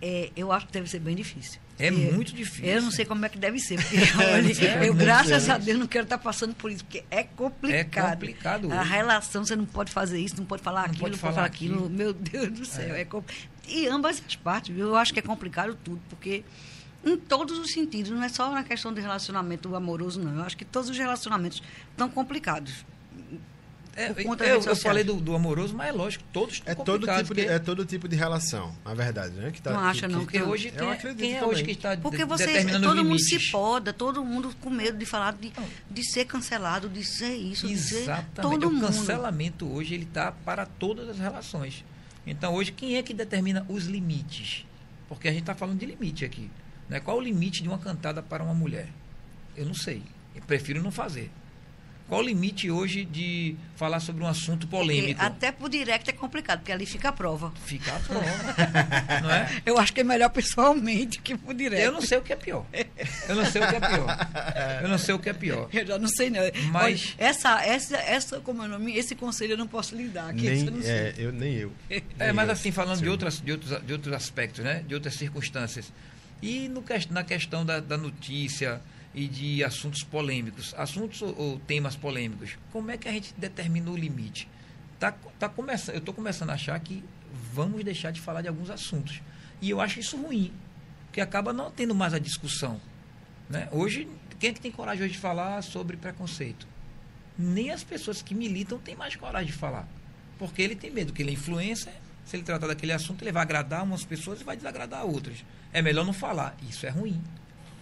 é, 0.02 0.30
eu 0.36 0.52
acho 0.52 0.66
que 0.66 0.72
deve 0.72 0.88
ser 0.88 1.00
bem 1.00 1.16
difícil. 1.16 1.60
É, 1.78 1.90
muito 1.90 2.34
difícil. 2.34 2.64
Eu 2.64 2.82
não 2.82 2.90
sei 2.90 3.04
como 3.04 3.24
é 3.26 3.28
que 3.28 3.38
deve 3.38 3.58
ser, 3.58 3.76
porque 3.76 3.96
olha, 4.16 4.66
é, 4.66 4.88
eu, 4.88 4.94
graças 4.94 5.48
a 5.48 5.58
Deus, 5.58 5.78
não 5.78 5.86
quero 5.86 6.04
estar 6.04 6.18
passando 6.18 6.54
por 6.54 6.70
isso, 6.70 6.84
porque 6.84 7.04
é 7.10 7.22
complicado. 7.22 8.06
É 8.06 8.12
complicado. 8.12 8.72
A 8.72 8.82
relação, 8.82 9.44
você 9.44 9.54
não 9.54 9.66
pode 9.66 9.92
fazer 9.92 10.18
isso, 10.18 10.36
não 10.38 10.46
pode 10.46 10.62
falar 10.62 10.82
não 10.82 10.86
aquilo, 10.86 11.00
pode 11.00 11.12
não 11.12 11.18
pode 11.20 11.34
falar 11.34 11.46
aquilo. 11.46 11.74
aquilo. 11.74 11.90
Meu 11.90 12.12
Deus 12.14 12.50
do 12.50 12.64
céu. 12.64 12.94
É. 12.94 13.02
é 13.02 13.06
e 13.68 13.86
ambas 13.88 14.22
as 14.26 14.36
partes, 14.36 14.76
eu 14.76 14.96
acho 14.96 15.12
que 15.12 15.18
é 15.18 15.22
complicado 15.22 15.76
tudo, 15.84 16.00
porque 16.08 16.44
em 17.04 17.16
todos 17.16 17.58
os 17.58 17.72
sentidos, 17.72 18.10
não 18.10 18.22
é 18.22 18.28
só 18.28 18.50
na 18.50 18.64
questão 18.64 18.92
de 18.92 19.00
relacionamento 19.00 19.74
amoroso, 19.76 20.20
não. 20.20 20.36
Eu 20.36 20.42
acho 20.42 20.56
que 20.56 20.64
todos 20.64 20.90
os 20.90 20.98
relacionamentos 20.98 21.62
estão 21.90 22.08
complicados. 22.08 22.84
É, 23.96 24.10
eu, 24.10 24.62
eu 24.62 24.76
falei 24.76 25.02
do, 25.02 25.14
do, 25.14 25.34
amoroso, 25.34 25.74
mas 25.74 25.88
é 25.88 25.92
lógico, 25.92 26.22
todos 26.30 26.62
é 26.66 26.74
todo 26.74 27.06
tipo 27.06 27.34
de 27.34 27.46
É 27.46 27.58
todo 27.58 27.82
tipo 27.86 28.06
de 28.06 28.14
relação, 28.14 28.76
na 28.84 28.92
verdade, 28.92 29.34
né? 29.34 29.50
Que 29.50 29.62
tá, 29.62 29.72
não 29.72 29.80
acha, 29.80 30.06
não? 30.06 30.20
Porque 30.20 30.42
hoje 30.42 30.70
quem, 30.70 30.90
é, 30.90 31.14
quem 31.14 31.36
é 31.36 31.42
hoje 31.42 31.64
que 31.64 31.70
está 31.70 31.96
Porque 31.96 32.26
você, 32.26 32.44
determinando 32.44 32.86
todo 32.86 33.02
mundo 33.02 33.18
se 33.18 33.50
poda, 33.50 33.94
todo 33.94 34.22
mundo 34.22 34.54
com 34.60 34.68
medo 34.68 34.98
de 34.98 35.06
falar, 35.06 35.32
de, 35.32 35.50
de 35.90 36.04
ser 36.04 36.26
cancelado, 36.26 36.90
de 36.90 37.02
ser 37.02 37.34
isso, 37.36 37.66
Exatamente. 37.66 38.26
de 38.28 38.34
ser 38.34 38.42
todo 38.42 38.68
o 38.68 38.70
mundo. 38.70 38.86
cancelamento 38.86 39.66
hoje, 39.66 39.94
ele 39.94 40.04
está 40.04 40.30
para 40.30 40.66
todas 40.66 41.08
as 41.08 41.18
relações. 41.18 41.82
Então, 42.26 42.54
hoje, 42.54 42.72
quem 42.72 42.96
é 42.98 43.02
que 43.02 43.14
determina 43.14 43.64
os 43.66 43.86
limites? 43.86 44.66
Porque 45.08 45.26
a 45.26 45.30
gente 45.30 45.42
está 45.42 45.54
falando 45.54 45.78
de 45.78 45.86
limite 45.86 46.22
aqui. 46.22 46.50
Né? 46.86 47.00
Qual 47.00 47.16
o 47.16 47.20
limite 47.20 47.62
de 47.62 47.68
uma 47.68 47.78
cantada 47.78 48.22
para 48.22 48.42
uma 48.42 48.52
mulher? 48.52 48.88
Eu 49.56 49.64
não 49.64 49.74
sei. 49.74 50.02
Eu 50.34 50.42
prefiro 50.42 50.82
não 50.82 50.90
fazer. 50.90 51.30
Qual 52.08 52.20
o 52.20 52.24
limite 52.24 52.70
hoje 52.70 53.04
de 53.04 53.56
falar 53.74 53.98
sobre 53.98 54.22
um 54.22 54.28
assunto 54.28 54.68
polêmico? 54.68 55.18
Porque 55.18 55.24
até 55.24 55.50
por 55.50 55.68
direct 55.68 56.08
é 56.08 56.12
complicado, 56.12 56.60
porque 56.60 56.70
ali 56.70 56.86
fica 56.86 57.08
a 57.08 57.12
prova. 57.12 57.52
Fica 57.64 57.96
a 57.96 57.98
prova. 57.98 58.26
não 59.22 59.30
é? 59.30 59.62
Eu 59.66 59.76
acho 59.76 59.92
que 59.92 60.00
é 60.00 60.04
melhor 60.04 60.30
pessoalmente 60.30 61.20
que 61.20 61.36
por 61.36 61.52
direct. 61.52 61.84
Eu 61.84 61.90
não 61.90 62.00
sei 62.00 62.18
o 62.18 62.22
que 62.22 62.32
é 62.32 62.36
pior. 62.36 62.64
Eu 63.28 63.34
não 63.34 63.44
sei 63.44 63.60
o 63.60 63.68
que 63.68 63.74
é 63.74 63.80
pior. 63.80 64.28
Eu 64.82 64.88
não 64.88 64.98
sei 64.98 65.14
o 65.16 65.18
que 65.18 65.28
é 65.28 65.32
pior. 65.32 65.68
Eu 65.72 65.86
já 65.86 65.98
não 65.98 66.08
sei, 66.08 66.30
não. 66.30 66.40
Mas. 66.70 67.14
Olha, 67.18 67.28
essa, 67.28 67.64
essa, 67.64 67.96
essa, 67.96 68.40
como 68.40 68.62
é 68.62 68.66
o 68.66 68.68
nome? 68.68 68.96
Esse 68.96 69.16
conselho 69.16 69.54
eu 69.54 69.58
não 69.58 69.66
posso 69.66 69.96
lhe 69.96 70.06
dar. 70.06 70.32
Nem, 70.32 70.64
eu, 70.64 70.82
é, 70.84 71.14
eu, 71.18 71.32
nem 71.32 71.54
eu. 71.54 71.72
É, 72.20 72.32
mas 72.32 72.48
assim, 72.50 72.70
falando 72.70 73.00
de, 73.00 73.08
outras, 73.08 73.40
de, 73.40 73.50
outros, 73.50 73.84
de 73.84 73.92
outros 73.92 74.14
aspectos, 74.14 74.64
né? 74.64 74.84
De 74.86 74.94
outras 74.94 75.14
circunstâncias. 75.14 75.92
E 76.40 76.68
no, 76.68 76.84
na 77.10 77.24
questão 77.24 77.66
da, 77.66 77.80
da 77.80 77.96
notícia 77.96 78.80
e 79.16 79.26
de 79.26 79.64
assuntos 79.64 80.02
polêmicos, 80.04 80.74
assuntos 80.76 81.22
ou, 81.22 81.58
temas 81.66 81.96
polêmicos, 81.96 82.58
como 82.70 82.90
é 82.90 82.98
que 82.98 83.08
a 83.08 83.12
gente 83.12 83.32
determina 83.38 83.90
o 83.90 83.96
limite? 83.96 84.46
Tá, 85.00 85.12
tá 85.38 85.48
começando, 85.48 85.94
eu 85.94 86.00
estou 86.00 86.12
começando 86.12 86.50
a 86.50 86.52
achar 86.52 86.78
que 86.78 87.02
vamos 87.52 87.82
deixar 87.82 88.10
de 88.10 88.20
falar 88.20 88.42
de 88.42 88.48
alguns 88.48 88.68
assuntos. 88.68 89.22
E 89.62 89.70
eu 89.70 89.80
acho 89.80 89.98
isso 89.98 90.18
ruim, 90.18 90.52
porque 91.06 91.22
acaba 91.22 91.50
não 91.50 91.70
tendo 91.70 91.94
mais 91.94 92.12
a 92.12 92.18
discussão. 92.18 92.78
Né? 93.48 93.68
Hoje, 93.72 94.06
quem 94.38 94.50
é 94.50 94.52
que 94.52 94.60
tem 94.60 94.70
coragem 94.70 95.04
hoje 95.04 95.14
de 95.14 95.18
falar 95.18 95.62
sobre 95.62 95.96
preconceito? 95.96 96.68
Nem 97.38 97.70
as 97.70 97.82
pessoas 97.82 98.20
que 98.20 98.34
militam 98.34 98.78
têm 98.78 98.94
mais 98.94 99.16
coragem 99.16 99.46
de 99.46 99.54
falar. 99.54 99.88
Porque 100.38 100.60
ele 100.60 100.76
tem 100.76 100.90
medo 100.90 101.14
que 101.14 101.22
ele 101.22 101.30
é 101.30 101.34
influência, 101.34 101.92
se 102.26 102.36
ele 102.36 102.42
tratar 102.42 102.66
daquele 102.66 102.92
assunto, 102.92 103.22
ele 103.22 103.32
vai 103.32 103.42
agradar 103.42 103.82
umas 103.82 104.04
pessoas 104.04 104.42
e 104.42 104.44
vai 104.44 104.56
desagradar 104.56 105.06
outras. 105.06 105.42
É 105.72 105.80
melhor 105.80 106.04
não 106.04 106.12
falar. 106.12 106.54
Isso 106.68 106.84
é 106.84 106.90
ruim. 106.90 107.22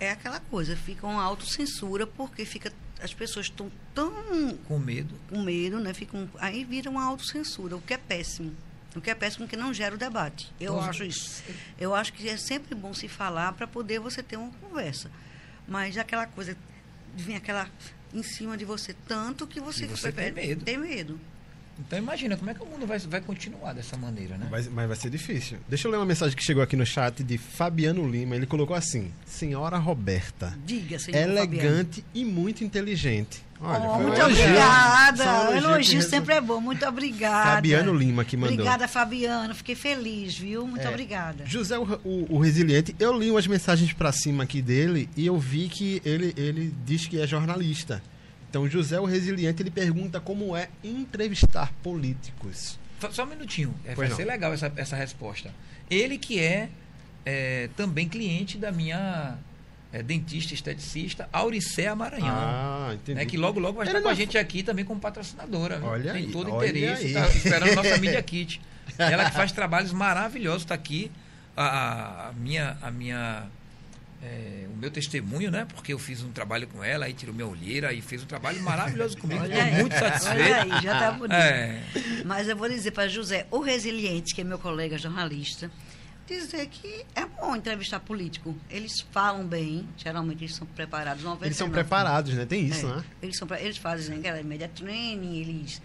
É 0.05 0.11
aquela 0.11 0.39
coisa, 0.39 0.77
fica 0.77 1.07
uma 1.07 1.23
autocensura 1.23 2.07
porque 2.07 2.45
fica 2.45 2.73
as 3.01 3.13
pessoas 3.13 3.47
estão 3.47 3.71
tão 3.95 4.57
com 4.67 4.79
medo, 4.79 5.15
com 5.29 5.43
medo, 5.43 5.79
né? 5.79 5.93
Ficam 5.93 6.29
aí 6.39 6.65
vira 6.65 6.89
uma 6.89 7.05
autocensura, 7.05 7.77
o 7.77 7.81
que 7.81 7.95
é 7.95 7.99
péssimo. 7.99 8.55
O 8.95 9.01
que 9.01 9.11
é 9.11 9.15
péssimo 9.15 9.49
que 9.49 9.57
não 9.57 9.75
gera 9.75 9.95
o 9.95 9.99
debate. 9.99 10.53
Eu 10.61 10.75
Nossa. 10.75 10.91
acho 10.91 11.05
isso. 11.05 11.43
Eu 11.79 11.95
acho 11.95 12.13
que 12.13 12.29
é 12.29 12.37
sempre 12.37 12.75
bom 12.75 12.95
se 12.95 13.09
falar 13.09 13.53
para 13.53 13.67
poder 13.67 13.99
você 13.99 14.23
ter 14.23 14.37
uma 14.37 14.53
conversa. 14.53 15.11
Mas 15.67 15.99
aquela 15.99 16.27
coisa 16.27 16.57
vem 17.17 17.35
aquela 17.35 17.69
em 18.13 18.23
cima 18.23 18.57
de 18.57 18.65
você 18.65 18.95
tanto 19.09 19.47
que 19.47 19.59
você, 19.59 19.85
e 19.85 19.89
você 19.89 20.13
tem 20.13 20.31
medo. 20.31 20.65
Tem 20.65 20.79
medo. 20.79 21.19
Então 21.79 21.99
imagina 21.99 22.37
como 22.37 22.51
é 22.51 22.55
que 22.55 22.62
o 22.62 22.66
mundo 22.66 22.87
vai, 22.87 22.99
vai 22.99 23.20
continuar 23.20 23.72
dessa 23.72 23.97
maneira, 23.97 24.37
né? 24.37 24.49
Mas, 24.51 24.68
mas 24.68 24.87
vai 24.87 24.97
ser 24.97 25.11
difícil. 25.11 25.59
Deixa 25.68 25.89
eu 25.89 25.93
ler 25.93 25.99
uma 25.99 26.07
mensagem 26.07 26.37
que 26.37 26.45
chegou 26.45 26.62
aqui 26.62 26.77
no 26.77 26.87
chat 26.87 27.22
de 27.22 27.37
Fabiano 27.37 28.09
Lima. 28.09 28.37
Ele 28.37 28.47
colocou 28.47 28.77
assim: 28.77 29.11
Senhora 29.27 29.79
Roberta. 29.79 30.57
Diga, 30.64 30.99
senhor 30.99 31.18
Elegante 31.18 32.03
Fabiano. 32.03 32.09
e 32.14 32.25
muito 32.25 32.64
inteligente. 32.64 33.43
Olha, 33.61 33.89
oh, 33.89 33.99
muito 33.99 34.20
obrigada. 34.20 35.51
O 35.51 35.55
elogio 35.55 36.03
sempre 36.03 36.35
é 36.35 36.41
bom. 36.41 36.61
Muito 36.61 36.85
obrigada. 36.87 37.55
Fabiano 37.55 37.95
Lima 37.95 38.25
que 38.25 38.37
mandou. 38.37 38.55
Obrigada, 38.55 38.87
Fabiano. 38.87 39.55
Fiquei 39.55 39.75
feliz, 39.75 40.37
viu? 40.37 40.66
Muito 40.66 40.87
é, 40.87 40.89
obrigada. 40.89 41.47
José, 41.47 41.79
o, 41.79 41.85
o, 42.05 42.27
o, 42.37 42.39
Resiliente, 42.39 42.95
eu 42.99 43.18
li 43.18 43.31
umas 43.31 43.47
mensagens 43.47 43.93
para 43.93 44.12
cima 44.12 44.45
aqui 44.45 44.61
dele 44.61 45.09
e 45.16 45.27
eu 45.27 45.39
vi 45.39 45.68
que 45.68 46.03
ele, 46.05 46.35
ele 46.37 46.75
diz 46.85 47.07
que 47.07 47.20
é 47.20 47.27
jornalista. 47.27 48.03
Então, 48.55 48.71
José 48.71 49.01
o 49.01 49.05
Resiliente, 49.05 49.61
ele 49.61 49.71
pergunta 49.71 50.21
como 50.21 50.57
é 50.57 50.69
entrevistar 50.85 51.73
políticos. 51.83 52.79
Só 53.11 53.25
um 53.25 53.27
minutinho, 53.27 53.75
é, 53.85 53.97
vai 53.97 54.09
não. 54.09 54.15
ser 54.15 54.25
legal 54.25 54.53
essa, 54.53 54.73
essa 54.77 54.95
resposta. 54.95 55.53
Ele 55.91 56.17
que 56.17 56.39
é, 56.39 56.69
é 57.27 57.69
também 57.77 58.09
cliente 58.09 58.57
da 58.57 58.71
minha 58.71 59.37
é, 59.93 60.05
dentista 60.05 60.55
esteticista 60.55 61.29
Auricéa 61.33 61.97
Maranhão. 61.97 62.29
Ah, 62.33 62.93
entendi. 62.95 63.19
Né, 63.19 63.27
que 63.27 63.37
logo, 63.37 63.59
logo 63.59 63.79
vai 63.79 63.89
estar 63.89 64.01
com 64.01 64.09
a 64.09 64.15
gente 64.15 64.39
aqui 64.39 64.63
também 64.63 64.85
como 64.85 65.01
patrocinadora. 65.01 65.81
Olha 65.83 66.13
Tem 66.13 66.27
aí, 66.27 66.31
todo 66.31 66.49
interesse, 66.49 67.07
está 67.07 67.27
esperando 67.27 67.73
a 67.73 67.75
nossa 67.75 67.99
Media 67.99 68.23
Kit. 68.23 68.61
Ela 68.97 69.31
que 69.31 69.37
faz 69.37 69.51
trabalhos 69.51 69.91
maravilhosos, 69.91 70.63
está 70.63 70.77
aqui. 70.77 71.11
A, 71.57 72.29
a, 72.29 72.33
minha, 72.35 72.77
a 72.81 72.91
minha 72.93 73.49
é, 74.25 74.66
o 74.72 74.77
meu 74.77 74.91
testemunho, 74.91 75.51
né? 75.51 75.66
Porque 75.75 75.93
eu 75.93 75.99
fiz 75.99 76.22
um 76.22 76.33
trabalho 76.33 76.66
com 76.66 76.83
ela, 76.83 77.05
aí 77.05 77.12
tirou 77.12 77.35
minha 77.35 77.47
olheira 77.47 77.93
e 77.93 78.01
fez 78.01 78.22
um 78.22 78.27
trabalho 78.27 78.61
maravilhoso 78.62 79.18
comigo. 79.18 79.45
Estou 79.45 79.64
muito 79.81 79.93
satisfeito. 79.93 80.43
Olha 80.43 80.62
aí, 80.62 80.83
já 80.83 80.93
está 80.95 81.12
bonito. 81.12 81.35
É. 81.35 81.83
Mas 82.25 82.49
eu 82.49 82.57
vou 82.57 82.68
dizer 82.68 82.93
para 82.93 83.07
José, 83.09 83.47
o 83.51 83.61
Resiliente, 83.61 84.35
que 84.35 84.41
é 84.41 84.45
meu 84.45 84.59
colega 84.59 84.97
jornalista, 84.97 85.70
dizer 86.27 86.66
que 86.68 87.05
é 87.14 87.27
bom 87.27 87.55
entrevistar 87.55 88.01
político. 88.01 88.57
Eles 88.70 89.01
falam 89.12 89.47
bem, 89.47 89.87
geralmente 89.97 90.45
eles 90.45 90.55
são 90.55 90.66
preparados. 90.66 91.22
Eles 91.43 91.57
são 91.57 91.68
preparados, 91.68 92.33
né? 92.33 92.47
Tem 92.47 92.66
isso, 92.66 92.87
é, 92.87 92.97
né? 92.97 93.05
Eles, 93.20 93.37
são, 93.37 93.47
eles 93.59 93.77
fazem 93.77 94.18
né, 94.18 94.43
media 94.43 94.68
training, 94.68 95.39
eles, 95.39 95.83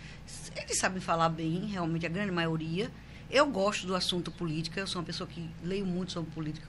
eles 0.55 0.79
sabem 0.79 1.01
falar 1.01 1.29
bem, 1.29 1.65
realmente, 1.65 2.05
a 2.05 2.09
grande 2.09 2.31
maioria. 2.31 2.89
Eu 3.29 3.45
gosto 3.47 3.85
do 3.85 3.95
assunto 3.95 4.31
política, 4.31 4.79
eu 4.79 4.87
sou 4.87 5.01
uma 5.01 5.05
pessoa 5.05 5.27
que 5.27 5.47
leio 5.61 5.85
muito 5.85 6.13
sobre 6.13 6.31
política. 6.31 6.67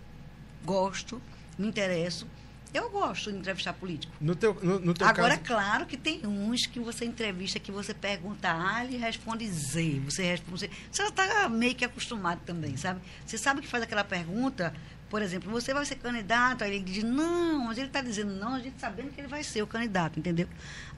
Gosto 0.65 1.23
me 1.61 1.69
interesso. 1.69 2.27
Eu 2.73 2.89
gosto 2.89 3.33
de 3.33 3.39
entrevistar 3.39 3.73
político. 3.73 4.13
No 4.21 4.37
teu, 4.37 4.55
no, 4.63 4.79
no 4.79 4.95
teu 4.95 5.07
Agora, 5.07 5.37
caso... 5.37 5.41
é 5.41 5.45
claro 5.45 5.87
que 5.87 5.97
tem 5.97 6.25
uns 6.25 6.67
que 6.67 6.79
você 6.79 7.05
entrevista, 7.05 7.59
que 7.59 7.73
você 7.73 7.93
pergunta 7.93 8.49
A, 8.49 8.85
ele 8.85 8.97
responde 8.97 9.49
Z. 9.49 10.01
Você 10.05 10.23
responde 10.23 10.61
Z. 10.61 10.71
Você 10.91 11.03
está 11.03 11.49
meio 11.49 11.75
que 11.75 11.85
acostumado 11.85 12.41
também, 12.47 12.77
sabe? 12.77 13.01
Você 13.27 13.37
sabe 13.37 13.61
que 13.61 13.67
faz 13.67 13.83
aquela 13.83 14.05
pergunta, 14.05 14.73
por 15.09 15.21
exemplo, 15.21 15.51
você 15.51 15.75
vai 15.75 15.85
ser 15.85 15.97
candidato, 15.97 16.63
aí 16.63 16.77
ele 16.77 16.85
diz, 16.85 17.03
não, 17.03 17.65
mas 17.65 17.77
ele 17.77 17.89
está 17.89 18.01
dizendo 18.01 18.33
não, 18.35 18.55
a 18.55 18.61
gente 18.61 18.81
sabendo 18.81 19.11
que 19.11 19.21
ele 19.21 19.29
vai 19.29 19.43
ser 19.43 19.63
o 19.63 19.67
candidato, 19.67 20.21
entendeu? 20.21 20.49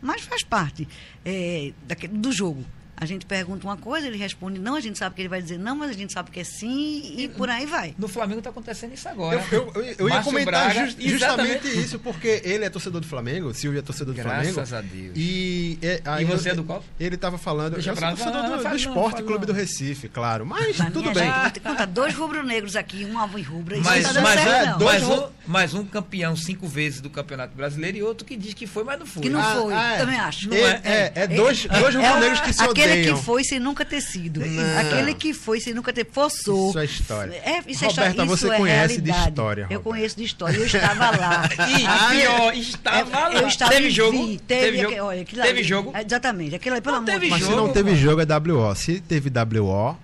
Mas 0.03 0.21
faz 0.21 0.43
parte 0.43 0.87
é, 1.25 1.73
daquele, 1.87 2.19
do 2.19 2.31
jogo. 2.31 2.63
A 3.03 3.05
gente 3.05 3.27
pergunta 3.27 3.67
uma 3.67 3.77
coisa, 3.77 4.07
ele 4.07 4.17
responde 4.17 4.61
não, 4.61 4.77
a 4.77 4.81
gente 4.81 4.97
sabe 4.97 5.17
que 5.17 5.23
ele 5.23 5.29
vai 5.29 5.43
dizer 5.43 5.59
não, 5.59 5.75
mas 5.75 5.91
a 5.91 5.93
gente 5.93 6.13
sabe 6.13 6.31
que 6.31 6.39
é 6.39 6.45
sim 6.45 7.15
e 7.19 7.29
por 7.29 7.51
aí 7.51 7.67
vai. 7.67 7.97
No 7.99 8.07
Flamengo 8.07 8.39
está 8.39 8.51
acontecendo 8.51 8.95
isso 8.95 9.09
agora. 9.09 9.45
Eu, 9.51 9.73
eu, 9.75 9.83
eu 9.99 10.09
ia 10.09 10.23
comentar 10.23 10.73
Braga, 10.73 10.87
just, 10.87 11.01
justamente 11.01 11.67
isso, 11.67 11.99
porque 11.99 12.41
ele 12.45 12.65
é 12.65 12.71
torcedor 12.71 13.01
do 13.01 13.07
Flamengo, 13.09 13.53
Silvio 13.53 13.81
é 13.81 13.83
torcedor 13.83 14.15
do 14.15 14.23
Graças 14.23 14.33
Flamengo. 14.33 14.55
Graças 14.55 14.73
a 14.73 14.81
Deus. 14.81 15.15
E, 15.17 15.81
é, 15.83 16.01
e 16.21 16.25
você 16.25 16.51
é 16.51 16.55
do 16.55 16.63
qual? 16.63 16.85
Ele 17.01 17.17
estava 17.17 17.39
falando, 17.39 17.75
Deixa 17.75 17.91
eu 17.91 17.97
sou 17.97 18.09
torcedor 18.09 18.43
do, 18.43 18.69
do, 18.69 18.77
Esporte 18.77 19.21
não, 19.21 19.27
Clube 19.27 19.47
não. 19.47 19.53
do 19.53 19.59
Recife, 19.59 20.09
claro, 20.09 20.47
mas 20.47 20.79
Na 20.79 20.89
tudo 20.93 21.11
bem. 21.11 21.25
Gente, 21.45 21.59
conta 21.59 21.85
dois 21.85 22.15
rubro-negros 22.15 22.77
aqui, 22.77 23.05
um 23.05 23.19
alvo 23.19 23.37
em 23.37 23.43
rubro. 23.43 23.83
Mas, 23.83 24.13
tá 24.13 24.21
mas, 24.21 24.41
certo, 24.41 24.77
é, 24.77 24.79
dois, 24.79 25.03
um, 25.03 25.29
mais 25.45 25.75
um 25.75 25.85
campeão 25.85 26.37
cinco 26.37 26.69
vezes 26.69 27.01
do 27.01 27.11
Campeonato 27.11 27.57
Brasileiro 27.57 27.99
e 27.99 28.03
outro 28.05 28.25
que 28.25 28.37
diz 28.37 28.55
que 28.55 28.65
foi, 28.65 28.85
mas 28.85 29.01
não 29.01 29.07
foi. 29.07 29.23
Que 29.23 29.29
não 29.29 29.41
ah, 29.41 29.57
foi, 29.57 29.75
ah, 29.75 29.93
é. 29.93 29.99
também 29.99 30.21
acho. 30.21 30.55
É, 30.55 30.81
é, 30.85 31.13
é, 31.17 31.27
dois, 31.27 31.67
dois 31.67 31.95
rubro-negros 31.97 32.41
que 32.41 32.53
se 32.53 32.63
odeiam. 32.63 32.92
Aquele 32.93 33.15
que 33.15 33.23
foi, 33.23 33.45
se 33.45 33.59
não 33.59 33.73
nunca 33.73 33.85
ter 33.85 34.01
sido. 34.01 34.41
Não. 34.41 34.79
Aquele 34.79 35.15
que 35.15 35.33
foi 35.33 35.61
sem 35.61 35.73
nunca 35.73 35.93
ter. 35.93 36.07
Forçou. 36.11 36.71
Isso 36.71 36.79
é 36.79 36.85
história. 36.85 37.33
É, 37.37 37.63
isso 37.67 37.85
é 37.85 37.89
Roberta, 37.89 38.23
é 38.23 38.27
você 38.27 38.47
isso 38.47 38.57
conhece 38.57 39.01
de 39.01 39.11
história. 39.11 39.67
Eu 39.71 39.81
conheço 39.81 40.17
de 40.17 40.25
história. 40.25 40.57
Eu 40.57 40.67
estava 40.67 41.17
lá. 41.17 41.49
e 41.69 42.17
pior, 42.17 42.55
estava 42.55 43.29
lá. 43.29 43.33
Eu 43.33 43.49
estava 43.49 43.73
teve 43.73 43.91
jogo? 43.91 44.19
Teve, 44.19 44.39
teve 44.47 44.79
jogo? 44.83 44.97
Olha, 45.07 45.25
teve 45.25 45.49
ali, 45.49 45.63
jogo? 45.63 45.93
Exatamente. 45.97 46.55
Aquilo 46.55 46.75
aí, 46.75 46.81
pelo 46.83 46.97
não 46.97 47.03
amor 47.03 47.15
de 47.15 47.21
Deus. 47.21 47.31
Mas 47.31 47.45
se 47.45 47.51
não 47.51 47.73
teve 47.73 47.97
jogo, 47.97 48.21
é 48.21 48.25
WO. 48.25 48.75
Se 48.75 49.01
teve 49.01 49.31
WO, 49.31 49.97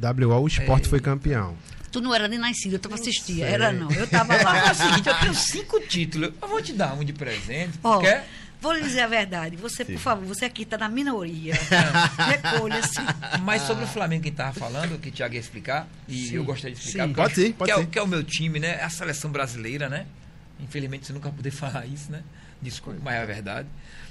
WO, 0.00 0.42
o 0.42 0.46
esporte 0.46 0.86
é. 0.86 0.88
foi 0.90 1.00
campeão. 1.00 1.56
Tu 1.90 2.00
não 2.00 2.14
era 2.14 2.28
nem 2.28 2.38
nascido, 2.38 2.74
eu 2.74 2.78
tava 2.78 2.94
assistindo. 2.94 3.42
Era 3.42 3.72
não, 3.72 3.90
eu 3.90 4.06
tava 4.06 4.36
lá. 4.42 4.68
É 4.68 4.72
o 4.72 4.74
seguinte, 4.74 5.08
eu 5.08 5.14
tenho 5.14 5.34
cinco 5.34 5.80
títulos. 5.80 6.32
Eu 6.40 6.48
vou 6.48 6.62
te 6.62 6.72
dar 6.72 6.94
um 6.94 7.02
de 7.02 7.12
presente. 7.12 7.78
Oh, 7.82 7.98
quer? 7.98 8.28
Vou 8.60 8.72
lhe 8.72 8.82
dizer 8.82 9.02
a 9.02 9.06
verdade. 9.06 9.56
Você, 9.56 9.84
Sim. 9.84 9.94
por 9.94 10.00
favor, 10.00 10.26
você 10.26 10.44
aqui 10.44 10.62
está 10.62 10.76
na 10.76 10.88
minoria. 10.88 11.54
Recolha-se. 12.18 12.98
Mas 13.42 13.62
sobre 13.62 13.84
o 13.84 13.86
Flamengo 13.86 14.22
que 14.24 14.28
estava 14.30 14.52
falando, 14.52 14.98
que 15.00 15.10
o 15.10 15.12
Thiago 15.12 15.34
ia 15.34 15.40
explicar, 15.40 15.88
e 16.08 16.28
Sim. 16.28 16.36
eu 16.36 16.44
gostaria 16.44 16.74
de 16.74 16.82
explicar. 16.82 17.08
Pode 17.14 17.34
ser, 17.34 17.52
pode 17.54 17.70
que, 17.70 17.78
ser. 17.78 17.84
É, 17.84 17.86
que 17.86 17.98
é 17.98 18.02
o 18.02 18.06
meu 18.06 18.24
time, 18.24 18.58
né? 18.58 18.78
É 18.80 18.84
a 18.84 18.90
seleção 18.90 19.30
brasileira, 19.30 19.88
né? 19.88 20.06
Infelizmente 20.60 21.06
você 21.06 21.12
nunca 21.12 21.30
poder 21.30 21.50
falar 21.52 21.86
isso, 21.86 22.10
né? 22.10 22.22
Desculpa, 22.60 23.00
mas 23.02 23.14
é 23.14 23.22
a 23.22 23.26
verdade. 23.26 23.68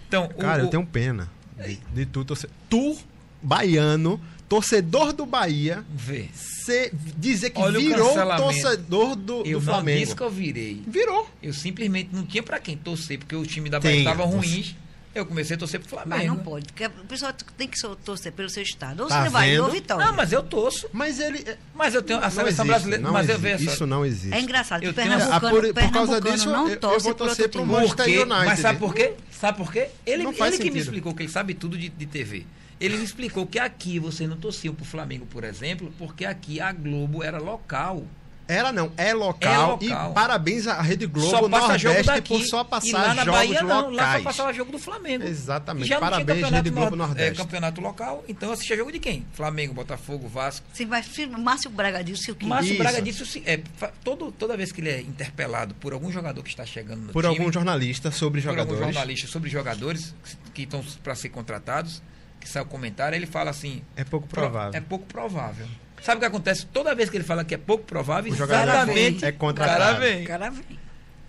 Então, 0.08 0.30
Cara, 0.30 0.64
o, 0.64 0.66
eu 0.68 0.70
tenho 0.70 0.86
pena 0.86 1.30
de, 1.58 1.76
de 1.94 2.06
tu, 2.06 2.24
torcer. 2.24 2.50
Tu, 2.70 2.98
baiano, 3.42 4.22
torcedor 4.48 5.14
do 5.14 5.26
Bahia, 5.26 5.84
Vê. 5.90 6.30
Ser, 6.34 6.92
dizer 7.18 7.52
que 7.52 7.62
Olha 7.62 7.80
virou 7.80 8.14
torcedor 8.38 9.16
do, 9.16 9.46
eu 9.46 9.60
do 9.60 9.66
Flamengo. 9.66 9.98
Eu 9.98 10.04
disse 10.04 10.16
que 10.16 10.24
eu 10.24 10.30
virei. 10.30 10.84
Virou. 10.86 11.30
Eu 11.42 11.54
simplesmente 11.54 12.10
não 12.12 12.26
tinha 12.26 12.44
para 12.44 12.60
quem 12.60 12.76
torcer, 12.76 13.20
porque 13.20 13.36
o 13.36 13.46
time 13.46 13.70
da 13.70 13.80
Bahia 13.80 14.00
estava 14.00 14.26
ruim. 14.26 14.76
Eu 15.16 15.26
comecei 15.26 15.56
a 15.56 15.60
torcer 15.60 15.80
pro 15.80 15.90
Flamengo. 15.90 16.16
Mas 16.16 16.28
não 16.28 16.38
pode, 16.38 16.66
porque 16.68 16.86
o 16.86 17.06
pessoal 17.08 17.34
tem 17.58 17.68
que 17.68 17.76
torcer 18.06 18.32
pelo 18.34 18.50
seu 18.50 18.62
estado. 18.62 19.02
Ou 19.02 19.10
tá 19.10 19.24
você 19.24 19.30
vai 19.30 19.58
ou 19.58 19.72
Vitória. 19.72 20.06
Não, 20.06 20.14
mas 20.14 20.32
eu 20.32 20.44
torço. 20.44 20.88
Mas 20.94 21.20
ele. 21.20 21.40
É- 21.40 21.58
mas 21.74 21.96
eu 21.96 22.04
tenho 22.04 22.20
a 22.20 22.30
seleção 22.30 22.66
existe, 22.66 22.68
brasileira. 22.68 23.12
Mas 23.12 23.28
eu 23.28 23.40
vejo. 23.40 23.66
Isso 23.66 23.88
não 23.88 24.06
existe. 24.06 24.36
É 24.36 24.40
engraçado. 24.40 24.84
Eu 24.84 24.94
tenho 24.94 25.14
a, 25.14 25.40
por, 25.40 25.74
por 25.74 25.92
causa 25.92 26.22
disso, 26.22 26.52
não 26.52 26.70
eu, 26.70 26.78
eu 26.80 27.00
vou 27.00 27.16
torcer 27.16 27.50
pro 27.50 27.66
Manchester 27.66 28.06
United. 28.06 28.46
Mas 28.46 28.60
sabe 28.60 28.78
por 28.78 28.94
quê? 28.94 29.14
Sabe 29.32 29.58
por 29.58 29.72
quê? 29.72 29.90
Ele, 30.06 30.24
ele 30.24 30.58
que 30.60 30.70
me 30.70 30.80
explicou 30.80 31.16
que 31.16 31.24
ele 31.24 31.32
sabe 31.32 31.56
tudo 31.56 31.76
de, 31.78 31.90
de 31.90 32.06
TV. 32.06 32.46
Ele 32.80 32.98
me 32.98 33.04
explicou 33.04 33.48
que 33.48 33.58
aqui 33.58 34.00
vocês 34.00 34.30
não 34.30 34.38
torciam 34.38 34.74
para 34.74 34.84
o 34.84 34.86
Flamengo, 34.86 35.26
por 35.26 35.44
exemplo, 35.44 35.92
porque 35.98 36.26
aqui 36.26 36.60
a 36.60 36.72
Globo 36.72 37.24
era 37.24 37.40
local. 37.40 38.06
Era 38.48 38.72
não, 38.72 38.92
é 38.96 39.14
local, 39.14 39.78
é 39.82 39.88
local. 39.88 40.12
e 40.12 40.14
parabéns 40.14 40.68
à 40.68 40.82
Rede 40.82 41.06
Globo 41.06 41.30
só 41.30 41.50
passa 41.50 41.68
Nordeste 41.68 41.82
jogo 41.82 42.04
daqui. 42.04 42.30
por 42.30 42.42
só 42.46 42.64
passar 42.64 42.88
e 42.88 42.94
lá 42.94 43.14
na 43.14 43.26
jogos 43.26 43.40
Bahia, 43.40 43.62
não, 43.62 43.90
locais. 43.90 43.96
Lá 43.98 44.18
só 44.18 44.24
passava 44.24 44.54
jogo 44.54 44.72
do 44.72 44.80
Flamengo. 44.80 45.26
Exatamente, 45.26 45.88
já 45.88 46.00
parabéns 46.00 46.50
Rede 46.50 46.70
Globo 46.70 46.96
Nordeste. 46.96 47.42
É, 47.42 47.44
campeonato 47.44 47.82
local, 47.82 48.24
então 48.26 48.52
assistia 48.52 48.78
jogo 48.78 48.92
de 48.92 49.00
quem? 49.00 49.26
Flamengo, 49.34 49.74
Botafogo, 49.74 50.30
Vasco. 50.30 50.66
Sim, 50.72 50.86
mas 50.86 51.10
Márcio 51.38 51.70
Braga 51.70 52.02
disse 52.02 52.32
o 52.32 52.36
quê? 52.36 52.46
Márcio 52.46 52.72
Isso. 52.72 52.82
Braga 52.82 53.02
disse 53.02 53.44
é, 53.46 53.60
todo, 54.02 54.32
toda 54.32 54.56
vez 54.56 54.72
que 54.72 54.80
ele 54.80 54.92
é 54.92 55.02
interpelado 55.02 55.76
por 55.76 55.92
algum 55.92 56.10
jogador 56.10 56.42
que 56.42 56.50
está 56.50 56.66
chegando 56.66 57.02
no 57.02 57.12
Por 57.12 57.24
time, 57.24 57.38
algum 57.38 57.52
jornalista 57.52 58.12
sobre 58.12 58.40
jogadores. 58.40 58.70
Por 58.70 58.82
algum 58.82 58.94
jornalista 58.94 59.28
sobre 59.28 59.50
jogadores 59.50 60.16
que 60.54 60.64
estão 60.64 60.82
para 61.04 61.16
ser 61.16 61.30
contratados, 61.30 62.02
que 62.48 62.54
sai 62.54 62.64
o 62.64 62.66
comentário, 62.66 63.16
ele 63.16 63.26
fala 63.26 63.52
assim... 63.52 63.84
É 63.96 64.04
pouco 64.04 64.28
provável. 64.28 64.78
É 64.78 64.82
pouco 64.82 65.06
provável. 65.06 65.68
Sabe 66.02 66.18
o 66.18 66.20
que 66.20 66.26
acontece? 66.26 66.66
Toda 66.68 66.96
vez 66.96 67.10
que 67.10 67.18
ele 67.18 67.24
fala 67.24 67.44
que 67.44 67.54
é 67.54 67.58
pouco 67.58 67.84
provável, 67.84 68.32
o 68.32 68.36
exatamente 68.36 69.26
é 69.26 69.32
contratado. 69.32 69.82
O 69.82 69.86
cara 69.86 70.00
vem. 70.00 70.24
O 70.24 70.28
cara 70.28 70.50
vem. 70.50 70.80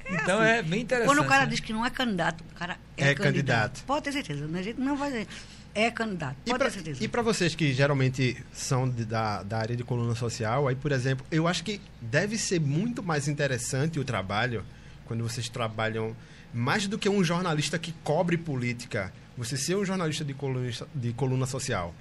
É 0.05 0.15
então 0.15 0.41
assim. 0.41 0.51
é 0.51 0.63
bem 0.63 0.81
interessante. 0.83 1.15
Quando 1.15 1.27
o 1.27 1.29
cara 1.29 1.45
né? 1.45 1.51
diz 1.51 1.61
que 1.61 1.73
não 1.73 1.85
é 1.85 1.91
candidato, 1.91 2.45
o 2.51 2.55
cara 2.55 2.79
é, 2.97 3.11
é 3.11 3.15
candidato. 3.15 3.23
candidato. 3.23 3.85
Pode 3.85 4.05
ter 4.05 4.13
certeza. 4.13 4.47
Né? 4.47 4.61
A 4.61 4.63
gente 4.63 4.81
não 4.81 4.97
vai 4.97 5.11
dizer. 5.11 5.27
É 5.75 5.91
candidato. 5.91 6.37
Pode 6.45 6.51
e 6.51 6.59
pra, 6.59 6.67
ter 6.67 6.73
certeza. 6.73 7.05
E 7.05 7.09
para 7.09 7.23
vocês 7.23 7.55
que 7.55 7.73
geralmente 7.73 8.37
são 8.53 8.89
de, 8.89 9.05
da, 9.05 9.43
da 9.43 9.59
área 9.59 9.77
de 9.77 9.85
coluna 9.85 10.15
social, 10.15 10.67
aí, 10.69 10.75
por 10.75 10.93
exemplo, 10.93 11.27
eu 11.31 11.47
acho 11.47 11.63
que 11.63 11.81
deve 12.01 12.39
ser 12.39 12.61
muito 12.61 13.03
mais 13.03 13.29
interessante 13.29 13.99
o 13.99 14.05
trabalho 14.05 14.65
quando 15.05 15.23
vocês 15.23 15.49
trabalham 15.49 16.17
mais 16.53 16.87
do 16.87 16.99
que 16.99 17.09
um 17.09 17.23
jornalista 17.23 17.79
que 17.79 17.93
cobre 18.03 18.37
política, 18.37 19.13
você 19.39 19.57
ser 19.57 19.77
um 19.77 19.85
jornalista 19.85 20.25
de 20.25 20.35
coluna, 20.35 20.69
de 20.93 21.13
coluna 21.13 21.47
social 21.47 21.95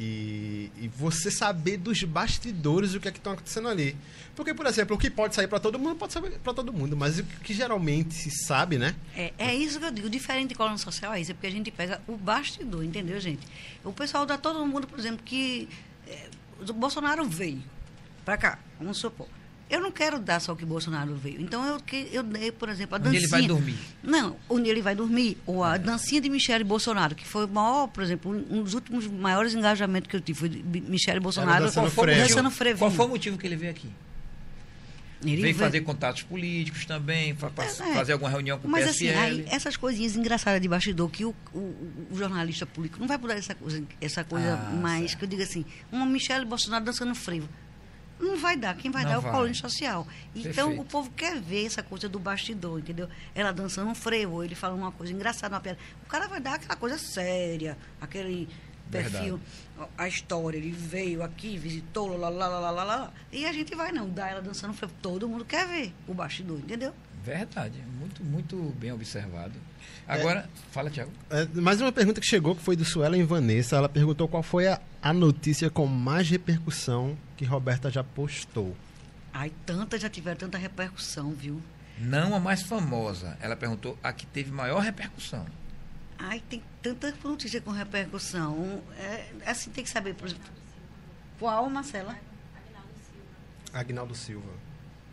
e, 0.00 0.70
e 0.78 0.88
você 0.88 1.30
saber 1.30 1.76
dos 1.76 2.02
bastidores 2.02 2.94
o 2.94 3.00
que 3.00 3.08
é 3.08 3.10
que 3.10 3.18
estão 3.18 3.34
acontecendo 3.34 3.68
ali. 3.68 3.94
Porque, 4.34 4.54
por 4.54 4.64
exemplo, 4.64 4.96
o 4.96 4.98
que 4.98 5.10
pode 5.10 5.34
sair 5.34 5.48
para 5.48 5.60
todo 5.60 5.78
mundo 5.78 5.96
pode 5.96 6.12
sair 6.12 6.38
para 6.38 6.54
todo 6.54 6.72
mundo, 6.72 6.96
mas 6.96 7.18
o 7.18 7.24
que 7.24 7.52
geralmente 7.52 8.14
se 8.14 8.30
sabe, 8.30 8.78
né? 8.78 8.94
É, 9.14 9.32
é 9.36 9.54
isso 9.54 9.78
que 9.78 9.84
eu 9.84 9.90
digo. 9.90 10.08
Diferente 10.08 10.50
de 10.50 10.54
coluna 10.54 10.78
social 10.78 11.12
é 11.12 11.20
isso, 11.20 11.32
é 11.32 11.34
porque 11.34 11.46
a 11.46 11.50
gente 11.50 11.70
pega 11.70 12.00
o 12.08 12.16
bastidor, 12.16 12.82
entendeu, 12.82 13.20
gente? 13.20 13.46
O 13.84 13.92
pessoal 13.92 14.24
dá 14.24 14.38
todo 14.38 14.64
mundo, 14.64 14.86
por 14.86 14.98
exemplo, 14.98 15.20
que 15.22 15.68
é, 16.06 16.28
o 16.66 16.72
Bolsonaro 16.72 17.24
veio 17.24 17.62
para 18.24 18.38
cá, 18.38 18.58
vamos 18.78 18.96
supor. 18.96 19.28
Eu 19.70 19.80
não 19.80 19.90
quero 19.90 20.18
dar 20.18 20.40
só 20.40 20.52
o 20.52 20.56
que 20.56 20.64
Bolsonaro 20.64 21.14
veio. 21.14 21.40
Então, 21.40 21.64
eu, 21.64 21.78
eu 22.10 22.22
dei, 22.22 22.50
por 22.50 22.68
exemplo, 22.68 22.94
a 22.94 22.98
dancinha... 22.98 23.18
Onde 23.18 23.24
ele 23.24 23.30
vai 23.30 23.46
dormir. 23.46 23.78
Não, 24.02 24.36
onde 24.48 24.70
ele 24.70 24.82
vai 24.82 24.94
dormir. 24.94 25.38
Ou 25.46 25.62
a 25.62 25.74
é. 25.74 25.78
dancinha 25.78 26.20
de 26.20 26.30
Michele 26.30 26.64
Bolsonaro, 26.64 27.14
que 27.14 27.26
foi 27.26 27.44
o 27.44 27.48
maior, 27.48 27.86
por 27.88 28.02
exemplo, 28.02 28.32
um 28.50 28.62
dos 28.62 28.74
últimos 28.74 29.06
maiores 29.06 29.54
engajamentos 29.54 30.08
que 30.08 30.16
eu 30.16 30.20
tive, 30.20 30.38
foi 30.38 30.48
Michele 30.88 31.20
Bolsonaro 31.20 31.64
dançando 31.64 31.90
frevo. 31.90 32.20
dançando 32.20 32.50
frevo. 32.50 32.78
Qual 32.78 32.90
foi 32.90 33.06
o 33.06 33.08
motivo 33.08 33.36
que 33.36 33.46
ele 33.46 33.56
veio 33.56 33.70
aqui? 33.70 33.90
Ele 35.24 35.42
veio 35.42 35.54
fazer 35.54 35.80
contatos 35.80 36.22
políticos 36.22 36.84
também, 36.84 37.30
é, 37.30 37.62
é. 37.62 37.94
fazer 37.94 38.12
alguma 38.12 38.30
reunião 38.30 38.58
com 38.58 38.68
o 38.68 38.70
Mas 38.70 38.84
PSL. 38.86 39.10
assim, 39.10 39.20
aí, 39.20 39.44
essas 39.50 39.76
coisinhas 39.76 40.14
engraçadas 40.14 40.60
de 40.60 40.68
bastidor 40.68 41.10
que 41.10 41.24
o, 41.24 41.34
o, 41.52 41.58
o, 42.10 42.16
jornalista 42.16 42.64
público 42.64 43.00
não 43.00 43.08
vai 43.08 43.18
poder 43.18 43.36
essa 43.36 43.54
coisa, 43.54 43.82
essa 44.00 44.22
coisa 44.22 44.54
ah, 44.54 44.70
mais, 44.76 45.10
certo. 45.10 45.18
que 45.18 45.24
eu 45.24 45.28
digo 45.28 45.42
assim, 45.42 45.64
uma 45.90 46.06
Michelle 46.06 46.44
Bolsonaro 46.44 46.84
dançando 46.84 47.14
frevo. 47.16 47.48
Não 48.20 48.36
vai 48.36 48.56
dar. 48.56 48.76
Quem 48.76 48.90
vai 48.90 49.04
não 49.04 49.10
dar 49.10 49.16
é 49.16 49.18
o 49.18 49.22
colunista 49.30 49.68
social. 49.68 50.06
Então, 50.34 50.68
Perfeito. 50.68 50.80
o 50.80 50.84
povo 50.84 51.10
quer 51.10 51.40
ver 51.40 51.66
essa 51.66 51.82
coisa 51.82 52.08
do 52.08 52.18
bastidor, 52.18 52.80
entendeu? 52.80 53.08
Ela 53.34 53.52
dançando 53.52 53.90
um 53.90 53.94
frevo, 53.94 54.42
ele 54.42 54.54
falando 54.54 54.80
uma 54.80 54.92
coisa 54.92 55.12
engraçada, 55.12 55.54
uma 55.54 55.60
piada. 55.60 55.78
O 56.04 56.08
cara 56.08 56.26
vai 56.26 56.40
dar 56.40 56.54
aquela 56.54 56.76
coisa 56.76 56.98
séria, 56.98 57.76
aquele 58.00 58.48
perfil, 58.90 59.38
Verdade. 59.76 59.92
a 59.96 60.08
história. 60.08 60.58
Ele 60.58 60.72
veio 60.72 61.22
aqui, 61.22 61.56
visitou, 61.56 62.16
lá, 62.16 62.28
lá, 62.28 62.48
lá, 62.48 62.70
lá, 62.70 62.84
lá, 62.84 63.12
E 63.32 63.46
a 63.46 63.52
gente 63.52 63.74
vai, 63.74 63.92
não, 63.92 64.08
dá 64.08 64.28
ela 64.28 64.42
dançando 64.42 64.74
frevo. 64.74 64.94
Todo 65.00 65.28
mundo 65.28 65.44
quer 65.44 65.66
ver 65.66 65.92
o 66.06 66.14
bastidor, 66.14 66.58
entendeu? 66.58 66.92
Verdade. 67.22 67.82
Muito, 67.98 68.24
muito 68.24 68.56
bem 68.78 68.92
observado. 68.92 69.54
Agora, 70.06 70.40
é, 70.40 70.72
fala, 70.72 70.90
Tiago. 70.90 71.12
É, 71.30 71.46
mais 71.60 71.80
uma 71.80 71.92
pergunta 71.92 72.20
que 72.20 72.26
chegou, 72.26 72.56
que 72.56 72.62
foi 72.62 72.74
do 72.74 72.84
Suelen 72.84 73.24
Vanessa. 73.24 73.76
Ela 73.76 73.88
perguntou 73.88 74.26
qual 74.26 74.42
foi 74.42 74.66
a, 74.66 74.80
a 75.02 75.12
notícia 75.12 75.68
com 75.68 75.86
mais 75.86 76.28
repercussão 76.30 77.16
que 77.38 77.44
Roberta 77.44 77.88
já 77.88 78.02
postou. 78.02 78.76
Ai, 79.32 79.52
tantas 79.64 80.02
já 80.02 80.10
tiveram 80.10 80.36
tanta 80.36 80.58
repercussão, 80.58 81.30
viu? 81.30 81.62
Não 81.96 82.34
a 82.34 82.40
mais 82.40 82.62
famosa. 82.62 83.38
Ela 83.40 83.54
perguntou 83.54 83.96
a 84.02 84.12
que 84.12 84.26
teve 84.26 84.50
maior 84.50 84.80
repercussão. 84.80 85.46
Ai, 86.18 86.42
tem 86.50 86.60
tanta 86.82 87.14
notícia 87.22 87.60
com 87.60 87.70
repercussão. 87.70 88.82
É, 88.98 89.30
assim, 89.46 89.70
tem 89.70 89.84
que 89.84 89.90
saber, 89.90 90.16
por 90.16 90.26
exemplo, 90.26 90.50
qual, 91.38 91.70
Marcela? 91.70 92.16
Agnaldo 93.72 94.16
Silva. 94.16 94.50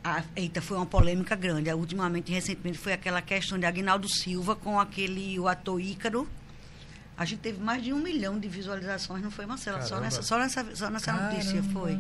Ah, 0.03 0.23
eita, 0.35 0.63
foi 0.63 0.77
uma 0.77 0.85
polêmica 0.85 1.35
grande. 1.35 1.71
Ultimamente, 1.71 2.31
recentemente, 2.31 2.79
foi 2.79 2.93
aquela 2.93 3.21
questão 3.21 3.59
de 3.59 3.67
Agnaldo 3.67 4.09
Silva 4.09 4.55
com 4.55 4.79
aquele, 4.79 5.39
o 5.39 5.47
ator 5.47 5.79
Ícaro. 5.79 6.27
A 7.17 7.23
gente 7.23 7.39
teve 7.39 7.61
mais 7.61 7.81
de 7.81 7.93
um 7.93 7.99
milhão 7.99 8.37
de 8.37 8.47
visualizações, 8.47 9.23
não 9.23 9.31
foi, 9.31 9.45
Marcela? 9.45 9.81
Só 9.81 9.99
nessa, 9.99 10.21
só 10.21 10.37
nessa, 10.37 10.75
só 10.75 10.89
nessa 10.89 11.13
notícia 11.13 11.63
foi. 11.63 11.99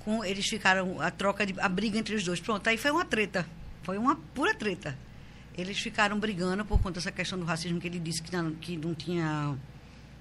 Com, 0.00 0.24
eles 0.24 0.46
ficaram, 0.48 1.00
a 1.00 1.10
troca, 1.10 1.44
de, 1.44 1.54
a 1.60 1.68
briga 1.68 1.98
entre 1.98 2.14
os 2.14 2.24
dois. 2.24 2.40
Pronto, 2.40 2.66
aí 2.68 2.78
foi 2.78 2.90
uma 2.90 3.04
treta. 3.04 3.46
Foi 3.82 3.98
uma 3.98 4.16
pura 4.16 4.54
treta. 4.54 4.96
Eles 5.56 5.78
ficaram 5.78 6.18
brigando 6.18 6.64
por 6.64 6.80
conta 6.80 7.00
dessa 7.00 7.12
questão 7.12 7.38
do 7.38 7.44
racismo 7.44 7.80
que 7.80 7.86
ele 7.86 7.98
disse 7.98 8.22
que 8.22 8.34
não, 8.34 8.52
que 8.52 8.76
não 8.76 8.94
tinha 8.94 9.56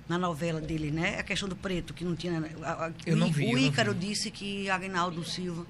na 0.08 0.18
novela 0.18 0.60
dele, 0.60 0.92
né? 0.92 1.20
A 1.20 1.24
questão 1.24 1.48
do 1.48 1.56
preto, 1.56 1.94
que 1.94 2.04
não 2.04 2.16
tinha. 2.16 2.44
A, 2.62 2.88
a, 2.88 2.92
eu 3.06 3.16
não 3.16 3.32
vi, 3.32 3.46
o 3.54 3.58
Ícaro 3.58 3.94
disse 3.94 4.30
que 4.32 4.70
Agnaldo 4.70 5.24
Silva 5.24 5.66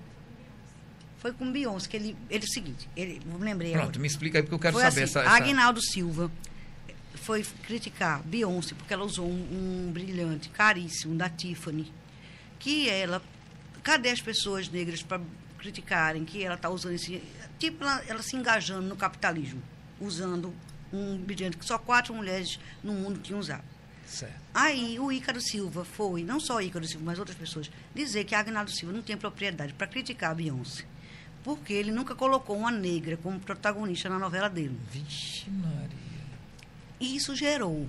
foi 1.20 1.34
com 1.34 1.52
Beyoncé, 1.52 1.88
que 1.90 1.98
ele, 1.98 2.16
ele 2.30 2.44
é 2.44 2.48
o 2.48 2.52
seguinte, 2.52 2.88
ele, 2.95 3.20
lembrei 3.40 3.72
Pronto, 3.72 3.84
agora. 3.86 3.99
me 3.99 4.07
explica 4.07 4.38
aí 4.38 4.44
porque 4.44 4.53
eu 4.53 4.60
quero 4.60 4.74
foi 4.74 4.84
saber 4.84 5.03
assim, 5.03 5.20
essa, 5.20 5.22
essa... 5.22 5.36
Agnaldo 5.36 5.82
Silva 5.82 6.32
foi 7.15 7.43
criticar 7.43 8.21
Beyoncé 8.23 8.75
porque 8.75 8.93
ela 8.93 9.03
usou 9.03 9.27
um, 9.27 9.87
um, 9.87 9.91
brilhante 9.91 10.49
caríssimo 10.49 11.15
da 11.15 11.29
Tiffany, 11.29 11.91
que 12.59 12.89
ela, 12.89 13.21
cadê 13.83 14.09
as 14.09 14.21
pessoas 14.21 14.69
negras 14.69 15.01
para 15.01 15.21
criticarem 15.57 16.25
que 16.25 16.43
ela 16.43 16.55
está 16.55 16.69
usando 16.69 16.93
esse, 16.93 17.21
tipo 17.57 17.83
ela, 17.83 18.03
ela, 18.07 18.21
se 18.21 18.35
engajando 18.35 18.87
no 18.87 18.95
capitalismo, 18.95 19.61
usando 19.99 20.53
um 20.93 21.17
brilhante 21.17 21.57
que 21.57 21.65
só 21.65 21.77
quatro 21.77 22.13
mulheres 22.13 22.59
no 22.83 22.93
mundo 22.93 23.19
tinham 23.19 23.39
usado. 23.39 23.63
Certo. 24.05 24.35
Aí 24.53 24.99
o 24.99 25.11
Ícaro 25.11 25.41
Silva 25.41 25.83
foi, 25.83 26.23
não 26.23 26.39
só 26.39 26.57
o 26.57 26.61
Ícaro 26.61 26.85
Silva, 26.85 27.05
mas 27.05 27.17
outras 27.19 27.37
pessoas, 27.37 27.71
dizer 27.93 28.23
que 28.23 28.35
Agnaldo 28.35 28.71
Silva 28.71 28.93
não 28.93 29.01
tem 29.01 29.17
propriedade 29.17 29.73
para 29.73 29.87
criticar 29.87 30.31
a 30.31 30.35
Beyoncé 30.35 30.85
porque 31.45 31.73
ele 31.73 31.91
nunca 31.91 32.15
colocou 32.15 32.57
uma 32.57 32.71
negra 32.71 33.15
como 33.17 33.39
protagonista 33.39 34.09
na 34.09 34.17
novela 34.17 34.49
dele. 34.49 34.75
Vixe, 34.91 35.47
Maria. 35.51 36.05
E 36.99 37.15
isso 37.15 37.35
gerou 37.35 37.88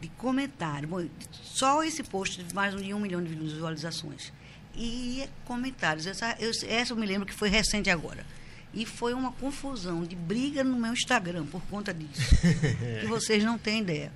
de 0.00 0.08
comentário. 0.08 0.88
Bom, 0.88 1.06
só 1.32 1.82
esse 1.84 2.02
post 2.02 2.38
teve 2.38 2.54
mais 2.54 2.74
de 2.74 2.94
um 2.94 3.00
milhão 3.00 3.22
de 3.22 3.34
visualizações. 3.34 4.32
E 4.74 5.28
comentários. 5.44 6.06
Essa, 6.06 6.36
eu, 6.38 6.50
essa 6.66 6.92
eu 6.92 6.96
me 6.96 7.06
lembro 7.06 7.26
que 7.26 7.34
foi 7.34 7.48
recente 7.48 7.90
agora. 7.90 8.24
E 8.72 8.86
foi 8.86 9.12
uma 9.14 9.32
confusão 9.32 10.04
de 10.04 10.14
briga 10.14 10.62
no 10.62 10.76
meu 10.76 10.92
Instagram 10.92 11.44
por 11.46 11.62
conta 11.62 11.92
disso. 11.92 12.36
que 13.00 13.06
vocês 13.06 13.42
não 13.44 13.58
têm 13.58 13.80
ideia. 13.80 14.12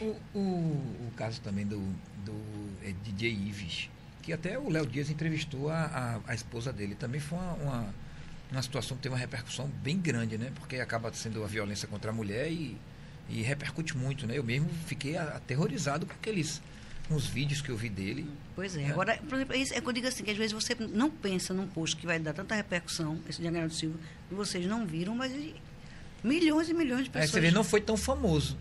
O, 0.00 0.16
o, 0.34 0.40
o 0.40 1.12
caso 1.16 1.40
também 1.42 1.66
do, 1.66 1.78
do 2.24 2.34
é, 2.82 2.94
DJ 3.04 3.30
Ives, 3.30 3.90
que 4.22 4.32
até 4.32 4.58
o 4.58 4.70
Léo 4.70 4.86
Dias 4.86 5.10
entrevistou 5.10 5.68
a, 5.68 5.84
a, 6.26 6.32
a, 6.32 6.34
esposa 6.34 6.72
dele. 6.72 6.94
Também 6.94 7.20
foi 7.20 7.38
uma, 7.38 7.52
uma 7.54 7.94
uma 8.50 8.62
situação 8.62 8.96
que 8.96 9.02
tem 9.04 9.12
uma 9.12 9.18
repercussão 9.18 9.68
bem 9.82 9.96
grande, 9.96 10.36
né? 10.36 10.50
Porque 10.56 10.76
acaba 10.76 11.12
sendo 11.12 11.44
a 11.44 11.46
violência 11.46 11.86
contra 11.86 12.10
a 12.10 12.14
mulher 12.14 12.50
e, 12.50 12.76
e 13.30 13.42
repercute 13.42 13.96
muito, 13.96 14.26
né? 14.26 14.36
Eu 14.36 14.44
mesmo 14.44 14.68
fiquei 14.86 15.16
aterrorizado 15.16 16.06
com 16.06 16.12
aqueles 16.12 16.60
os 17.10 17.26
vídeos 17.26 17.60
que 17.60 17.70
eu 17.70 17.76
vi 17.76 17.88
dele. 17.88 18.28
Pois 18.54 18.76
é. 18.76 18.82
é. 18.82 18.90
Agora, 18.90 19.16
por 19.16 19.34
exemplo, 19.34 19.54
é, 19.54 19.60
é 19.60 19.80
que 19.80 19.88
eu 19.88 19.92
digo 19.92 20.06
assim, 20.06 20.22
que 20.22 20.30
às 20.30 20.36
vezes 20.36 20.52
você 20.52 20.74
não 20.74 21.10
pensa 21.10 21.52
num 21.52 21.66
post 21.66 21.96
que 21.96 22.06
vai 22.06 22.18
dar 22.18 22.32
tanta 22.32 22.54
repercussão, 22.54 23.18
esse 23.28 23.40
de 23.40 23.48
Agnaldo 23.48 23.74
Silva, 23.74 23.98
e 24.30 24.34
vocês 24.34 24.66
não 24.66 24.86
viram, 24.86 25.14
mas 25.14 25.32
milhões 26.22 26.68
e 26.68 26.74
milhões 26.74 27.04
de 27.04 27.10
pessoas. 27.10 27.30
É, 27.30 27.32
você 27.32 27.40
vê, 27.40 27.50
não 27.50 27.64
foi 27.64 27.80
tão 27.80 27.96
famoso, 27.96 28.56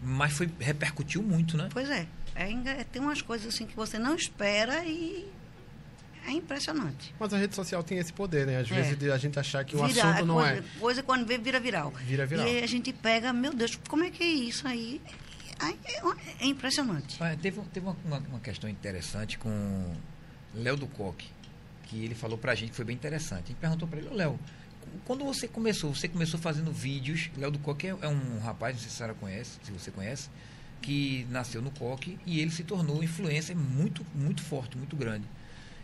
mas 0.00 0.32
foi 0.32 0.50
repercutiu 0.58 1.22
muito, 1.22 1.56
né? 1.56 1.68
Pois 1.72 1.88
é. 1.90 2.06
é 2.34 2.84
tem 2.84 3.00
umas 3.00 3.22
coisas 3.22 3.54
assim 3.54 3.66
que 3.66 3.76
você 3.76 3.98
não 3.98 4.16
espera 4.16 4.84
e 4.84 5.28
é 6.26 6.32
impressionante. 6.32 7.14
Mas 7.18 7.32
a 7.32 7.38
rede 7.38 7.54
social 7.54 7.82
tem 7.82 7.98
esse 7.98 8.12
poder, 8.12 8.46
né? 8.46 8.58
Às 8.58 8.70
é. 8.70 8.74
vezes 8.74 9.10
a 9.10 9.18
gente 9.18 9.38
achar 9.38 9.64
que 9.64 9.76
o 9.76 9.86
vira, 9.86 10.10
assunto 10.10 10.26
não 10.26 10.36
coisa, 10.36 10.58
é. 10.58 10.64
Coisa 10.78 11.02
quando 11.02 11.26
vê, 11.26 11.38
vira 11.38 11.58
viral. 11.58 11.92
Vira 12.04 12.26
viral. 12.26 12.46
E 12.46 12.62
a 12.62 12.66
gente 12.66 12.92
pega, 12.92 13.32
meu 13.32 13.52
Deus, 13.52 13.78
como 13.88 14.04
é 14.04 14.10
que 14.10 14.22
é 14.22 14.26
isso 14.26 14.66
aí? 14.66 15.00
É, 15.60 16.44
é 16.44 16.46
impressionante. 16.46 17.16
Ah, 17.22 17.36
teve 17.40 17.60
teve 17.72 17.86
uma, 17.86 17.96
uma, 18.04 18.18
uma, 18.18 18.40
questão 18.40 18.68
interessante 18.68 19.38
com 19.38 19.94
Léo 20.54 20.76
do 20.76 20.86
Coque, 20.88 21.28
que 21.84 22.04
ele 22.04 22.14
falou 22.14 22.36
pra 22.36 22.54
gente 22.54 22.70
que 22.70 22.76
foi 22.76 22.84
bem 22.84 22.96
interessante. 22.96 23.44
A 23.44 23.46
gente 23.48 23.58
perguntou 23.58 23.86
pra 23.86 23.98
ele, 23.98 24.08
Léo, 24.10 24.38
quando 25.04 25.24
você 25.24 25.46
começou, 25.46 25.94
você 25.94 26.08
começou 26.08 26.38
fazendo 26.40 26.72
vídeos, 26.72 27.30
Léo 27.36 27.52
do 27.52 27.58
Coque 27.60 27.86
é, 27.86 27.96
é 28.00 28.08
um 28.08 28.38
rapaz, 28.40 28.74
não 28.74 28.80
sei 28.80 28.90
se 28.90 28.94
a 28.94 28.98
senhora 28.98 29.14
conhece, 29.14 29.58
se 29.62 29.70
você 29.70 29.90
conhece, 29.90 30.28
que 30.80 31.26
nasceu 31.30 31.62
no 31.62 31.70
Coque 31.70 32.18
e 32.26 32.40
ele 32.40 32.50
se 32.50 32.64
tornou 32.64 33.02
influência 33.02 33.54
muito, 33.54 34.04
muito 34.14 34.42
forte, 34.42 34.76
muito 34.76 34.96
grande. 34.96 35.26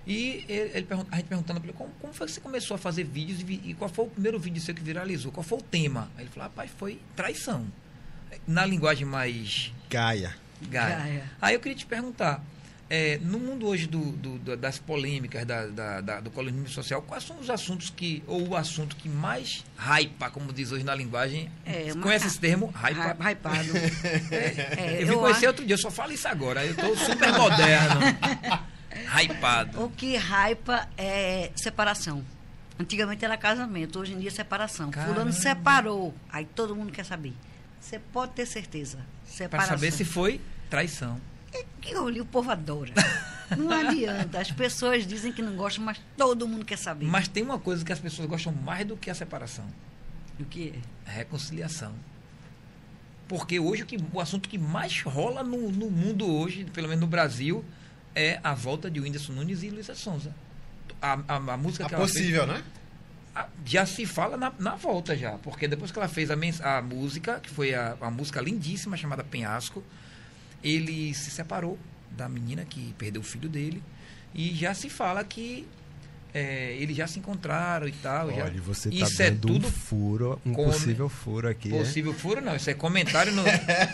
E 0.08 0.42
ele, 0.48 0.70
ele 0.74 0.86
a 1.10 1.16
gente 1.16 1.26
perguntando 1.26 1.60
para 1.60 1.68
ele, 1.68 1.76
como, 1.76 1.90
como 2.00 2.14
foi 2.14 2.26
que 2.26 2.32
você 2.32 2.40
começou 2.40 2.74
a 2.76 2.78
fazer 2.78 3.04
vídeos 3.04 3.40
e, 3.42 3.60
e, 3.70 3.74
qual 3.74 3.90
foi 3.90 4.06
o 4.06 4.08
primeiro 4.08 4.38
vídeo 4.38 4.60
seu 4.62 4.74
que 4.74 4.82
viralizou? 4.82 5.30
Qual 5.30 5.44
foi 5.44 5.58
o 5.58 5.62
tema? 5.62 6.10
Aí 6.16 6.24
ele 6.24 6.30
falou, 6.30 6.48
rapaz, 6.48 6.70
foi 6.78 6.98
traição. 7.14 7.66
Na 8.46 8.64
linguagem 8.64 9.06
mais... 9.06 9.70
Gaia. 9.90 10.34
Gaia. 10.62 10.96
Gaia. 10.96 11.30
Aí 11.42 11.54
eu 11.54 11.60
queria 11.60 11.76
te 11.76 11.84
perguntar, 11.84 12.42
é, 12.88 13.18
no 13.22 13.38
mundo 13.38 13.66
hoje 13.66 13.86
do, 13.86 14.12
do, 14.12 14.56
das 14.56 14.78
polêmicas, 14.78 15.44
da, 15.44 15.66
da, 15.66 16.00
da, 16.00 16.20
do 16.20 16.30
colonismo 16.30 16.70
social, 16.70 17.02
quais 17.02 17.24
são 17.24 17.38
os 17.38 17.50
assuntos 17.50 17.90
que, 17.90 18.22
ou 18.26 18.48
o 18.48 18.56
assunto 18.56 18.96
que 18.96 19.10
mais 19.10 19.62
hypa, 19.76 20.30
como 20.30 20.54
diz 20.54 20.72
hoje 20.72 20.84
na 20.84 20.94
linguagem? 20.94 21.50
É, 21.66 21.92
uma, 21.92 22.02
conhece 22.02 22.28
esse 22.28 22.40
termo? 22.40 22.72
Hypa? 22.74 23.14
Hypado. 23.30 23.76
é, 24.32 25.02
eu 25.02 25.06
vim 25.06 25.14
conhecer 25.16 25.40
acho... 25.40 25.46
outro 25.48 25.66
dia, 25.66 25.74
eu 25.74 25.78
só 25.78 25.90
falo 25.90 26.12
isso 26.12 26.26
agora. 26.26 26.64
Eu 26.64 26.70
estou 26.70 26.96
super 26.96 27.30
moderno. 27.30 28.00
Hypado. 29.08 29.82
O 29.82 29.90
que 29.90 30.16
hypa 30.16 30.88
é 30.96 31.50
separação. 31.56 32.24
Antigamente 32.78 33.24
era 33.24 33.36
casamento, 33.36 33.98
hoje 33.98 34.12
em 34.12 34.18
dia 34.18 34.28
é 34.28 34.32
separação. 34.32 34.90
Caramba. 34.90 35.14
Fulano 35.14 35.32
separou. 35.32 36.14
Aí 36.30 36.44
todo 36.44 36.76
mundo 36.76 36.92
quer 36.92 37.04
saber. 37.04 37.34
Você 37.80 37.98
pode 37.98 38.32
ter 38.32 38.46
certeza. 38.46 38.98
Separação. 39.24 39.68
Para 39.68 39.78
saber 39.78 39.92
se 39.92 40.04
foi 40.04 40.40
traição. 40.70 41.20
É 41.52 41.64
que 41.80 41.96
olha, 41.96 42.22
o 42.22 42.26
povo 42.26 42.50
adora. 42.50 42.92
Não 43.56 43.70
adianta. 43.88 44.40
As 44.40 44.50
pessoas 44.50 45.06
dizem 45.06 45.32
que 45.32 45.42
não 45.42 45.56
gostam, 45.56 45.84
mas 45.84 46.00
todo 46.16 46.46
mundo 46.46 46.64
quer 46.64 46.78
saber. 46.78 47.06
Mas 47.06 47.26
tem 47.26 47.42
uma 47.42 47.58
coisa 47.58 47.84
que 47.84 47.92
as 47.92 47.98
pessoas 47.98 48.28
gostam 48.28 48.52
mais 48.52 48.86
do 48.86 48.96
que 48.96 49.10
a 49.10 49.14
separação. 49.14 49.64
O 50.38 50.44
que 50.44 50.74
é? 51.06 51.10
Reconciliação. 51.10 51.94
Porque 53.26 53.58
hoje 53.58 53.82
o, 53.82 53.86
que, 53.86 53.98
o 54.12 54.20
assunto 54.20 54.48
que 54.48 54.56
mais 54.56 55.02
rola 55.02 55.42
no, 55.42 55.70
no 55.70 55.90
mundo 55.90 56.26
hoje, 56.26 56.64
pelo 56.72 56.88
menos 56.88 57.00
no 57.00 57.06
Brasil, 57.06 57.64
é 58.18 58.40
a 58.42 58.52
volta 58.52 58.90
de 58.90 59.00
Whindersson 59.00 59.32
Nunes 59.32 59.62
e 59.62 59.70
Luísa 59.70 59.94
Sonza. 59.94 60.34
A, 61.00 61.20
a, 61.28 61.36
a 61.36 61.56
música 61.56 61.86
a 61.86 61.88
que 61.88 61.94
possível, 61.94 62.42
ela 62.42 62.54
fez, 62.54 62.64
né? 62.64 62.72
já 63.64 63.86
se 63.86 64.04
fala 64.04 64.36
na, 64.36 64.52
na, 64.58 64.74
volta 64.74 65.16
já, 65.16 65.38
porque 65.38 65.68
depois 65.68 65.92
que 65.92 65.98
ela 65.98 66.08
fez 66.08 66.28
a, 66.28 66.34
a 66.78 66.82
música, 66.82 67.38
que 67.38 67.48
foi 67.48 67.72
a, 67.72 67.96
a, 68.00 68.10
música 68.10 68.40
lindíssima 68.40 68.96
chamada 68.96 69.22
Penhasco, 69.22 69.84
ele 70.64 71.14
se 71.14 71.30
separou 71.30 71.78
da 72.10 72.28
menina 72.28 72.64
que 72.64 72.92
perdeu 72.98 73.22
o 73.22 73.24
filho 73.24 73.48
dele 73.48 73.80
e 74.34 74.52
já 74.56 74.74
se 74.74 74.90
fala 74.90 75.22
que 75.22 75.68
é, 76.34 76.76
eles 76.80 76.96
já 76.96 77.06
se 77.06 77.20
encontraram 77.20 77.86
e 77.86 77.92
tal. 77.92 78.26
Olha, 78.26 78.52
já, 78.52 78.60
você 78.60 78.90
tá 78.90 78.96
isso 78.96 79.22
é 79.22 79.30
tudo 79.30 79.68
um 79.68 79.70
furo, 79.70 80.40
um 80.44 80.52
possível 80.54 81.08
furo 81.08 81.48
aqui. 81.48 81.72
É? 81.72 81.78
Possível 81.78 82.12
é? 82.12 82.14
furo 82.16 82.40
não, 82.40 82.56
isso 82.56 82.68
é 82.68 82.74
comentário 82.74 83.32
no 83.32 83.44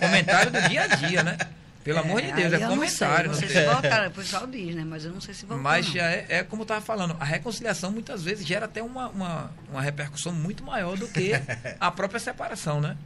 comentário 0.01 0.51
do 0.51 0.69
dia 0.69 0.85
a 0.85 0.87
dia, 0.87 1.23
né? 1.23 1.37
Pelo 1.85 1.99
é, 1.99 2.01
amor 2.01 2.23
de 2.23 2.33
Deus, 2.33 2.53
é 2.55 2.67
comentário. 2.67 3.31
Não 3.31 3.37
sei, 3.37 3.47
não 3.47 3.55
sei 3.55 3.63
se 3.63 3.73
voltaram, 3.73 4.09
o 4.09 4.11
pessoal 4.11 4.47
diz, 4.47 4.75
né? 4.75 4.85
Mas 4.85 5.05
eu 5.05 5.13
não 5.13 5.21
sei 5.21 5.35
se 5.35 5.45
voltaram. 5.45 5.63
Mas 5.63 5.87
já 5.87 6.11
é, 6.11 6.27
é 6.31 6.43
como 6.43 6.63
eu 6.63 6.65
estava 6.65 6.81
falando, 6.81 7.15
a 7.21 7.25
reconciliação 7.25 7.93
muitas 7.93 8.23
vezes 8.23 8.47
gera 8.47 8.65
até 8.65 8.83
uma, 8.83 9.09
uma, 9.11 9.53
uma 9.71 9.83
repercussão 9.83 10.33
muito 10.33 10.65
maior 10.65 10.97
do 10.97 11.07
que 11.07 11.33
a 11.79 11.91
própria 11.91 12.19
separação, 12.19 12.81
né? 12.81 12.97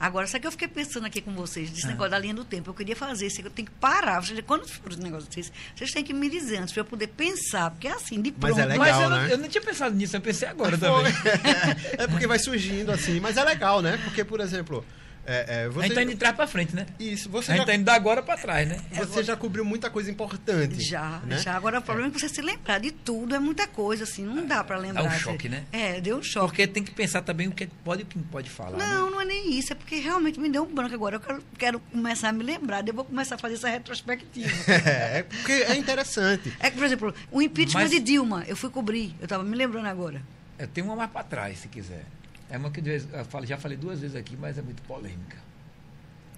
Agora, 0.00 0.26
sabe 0.26 0.40
que 0.40 0.46
eu 0.46 0.52
fiquei 0.52 0.66
pensando 0.66 1.04
aqui 1.04 1.20
com 1.20 1.34
vocês, 1.34 1.68
desse 1.68 1.84
ah. 1.84 1.90
negócio 1.90 2.10
da 2.10 2.18
linha 2.18 2.32
do 2.32 2.42
tempo. 2.42 2.70
Eu 2.70 2.74
queria 2.74 2.96
fazer 2.96 3.26
isso, 3.26 3.42
eu 3.42 3.50
tenho 3.50 3.68
que 3.68 3.74
parar. 3.74 4.20
Vocês, 4.20 4.40
quando 4.46 4.66
for 4.66 4.92
os 4.92 4.96
negócios 4.96 5.28
vocês, 5.30 5.52
vocês 5.76 5.90
têm 5.90 6.02
que 6.02 6.14
me 6.14 6.30
dizer 6.30 6.56
antes 6.56 6.72
para 6.72 6.80
eu 6.80 6.86
poder 6.86 7.08
pensar, 7.08 7.70
porque 7.70 7.86
é 7.86 7.92
assim, 7.92 8.18
de 8.18 8.32
pronto. 8.32 8.56
Mas 8.56 8.64
é 8.64 8.66
legal, 8.66 8.78
mas 8.78 9.02
eu, 9.02 9.10
né? 9.10 9.16
não, 9.16 9.28
eu 9.28 9.36
não 9.36 9.48
tinha 9.50 9.60
pensado 9.60 9.94
nisso, 9.94 10.16
eu 10.16 10.22
pensei 10.22 10.48
agora 10.48 10.78
também. 10.78 11.12
é 11.98 12.06
porque 12.06 12.26
vai 12.26 12.38
surgindo 12.38 12.90
assim, 12.90 13.20
mas 13.20 13.36
é 13.36 13.44
legal, 13.44 13.82
né? 13.82 14.00
Porque, 14.02 14.24
por 14.24 14.40
exemplo, 14.40 14.82
é, 15.26 15.64
é, 15.64 15.68
você... 15.68 15.80
A 15.80 15.82
gente 15.82 15.94
tá 15.94 16.02
indo 16.02 16.10
de 16.10 16.16
trás 16.16 16.34
para 16.34 16.46
frente, 16.46 16.74
né? 16.74 16.86
Isso. 16.98 17.28
Você 17.30 17.52
a 17.52 17.54
gente 17.54 17.62
já... 17.62 17.66
tá 17.66 17.74
indo 17.74 17.84
da 17.84 17.94
agora 17.94 18.22
para 18.22 18.36
trás, 18.36 18.68
né? 18.68 18.80
É, 18.90 19.04
você 19.04 19.22
já 19.22 19.36
cobriu 19.36 19.64
muita 19.64 19.90
coisa 19.90 20.10
importante. 20.10 20.80
Já, 20.80 21.20
né? 21.24 21.38
já. 21.38 21.54
Agora 21.54 21.78
o 21.78 21.82
problema 21.82 22.08
é. 22.08 22.12
que 22.12 22.20
você 22.20 22.28
se 22.28 22.40
lembrar 22.40 22.78
de 22.78 22.90
tudo, 22.90 23.34
é 23.34 23.38
muita 23.38 23.66
coisa, 23.66 24.04
assim, 24.04 24.24
não 24.24 24.46
dá 24.46 24.64
para 24.64 24.76
lembrar. 24.78 25.02
Dá 25.02 25.08
um 25.08 25.18
choque, 25.18 25.48
né? 25.48 25.64
É, 25.72 26.00
deu 26.00 26.18
um 26.18 26.22
choque. 26.22 26.46
Porque 26.46 26.66
tem 26.66 26.82
que 26.82 26.90
pensar 26.90 27.22
também 27.22 27.48
o 27.48 27.52
que 27.52 27.66
pode 27.66 28.02
e 28.02 28.04
o 28.04 28.06
que 28.06 28.18
não 28.18 28.24
pode 28.24 28.50
falar. 28.50 28.78
Não, 28.78 29.06
né? 29.06 29.10
não 29.10 29.20
é 29.20 29.24
nem 29.24 29.58
isso, 29.58 29.72
é 29.72 29.76
porque 29.76 29.96
realmente 29.96 30.40
me 30.40 30.48
deu 30.48 30.64
um 30.64 30.74
branco 30.74 30.94
agora. 30.94 31.16
Eu 31.16 31.20
quero, 31.20 31.44
quero 31.58 31.80
começar 31.80 32.30
a 32.30 32.32
me 32.32 32.42
lembrar, 32.42 32.86
eu 32.86 32.94
vou 32.94 33.04
começar 33.04 33.34
a 33.34 33.38
fazer 33.38 33.54
essa 33.54 33.68
retrospectiva. 33.68 34.50
é, 34.72 35.18
é, 35.18 35.22
porque 35.22 35.52
é 35.52 35.76
interessante. 35.76 36.52
É 36.58 36.70
que, 36.70 36.76
por 36.76 36.84
exemplo, 36.84 37.14
o 37.30 37.42
impeachment 37.42 37.82
Mas... 37.82 37.90
de 37.90 38.00
Dilma, 38.00 38.44
eu 38.48 38.56
fui 38.56 38.70
cobrir, 38.70 39.14
eu 39.20 39.24
estava 39.24 39.44
me 39.44 39.56
lembrando 39.56 39.86
agora. 39.86 40.22
Eu 40.58 40.66
tenho 40.68 40.86
uma 40.86 40.96
mais 40.96 41.10
para 41.10 41.22
trás, 41.24 41.58
se 41.58 41.68
quiser. 41.68 42.04
É 42.50 42.58
uma 42.58 42.70
que 42.70 42.80
eu 42.80 43.46
já 43.46 43.56
falei 43.56 43.76
duas 43.76 44.00
vezes 44.00 44.16
aqui, 44.16 44.36
mas 44.36 44.58
é 44.58 44.62
muito 44.62 44.82
polêmica. 44.82 45.38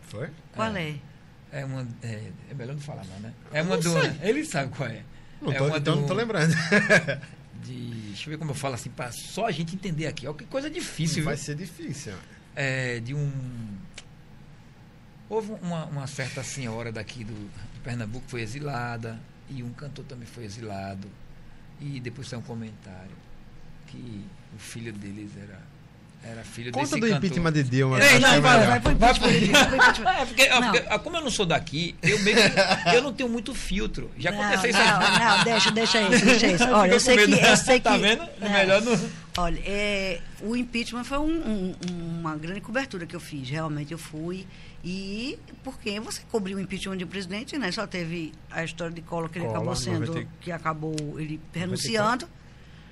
Foi? 0.03 0.29
Qual 0.55 0.77
é? 0.77 0.91
É, 1.51 1.61
é 1.61 1.65
uma. 1.65 1.89
É, 2.03 2.31
é, 2.51 2.55
melhor 2.55 2.75
não 2.75 2.83
falar, 2.83 3.05
não, 3.07 3.19
né? 3.21 3.33
É 3.51 3.63
uma 3.63 3.79
do. 3.79 3.91
Ele 4.21 4.45
sabe 4.45 4.71
qual 4.77 4.89
é. 4.91 5.03
Não 5.41 5.51
é 5.51 5.57
tô, 5.57 5.67
uma 5.67 5.79
então 5.79 5.95
do, 5.95 6.01
não 6.03 6.09
tô 6.09 6.13
lembrando. 6.13 6.55
de, 7.65 7.91
deixa 8.09 8.29
eu 8.29 8.33
ver 8.33 8.39
como 8.39 8.51
eu 8.51 8.55
falo 8.55 8.75
assim, 8.75 8.91
para 8.91 9.11
só 9.11 9.47
a 9.47 9.51
gente 9.51 9.75
entender 9.75 10.07
aqui. 10.07 10.27
Olha 10.27 10.37
que 10.37 10.45
coisa 10.45 10.69
difícil. 10.69 11.25
Vai 11.25 11.35
viu? 11.35 11.45
ser 11.45 11.57
difícil. 11.57 12.13
É, 12.55 13.01
de 13.01 13.15
um. 13.15 13.33
Houve 15.31 15.53
uma, 15.63 15.87
uma 15.87 16.07
certa 16.07 16.45
senhora 16.45 16.93
daqui 16.93 17.25
do, 17.25 17.33
do 17.33 17.81
Pernambuco 17.83 18.27
que 18.27 18.33
foi 18.33 18.43
exilada, 18.43 19.19
e 19.49 19.63
um 19.63 19.73
cantor 19.73 20.05
também 20.05 20.27
foi 20.27 20.45
exilado. 20.45 21.09
E 21.81 21.99
depois 22.01 22.29
tem 22.29 22.39
um 22.39 22.43
comentário 22.43 23.17
que 23.87 24.25
o 24.55 24.59
filho 24.59 24.93
deles 24.93 25.31
era 25.37 25.72
era 26.25 26.45
filho 26.45 26.71
Conta 26.71 26.85
desse 26.85 27.01
do 27.01 27.07
cantor. 27.07 27.19
impeachment 27.19 27.53
de 27.53 27.63
Dilma. 27.65 28.01
É, 28.01 28.19
não, 28.21 28.41
vai, 28.41 28.41
vai, 28.41 28.81
vai, 28.81 28.95
vai, 28.95 29.11
é, 30.23 30.25
porque, 30.25 30.49
como 31.03 31.17
eu 31.17 31.21
não 31.21 31.31
sou 31.31 31.45
daqui, 31.45 31.97
eu 32.01 32.19
meio 32.21 32.39
eu 32.95 33.03
não 33.03 33.13
tenho 33.13 33.29
muito 33.29 33.53
filtro. 33.55 34.11
Já 34.17 34.31
aconteceu 34.31 34.71
isso 34.71 34.79
Não, 34.79 35.37
não, 35.39 35.45
deixa, 35.45 35.71
deixa 35.73 36.03
isso, 36.03 36.25
deixa 36.25 36.47
isso. 36.47 36.65
Olha, 36.71 36.93
eu 36.93 37.01
sei 37.01 37.17
que. 37.17 37.33
Eu 37.33 37.57
sei 37.57 37.81
tá 37.81 37.93
que 37.93 37.97
tá 38.03 38.09
vendo? 38.09 38.23
É 38.41 38.49
melhor 38.49 38.83
não. 38.83 39.11
Olha, 39.39 39.61
é, 39.65 40.21
o 40.43 40.55
impeachment 40.55 41.05
foi 41.05 41.19
um, 41.19 41.25
um, 41.25 41.75
uma 42.21 42.37
grande 42.37 42.61
cobertura 42.61 43.05
que 43.05 43.17
eu 43.17 43.21
fiz. 43.21 43.49
Realmente 43.49 43.91
eu 43.91 43.99
fui. 43.99 44.47
E 44.85 45.39
porque 45.65 45.99
você 45.99 46.23
cobriu 46.31 46.57
o 46.57 46.61
impeachment 46.61 46.99
de 46.99 47.05
um 47.05 47.09
presidente, 47.09 47.59
né? 47.59 47.73
Só 47.73 47.87
teve 47.87 48.33
a 48.51 48.63
história 48.63 48.93
de 48.93 49.01
Collor 49.03 49.29
que 49.29 49.39
ele 49.39 49.47
Collor, 49.47 49.59
acabou 49.59 49.77
sendo, 49.77 50.07
90... 50.07 50.29
que 50.41 50.53
acabou 50.53 50.95
ele 51.19 51.41
renunciando. 51.53 52.29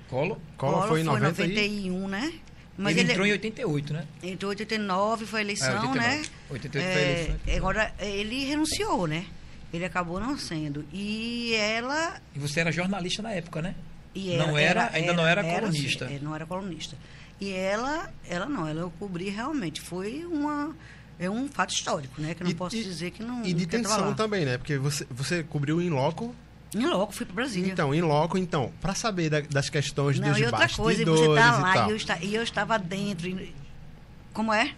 Collor? 0.09 0.37
Collor, 0.57 0.73
Collor 0.73 0.87
foi 0.87 1.01
em 1.01 1.03
90 1.03 1.27
91, 1.43 2.07
e... 2.07 2.07
né? 2.07 2.33
Mas 2.81 2.93
ele, 2.93 3.01
ele 3.01 3.11
entrou 3.11 3.27
em 3.27 3.31
88, 3.31 3.93
né? 3.93 4.07
Entrou 4.23 4.51
em 4.51 4.55
89, 4.55 5.25
foi 5.25 5.39
a 5.39 5.43
eleição, 5.43 5.69
é, 5.69 5.73
89. 5.73 5.99
né? 5.99 6.25
88 6.49 6.87
é, 6.87 6.93
foi 6.93 7.01
a 7.01 7.11
eleição. 7.11 7.35
É, 7.47 7.57
agora, 7.57 7.93
ele 7.99 8.45
renunciou, 8.45 9.07
né? 9.07 9.25
Ele 9.73 9.85
acabou 9.85 10.19
não 10.19 10.37
sendo. 10.37 10.85
E 10.91 11.53
ela. 11.55 12.19
E 12.35 12.39
você 12.39 12.59
era 12.59 12.71
jornalista 12.71 13.21
na 13.21 13.31
época, 13.31 13.61
né? 13.61 13.75
E 14.13 14.35
não 14.35 14.57
era, 14.57 14.83
era 14.83 14.95
ainda 14.95 15.11
era, 15.11 15.13
não 15.13 15.27
era, 15.27 15.45
era 15.45 15.61
colunista. 15.61 16.05
Assim, 16.05 16.19
não 16.19 16.35
era 16.35 16.45
colunista. 16.45 16.97
E 17.39 17.51
ela, 17.51 18.11
ela 18.29 18.45
não, 18.45 18.67
ela 18.67 18.81
eu 18.81 18.91
cobri 18.99 19.29
realmente. 19.29 19.81
Foi 19.81 20.25
uma. 20.25 20.75
É 21.17 21.29
um 21.29 21.47
fato 21.47 21.73
histórico, 21.73 22.19
né? 22.19 22.33
Que 22.33 22.41
eu 22.41 22.45
não 22.45 22.51
e, 22.51 22.55
posso 22.55 22.75
e, 22.75 22.83
dizer 22.83 23.11
que 23.11 23.23
não. 23.23 23.45
E 23.45 23.53
de 23.53 23.65
tensão 23.65 24.13
também, 24.13 24.43
né? 24.43 24.57
Porque 24.57 24.77
você, 24.77 25.05
você 25.09 25.43
cobriu 25.43 25.81
em 25.81 25.89
loco 25.89 26.35
em 26.73 26.85
loco, 26.85 27.13
fui 27.13 27.25
para 27.25 27.35
Brasília. 27.35 27.71
Então, 27.71 27.93
em 27.93 28.01
loco, 28.01 28.37
então, 28.37 28.71
para 28.79 28.95
saber 28.95 29.29
da, 29.29 29.41
das 29.41 29.69
questões 29.69 30.19
Não, 30.19 30.29
dos 30.29 30.39
e 30.39 30.43
outra 30.45 30.59
bastidores 30.59 31.03
coisa, 31.03 31.11
você 31.11 31.35
tá 31.35 31.59
lá 31.59 31.75
e, 31.75 31.87
e 31.87 31.91
eu, 31.91 31.95
está, 31.95 32.17
e 32.21 32.35
eu 32.35 32.43
estava 32.43 32.79
dentro. 32.79 33.27
E, 33.27 33.53
como 34.33 34.53
é? 34.53 34.73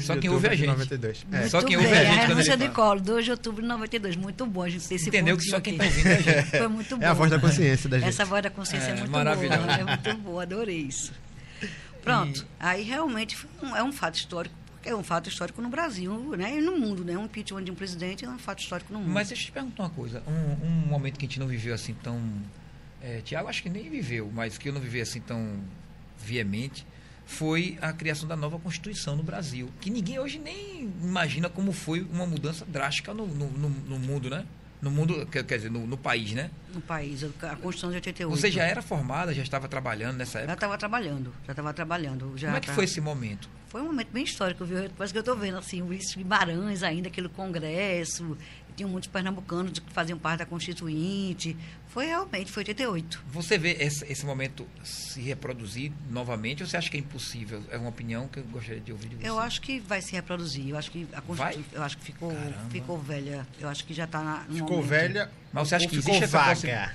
Só 0.00 0.16
quem 0.16 0.28
ouve 0.30 0.48
a 0.48 0.54
gente. 0.54 0.66
92. 0.66 1.26
É. 1.32 1.48
Só 1.48 1.62
quem 1.62 1.76
ouve 1.76 1.88
a 1.88 2.04
gente. 2.04 2.18
A 2.18 2.26
renúncia 2.26 2.56
de 2.56 2.68
colo, 2.68 3.00
2 3.00 3.24
de 3.24 3.30
outubro 3.30 3.62
de 3.62 3.68
92. 3.68 4.16
Muito 4.16 4.44
bom 4.44 4.64
a 4.64 4.68
gente 4.68 4.86
ter 4.86 4.96
esse 4.96 5.08
Entendeu 5.08 5.36
que 5.36 5.44
só 5.44 5.60
quem 5.60 5.74
está 5.74 5.84
ouvindo 5.84 6.08
a 6.08 6.20
gente. 6.20 6.50
Foi 6.50 6.68
muito 6.68 6.96
bom. 6.96 7.04
É 7.04 7.06
a 7.06 7.14
voz 7.14 7.30
da 7.30 7.38
consciência 7.38 7.88
da 7.88 7.98
gente. 7.98 8.08
Essa 8.08 8.24
voz 8.24 8.42
da 8.42 8.50
consciência 8.50 8.88
é, 8.88 8.90
é 8.90 8.96
muito 8.96 9.10
boa. 9.10 9.22
É 9.22 9.84
muito 9.84 10.22
boa, 10.22 10.42
adorei 10.42 10.78
isso. 10.80 11.12
Pronto. 12.02 12.44
E... 12.46 12.56
Aí 12.60 12.82
realmente 12.82 13.36
um, 13.62 13.76
é 13.76 13.82
um 13.82 13.92
fato 13.92 14.16
histórico 14.16 14.54
é 14.86 14.94
um 14.94 15.02
fato 15.02 15.28
histórico 15.28 15.60
no 15.60 15.68
Brasil 15.68 16.36
né, 16.36 16.58
e 16.58 16.60
no 16.60 16.78
mundo. 16.78 17.04
Né? 17.04 17.18
Um 17.18 17.24
impeachment 17.24 17.64
de 17.64 17.70
um 17.70 17.74
presidente 17.74 18.24
é 18.24 18.28
um 18.28 18.38
fato 18.38 18.60
histórico 18.60 18.92
no 18.92 19.00
mundo. 19.00 19.12
Mas 19.12 19.28
deixa 19.28 19.42
eu 19.42 19.46
te 19.46 19.52
perguntar 19.52 19.82
uma 19.82 19.90
coisa. 19.90 20.22
Um, 20.26 20.66
um 20.66 20.86
momento 20.86 21.18
que 21.18 21.26
a 21.26 21.28
gente 21.28 21.40
não 21.40 21.46
viveu 21.46 21.74
assim 21.74 21.94
tão... 21.94 22.20
É, 23.02 23.20
Tiago 23.20 23.48
acho 23.48 23.62
que 23.62 23.68
nem 23.68 23.90
viveu, 23.90 24.30
mas 24.32 24.56
que 24.56 24.68
eu 24.68 24.72
não 24.72 24.80
vivi 24.80 25.00
assim 25.00 25.20
tão 25.20 25.60
veemente, 26.18 26.86
foi 27.26 27.76
a 27.82 27.92
criação 27.92 28.28
da 28.28 28.36
nova 28.36 28.58
Constituição 28.58 29.16
no 29.16 29.22
Brasil. 29.22 29.68
Que 29.80 29.90
ninguém 29.90 30.18
hoje 30.18 30.38
nem 30.38 30.90
imagina 31.02 31.48
como 31.48 31.72
foi 31.72 32.02
uma 32.12 32.26
mudança 32.26 32.64
drástica 32.64 33.12
no, 33.12 33.26
no, 33.26 33.50
no, 33.50 33.68
no 33.68 33.98
mundo, 33.98 34.30
né? 34.30 34.46
No 34.80 34.90
mundo, 34.90 35.26
quer 35.26 35.42
dizer, 35.42 35.70
no, 35.70 35.86
no, 35.86 35.96
país, 35.96 36.32
né? 36.32 36.50
No 36.72 36.80
país, 36.80 37.24
a 37.24 37.56
Constituição 37.56 37.90
de 37.90 37.96
88. 37.96 38.40
Você 38.40 38.50
já 38.50 38.64
era 38.64 38.82
formada, 38.82 39.32
já 39.32 39.42
estava 39.42 39.66
trabalhando 39.68 40.16
nessa 40.16 40.38
época? 40.38 40.48
Já 40.48 40.54
estava 40.54 40.78
trabalhando, 40.78 41.34
já 41.46 41.52
estava 41.52 41.72
trabalhando. 41.72 42.32
Já 42.36 42.48
Como 42.48 42.56
é 42.58 42.60
que 42.60 42.66
pra... 42.66 42.74
foi 42.74 42.84
esse 42.84 43.00
momento? 43.00 43.48
Foi 43.68 43.80
um 43.80 43.86
momento 43.86 44.08
bem 44.12 44.24
histórico, 44.24 44.64
viu? 44.64 44.88
Parece 44.96 45.12
que 45.12 45.18
eu 45.18 45.20
estou 45.20 45.36
vendo, 45.36 45.58
assim, 45.58 45.82
o 45.82 45.86
Ulisses 45.86 46.14
Guimarães 46.14 46.82
ainda, 46.82 47.08
aquele 47.08 47.28
congresso, 47.28 48.36
tinha 48.76 48.86
muitos 48.86 49.08
pernambucanos 49.08 49.78
que 49.78 49.92
faziam 49.92 50.18
parte 50.18 50.40
da 50.40 50.46
Constituinte. 50.46 51.56
Foi 51.96 52.04
realmente, 52.04 52.52
foi 52.52 52.60
88. 52.60 53.24
Você 53.28 53.56
vê 53.56 53.70
esse, 53.80 54.04
esse, 54.04 54.26
momento 54.26 54.68
se 54.84 55.18
reproduzir 55.22 55.90
novamente 56.10 56.62
ou 56.62 56.68
você 56.68 56.76
acha 56.76 56.90
que 56.90 56.98
é 56.98 57.00
impossível? 57.00 57.62
É 57.70 57.78
uma 57.78 57.88
opinião 57.88 58.28
que 58.28 58.38
eu 58.38 58.44
gostaria 58.44 58.82
de 58.82 58.92
ouvir 58.92 59.08
de 59.08 59.16
você. 59.16 59.26
Eu 59.26 59.38
acho 59.38 59.62
que 59.62 59.80
vai 59.80 60.02
se 60.02 60.12
reproduzir. 60.12 60.68
Eu 60.68 60.76
acho 60.76 60.90
que 60.90 61.08
a 61.14 61.22
Constituição, 61.22 61.64
eu 61.72 61.82
acho 61.82 61.96
que 61.96 62.04
ficou, 62.04 62.36
ficou 62.68 62.98
velha. 62.98 63.46
Eu 63.58 63.70
acho 63.70 63.82
que 63.86 63.94
já 63.94 64.04
está 64.04 64.44
Ficou 64.52 64.72
momento. 64.72 64.86
velha. 64.86 65.30
Mas 65.50 65.68
você 65.68 65.74
acha 65.76 65.88
que 65.88 65.96
ficou 65.96 66.14
existe 66.14 66.30
vaga? 66.30 66.92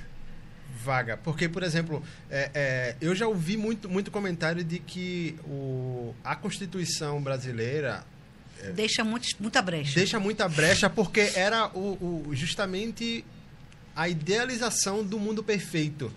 vaga. 0.84 1.18
Porque, 1.18 1.50
por 1.50 1.64
exemplo, 1.64 2.04
é, 2.30 2.52
é, 2.54 2.96
eu 3.02 3.16
já 3.16 3.26
ouvi 3.26 3.58
muito, 3.58 3.90
muito 3.90 4.12
comentário 4.12 4.64
de 4.64 4.78
que 4.78 5.36
o, 5.46 6.14
a 6.24 6.36
Constituição 6.36 7.20
brasileira 7.24 8.06
é, 8.62 8.72
deixa 8.72 9.04
muito, 9.04 9.28
muita 9.40 9.64
brecha. 9.64 9.96
Deixa 9.96 10.20
muita 10.20 10.48
brecha 10.48 10.88
porque 10.92 11.32
era 11.34 11.70
o, 11.70 12.28
o, 12.28 12.36
justamente 12.36 13.26
a 13.96 14.08
idealização 14.08 15.04
do 15.04 15.20
mundo 15.20 15.44
perfeito, 15.44 16.12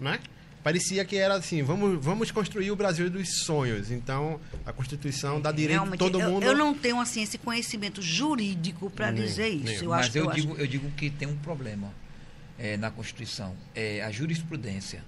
né? 0.00 0.20
Parecia 0.62 1.04
que 1.04 1.14
era 1.16 1.34
assim, 1.34 1.62
vamos, 1.62 2.02
vamos 2.02 2.30
construir 2.30 2.70
o 2.70 2.76
Brasil 2.76 3.10
dos 3.10 3.44
sonhos. 3.44 3.90
Então, 3.90 4.40
a 4.64 4.72
Constituição 4.72 5.38
dá 5.38 5.52
direito 5.52 5.82
a 5.82 5.96
todo 5.98 6.18
eu, 6.18 6.30
mundo. 6.30 6.42
Eu 6.42 6.56
não 6.56 6.72
tenho 6.72 6.98
assim 6.98 7.22
esse 7.22 7.36
conhecimento 7.36 8.00
jurídico 8.00 8.88
para 8.88 9.12
dizer 9.12 9.48
isso. 9.48 9.64
Nem. 9.64 9.82
Eu 9.82 9.90
Mas 9.90 10.06
acho, 10.06 10.18
eu, 10.18 10.24
eu, 10.24 10.30
digo, 10.30 10.52
acho... 10.52 10.60
eu 10.62 10.66
digo 10.66 10.90
que 10.92 11.10
tem 11.10 11.28
um 11.28 11.36
problema 11.36 11.92
é, 12.58 12.78
na 12.78 12.90
Constituição. 12.90 13.54
É 13.74 14.02
a 14.02 14.10
jurisprudência. 14.10 15.04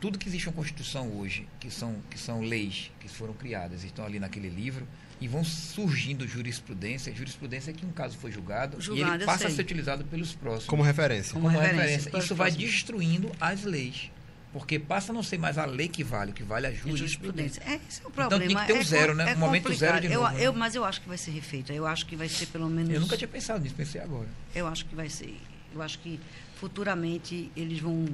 Tudo 0.00 0.18
que 0.18 0.28
existe 0.28 0.46
na 0.46 0.52
Constituição 0.52 1.12
hoje, 1.16 1.46
que 1.60 1.70
são, 1.70 2.02
que 2.10 2.18
são 2.18 2.40
leis 2.40 2.90
que 2.98 3.08
foram 3.08 3.34
criadas, 3.34 3.84
estão 3.84 4.04
ali 4.04 4.18
naquele 4.18 4.48
livro, 4.48 4.84
e 5.20 5.26
vão 5.26 5.42
surgindo 5.42 6.26
jurisprudência. 6.26 7.14
Jurisprudência 7.14 7.70
é 7.70 7.74
que 7.74 7.86
um 7.86 7.92
caso 7.92 8.16
foi 8.18 8.30
julgado, 8.30 8.80
julgado 8.80 9.12
e 9.12 9.14
ele 9.16 9.24
passa 9.24 9.48
a 9.48 9.50
ser 9.50 9.62
utilizado 9.62 10.04
pelos 10.04 10.34
próximos. 10.34 10.66
Como 10.66 10.82
referência. 10.82 11.32
Como, 11.32 11.46
Como 11.46 11.58
referência. 11.58 11.96
referência. 11.96 12.18
Isso 12.18 12.34
vai 12.34 12.50
destruindo 12.50 13.32
as 13.40 13.64
leis. 13.64 14.10
Porque 14.52 14.78
passa 14.78 15.12
a 15.12 15.14
não 15.14 15.22
ser 15.22 15.38
mais 15.38 15.58
a 15.58 15.66
lei 15.66 15.88
que 15.88 16.02
vale, 16.02 16.30
o 16.30 16.34
que 16.34 16.42
vale 16.42 16.66
é 16.66 16.70
a 16.70 16.72
jurisprudência. 16.72 17.62
É, 17.66 17.78
esse 17.88 18.02
é 18.02 18.06
o 18.06 18.10
problema. 18.10 18.44
Então 18.44 18.56
tem 18.56 18.56
que 18.56 18.72
ter 18.72 18.72
um 18.72 18.80
é, 18.80 18.84
zero, 18.84 19.14
né? 19.14 19.32
É 19.32 19.34
um 19.34 19.38
momento 19.38 19.72
zero 19.74 20.00
de 20.00 20.06
eu, 20.06 20.22
novo. 20.22 20.38
eu, 20.38 20.52
né? 20.52 20.58
mas 20.58 20.74
eu 20.74 20.84
acho 20.84 21.00
que 21.00 21.08
vai 21.08 21.18
ser 21.18 21.30
refeito. 21.30 21.72
Eu 21.72 21.86
acho 21.86 22.06
que 22.06 22.16
vai 22.16 22.28
ser 22.28 22.46
pelo 22.46 22.68
menos. 22.68 22.90
Eu 22.90 23.00
nunca 23.00 23.16
tinha 23.16 23.28
pensado 23.28 23.62
nisso, 23.62 23.74
pensei 23.74 24.00
agora. 24.00 24.28
Eu 24.54 24.66
acho 24.66 24.86
que 24.86 24.94
vai 24.94 25.10
ser. 25.10 25.36
Eu 25.74 25.82
acho 25.82 25.98
que 25.98 26.18
futuramente 26.58 27.50
eles 27.54 27.80
vão. 27.80 28.06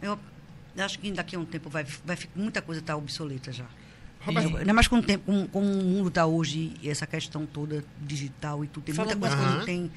Eu 0.00 0.16
acho 0.78 0.98
que 1.00 1.10
daqui 1.10 1.34
a 1.34 1.40
um 1.40 1.44
tempo 1.44 1.68
vai, 1.68 1.84
vai 2.04 2.16
muita 2.36 2.62
coisa 2.62 2.80
estar 2.80 2.92
tá 2.92 2.96
obsoleta 2.96 3.50
já. 3.50 3.66
Ainda 4.58 4.72
mais 4.74 4.88
com 4.88 4.96
o 4.96 5.02
tempo, 5.02 5.24
com, 5.24 5.46
com 5.48 5.60
o 5.60 5.84
mundo 5.84 6.08
está 6.08 6.26
hoje, 6.26 6.72
essa 6.84 7.06
questão 7.06 7.46
toda 7.46 7.84
digital 8.00 8.64
e 8.64 8.68
tudo. 8.68 8.84
Tem 8.84 8.94
Falando- 8.94 9.18
muita 9.18 9.28
coisa 9.28 9.36
que 9.36 9.48
Aham. 9.50 9.58
não 9.58 9.64
tem. 9.66 9.90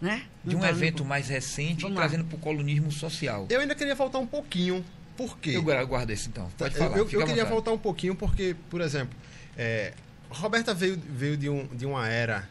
Né? 0.00 0.22
De 0.44 0.54
um 0.56 0.60
tá- 0.60 0.70
evento 0.70 1.04
mais 1.04 1.28
recente, 1.28 1.82
Vamos 1.82 1.96
trazendo 1.96 2.24
para 2.24 2.36
o 2.36 2.38
colunismo 2.38 2.90
social. 2.92 3.46
Eu 3.48 3.60
ainda 3.60 3.74
queria 3.74 3.94
voltar 3.94 4.18
um 4.18 4.26
pouquinho. 4.26 4.84
Por 5.16 5.38
quê? 5.38 5.50
Eu 5.54 5.62
gu- 5.62 5.70
eu 5.70 5.86
guardo 5.86 6.10
esse 6.10 6.28
então. 6.28 6.50
Pode 6.58 6.74
Eu- 6.74 6.78
falar. 6.80 6.98
eu, 6.98 7.08
eu 7.10 7.22
à 7.22 7.26
queria 7.26 7.44
voltar 7.44 7.70
um 7.72 7.78
pouquinho 7.78 8.14
porque, 8.14 8.54
por 8.68 8.80
exemplo, 8.80 9.16
é, 9.56 9.94
Roberta 10.28 10.74
veio, 10.74 11.00
veio 11.08 11.36
de, 11.36 11.48
um, 11.48 11.66
de 11.68 11.86
uma 11.86 12.08
era 12.08 12.46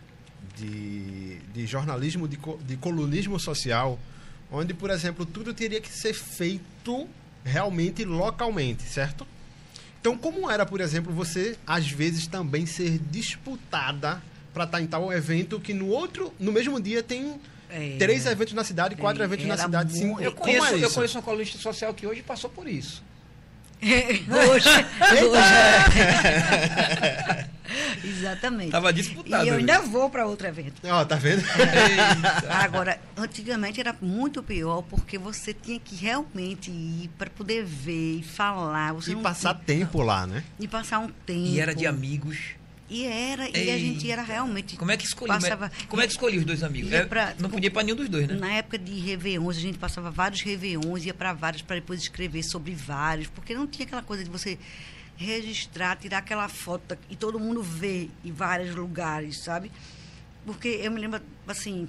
de, 0.58 1.38
de 1.54 1.66
jornalismo, 1.68 2.28
de, 2.28 2.40
de 2.66 2.78
colunismo 2.78 3.40
social, 3.40 4.00
onde, 4.52 4.74
por 4.74 4.90
exemplo, 4.90 5.26
tudo 5.26 5.54
teria 5.54 5.82
que 5.82 5.90
ser 5.92 6.14
feito 6.14 7.08
realmente 7.44 8.06
localmente, 8.06 8.84
certo? 8.84 9.28
Então, 10.04 10.18
como 10.18 10.52
era, 10.52 10.66
por 10.66 10.82
exemplo, 10.82 11.14
você 11.14 11.56
às 11.66 11.90
vezes 11.90 12.28
também 12.28 12.66
ser 12.66 13.00
disputada 13.10 14.22
para 14.54 14.66
estar 14.66 14.82
em 14.82 14.86
tal 14.86 15.14
evento 15.14 15.62
que 15.62 15.74
no 15.74 15.88
outro, 15.88 16.34
no 16.38 16.52
mesmo 16.52 16.78
dia 16.82 17.02
tem 17.02 17.40
É. 17.70 17.96
três 17.98 18.26
eventos 18.26 18.54
na 18.54 18.66
cidade, 18.66 18.98
quatro 18.98 19.22
É, 19.22 19.26
eventos 19.26 19.46
na 19.46 19.56
cidade, 19.56 19.94
cinco. 19.94 20.08
muito- 20.08 20.24
Eu 20.24 20.34
Como 20.34 20.44
conheço, 20.58 20.76
é 20.76 20.84
eu 20.86 20.92
conheço 20.92 21.18
uma 21.18 21.24
colunista 21.24 21.58
social 21.58 21.94
que 21.94 22.06
hoje 22.06 22.22
passou 22.22 22.50
por 22.50 22.68
isso. 22.68 23.02
hoje, 23.82 24.68
hoje. 25.32 25.54
Exatamente. 28.04 28.72
Tava 28.72 28.92
disputado. 28.94 29.46
E 29.46 29.50
eu 29.50 29.56
ainda 29.56 29.80
vou 29.82 30.10
para 30.10 30.26
outro 30.26 30.48
evento. 30.48 30.82
Ó, 30.86 31.06
tá 31.06 31.16
vendo? 31.16 31.44
Agora, 32.50 33.00
antigamente 33.18 33.80
era 33.80 33.96
muito 34.02 34.42
pior 34.44 34.82
porque 34.84 35.18
você 35.18 35.54
tinha 35.54 35.80
que 35.80 35.96
realmente 35.96 36.72
ir 36.72 37.10
para 37.18 37.30
poder 37.30 37.64
ver 37.64 38.20
e 38.20 38.24
falar. 38.24 38.94
Você 38.94 39.12
E 39.12 39.16
passar 39.18 39.54
tinha- 39.56 39.66
tempo 39.66 40.02
lá, 40.02 40.26
né? 40.28 40.44
E 40.60 40.68
passar 40.68 41.00
um 41.00 41.08
tempo. 41.10 41.48
E 41.48 41.60
era 41.60 41.74
de 41.74 41.86
amigos. 41.86 42.38
E 42.90 43.06
era, 43.06 43.50
e 43.50 43.72
a 43.72 43.78
gente 43.78 44.12
era 44.12 44.22
realmente. 44.22 44.76
Como 44.76 44.92
é 44.92 44.98
que 44.98 45.06
escolheu? 45.06 45.34
Passava- 45.34 45.72
Como 45.88 46.02
é 46.02 46.06
que 46.06 46.12
escolheu 46.12 46.40
os 46.42 46.46
dois 46.46 46.62
amigos? 46.62 46.92
É, 46.92 47.04
pra- 47.06 47.34
não 47.40 47.50
podia 47.50 47.68
ir 47.68 47.72
para 47.72 47.82
nenhum 47.82 47.96
dos 47.96 48.08
dois, 48.10 48.28
né? 48.28 48.36
Na 48.36 48.52
época 48.54 48.78
de 48.78 48.92
Réveillons, 49.00 49.58
a 49.58 49.60
gente 49.60 49.80
passava 49.80 50.12
vários 50.12 50.42
Réveillons, 50.42 51.04
ia 51.06 51.14
para 51.14 51.34
vários 51.34 51.64
para 51.64 51.78
depois 51.78 52.02
escrever 52.02 52.44
sobre 52.44 52.76
vários, 52.76 53.28
porque 53.30 53.56
não 53.56 53.66
tinha 53.66 53.88
aquela 53.88 54.04
coisa 54.04 54.24
de 54.24 54.30
você 54.30 54.60
registrar, 55.16 55.96
tirar 55.96 56.20
aquela 56.20 56.50
foto 56.50 56.98
e 57.10 57.16
todo 57.16 57.40
mundo 57.40 57.62
ver 57.62 58.10
em 58.24 58.32
vários 58.32 58.76
lugares, 58.76 59.40
sabe? 59.40 59.72
Porque 60.46 60.68
eu 60.68 60.92
me 60.92 61.00
lembro, 61.00 61.22
assim, 61.48 61.88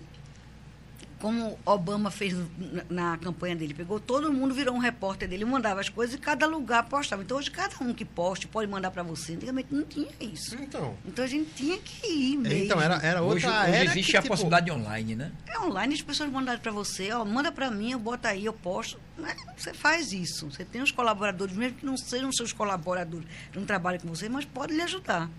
como 1.24 1.58
Obama 1.64 2.10
fez 2.10 2.34
na, 2.34 2.84
na 2.90 3.16
campanha 3.16 3.56
dele, 3.56 3.72
pegou 3.72 3.98
todo 3.98 4.30
mundo, 4.30 4.52
virou 4.52 4.74
um 4.74 4.78
repórter 4.78 5.26
dele, 5.26 5.42
mandava 5.46 5.80
as 5.80 5.88
coisas 5.88 6.14
e 6.14 6.18
cada 6.18 6.46
lugar 6.46 6.86
postava. 6.86 7.22
Então 7.22 7.38
hoje 7.38 7.50
cada 7.50 7.82
um 7.82 7.94
que 7.94 8.04
poste 8.04 8.46
pode 8.46 8.70
mandar 8.70 8.90
para 8.90 9.02
você. 9.02 9.32
Antigamente 9.32 9.68
não 9.72 9.84
tinha 9.84 10.10
isso. 10.20 10.54
Então. 10.56 10.94
Então 11.02 11.24
a 11.24 11.26
gente 11.26 11.50
tinha 11.54 11.78
que 11.78 12.06
ir 12.06 12.36
mesmo. 12.36 12.64
Então, 12.64 12.78
era, 12.78 12.96
era 12.96 13.22
outra 13.22 13.36
Hoje, 13.36 13.46
hoje 13.46 13.56
era 13.56 13.84
existe 13.86 14.10
que, 14.10 14.16
a 14.18 14.20
tipo, 14.20 14.34
possibilidade 14.34 14.70
online, 14.70 15.16
né? 15.16 15.32
É 15.48 15.58
online, 15.60 15.94
as 15.94 16.02
pessoas 16.02 16.30
mandaram 16.30 16.60
para 16.60 16.72
você, 16.72 17.10
ó, 17.10 17.24
manda 17.24 17.50
para 17.50 17.70
mim, 17.70 17.92
eu 17.92 17.98
boto 17.98 18.28
aí, 18.28 18.44
eu 18.44 18.52
posto. 18.52 19.00
Né? 19.16 19.34
Você 19.56 19.72
faz 19.72 20.12
isso. 20.12 20.50
Você 20.50 20.62
tem 20.62 20.82
os 20.82 20.92
colaboradores, 20.92 21.56
mesmo 21.56 21.78
que 21.78 21.86
não 21.86 21.96
sejam 21.96 22.30
seus 22.34 22.52
colaboradores, 22.52 23.26
não 23.54 23.64
trabalhem 23.64 23.98
com 23.98 24.08
você, 24.08 24.28
mas 24.28 24.44
pode 24.44 24.74
lhe 24.74 24.82
ajudar. 24.82 25.30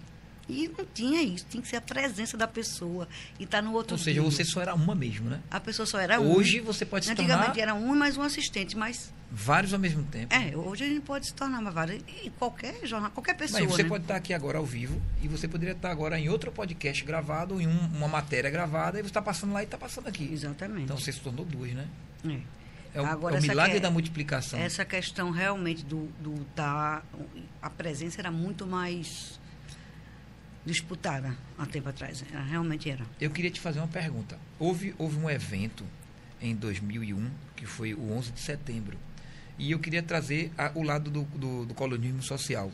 E 0.48 0.68
não 0.78 0.86
tinha 0.94 1.22
isso, 1.24 1.46
tinha 1.50 1.62
que 1.62 1.68
ser 1.68 1.78
a 1.78 1.82
presença 1.82 2.38
da 2.38 2.48
pessoa 2.48 3.08
e 3.40 3.44
estar 3.46 3.62
no 3.64 3.74
outro 3.74 3.94
Ou 3.96 3.98
seja, 3.98 4.22
dia. 4.22 4.30
você 4.30 4.44
só 4.46 4.62
era 4.62 4.76
uma 4.76 4.94
mesmo, 4.94 5.28
né? 5.30 5.42
A 5.50 5.60
pessoa 5.60 5.86
só 5.88 5.98
era 6.00 6.20
um. 6.22 6.32
Hoje 6.36 6.60
você 6.60 6.86
pode 6.86 7.06
se 7.06 7.12
Antigamente 7.12 7.46
tornar 7.54 7.62
era 7.62 7.74
um 7.74 7.96
e 7.96 7.98
mais 7.98 8.16
um 8.16 8.22
assistente, 8.22 8.78
mas 8.78 9.12
vários 9.32 9.74
ao 9.74 9.80
mesmo 9.80 10.04
tempo. 10.04 10.34
é, 10.34 10.56
hoje 10.56 10.84
a 10.84 10.88
gente 10.88 11.02
pode 11.02 11.26
se 11.26 11.34
tornar 11.34 11.60
uma 11.60 11.72
várias. 11.72 12.00
E 12.24 12.30
qualquer 12.30 12.76
jornal, 12.86 13.10
qualquer 13.10 13.36
pessoa. 13.36 13.60
Mas 13.60 13.72
você 13.72 13.82
né? 13.84 13.90
pode 13.90 14.04
estar 14.04 14.16
aqui 14.18 14.34
agora 14.36 14.60
ao 14.60 14.66
vivo 14.66 15.02
e 15.22 15.28
você 15.28 15.48
poderia 15.48 15.74
estar 15.74 15.90
agora 15.90 16.20
em 16.20 16.30
outro 16.30 16.52
podcast 16.52 17.04
gravado, 17.04 17.60
em 17.60 17.68
um- 17.68 17.88
uma 17.96 18.08
matéria 18.08 18.50
gravada, 18.52 19.00
e 19.00 19.02
você 19.02 19.08
está 19.08 19.24
passando 19.24 19.52
lá 19.52 19.62
e 19.62 19.66
está 19.66 19.80
passando 19.80 20.08
aqui. 20.08 20.30
Exatamente. 20.32 20.84
Então 20.84 20.98
você 20.98 21.12
se 21.12 21.22
tornou 21.22 21.44
duas, 21.44 21.72
né? 21.74 21.88
É. 22.30 22.38
É 22.94 23.02
o, 23.02 23.06
Agora, 23.08 23.36
é 23.36 23.40
o 23.40 23.42
milagre 23.42 23.72
que 23.72 23.78
é- 23.78 23.82
da 23.82 23.90
multiplicação. 23.92 24.58
Essa 24.60 24.86
questão 24.86 25.30
realmente 25.32 25.84
do, 25.84 26.06
do 26.20 26.46
da 26.56 27.02
a 27.62 27.70
presença 27.70 28.22
era 28.22 28.32
muito 28.32 28.66
mais 28.66 29.35
disputada 30.66 31.36
há 31.58 31.66
tempo 31.66 31.90
atrás. 31.90 32.24
Era, 32.32 32.42
realmente 32.44 32.90
era. 32.90 33.06
Eu 33.20 33.30
queria 33.30 33.52
te 33.52 33.60
fazer 33.60 33.80
uma 33.80 33.88
pergunta. 33.88 34.38
Houve, 34.60 34.96
houve 34.98 35.18
um 35.18 35.30
evento 35.30 35.86
em 36.42 36.56
2001, 36.56 37.30
que 37.56 37.66
foi 37.66 37.94
o 37.94 38.12
11 38.12 38.32
de 38.32 38.40
setembro, 38.42 38.98
e 39.58 39.72
eu 39.72 39.80
queria 39.80 40.04
trazer 40.04 40.52
a- 40.58 40.72
o 40.76 40.84
lado 40.84 41.10
do, 41.10 41.24
do, 41.24 41.66
do 41.66 41.74
colonismo 41.74 42.22
social. 42.24 42.72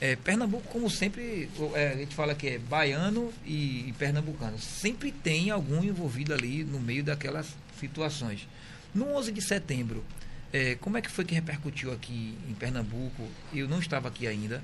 É, 0.00 0.16
Pernambuco, 0.16 0.66
como 0.68 0.90
sempre, 0.90 1.48
é, 1.74 1.88
a 1.90 1.96
gente 1.96 2.14
fala 2.14 2.34
que 2.34 2.48
é 2.48 2.58
baiano 2.58 3.32
e, 3.46 3.88
e 3.88 3.94
pernambucano. 3.96 4.58
Sempre 4.58 5.12
tem 5.12 5.50
algum 5.50 5.82
envolvido 5.84 6.34
ali 6.34 6.64
no 6.64 6.80
meio 6.80 7.04
daquelas 7.04 7.54
situações. 7.78 8.46
No 8.92 9.06
11 9.16 9.30
de 9.32 9.40
setembro, 9.40 10.04
é, 10.52 10.74
como 10.76 10.96
é 10.98 11.00
que 11.02 11.10
foi 11.10 11.24
que 11.24 11.34
repercutiu 11.34 11.92
aqui 11.92 12.36
em 12.48 12.54
Pernambuco? 12.54 13.28
Eu 13.52 13.68
não 13.68 13.78
estava 13.78 14.08
aqui 14.08 14.26
ainda. 14.26 14.60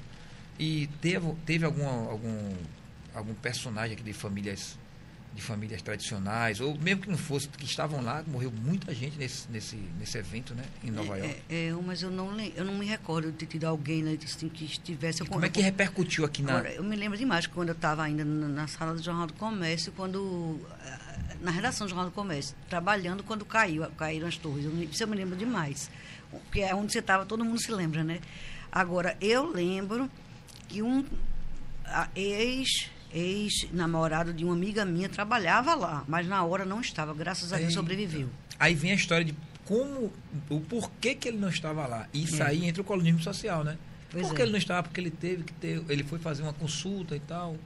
E 0.60 0.88
teve, 1.00 1.34
teve 1.46 1.64
algum, 1.64 1.86
algum, 1.86 2.52
algum 3.14 3.32
personagem 3.32 3.94
aqui 3.94 4.02
de 4.02 4.12
famílias 4.12 4.78
de 5.32 5.40
famílias 5.40 5.80
tradicionais, 5.80 6.60
ou 6.60 6.76
mesmo 6.76 7.02
que 7.02 7.08
não 7.08 7.16
fosse, 7.16 7.48
que 7.48 7.64
estavam 7.64 8.02
lá, 8.02 8.24
morreu 8.26 8.50
muita 8.50 8.92
gente 8.92 9.16
nesse, 9.16 9.48
nesse, 9.48 9.76
nesse 9.98 10.18
evento, 10.18 10.54
né, 10.54 10.64
em 10.82 10.90
Nova 10.90 11.16
York. 11.16 11.36
É, 11.48 11.68
é, 11.68 11.72
mas 11.72 12.02
eu 12.02 12.10
não, 12.10 12.38
eu 12.40 12.64
não 12.64 12.74
me 12.74 12.84
recordo 12.84 13.30
de 13.30 13.38
ter 13.38 13.46
tido 13.46 13.64
alguém 13.64 14.02
né, 14.02 14.18
assim, 14.24 14.48
que 14.48 14.64
estivesse. 14.64 15.24
Como 15.24 15.44
é 15.44 15.48
que 15.48 15.60
repercutiu 15.60 16.24
aqui 16.24 16.42
na. 16.42 16.54
Agora, 16.54 16.72
eu 16.72 16.82
me 16.82 16.96
lembro 16.96 17.16
demais 17.16 17.46
quando 17.46 17.68
eu 17.68 17.74
estava 17.74 18.02
ainda 18.02 18.24
na, 18.24 18.48
na 18.48 18.66
sala 18.66 18.92
do 18.92 19.02
Jornal 19.02 19.28
do 19.28 19.34
Comércio, 19.34 19.92
quando 19.92 20.60
ah, 20.80 21.36
na 21.40 21.52
redação 21.52 21.86
do 21.86 21.90
Jornal 21.90 22.10
do 22.10 22.14
Comércio, 22.14 22.56
trabalhando 22.68 23.22
quando 23.22 23.44
caiu, 23.44 23.88
caíram 23.92 24.26
as 24.26 24.36
torres. 24.36 24.64
Eu 24.64 24.82
isso 24.82 25.02
eu 25.02 25.06
me 25.06 25.16
lembro 25.16 25.36
demais. 25.36 25.90
Porque 26.28 26.60
é 26.60 26.74
onde 26.74 26.92
você 26.92 26.98
estava, 26.98 27.24
todo 27.24 27.44
mundo 27.44 27.60
se 27.60 27.70
lembra, 27.70 28.02
né? 28.02 28.20
Agora, 28.70 29.16
eu 29.20 29.50
lembro 29.50 30.10
que 30.70 30.82
um 30.82 31.04
ex 32.14 32.88
ex-namorado 33.12 34.32
de 34.32 34.44
uma 34.44 34.54
amiga 34.54 34.84
minha 34.84 35.08
trabalhava 35.08 35.74
lá, 35.74 36.04
mas 36.06 36.26
na 36.28 36.44
hora 36.44 36.64
não 36.64 36.80
estava, 36.80 37.12
graças 37.12 37.52
a 37.52 37.56
Deus 37.56 37.72
sobreviveu. 37.74 38.28
Aí 38.58 38.74
vem 38.74 38.92
a 38.92 38.94
história 38.94 39.24
de 39.24 39.34
como, 39.64 40.12
o 40.48 40.60
porquê 40.60 41.14
que 41.14 41.28
ele 41.28 41.38
não 41.38 41.48
estava 41.48 41.86
lá. 41.86 42.06
Isso 42.14 42.40
É. 42.42 42.46
aí 42.46 42.64
entra 42.66 42.82
o 42.82 42.84
colonismo 42.84 43.20
social, 43.20 43.64
né? 43.64 43.76
Pois 44.10 44.26
Por 44.26 44.32
é. 44.32 44.36
que 44.36 44.42
ele 44.42 44.50
não 44.52 44.58
estava? 44.58 44.82
Porque 44.84 45.00
ele 45.00 45.10
teve 45.10 45.42
que 45.44 45.52
ter, 45.54 45.82
ele 45.88 46.04
foi 46.04 46.18
fazer 46.20 46.42
uma 46.42 46.52
consulta 46.52 47.16
e 47.16 47.20
tal. 47.20 47.56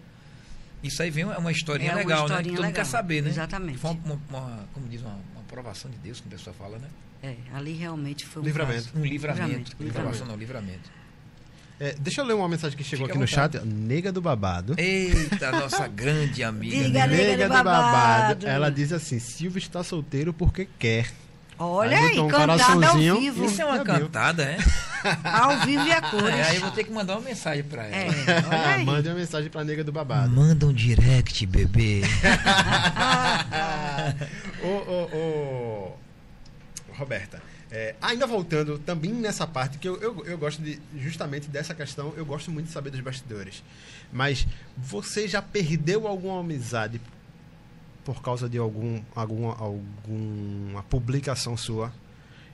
Isso 0.82 1.02
aí 1.02 1.10
vem 1.10 1.24
uma, 1.24 1.38
uma 1.38 1.50
historinha 1.52 1.90
É 1.90 1.94
uma 1.94 1.98
legal, 2.00 2.18
né? 2.20 2.24
historinha 2.24 2.42
Que 2.42 2.48
todo 2.56 2.64
mundo 2.64 2.72
legal. 2.72 2.84
quer 2.84 2.90
saber, 2.90 3.22
né? 3.22 3.28
Exatamente. 3.30 3.78
Foi 3.78 3.90
uma, 3.90 4.00
uma- 4.04 4.20
uma- 4.38 4.68
como 4.72 4.88
diz, 4.88 5.00
uma, 5.02 5.14
uma 5.32 5.40
aprovação 5.40 5.90
de 5.90 5.96
Deus, 5.98 6.20
como 6.20 6.34
a 6.34 6.38
pessoa 6.38 6.54
fala, 6.54 6.78
né? 6.78 6.88
É, 7.22 7.36
ali 7.54 7.72
realmente 7.72 8.26
foi 8.26 8.42
um 8.42 8.44
Livramento. 8.44 8.84
caso. 8.84 8.98
Um 8.98 9.04
livramento. 9.04 9.46
Livramento, 9.78 9.98
Aprovação 9.98 10.26
não, 10.26 10.36
livramento. 10.36 10.90
É, 11.80 11.94
deixa 11.98 12.20
eu 12.20 12.24
ler 12.24 12.34
uma 12.34 12.48
mensagem 12.48 12.76
que 12.76 12.84
chegou 12.84 13.06
Fica 13.06 13.18
aqui 13.18 13.20
no 13.20 13.26
chat. 13.26 13.58
Nega 13.64 14.12
do 14.12 14.20
Babado. 14.20 14.74
Eita, 14.78 15.50
nossa 15.50 15.86
grande 15.88 16.42
amiga. 16.42 16.76
Diga, 16.76 17.06
né? 17.06 17.16
nega 17.16 17.48
do 17.48 17.54
babado. 17.64 18.46
Ela 18.46 18.70
diz 18.70 18.92
assim: 18.92 19.18
Silvio 19.18 19.58
está 19.58 19.82
solteiro 19.82 20.32
porque 20.32 20.68
quer. 20.78 21.10
Olha 21.58 21.96
Aí 21.96 22.04
aí, 22.06 22.20
um 22.20 22.28
cantada 22.28 22.88
ao 22.88 22.96
vivo. 22.96 23.44
Isso 23.44 23.62
é 23.62 23.64
uma 23.64 23.84
cantada, 23.84 24.42
é? 24.42 24.58
Ao 25.22 25.60
vivo 25.60 25.86
e 25.86 25.92
a 25.92 26.00
cores. 26.00 26.34
é? 26.34 26.42
Aí 26.42 26.56
eu 26.56 26.62
vou 26.62 26.70
ter 26.72 26.82
que 26.82 26.90
mandar 26.90 27.14
uma 27.14 27.20
mensagem 27.28 27.62
pra 27.62 27.84
ela. 27.84 27.94
É, 27.94 28.08
olha 28.48 28.66
aí. 28.74 28.84
Mande 28.84 29.08
uma 29.08 29.14
mensagem 29.14 29.50
pra 29.50 29.62
nega 29.62 29.84
do 29.84 29.92
babado. 29.92 30.30
Manda 30.30 30.66
um 30.66 30.72
direct, 30.72 31.46
bebê. 31.46 32.02
ô, 34.62 34.68
ô, 34.68 35.16
ô, 35.16 35.92
Roberta, 36.96 37.40
é, 37.76 37.96
ainda 38.00 38.24
voltando 38.24 38.78
também 38.78 39.12
nessa 39.12 39.48
parte, 39.48 39.78
que 39.78 39.88
eu, 39.88 40.00
eu, 40.00 40.24
eu 40.26 40.38
gosto 40.38 40.62
de, 40.62 40.80
justamente 40.96 41.48
dessa 41.48 41.74
questão, 41.74 42.14
eu 42.16 42.24
gosto 42.24 42.48
muito 42.48 42.66
de 42.66 42.72
saber 42.72 42.90
dos 42.90 43.00
bastidores. 43.00 43.64
Mas 44.12 44.46
você 44.76 45.26
já 45.26 45.42
perdeu 45.42 46.06
alguma 46.06 46.38
amizade 46.38 47.00
por 48.04 48.22
causa 48.22 48.48
de 48.48 48.58
algum, 48.58 49.02
alguma, 49.12 49.56
alguma 49.58 50.84
publicação 50.84 51.56
sua? 51.56 51.92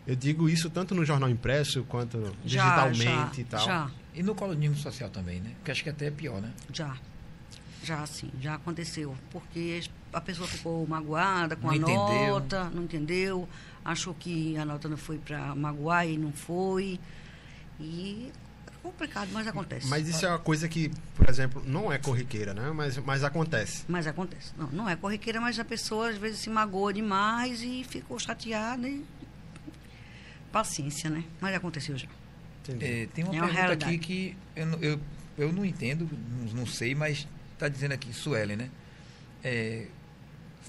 Eu 0.07 0.17
digo 0.17 0.49
isso 0.49 0.71
tanto 0.71 0.95
no 0.95 1.05
jornal 1.05 1.29
impresso 1.29 1.85
quanto 1.85 2.35
digitalmente 2.43 3.05
já, 3.05 3.41
e 3.43 3.45
tal. 3.45 3.67
Já, 3.67 3.91
E 4.15 4.23
no 4.23 4.35
colonismo 4.35 4.77
social 4.77 5.11
também, 5.11 5.39
né? 5.41 5.51
Porque 5.57 5.71
acho 5.71 5.83
que 5.85 5.91
até 5.91 6.07
é 6.07 6.11
pior, 6.11 6.41
né? 6.41 6.51
já. 6.73 6.97
Já, 7.83 8.05
sim, 8.07 8.31
já 8.41 8.55
aconteceu. 8.55 9.15
Porque 9.31 9.83
a 10.13 10.21
pessoa 10.21 10.47
ficou 10.47 10.87
magoada 10.87 11.57
com 11.57 11.67
Não 11.67 11.73
a 11.73 11.77
entendeu. 11.77 12.35
nota, 12.35 12.65
não 12.75 12.83
entendeu, 12.85 13.49
achou 13.85 14.15
que 14.15 14.57
a 14.57 14.65
nota 14.65 14.89
não 14.89 14.97
foi 14.97 15.19
para 15.19 15.55
magoar 15.55 16.07
e 16.07 16.17
não 16.19 16.33
foi. 16.33 16.99
E 17.79 18.31
é 18.67 18.71
complicado, 18.83 19.31
mas 19.33 19.47
acontece. 19.47 19.87
Mas 19.87 20.07
isso 20.09 20.25
é 20.27 20.29
uma 20.29 20.39
coisa 20.39 20.69
que, 20.69 20.91
por 21.17 21.29
exemplo, 21.29 21.63
não 21.67 21.91
é 21.93 21.99
corriqueira, 21.99 22.53
né? 22.55 22.71
Mas, 22.73 22.97
mas 22.99 23.25
acontece. 23.25 23.85
Mas 23.89 24.07
acontece. 24.07 24.53
Não, 24.57 24.67
não 24.69 24.89
é 24.89 24.97
corriqueira, 24.97 25.41
mas 25.41 25.59
a 25.59 25.65
pessoa 25.65 26.11
às 26.11 26.19
vezes 26.19 26.41
se 26.41 26.51
magoa 26.51 26.93
demais 26.93 27.63
e 27.63 27.85
ficou 27.89 28.19
chateada 28.19 28.89
e. 28.89 29.05
Paciência, 30.53 31.09
né? 31.09 31.23
Mas 31.41 31.55
aconteceu 31.55 31.97
já. 31.97 32.09
É, 32.81 33.07
tem 33.15 33.25
uma 33.25 33.35
É 33.35 33.39
uma 33.39 33.47
pergunta 33.47 33.53
realidade. 33.53 33.85
aqui 33.85 33.99
que 33.99 34.37
eu, 34.57 34.67
não- 34.67 34.79
eu, 34.81 35.01
eu 35.39 35.53
não 35.53 35.65
entendo, 35.65 36.09
não, 36.13 36.61
não 36.61 36.67
sei, 36.67 36.95
mas 36.95 37.27
está 37.55 37.69
dizendo 37.69 37.93
aqui, 37.93 38.13
Suelen, 38.13 38.57
né? 38.57 38.71
É, 39.45 39.87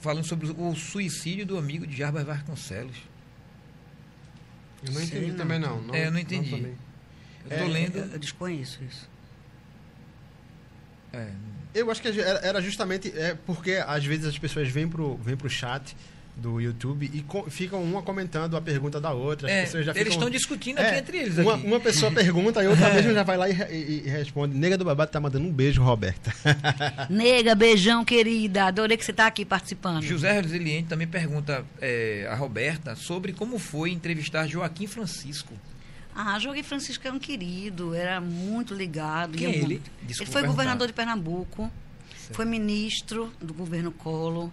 falando 0.02 0.26
sobre 0.26 0.48
o 0.52 0.76
suicídio 0.76 1.45
do 1.45 1.57
amigo 1.57 1.88
de 1.88 1.95
Jarbas 1.95 2.23
Vasconcelos. 2.26 2.98
Eu 4.84 4.91
não 4.91 4.99
Sei 4.99 5.06
entendi 5.19 5.32
não. 5.32 5.38
também, 5.38 5.60
não. 5.60 5.82
não 5.82 5.95
É, 5.95 6.07
eu 6.07 6.11
não 6.11 6.19
entendi. 6.19 6.49
também. 6.49 6.76
Eu 7.49 7.52
É, 7.57 7.60
tô 7.60 7.68
lendo. 7.68 7.98
Eu, 7.98 8.06
eu 8.07 8.19
desconheço 8.19 8.84
isso. 8.84 9.07
é, 11.14 11.30
Eu 11.73 11.90
acho 11.91 12.02
que 12.02 12.07
era 12.07 12.40
era 12.40 12.61
justamente 12.61 13.10
é 13.18 13.36
porque 13.45 13.73
às 13.86 14.03
vezes 14.03 14.26
as 14.26 14.38
pessoas 14.38 14.68
vêm 14.69 14.88
pro, 14.90 15.15
vêm 15.18 15.38
pro 15.38 15.49
chat 15.49 15.95
do 16.36 16.60
YouTube 16.62 17.10
e 17.14 17.22
co- 17.22 17.49
ficam 17.49 17.84
uma 17.84 18.02
comentando 18.02 18.56
a 18.58 18.62
pergunta 18.62 18.99
da 19.02 19.12
outra. 19.12 19.49
É, 19.52 19.62
eles 19.64 19.72
ficam- 19.72 20.08
estão 20.08 20.30
discutindo 20.30 20.80
É, 20.80 20.88
aqui 20.90 20.99
entre 20.99 21.18
eles. 21.18 21.38
Uma, 21.38 21.56
aqui. 21.56 21.68
uma 21.68 21.80
pessoa 21.80 22.10
pergunta 22.14 22.64
e 22.64 22.68
outra 22.68 22.94
mesmo 22.94 23.14
já 23.14 23.24
vai 23.24 23.38
lá 23.38 23.49
e, 23.49 23.53
e- 23.53 24.03
e 24.06 24.10
responde. 24.10 24.56
Nega 24.58 24.78
do 24.78 24.86
babado 24.86 25.12
tá 25.12 25.20
mandando 25.20 25.45
um 25.45 25.52
beijo, 25.52 25.84
Roberta. 25.84 26.34
Nega, 27.10 27.53
beijão, 27.56 28.03
querida. 28.06 28.66
Adorei 28.66 28.98
que 28.98 29.06
você 29.06 29.12
está 29.12 29.28
aqui 29.28 29.44
participando. 29.45 30.02
José 30.03 30.40
Resiliente 30.40 30.88
também 30.90 31.08
pergunta 31.08 31.66
é, 31.80 32.28
a 32.30 32.36
Roberta 32.36 32.95
sobre 32.95 33.34
como 33.34 33.60
foi 33.60 33.91
entrevistar 33.91 34.48
Joaquim 34.48 34.88
Francisco. 34.88 35.53
Ah, 36.16 36.38
Joaquim 36.40 36.64
Francisco 36.64 37.06
era 37.08 37.16
um 37.16 37.20
querido, 37.20 37.94
era 37.94 38.20
muito 38.20 38.74
ligado. 38.74 39.38
Quem 39.38 39.49
ia 39.49 39.56
é 39.56 39.60
ele? 39.60 39.82
Desculpa 40.02 40.08
ele 40.08 40.16
foi 40.16 40.26
perguntar. 40.41 40.48
governador 40.48 40.88
de 40.88 40.94
Pernambuco, 40.94 41.72
Certo. 42.18 42.36
foi 42.36 42.45
ministro 42.45 43.32
do 43.41 43.53
governo 43.53 43.91
Collor, 43.91 44.49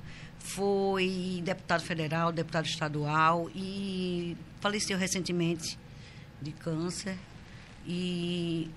foi 0.49 1.43
deputado 1.45 1.83
federal, 1.83 2.33
deputado 2.33 2.67
estadual 2.67 3.51
e 3.55 4.37
faleceu 4.61 4.97
recentemente 4.97 5.79
de 6.41 6.53
câncer. 6.53 7.17
E 7.87 8.71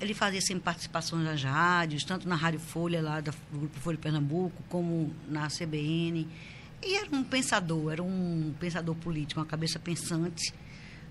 ele 0.00 0.14
fazia 0.14 0.40
sempre 0.40 0.64
participações 0.64 1.24
nas 1.24 1.42
rádios, 1.42 2.04
tanto 2.04 2.26
na 2.26 2.34
Rádio 2.34 2.60
Folha, 2.60 3.02
lá 3.02 3.20
do 3.20 3.32
Grupo 3.52 3.78
Folha 3.80 3.98
Pernambuco, 3.98 4.62
como 4.68 5.14
na 5.28 5.48
CBN. 5.48 6.26
E 6.82 6.96
era 6.96 7.14
um 7.14 7.22
pensador, 7.22 7.92
era 7.92 8.02
um 8.02 8.54
pensador 8.58 8.94
político, 8.96 9.40
uma 9.40 9.46
cabeça 9.46 9.78
pensante, 9.78 10.54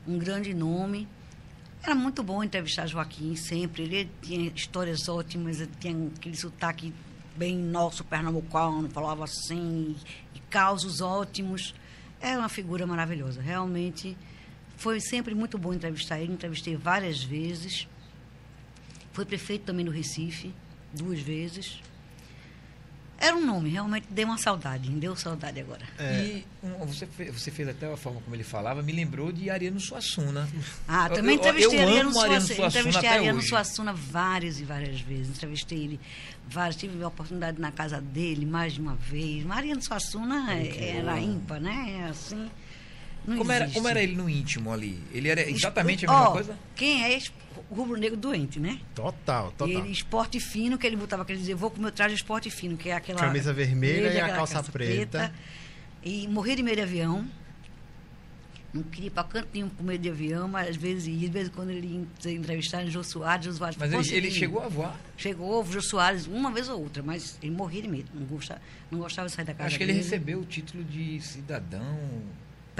um 0.08 0.18
grande 0.18 0.54
nome. 0.54 1.08
Era 1.84 1.94
muito 1.94 2.24
bom 2.24 2.44
entrevistar 2.44 2.88
Joaquim 2.88 3.36
sempre. 3.36 3.84
Ele 3.84 4.10
tinha 4.22 4.52
histórias 4.56 5.08
ótimas, 5.08 5.62
ele 5.62 5.72
tinha 5.80 6.08
aquele 6.18 6.36
sotaque 6.36 6.94
bem 7.36 7.58
nosso, 7.58 8.04
pernambucano, 8.04 8.90
falava 8.90 9.24
assim, 9.24 9.96
e 10.34 10.40
causos 10.50 11.02
ótimos. 11.02 11.74
Era 12.20 12.40
uma 12.40 12.50
figura 12.50 12.86
maravilhosa. 12.86 13.42
Realmente 13.42 14.18
foi 14.78 15.00
sempre 15.00 15.34
muito 15.36 15.58
bom 15.58 15.74
entrevistar 15.74 16.20
ele. 16.20 16.34
Entrevistei 16.34 16.76
várias 16.76 17.24
vezes. 17.24 17.88
Foi 19.12 19.26
prefeito 19.26 19.66
também 19.66 19.86
do 19.86 19.92
Recife, 19.92 20.54
duas 20.94 21.20
vezes. 21.20 21.82
Era 23.22 23.36
um 23.36 23.46
nome, 23.46 23.70
realmente 23.70 24.08
deu 24.10 24.26
uma 24.26 24.38
saudade, 24.38 24.90
me 24.90 25.00
deu 25.00 25.14
saudade 25.16 25.60
agora. 25.60 25.86
É. 25.98 26.22
E 26.24 26.46
um, 26.64 26.86
você, 26.86 27.06
fez, 27.06 27.34
você 27.34 27.52
fez 27.52 27.68
até 27.68 27.92
a 27.92 27.98
forma 27.98 28.22
como 28.22 28.34
ele 28.36 28.44
falava, 28.46 28.82
me 28.82 28.94
lembrou 28.94 29.32
de 29.32 29.50
Ariano 29.50 29.80
Suassuna. 29.80 30.48
Ah, 30.88 31.08
Eu- 31.10 31.16
também 31.16 31.36
eu- 31.36 31.40
entrevistei 31.40 31.80
eu 31.80 31.88
Ariano 31.88 32.10
amo 32.12 32.20
Ariano 32.22 32.42
Suassuna. 32.42 32.56
Suassuna 32.56 32.68
Entrevistei 32.80 33.10
até 33.10 33.18
Ariano 33.20 33.40
hoje. 33.40 33.48
Suassuna 33.50 33.94
várias 33.94 34.60
e 34.60 34.64
várias 34.64 35.02
vezes. 35.02 35.30
Entrevistei 35.30 35.78
ele 35.84 36.00
várias, 36.48 36.78
tive 36.78 37.04
a 37.04 37.08
oportunidade 37.10 37.60
na 37.60 37.72
casa 37.72 38.00
dele 38.00 38.46
mais 38.46 38.74
de 38.74 38.80
uma 38.82 38.96
vez. 38.96 39.44
Mariano 39.44 39.82
Suassuna 39.82 40.54
é- 40.54 40.98
era 40.98 41.20
ímpar, 41.20 41.60
né? 41.60 42.00
É 42.06 42.10
assim. 42.10 42.50
Não 43.28 43.38
Como 43.38 43.52
era, 43.52 43.70
como 43.70 43.88
era 43.88 44.02
ele 44.02 44.16
no 44.16 44.30
íntimo 44.30 44.72
ali? 44.72 44.98
Ele 45.12 45.28
era 45.28 45.48
exatamente 45.48 46.06
a 46.06 46.10
mesma 46.12 46.32
coisa? 46.32 46.58
Quem 46.74 47.04
é 47.04 47.18
rubro-negro 47.70 48.18
doente, 48.18 48.60
né? 48.60 48.80
Total, 48.96 49.52
total. 49.52 49.68
Ele, 49.68 49.92
esporte 49.92 50.40
fino, 50.40 50.78
que 50.78 50.88
ele 50.88 50.96
botava 50.96 51.24
aquele 51.24 51.40
dizer, 51.40 51.56
vou 51.56 51.70
com 51.70 51.78
o 51.78 51.82
meu 51.82 51.92
traje 51.92 52.16
esporte 52.16 52.50
fino, 52.50 52.76
que 52.76 52.90
é 52.90 52.94
aquela. 52.94 53.20
Camisa 53.20 53.54
vermelha 53.54 54.02
verde, 54.02 54.18
e 54.18 54.20
a 54.20 54.26
aquela 54.26 54.38
calça 54.38 54.64
preta. 54.72 55.34
E 56.04 56.28
morria 56.28 56.56
de 56.56 56.64
medo 56.64 56.76
de 56.78 56.82
avião. 56.82 57.28
Não 58.72 58.84
queria 58.84 59.08
ir 59.08 59.10
para 59.10 59.24
canto 59.24 59.48
nenhum 59.52 59.70
com 59.70 59.84
medo 59.84 60.02
de 60.02 60.10
avião, 60.10 60.48
mas 60.48 60.70
às 60.70 60.76
vezes 60.76 61.08
ia, 61.08 61.18
de 61.18 61.28
vez 61.28 61.48
em 61.48 61.52
quando 61.52 61.72
ele 61.72 61.88
ia 61.88 62.84
em 62.84 62.92
Jô 62.92 63.04
Soares, 63.04 63.46
Jô 63.46 63.54
Soares 63.54 63.76
Mas 63.78 63.92
ele, 63.92 64.28
ele 64.28 64.32
chegou 64.32 64.62
a 64.62 64.68
voar? 64.68 65.00
Chegou 65.18 65.64
o 65.64 65.72
Jô 65.72 65.82
Soares 65.82 66.28
uma 66.28 66.52
vez 66.52 66.70
ou 66.70 66.80
outra, 66.80 67.02
mas 67.02 67.40
ele 67.42 67.52
morria 67.52 67.82
de 67.82 67.88
medo, 67.88 68.12
não 68.14 68.28
gostava, 68.28 68.62
não 68.92 69.00
gostava 69.00 69.28
de 69.28 69.34
sair 69.34 69.46
da 69.46 69.56
casa 69.56 69.68
Acho 69.70 69.78
que 69.78 69.84
ele 69.84 69.94
dele. 69.94 70.04
recebeu 70.04 70.40
o 70.40 70.46
título 70.46 70.84
de 70.84 71.20
cidadão 71.20 71.98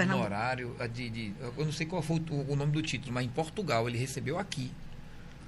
Pernambu- 0.06 0.20
honorário. 0.26 0.76
De, 0.92 1.10
de, 1.10 1.32
eu 1.56 1.64
não 1.64 1.72
sei 1.72 1.86
qual 1.86 2.02
foi 2.02 2.22
o, 2.30 2.52
o 2.52 2.56
nome 2.56 2.72
do 2.72 2.82
título, 2.82 3.12
mas 3.12 3.24
em 3.24 3.28
Portugal 3.28 3.88
ele 3.88 3.98
recebeu 3.98 4.38
aqui. 4.38 4.70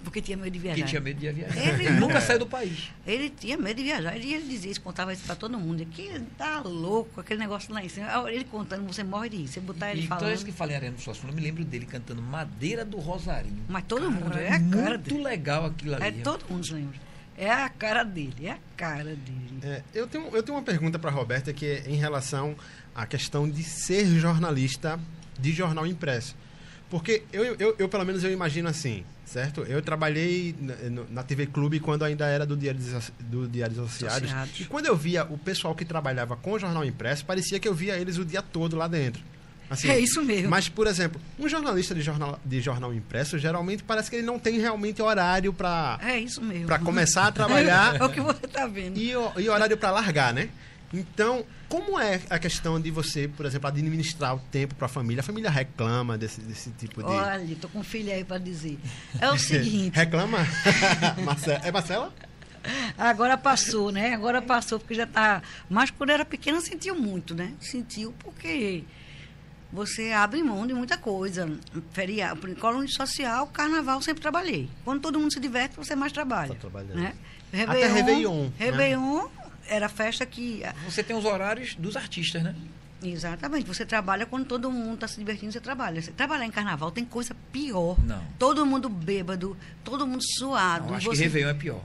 Porque 0.05 0.21
tinha 0.21 0.37
medo 0.37 0.51
de 0.51 0.59
Porque 0.59 0.75
viajar. 0.75 0.89
tinha 0.89 1.01
medo 1.01 1.21
de 1.21 1.31
viajar. 1.31 1.57
Ele 1.81 1.91
nunca 2.01 2.21
saiu 2.21 2.41
do 2.41 2.47
país. 2.47 2.91
Ele 3.07 3.31
tinha 3.31 3.57
medo 3.57 3.77
de 3.77 3.85
viajar. 3.85 4.17
Ele, 4.17 4.35
ele 4.35 4.49
dizia 4.49 4.69
isso, 4.73 4.81
contava 4.81 5.13
isso 5.13 5.23
para 5.25 5.37
todo 5.37 5.57
mundo. 5.57 5.87
Que 5.87 6.21
tá 6.37 6.61
louco, 6.61 7.21
aquele 7.21 7.39
negócio 7.39 7.73
lá 7.73 7.85
em 7.85 7.89
cima. 7.89 8.09
Ah, 8.09 8.25
Ele 8.33 8.43
contando, 8.43 8.85
você 8.93 9.05
morre 9.05 9.29
de 9.29 9.37
rir. 9.37 9.47
Você 9.47 9.61
botar 9.61 9.93
ele 9.93 10.01
E 10.01 10.03
toda 10.03 10.17
falando. 10.17 10.29
vez 10.31 10.43
que 10.43 10.51
falei 10.51 10.75
Ariano 10.75 10.99
Suassuna, 10.99 11.31
eu 11.31 11.37
me 11.37 11.41
lembro 11.41 11.65
dele 11.65 11.87
cantando 11.87 12.21
Madeira 12.21 12.85
do 12.85 12.97
Rosarinho. 12.99 13.63
Mas 13.69 13.85
todo 13.85 14.11
mundo, 14.11 14.37
é 14.37 14.49
a 14.49 14.59
cara 14.59 14.89
Muito 14.99 15.03
dele. 15.11 15.23
legal 15.23 15.67
aquilo 15.67 15.95
ali. 15.95 16.05
É, 16.05 16.11
todo 16.11 16.45
mundo 16.51 16.67
se 16.67 16.75
lembra. 16.75 16.99
É 17.39 17.49
a 17.51 17.69
cara 17.69 18.03
dele, 18.03 18.35
é 18.47 18.51
a 18.51 18.59
cara 18.77 19.05
dele. 19.17 19.61
É, 19.63 19.83
eu, 19.95 20.09
tenho, 20.09 20.27
eu 20.37 20.43
tenho 20.43 20.59
uma 20.59 20.65
pergunta 20.65 20.99
para 20.99 21.11
Roberta 21.13 21.53
que 21.53 21.65
é 21.65 21.85
em 21.89 21.95
relação 21.97 22.57
à 22.95 23.07
questão 23.07 23.49
de 23.49 23.63
ser 23.63 24.07
jornalista 24.19 24.99
de 25.39 25.53
jornal 25.53 25.87
impresso. 25.87 26.35
Porque 26.91 27.23
eu, 27.33 27.43
eu, 27.59 27.75
eu, 27.79 27.89
pelo 27.89 28.05
menos, 28.05 28.23
eu 28.23 28.31
imagino 28.31 28.69
assim, 28.69 29.03
certo? 29.25 29.63
Eu 29.63 29.81
trabalhei 29.81 30.55
na, 30.61 31.03
na 31.11 31.23
TV 31.23 31.47
Clube 31.47 31.81
quando 31.81 32.05
ainda 32.05 32.27
era 32.27 32.45
do 32.45 32.55
Diário, 32.57 32.79
dos- 32.81 33.13
do 33.19 33.49
Diário 33.49 33.75
dos 33.75 33.87
Associados. 33.87 34.19
Associados. 34.25 34.61
E 34.61 34.65
quando 34.67 34.87
eu 34.87 34.95
via 34.97 35.25
o 35.25 35.39
pessoal 35.39 35.75
que 35.75 35.87
trabalhava 35.87 36.37
com 36.37 36.59
jornal 36.59 36.85
impresso, 36.85 37.25
parecia 37.25 37.59
que 37.59 37.67
eu 37.67 37.73
via 37.75 37.97
eles 37.97 38.19
o 38.19 38.25
dia 38.27 38.43
todo 38.43 38.77
lá 38.77 38.87
dentro. 38.87 39.23
Assim, 39.71 39.89
É 39.89 39.99
isso 39.99 40.23
mesmo. 40.23 40.51
Mas, 40.51 40.69
por 40.69 40.87
exemplo, 40.87 41.19
um 41.39 41.49
jornalista 41.49 41.95
de 41.95 42.03
jornal, 42.03 42.39
de 42.45 42.61
jornal 42.61 42.93
impresso, 42.93 43.39
geralmente 43.39 43.83
parece 43.83 44.11
que 44.11 44.17
ele 44.17 44.27
não 44.27 44.39
tem 44.39 44.59
realmente 44.61 45.01
horário 45.01 45.51
para 45.55 45.99
É 46.03 46.19
isso 46.19 46.43
mesmo. 46.43 46.67
para 46.67 46.79
começar 46.79 47.29
a 47.29 47.33
trabalhar 47.33 47.97
É 47.99 48.05
o 48.05 48.11
que 48.11 48.21
você 48.21 48.45
está 48.45 48.67
vendo. 48.67 48.99
e, 48.99 49.13
e 49.13 49.49
horário 49.49 49.79
para 49.79 49.91
largar, 49.93 50.35
né? 50.35 50.51
Então, 50.93 51.45
como 51.69 51.99
é 51.99 52.21
a 52.29 52.39
questão 52.39 52.79
de 52.79 52.91
você, 52.91 53.27
por 53.27 53.47
exemplo, 53.47 53.69
administrar 53.69 54.37
o 54.37 54.39
tempo 54.39 54.75
para 54.75 54.87
a 54.87 54.89
família? 54.89 55.21
A 55.21 55.25
família 55.25 55.51
reclama 55.51 56.19
desse, 56.19 56.41
desse 56.43 56.71
tipo 56.71 57.03
de. 57.03 57.09
Olha, 57.09 57.57
tô 57.57 57.69
com 57.69 57.79
um 57.79 57.85
filho 57.85 58.13
aí 58.13 58.25
para 58.25 58.39
dizer. 58.39 58.79
É 59.19 59.31
o 59.31 59.39
seguinte, 59.39 59.95
reclama? 59.97 60.39
Marcela, 61.25 61.61
é 61.65 61.73
Marcela? 61.73 62.13
agora 62.97 63.37
passou, 63.37 63.91
né? 63.91 64.15
Agora 64.15 64.41
passou, 64.41 64.79
porque 64.79 64.95
já 64.95 65.07
tá. 65.07 65.43
Mas 65.69 65.91
quando 65.91 66.11
era 66.11 66.25
pequena 66.25 66.61
sentiu 66.61 66.95
muito, 66.95 67.35
né? 67.35 67.53
Sentiu 67.61 68.15
porque 68.19 68.85
você 69.73 70.13
abre 70.13 70.43
mão 70.43 70.67
de 70.67 70.75
muita 70.75 70.99
coisa. 70.99 71.51
Feriado, 71.93 72.55
colônia 72.57 72.89
social, 72.89 73.47
carnaval 73.47 74.03
sempre 74.03 74.21
trabalhei. 74.21 74.69
Quando 74.85 75.01
todo 75.01 75.19
mundo 75.19 75.33
se 75.33 75.41
diverte, 75.41 75.75
você 75.77 75.97
mais 75.97 76.13
trabalha. 76.13 76.55
Tá 76.55 76.61
trabalhando. 76.61 76.97
Né? 76.97 77.15
Até 77.67 77.87
Réveillon, 77.87 78.45
né? 78.45 78.53
Era 79.69 79.89
festa 79.89 80.25
que. 80.27 80.63
Você 80.85 81.03
tem 81.03 81.17
os 81.17 81.25
horários 81.25 81.75
dos 81.75 81.97
artistas, 81.97 82.43
né? 82.43 82.55
Exatamente. 83.03 83.67
Você 83.67 83.85
trabalha 83.85 84.25
quando 84.27 84.47
todo 84.47 84.71
mundo 84.71 84.95
está 84.95 85.09
se 85.09 85.17
divertindo, 85.19 85.53
você 85.53 85.61
trabalha. 85.61 86.01
Você 86.01 86.13
trabalhar 86.13 86.47
em 86.47 86.51
carnaval 86.51 86.91
tem 86.91 87.05
coisa 87.05 87.35
pior. 87.51 87.97
Não. 88.05 88.23
Todo 88.39 88.65
mundo 88.65 88.89
bêbado, 88.89 89.57
todo 89.83 90.07
mundo 90.07 90.23
suado. 90.39 90.87
Não, 90.89 90.95
acho 90.95 91.07
você... 91.07 91.17
que 91.19 91.23
Réveillon 91.25 91.49
é 91.51 91.55
pior. 91.55 91.81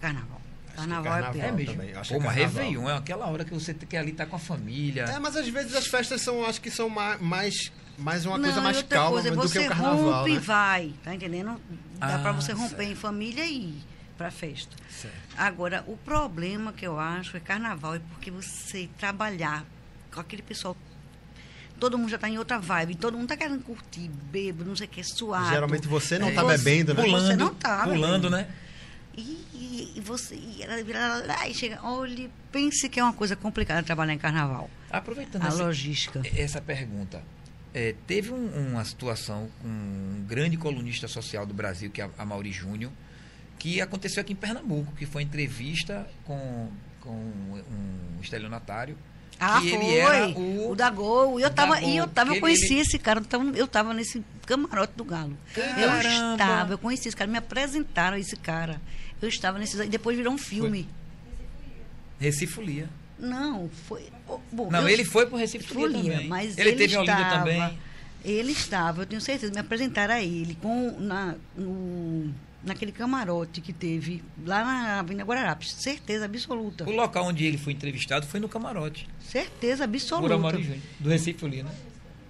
Carnaval. 0.00 0.40
que 0.70 0.76
Carnaval, 0.76 1.04
é 1.04 1.08
carnaval 1.10 1.32
pior. 1.34 1.44
É 1.44 1.52
mesmo. 1.52 1.72
também, 1.74 1.90
eu 1.90 2.00
acho 2.00 2.14
Pô, 2.14 2.18
que 2.20 2.24
mas 2.26 2.34
carnaval. 2.36 2.62
Réveillon 2.62 2.88
é 2.90 2.96
aquela 2.96 3.26
hora 3.26 3.44
que 3.44 3.52
você 3.52 3.74
quer 3.74 3.98
ali 3.98 4.10
estar 4.12 4.26
com 4.26 4.36
a 4.36 4.38
família. 4.38 5.04
É, 5.04 5.18
mas 5.18 5.36
às 5.36 5.48
vezes 5.48 5.74
as 5.74 5.86
festas 5.86 6.22
são, 6.22 6.44
acho 6.46 6.60
que 6.62 6.70
são 6.70 6.88
ma- 6.88 7.18
mais, 7.18 7.70
mais 7.98 8.24
uma 8.24 8.38
coisa 8.38 8.56
Não, 8.56 8.62
mais 8.62 8.76
e 8.76 8.80
outra 8.80 8.96
calma 8.98 9.12
coisa, 9.12 9.30
do 9.30 9.40
que 9.42 9.48
você 9.48 9.66
o 9.66 9.68
carnaval. 9.68 9.96
rompe 10.20 10.30
e 10.30 10.34
Né? 10.34 10.40
vai, 10.40 10.94
tá 11.04 11.14
entendendo? 11.14 11.60
Dá 11.98 12.14
Ah, 12.14 12.18
para 12.20 12.32
você 12.32 12.52
romper 12.52 12.76
certo. 12.76 12.90
em 12.90 12.94
família 12.94 13.44
e 13.46 13.74
para 14.16 14.30
festa. 14.30 14.74
Certo. 14.90 15.14
Agora, 15.36 15.84
o 15.86 15.96
problema 15.96 16.72
que 16.72 16.86
eu 16.86 16.98
acho 16.98 17.36
é 17.36 17.40
carnaval 17.40 17.96
é 17.96 18.00
porque 18.10 18.30
você 18.30 18.88
trabalhar 18.98 19.64
com 20.12 20.20
aquele 20.20 20.42
pessoal. 20.42 20.76
Todo 21.78 21.98
mundo 21.98 22.08
já 22.08 22.16
está 22.16 22.28
em 22.28 22.38
outra 22.38 22.58
vibe, 22.58 22.94
todo 22.94 23.14
mundo 23.14 23.24
está 23.24 23.36
querendo 23.36 23.62
curtir, 23.64 24.08
bebo, 24.08 24.64
não 24.64 24.76
sei 24.76 24.86
o 24.86 24.90
que, 24.90 25.02
suado. 25.02 25.50
Geralmente 25.50 25.88
você 25.88 26.18
não 26.18 26.28
É. 26.28 26.30
está 26.30 26.42
Você- 26.42 26.58
bebendo, 26.58 26.94
né? 26.94 27.02
Pula- 27.02 27.18
Pulando, 27.18 27.38
não 27.38 27.54
tá, 27.54 27.82
pulando, 27.84 28.30
né? 28.30 28.48
E, 29.16 29.20
e, 29.52 29.92
e 29.96 30.00
você. 30.00 30.34
E, 30.36 30.62
ela, 30.62 31.48
e 31.48 31.54
chega. 31.54 31.80
Olha, 31.82 32.30
pense 32.52 32.88
que 32.88 32.98
é 33.00 33.02
uma 33.02 33.12
coisa 33.12 33.34
complicada 33.36 33.82
trabalhar 33.82 34.12
em 34.12 34.18
carnaval. 34.18 34.70
Aproveitando 34.90 35.44
a 35.44 35.48
essa, 35.48 35.64
logística. 35.64 36.22
essa 36.36 36.60
pergunta. 36.60 37.22
É, 37.72 37.92
teve 38.06 38.32
um, 38.32 38.70
uma 38.70 38.84
situação 38.84 39.50
com 39.60 39.66
um 39.68 40.24
grande 40.28 40.56
colunista 40.56 41.08
social 41.08 41.44
do 41.44 41.52
Brasil, 41.52 41.90
que 41.90 42.00
é 42.00 42.08
a 42.16 42.24
Mauri 42.24 42.52
Júnior, 42.52 42.92
que 43.64 43.80
aconteceu 43.80 44.20
aqui 44.20 44.34
em 44.34 44.36
Pernambuco, 44.36 44.92
que 44.94 45.06
foi 45.06 45.22
entrevista 45.22 46.06
com, 46.24 46.68
com 47.00 47.10
um 47.14 48.20
estelionatário. 48.20 48.94
Ah, 49.40 49.58
que 49.62 49.70
foi. 49.70 49.84
Ele 49.86 49.96
era 49.96 50.28
o, 50.28 50.70
o 50.72 50.76
da 50.76 50.90
Gol. 50.90 51.40
E 51.40 51.42
eu 51.44 51.50
tava, 51.50 51.80
Gol, 51.80 51.88
e 51.88 51.96
eu 51.96 52.06
tava, 52.06 52.34
eu 52.34 52.40
conheci 52.42 52.74
ele- 52.74 52.82
esse 52.82 52.98
cara, 52.98 53.20
eu 53.20 53.24
tava, 53.24 53.44
eu 53.56 53.66
tava 53.66 53.94
nesse 53.94 54.22
camarote 54.46 54.92
do 54.94 55.02
Galo. 55.02 55.34
Eu 55.56 55.62
Caramba! 55.88 56.32
estava, 56.34 56.72
eu 56.74 56.78
conheci 56.78 57.08
esse 57.08 57.16
cara, 57.16 57.30
me 57.30 57.38
apresentaram 57.38 58.18
esse 58.18 58.36
cara. 58.36 58.78
Eu 59.22 59.30
estava 59.30 59.58
nesse. 59.58 59.80
E 59.82 59.88
depois 59.88 60.14
virou 60.14 60.34
um 60.34 60.38
filme. 60.38 60.86
Recifolia. 62.20 62.88
Não, 63.18 63.70
foi. 63.88 64.02
Bom, 64.52 64.70
Não, 64.70 64.82
eu- 64.82 64.88
ele 64.90 65.04
foi 65.06 65.24
pro 65.26 65.38
Recife 65.38 65.66
Folia 65.66 65.96
Folia, 65.96 66.12
também. 66.12 66.28
mas 66.28 66.58
ele, 66.58 66.68
ele, 66.68 66.76
teve 66.78 66.94
em 66.94 66.98
Olinda 66.98 67.12
estava, 67.14 67.38
também. 67.38 67.78
Ele 68.22 68.52
estava, 68.52 69.02
eu 69.02 69.06
tenho 69.06 69.22
certeza, 69.22 69.52
me 69.54 69.58
apresentaram 69.60 70.14
a 70.14 70.20
ele 70.20 70.54
com, 70.60 70.98
na, 71.00 71.34
no, 71.56 72.30
naquele 72.64 72.92
camarote 72.92 73.60
que 73.60 73.72
teve 73.72 74.22
lá 74.44 74.64
na 74.64 75.00
Avenida 75.00 75.24
Guararapes. 75.24 75.72
Certeza 75.72 76.24
absoluta. 76.24 76.84
O 76.88 76.90
local 76.92 77.26
onde 77.26 77.44
ele 77.44 77.58
foi 77.58 77.72
entrevistado 77.72 78.26
foi 78.26 78.40
no 78.40 78.48
camarote. 78.48 79.08
Certeza 79.20 79.86
Por 79.86 79.94
absoluta. 79.94 80.34
Amaro 80.34 80.62
Júnior, 80.62 80.80
do 81.00 81.08
Recife 81.08 81.38
Folia, 81.40 81.64
né? 81.64 81.70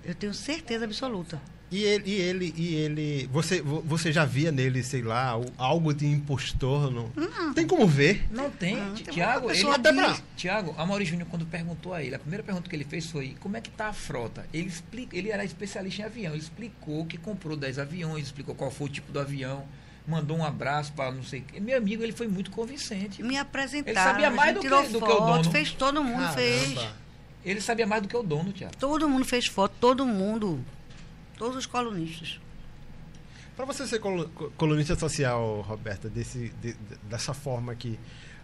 Eu 0.04 0.14
tenho 0.14 0.34
certeza 0.34 0.84
absoluta. 0.84 1.40
E 1.72 1.82
ele, 1.82 2.10
e 2.10 2.14
ele, 2.20 2.54
e 2.56 2.74
ele 2.74 3.28
você, 3.32 3.60
vo- 3.60 3.80
você 3.80 4.12
já 4.12 4.24
via 4.24 4.52
nele, 4.52 4.82
sei 4.84 5.02
lá, 5.02 5.30
algo 5.56 5.92
de 5.94 6.06
impostor? 6.06 6.90
Não? 6.92 7.10
Tem 7.54 7.66
como 7.66 7.86
ver? 7.86 8.28
Não 8.30 8.48
tem. 8.50 8.76
Não, 8.76 8.94
Ti- 8.94 9.04
tem 9.04 9.14
Tiago, 9.14 9.50
ele 9.50 9.68
até 9.70 9.92
pra- 9.92 10.18
Tiago, 10.36 10.74
a 10.76 10.86
Mauri 10.86 11.04
Júnior, 11.04 11.26
quando 11.28 11.44
perguntou 11.46 11.92
a 11.94 12.02
ele, 12.02 12.14
a 12.14 12.18
primeira 12.18 12.44
pergunta 12.44 12.68
que 12.68 12.76
ele 12.76 12.84
fez 12.84 13.06
foi 13.10 13.34
como 13.40 13.56
é 13.56 13.60
que 13.60 13.70
tá 13.70 13.88
a 13.88 13.92
frota? 13.92 14.46
Ele 14.52 14.68
explica, 14.68 15.16
ele 15.16 15.30
era 15.30 15.44
especialista 15.44 16.02
em 16.02 16.04
avião, 16.04 16.32
ele 16.34 16.42
explicou 16.42 17.06
que 17.06 17.16
comprou 17.16 17.56
10 17.56 17.78
aviões, 17.78 18.26
explicou 18.26 18.54
qual 18.54 18.70
foi 18.70 18.86
o 18.86 18.90
tipo 18.90 19.10
do 19.10 19.18
avião, 19.18 19.64
mandou 20.06 20.36
um 20.36 20.44
abraço 20.44 20.92
para 20.92 21.10
não 21.12 21.22
sei 21.22 21.40
o 21.40 21.44
quê. 21.44 21.60
Meu 21.60 21.76
amigo, 21.78 22.02
ele 22.02 22.12
foi 22.12 22.26
muito 22.28 22.50
convincente. 22.50 23.22
Me 23.22 23.36
apresentaram. 23.38 23.98
Ele 24.00 24.10
sabia 24.12 24.30
mais 24.30 24.54
do 24.54 24.60
que- 24.60 24.66
tirou 24.66 24.82
do 24.82 24.88
que 24.88 24.96
o 24.96 25.00
foto, 25.00 25.26
dono. 25.42 25.50
fez, 25.50 25.72
todo 25.72 26.04
mundo 26.04 26.28
fez. 26.32 26.74
Caramba. 26.74 26.92
Ele 27.44 27.60
sabia 27.60 27.86
mais 27.86 28.02
do 28.02 28.08
que 28.08 28.16
o 28.16 28.22
dono, 28.22 28.52
Tiago. 28.52 28.74
Todo 28.78 29.08
mundo 29.08 29.24
fez 29.24 29.46
foto, 29.46 29.74
todo 29.80 30.06
mundo. 30.06 30.64
Todos 31.36 31.56
os 31.56 31.66
colunistas. 31.66 32.40
Para 33.56 33.64
você 33.66 33.86
ser 33.86 34.00
colunista 34.56 34.96
social, 34.96 35.60
Roberta, 35.60 36.08
desse, 36.08 36.52
de- 36.60 36.72
de- 36.72 36.96
dessa 37.08 37.32
forma 37.32 37.74
que 37.74 37.98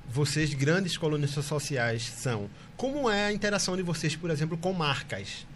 vocês, 0.09 0.53
grandes 0.55 0.97
colunistas 0.97 1.45
sociais, 1.45 2.03
são, 2.05 2.49
como 2.77 3.09
é 3.11 3.27
a 3.27 3.33
interação 3.33 3.77
de 3.77 3.83
vocês, 3.83 4.15
por 4.15 4.31
exemplo, 4.31 4.57
com 4.57 4.73
marcas? 4.73 5.47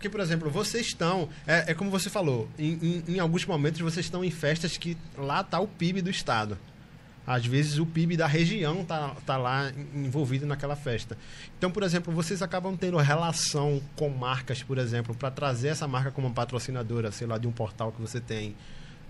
Porque, 0.00 0.08
por 0.08 0.20
exemplo, 0.20 0.48
vocês 0.50 0.86
estão, 0.86 1.28
é, 1.46 1.72
é 1.72 1.74
como 1.74 1.90
você 1.90 2.08
falou, 2.08 2.48
em, 2.58 3.02
em- 3.06 3.16
em 3.16 3.18
alguns 3.20 3.44
momentos 3.44 3.78
vocês 3.82 4.06
estão 4.06 4.24
em 4.24 4.30
festas 4.30 4.78
que 4.78 4.96
lá 5.14 5.42
está 5.42 5.60
o 5.60 5.68
PIB 5.68 6.00
do 6.00 6.08
Estado. 6.08 6.56
Às 7.26 7.44
vezes 7.44 7.78
o 7.78 7.84
PIB 7.84 8.16
da 8.16 8.26
região 8.26 8.82
tá, 8.82 9.14
tá 9.26 9.36
lá 9.36 9.70
en- 9.70 10.06
envolvido 10.06 10.46
naquela 10.46 10.74
festa. 10.74 11.18
Então, 11.58 11.70
por 11.70 11.82
exemplo, 11.82 12.14
vocês 12.14 12.40
acabam 12.40 12.74
tendo 12.78 12.96
relação 12.96 13.82
com 13.94 14.08
marcas, 14.08 14.62
por 14.62 14.78
exemplo, 14.78 15.14
para 15.14 15.30
trazer 15.30 15.68
essa 15.68 15.86
marca 15.86 16.10
como 16.10 16.32
patrocinadora, 16.32 17.12
sei 17.12 17.26
lá, 17.26 17.36
de 17.36 17.46
um 17.46 17.52
portal 17.52 17.92
que 17.92 18.00
você 18.00 18.18
tem, 18.20 18.56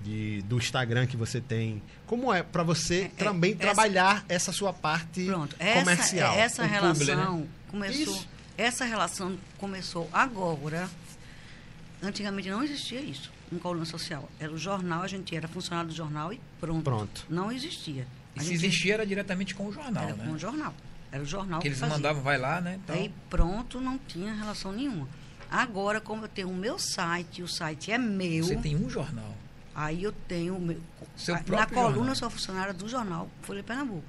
de, 0.02 0.42
do 0.48 0.58
Instagram 0.58 1.06
que 1.06 1.16
você 1.16 1.40
tem. 1.40 1.80
Como 2.04 2.34
é 2.34 2.42
para 2.42 2.64
você 2.64 3.12
É, 3.16 3.22
é, 3.22 3.24
também 3.26 3.52
essa- 3.52 3.60
trabalhar 3.60 4.24
essa 4.28 4.50
sua 4.50 4.72
parte 4.72 5.24
Pronto. 5.24 5.54
Essa, 5.56 5.78
comercial? 5.78 6.34
essa 6.36 6.62
o 6.62 6.68
publi, 6.68 6.80
relação 6.80 7.46
começou. 7.70 8.02
Isso. 8.16 8.28
Essa 8.60 8.84
relação 8.84 9.38
começou 9.56 10.06
agora. 10.12 10.86
Antigamente 12.02 12.50
não 12.50 12.62
existia 12.62 13.00
isso 13.00 13.32
em 13.50 13.58
coluna 13.58 13.86
social. 13.86 14.28
Era 14.38 14.52
o 14.52 14.58
jornal, 14.58 15.02
a 15.02 15.08
gente 15.08 15.34
era 15.34 15.48
funcionário 15.48 15.88
do 15.88 15.96
jornal 15.96 16.30
e 16.30 16.38
pronto. 16.60 16.82
Pronto. 16.82 17.26
Não 17.30 17.50
existia. 17.50 18.06
E 18.36 18.42
se 18.42 18.52
existia 18.52 18.94
era 18.94 19.06
diretamente 19.06 19.54
com 19.54 19.66
o 19.66 19.72
jornal, 19.72 20.04
era 20.04 20.14
né? 20.14 20.26
com 20.26 20.32
o 20.32 20.38
jornal. 20.38 20.74
Era 21.10 21.22
o 21.22 21.26
jornal 21.26 21.60
Que 21.60 21.68
eles 21.68 21.80
fazia. 21.80 21.96
mandavam, 21.96 22.22
vai 22.22 22.36
lá, 22.36 22.60
né? 22.60 22.78
Então, 22.84 22.94
Aí 22.94 23.10
pronto, 23.30 23.80
não 23.80 23.96
tinha 23.96 24.34
relação 24.34 24.72
nenhuma. 24.72 25.08
Agora, 25.50 25.98
como 25.98 26.24
eu 26.24 26.28
tenho 26.28 26.50
o 26.50 26.54
meu 26.54 26.78
site, 26.78 27.42
o 27.42 27.48
site 27.48 27.90
é 27.90 27.96
meu, 27.96 28.44
você 28.44 28.56
tem 28.56 28.76
um 28.76 28.90
jornal. 28.90 29.34
aí 29.74 30.02
eu 30.02 30.12
tenho 30.12 30.56
o 30.56 30.60
meu. 30.60 30.78
Seu 31.16 31.34
na 31.34 31.66
coluna 31.66 31.92
jornal. 31.94 32.08
eu 32.08 32.14
sou 32.14 32.28
funcionária 32.28 32.74
do 32.74 32.86
jornal 32.86 33.26
Folha 33.42 33.62
de 33.62 33.66
Pernambuco. 33.66 34.04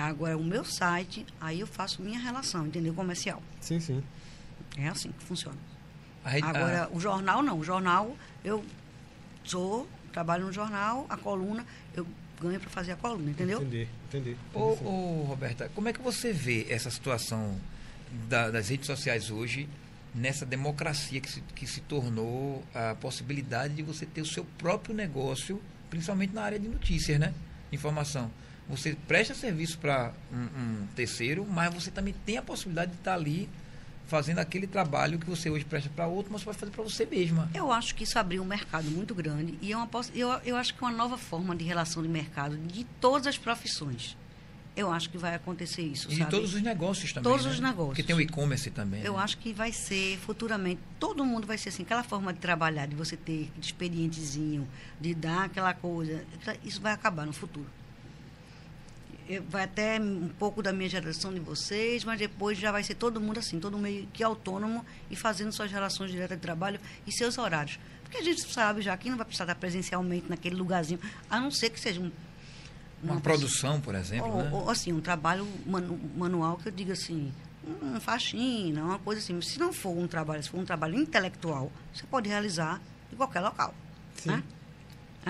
Agora, 0.00 0.36
o 0.36 0.42
meu 0.44 0.64
site, 0.64 1.26
aí 1.40 1.60
eu 1.60 1.66
faço 1.66 2.02
minha 2.02 2.18
relação, 2.18 2.66
entendeu? 2.66 2.94
Comercial. 2.94 3.42
Sim, 3.60 3.80
sim. 3.80 4.02
É 4.76 4.88
assim 4.88 5.10
que 5.12 5.24
funciona. 5.24 5.58
A 6.24 6.30
rede- 6.30 6.46
Agora, 6.46 6.88
o 6.92 7.00
jornal 7.00 7.42
não. 7.42 7.58
O 7.58 7.64
jornal, 7.64 8.16
eu 8.44 8.64
sou, 9.44 9.88
trabalho 10.12 10.46
no 10.46 10.52
jornal, 10.52 11.06
a 11.08 11.16
coluna, 11.16 11.64
eu 11.94 12.06
ganho 12.40 12.60
para 12.60 12.70
fazer 12.70 12.92
a 12.92 12.96
coluna, 12.96 13.30
entendeu? 13.30 13.60
Entendi, 13.62 13.88
entendi. 14.08 14.36
Ô, 14.54 14.76
ô, 14.84 15.24
Roberta, 15.24 15.70
como 15.74 15.88
é 15.88 15.92
que 15.92 16.00
você 16.00 16.32
vê 16.32 16.66
essa 16.70 16.90
situação 16.90 17.58
da- 18.28 18.50
das 18.50 18.68
redes 18.68 18.86
sociais 18.86 19.30
hoje, 19.30 19.68
nessa 20.14 20.44
democracia 20.44 21.20
que 21.20 21.30
se, 21.30 21.40
que 21.54 21.66
se 21.66 21.80
tornou 21.82 22.64
a 22.74 22.94
possibilidade 22.96 23.74
de 23.74 23.82
você 23.82 24.04
ter 24.06 24.20
o 24.22 24.26
seu 24.26 24.44
próprio 24.58 24.94
negócio, 24.94 25.60
principalmente 25.88 26.34
na 26.34 26.42
área 26.42 26.58
de 26.58 26.68
notícias, 26.68 27.18
né? 27.18 27.32
Informação. 27.72 28.30
Você 28.70 28.96
presta 29.06 29.34
serviço 29.34 29.78
para 29.78 30.12
um, 30.32 30.36
um 30.36 30.86
terceiro, 30.94 31.46
mas 31.46 31.72
você 31.74 31.90
também 31.90 32.14
tem 32.24 32.38
a 32.38 32.42
possibilidade 32.42 32.92
de 32.92 32.98
estar 32.98 33.14
ali 33.14 33.48
fazendo 34.10 34.40
aquele 34.40 34.66
trabalho 34.66 35.20
que 35.20 35.26
você 35.26 35.48
hoje 35.48 35.64
presta 35.64 35.88
para 35.94 36.06
outro, 36.08 36.32
mas 36.32 36.42
você 36.42 36.46
vai 36.46 36.54
fazer 36.54 36.72
para 36.72 36.82
você 36.82 37.06
mesma. 37.06 37.48
Eu 37.54 37.70
acho 37.70 37.94
que 37.94 38.02
isso 38.02 38.18
abriu 38.18 38.42
um 38.42 38.46
mercado 38.46 38.90
muito 38.90 39.14
grande 39.14 39.56
e 39.62 39.72
é 39.72 39.76
uma, 39.76 39.88
eu, 40.12 40.28
eu 40.44 40.56
acho 40.56 40.74
que 40.74 40.82
é 40.82 40.86
uma 40.88 40.96
nova 40.96 41.16
forma 41.16 41.54
de 41.54 41.64
relação 41.64 42.02
de 42.02 42.08
mercado 42.08 42.56
de 42.56 42.84
todas 43.00 43.28
as 43.28 43.38
profissões. 43.38 44.16
Eu 44.76 44.90
acho 44.90 45.10
que 45.10 45.18
vai 45.18 45.34
acontecer 45.34 45.82
isso, 45.82 46.10
E 46.10 46.16
sabe? 46.16 46.30
todos 46.30 46.54
os 46.54 46.62
negócios 46.62 47.12
também. 47.12 47.30
Todos 47.30 47.46
né? 47.46 47.52
os 47.52 47.60
negócios. 47.60 47.88
Porque 47.88 48.02
tem 48.02 48.14
o 48.14 48.20
e-commerce 48.20 48.70
também. 48.70 49.02
Eu 49.02 49.14
né? 49.14 49.22
acho 49.22 49.38
que 49.38 49.52
vai 49.52 49.72
ser 49.72 50.16
futuramente, 50.18 50.80
todo 50.98 51.24
mundo 51.24 51.46
vai 51.46 51.58
ser 51.58 51.68
assim, 51.68 51.82
aquela 51.82 52.02
forma 52.02 52.32
de 52.32 52.38
trabalhar, 52.38 52.86
de 52.86 52.96
você 52.96 53.16
ter 53.16 53.50
expedientezinho, 53.60 54.66
de 55.00 55.14
dar 55.14 55.44
aquela 55.44 55.74
coisa, 55.74 56.24
isso 56.64 56.80
vai 56.80 56.92
acabar 56.92 57.26
no 57.26 57.32
futuro. 57.32 57.66
Vai 59.48 59.64
até 59.64 60.00
um 60.00 60.28
pouco 60.38 60.62
da 60.62 60.72
minha 60.72 60.88
geração 60.88 61.32
de 61.32 61.38
vocês, 61.38 62.04
mas 62.04 62.18
depois 62.18 62.58
já 62.58 62.72
vai 62.72 62.82
ser 62.82 62.94
todo 62.94 63.20
mundo 63.20 63.38
assim, 63.38 63.60
todo 63.60 63.78
meio 63.78 64.06
que 64.12 64.24
autônomo 64.24 64.84
e 65.10 65.14
fazendo 65.14 65.52
suas 65.52 65.70
relações 65.70 66.10
diretas 66.10 66.36
de 66.36 66.42
trabalho 66.42 66.80
e 67.06 67.12
seus 67.12 67.38
horários. 67.38 67.78
Porque 68.02 68.16
a 68.18 68.22
gente 68.22 68.42
sabe 68.52 68.82
já 68.82 68.96
que 68.96 69.08
não 69.08 69.16
vai 69.16 69.24
precisar 69.24 69.44
estar 69.44 69.54
presencialmente 69.54 70.26
naquele 70.28 70.56
lugarzinho, 70.56 70.98
a 71.28 71.38
não 71.38 71.50
ser 71.50 71.70
que 71.70 71.78
seja 71.78 72.00
um, 72.00 72.10
Uma, 73.02 73.12
uma 73.14 73.20
produção, 73.20 73.80
por 73.80 73.94
exemplo, 73.94 74.28
ou, 74.28 74.42
né? 74.42 74.50
ou, 74.52 74.68
assim, 74.68 74.92
um 74.92 75.00
trabalho 75.00 75.46
manu- 75.64 76.00
manual 76.16 76.56
que 76.56 76.68
eu 76.68 76.72
diga 76.72 76.94
assim, 76.94 77.32
um 77.82 78.00
faxina, 78.00 78.82
uma 78.82 78.98
coisa 78.98 79.20
assim. 79.20 79.40
Se 79.42 79.60
não 79.60 79.72
for 79.72 79.96
um 79.96 80.08
trabalho, 80.08 80.42
se 80.42 80.48
for 80.50 80.58
um 80.58 80.64
trabalho 80.64 80.96
intelectual, 80.98 81.70
você 81.94 82.04
pode 82.04 82.28
realizar 82.28 82.80
em 83.12 83.16
qualquer 83.16 83.40
local. 83.40 83.72
Sim. 84.16 84.30
Né? 84.30 84.42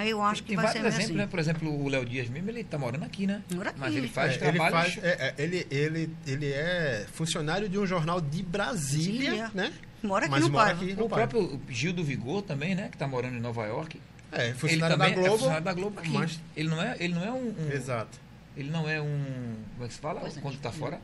Aí 0.01 0.11
eu 0.11 0.23
acho 0.23 0.43
que 0.43 0.49
Tem 0.49 0.57
vai 0.57 0.69
ser 0.69 0.79
exemplos, 0.79 1.05
assim. 1.05 1.15
né? 1.15 1.27
Por 1.27 1.39
exemplo, 1.39 1.69
o 1.85 1.89
Léo 1.89 2.05
Dias 2.07 2.29
mesmo, 2.29 2.49
ele 2.49 2.61
está 2.61 2.79
morando 2.79 3.05
aqui, 3.05 3.27
né? 3.27 3.43
Mora 3.55 3.71
aqui. 3.71 3.79
Mas 3.81 3.95
ele 3.95 4.09
faz 4.09 4.33
É, 4.33 4.35
ele, 4.49 4.59
trabalhos... 4.59 4.95
faz, 4.95 5.05
é, 5.05 5.09
é, 5.11 5.35
ele, 5.43 5.67
ele, 5.71 6.11
ele 6.27 6.47
é 6.53 7.07
funcionário 7.13 7.69
de 7.69 7.79
um 7.79 7.87
jornal 7.87 8.21
de 8.21 8.43
Brasília, 8.43 9.31
Brasília. 9.31 9.51
né? 9.55 9.73
Mora 10.03 10.25
aqui 10.25 10.31
Mas 10.31 10.45
no 10.45 10.51
mora 10.51 10.65
Paiva. 10.75 10.83
aqui 10.85 10.95
no 10.95 11.05
O 11.05 11.09
próprio 11.09 11.61
Gil 11.69 11.93
do 11.93 12.03
Vigor 12.03 12.43
também, 12.43 12.75
né? 12.75 12.89
Que 12.89 12.97
está 12.97 13.07
morando 13.07 13.37
em 13.37 13.41
Nova 13.41 13.67
York. 13.67 14.01
É, 14.33 14.47
ele 14.47 14.55
funcionário 14.55 14.97
da 14.97 15.09
Globo. 15.11 15.27
é 15.27 15.31
funcionário 15.31 15.65
da 15.65 15.73
Globo 15.75 16.01
aqui. 16.01 16.09
mas- 16.11 16.41
Ele 16.57 16.69
não 16.69 16.81
é, 16.83 16.97
ele 16.99 17.15
não 17.15 17.25
é 17.25 17.31
um, 17.33 17.49
um- 17.59 17.71
Exato. 17.73 18.19
ele 18.57 18.71
não 18.71 18.89
é 18.89 19.01
um, 19.03 19.55
como 19.75 19.85
é 19.85 19.89
que 19.89 19.95
se 19.95 20.01
fala 20.01 20.21
Pois 20.21 20.37
é. 20.37 20.41
quando 20.41 20.55
está 20.55 20.71
fora? 20.73 21.01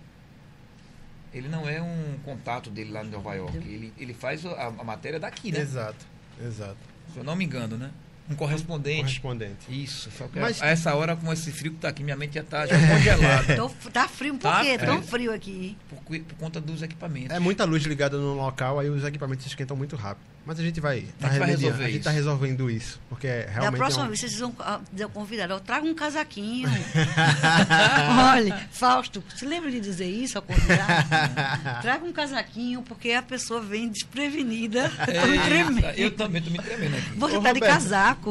Ele 1.34 1.48
não 1.48 1.68
é 1.68 1.82
um 1.82 2.16
contato 2.24 2.70
dele 2.70 2.90
lá 2.92 3.04
em 3.04 3.08
Nova 3.10 3.34
York. 3.34 3.56
Ele, 3.58 3.92
ele 3.98 4.14
faz 4.14 4.46
a, 4.46 4.66
a 4.68 4.84
matéria 4.84 5.20
daqui, 5.20 5.52
né? 5.52 5.60
Exato. 5.60 6.06
Exato. 6.42 6.76
Se 7.12 7.18
eu 7.18 7.24
não 7.24 7.36
me 7.36 7.44
engano, 7.44 7.76
né? 7.76 7.90
Um 8.28 8.34
correspondente. 8.34 9.20
Correspondente. 9.20 9.66
Isso, 9.84 10.10
só 10.16 10.26
que 10.26 10.38
Mas- 10.40 10.60
a 10.60 10.66
essa 10.66 10.94
hora, 10.94 11.14
com 11.14 11.32
esse 11.32 11.52
frio 11.52 11.72
que 11.72 11.78
tá 11.78 11.88
aqui, 11.88 12.02
minha 12.02 12.16
mente 12.16 12.34
já 12.34 12.42
tá 12.42 12.66
já 12.66 12.74
congelada. 12.88 13.56
Tô- 13.56 13.90
tá 13.90 14.08
frio, 14.08 14.34
por 14.34 14.40
Tá 14.50 14.62
quê? 14.62 14.76
Tão 14.78 15.02
frio. 15.02 15.32
aqui. 15.32 15.76
por, 15.88 15.98
por 16.00 16.34
conta 16.36 16.60
dos 16.60 16.82
equipamentos. 16.82 17.30
É 17.34 17.38
muita 17.38 17.64
luz 17.64 17.84
ligada 17.84 18.16
no 18.18 18.34
local, 18.34 18.78
aí 18.80 18.88
os 18.90 19.04
equipamentos 19.04 19.46
esquentam 19.46 19.76
muito 19.76 19.94
rápido. 19.96 20.35
Mas 20.46 20.60
a 20.60 20.62
gente 20.62 20.80
vai, 20.80 21.00
tá 21.18 21.26
A 21.26 21.30
gente 21.30 21.38
vai 21.40 21.48
remediando, 21.48 21.60
resolver 21.60 21.84
a 21.84 21.86
gente 21.88 21.94
isso. 21.96 22.04
tá 22.04 22.10
resolvendo 22.12 22.70
isso. 22.70 23.00
Porque 23.08 23.26
é 23.26 23.46
Da 23.46 23.50
realmente. 23.52 23.76
próxima 23.78 24.02
é 24.02 24.04
um- 24.04 24.08
vez, 24.08 24.20
vocês 24.20 24.38
vão 24.38 24.54
ah, 24.60 24.80
dizer 24.92 25.08
convidado, 25.08 25.52
eu 25.54 25.58
trago 25.60 25.88
um 25.88 25.94
casaquinho. 25.94 26.68
Olha, 28.32 28.68
Fausto, 28.70 29.22
você 29.34 29.44
lembra 29.44 29.70
de 29.70 29.80
dizer 29.80 30.06
isso 30.06 30.38
ao 30.38 30.42
convidado? 30.42 31.08
Traga 31.82 32.04
um 32.04 32.12
casaquinho, 32.12 32.82
porque 32.82 33.10
a 33.12 33.22
pessoa 33.22 33.60
vem 33.60 33.88
desprevenida. 33.88 34.90
Tá 35.16 35.26
me 35.26 35.38
tremendo. 35.38 35.86
eu 35.98 36.10
também 36.12 36.42
tô 36.42 36.50
me 36.50 36.58
tremendo 36.58 36.96
aqui. 36.96 37.10
Você 37.18 37.36
Ô, 37.36 37.40
tá 37.40 37.52
de 37.52 37.60
casaco. 37.60 37.86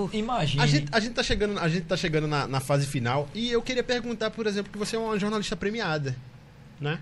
saco. 0.06 0.10
Imagina. 0.14 0.64
A 0.64 0.68
gente, 0.68 0.88
a 0.92 1.00
gente 1.00 1.14
tá 1.14 1.24
chegando, 1.24 1.60
a 1.60 1.68
gente 1.68 1.84
tá 1.86 1.98
chegando 1.98 2.28
na, 2.28 2.48
na 2.48 2.60
fase 2.60 2.86
final 2.86 3.28
e 3.34 3.52
eu 3.52 3.62
queria 3.62 3.84
perguntar, 3.84 4.30
por 4.32 4.46
exemplo, 4.48 4.72
que 4.72 4.78
você 4.78 4.96
é 4.96 5.00
uma 5.00 5.18
jornalista 5.20 5.56
premiada, 5.56 6.16
né? 6.80 7.00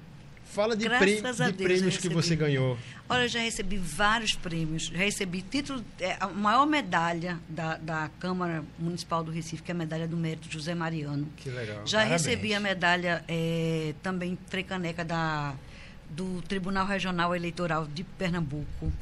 Fala 0.53 0.75
de, 0.75 0.87
prê- 0.87 1.21
de 1.21 1.53
prêmios 1.53 1.97
que 1.97 2.09
você 2.09 2.35
ganhou. 2.35 2.77
Olha, 3.09 3.23
eu 3.23 3.27
já 3.27 3.39
recebi 3.39 3.77
vários 3.77 4.33
prêmios. 4.35 4.83
Já 4.85 4.97
recebi 4.99 5.41
título, 5.41 5.83
é, 5.99 6.15
a 6.19 6.27
maior 6.27 6.65
medalha 6.65 7.39
da, 7.49 7.75
da 7.77 8.09
Câmara 8.19 8.63
Municipal 8.77 9.23
do 9.23 9.31
Recife, 9.31 9.63
que 9.63 9.71
é 9.71 9.75
a 9.75 9.77
medalha 9.77 10.07
do 10.07 10.15
mérito 10.15 10.47
José 10.51 10.73
Mariano. 10.75 11.27
Que 11.37 11.49
legal. 11.49 11.81
Já 11.85 11.99
Parabéns. 11.99 12.25
recebi 12.25 12.53
a 12.53 12.59
medalha 12.59 13.23
é, 13.27 13.93
também 14.03 14.37
Frecaneca 14.47 15.03
da, 15.03 15.53
do 16.09 16.41
Tribunal 16.43 16.85
Regional 16.85 17.35
Eleitoral 17.35 17.87
de 17.87 18.03
Pernambuco. 18.03 18.93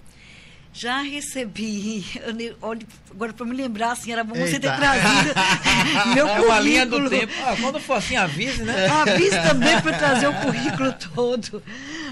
Já 0.73 1.01
recebi, 1.01 2.05
olha, 2.61 2.79
agora 3.11 3.33
para 3.33 3.45
me 3.45 3.53
lembrar, 3.55 3.91
assim, 3.91 4.11
era 4.13 4.23
bom 4.23 4.33
você 4.35 4.57
ter 4.57 4.67
Eita. 4.67 4.77
trazido 4.77 5.33
meu 6.15 6.25
É 6.27 6.29
currículo. 6.29 6.45
uma 6.47 6.59
linha 6.61 6.85
do 6.85 7.09
tempo. 7.09 7.33
Ah, 7.45 7.55
quando 7.59 7.79
for 7.79 7.95
assim, 7.97 8.15
avise, 8.15 8.63
né? 8.63 8.87
Avise 8.87 9.35
também 9.41 9.81
para 9.81 9.97
trazer 9.97 10.27
o 10.27 10.33
currículo 10.33 10.93
todo. 11.13 11.61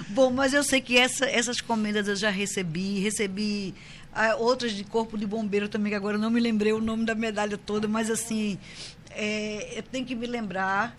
Bom, 0.10 0.30
mas 0.30 0.54
eu 0.54 0.62
sei 0.64 0.82
que 0.82 0.98
essa- 0.98 1.26
essas 1.26 1.62
comendas 1.62 2.08
eu 2.10 2.18
já 2.18 2.30
recebi. 2.30 3.00
Recebi 3.00 3.74
ah, 4.14 4.36
outras 4.36 4.74
de 4.74 4.84
Corpo 4.84 5.18
de 5.18 5.26
Bombeiro 5.26 5.70
também, 5.70 5.92
que 5.92 5.96
agora 5.96 6.18
não 6.18 6.30
me 6.30 6.42
lembrei 6.42 6.74
o 6.74 6.82
nome 6.82 7.06
da 7.06 7.16
medalha 7.16 7.58
toda, 7.58 7.88
mas 7.88 8.10
assim, 8.10 8.58
é, 9.12 9.74
eu 9.78 9.84
tenho 9.84 10.06
que 10.06 10.16
me 10.16 10.28
lembrar. 10.28 10.98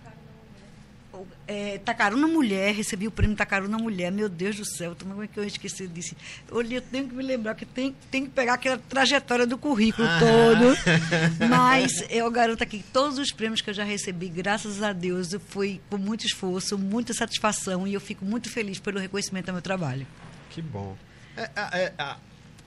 É, 1.46 1.78
Tacaruna 1.78 2.26
Mulher, 2.26 2.72
recebi 2.74 3.06
o 3.06 3.10
prêmio 3.10 3.36
Tacaruna 3.36 3.76
Mulher, 3.76 4.12
meu 4.12 4.28
Deus 4.28 4.56
do 4.56 4.64
céu, 4.64 4.96
como 5.00 5.22
é 5.22 5.26
que 5.26 5.38
eu 5.38 5.44
esqueci 5.44 5.86
disso? 5.88 6.14
Olha, 6.50 6.76
eu 6.76 6.80
tenho 6.82 7.08
que 7.08 7.14
me 7.14 7.22
lembrar 7.22 7.54
que 7.54 7.64
tem, 7.66 7.94
tem 8.10 8.24
que 8.24 8.30
pegar 8.30 8.54
aquela 8.54 8.78
trajetória 8.78 9.46
do 9.46 9.58
currículo 9.58 10.06
Ah. 10.08 10.18
todo. 10.20 10.76
Mas 11.50 12.04
eu 12.08 12.30
garanto 12.30 12.62
aqui 12.62 12.78
que 12.78 12.84
todos 12.92 13.18
os 13.18 13.32
prêmios 13.32 13.60
que 13.60 13.70
eu 13.70 13.74
já 13.74 13.84
recebi, 13.84 14.28
graças 14.28 14.82
a 14.82 14.92
Deus, 14.92 15.30
foi 15.48 15.80
com 15.90 15.98
muito 15.98 16.24
esforço, 16.24 16.78
muita 16.78 17.12
satisfação 17.12 17.86
e 17.86 17.94
eu 17.94 18.00
fico 18.00 18.24
muito 18.24 18.48
feliz 18.48 18.78
pelo 18.78 18.98
reconhecimento 18.98 19.48
ao 19.48 19.54
meu 19.54 19.62
trabalho. 19.62 20.06
Que 20.50 20.62
bom. 20.62 20.96
É, 21.36 21.42
é, 21.56 21.92
é, 21.98 22.14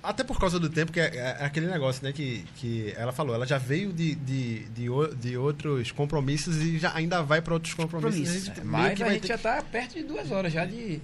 até 0.03 0.23
por 0.23 0.37
causa 0.39 0.59
do 0.59 0.69
tempo, 0.69 0.91
que 0.91 0.99
é, 0.99 1.37
é 1.39 1.45
aquele 1.45 1.67
negócio, 1.67 2.03
né, 2.03 2.11
que, 2.11 2.45
que 2.57 2.93
ela 2.97 3.11
falou, 3.13 3.33
ela 3.33 3.47
já 3.47 3.57
veio 3.57 3.93
de, 3.93 4.13
de, 4.15 4.59
de, 4.69 4.89
de 5.15 5.37
outros 5.37 5.91
compromissos 5.91 6.57
e 6.57 6.77
já 6.77 6.93
ainda 6.93 7.21
vai 7.23 7.41
para 7.41 7.53
outros 7.53 7.73
compromissos. 7.73 8.19
Compromissos. 8.19 8.49
A 8.49 8.53
gente 8.55 8.65
meio 8.65 8.71
Mas 8.71 8.97
que 8.97 9.03
a 9.03 9.09
gente 9.13 9.21
ter- 9.21 9.27
já 9.29 9.37
tá 9.37 9.61
perto 9.61 9.93
de 9.93 10.03
duas 10.03 10.29
horas 10.29 10.51
já 10.51 10.65
de. 10.65 10.99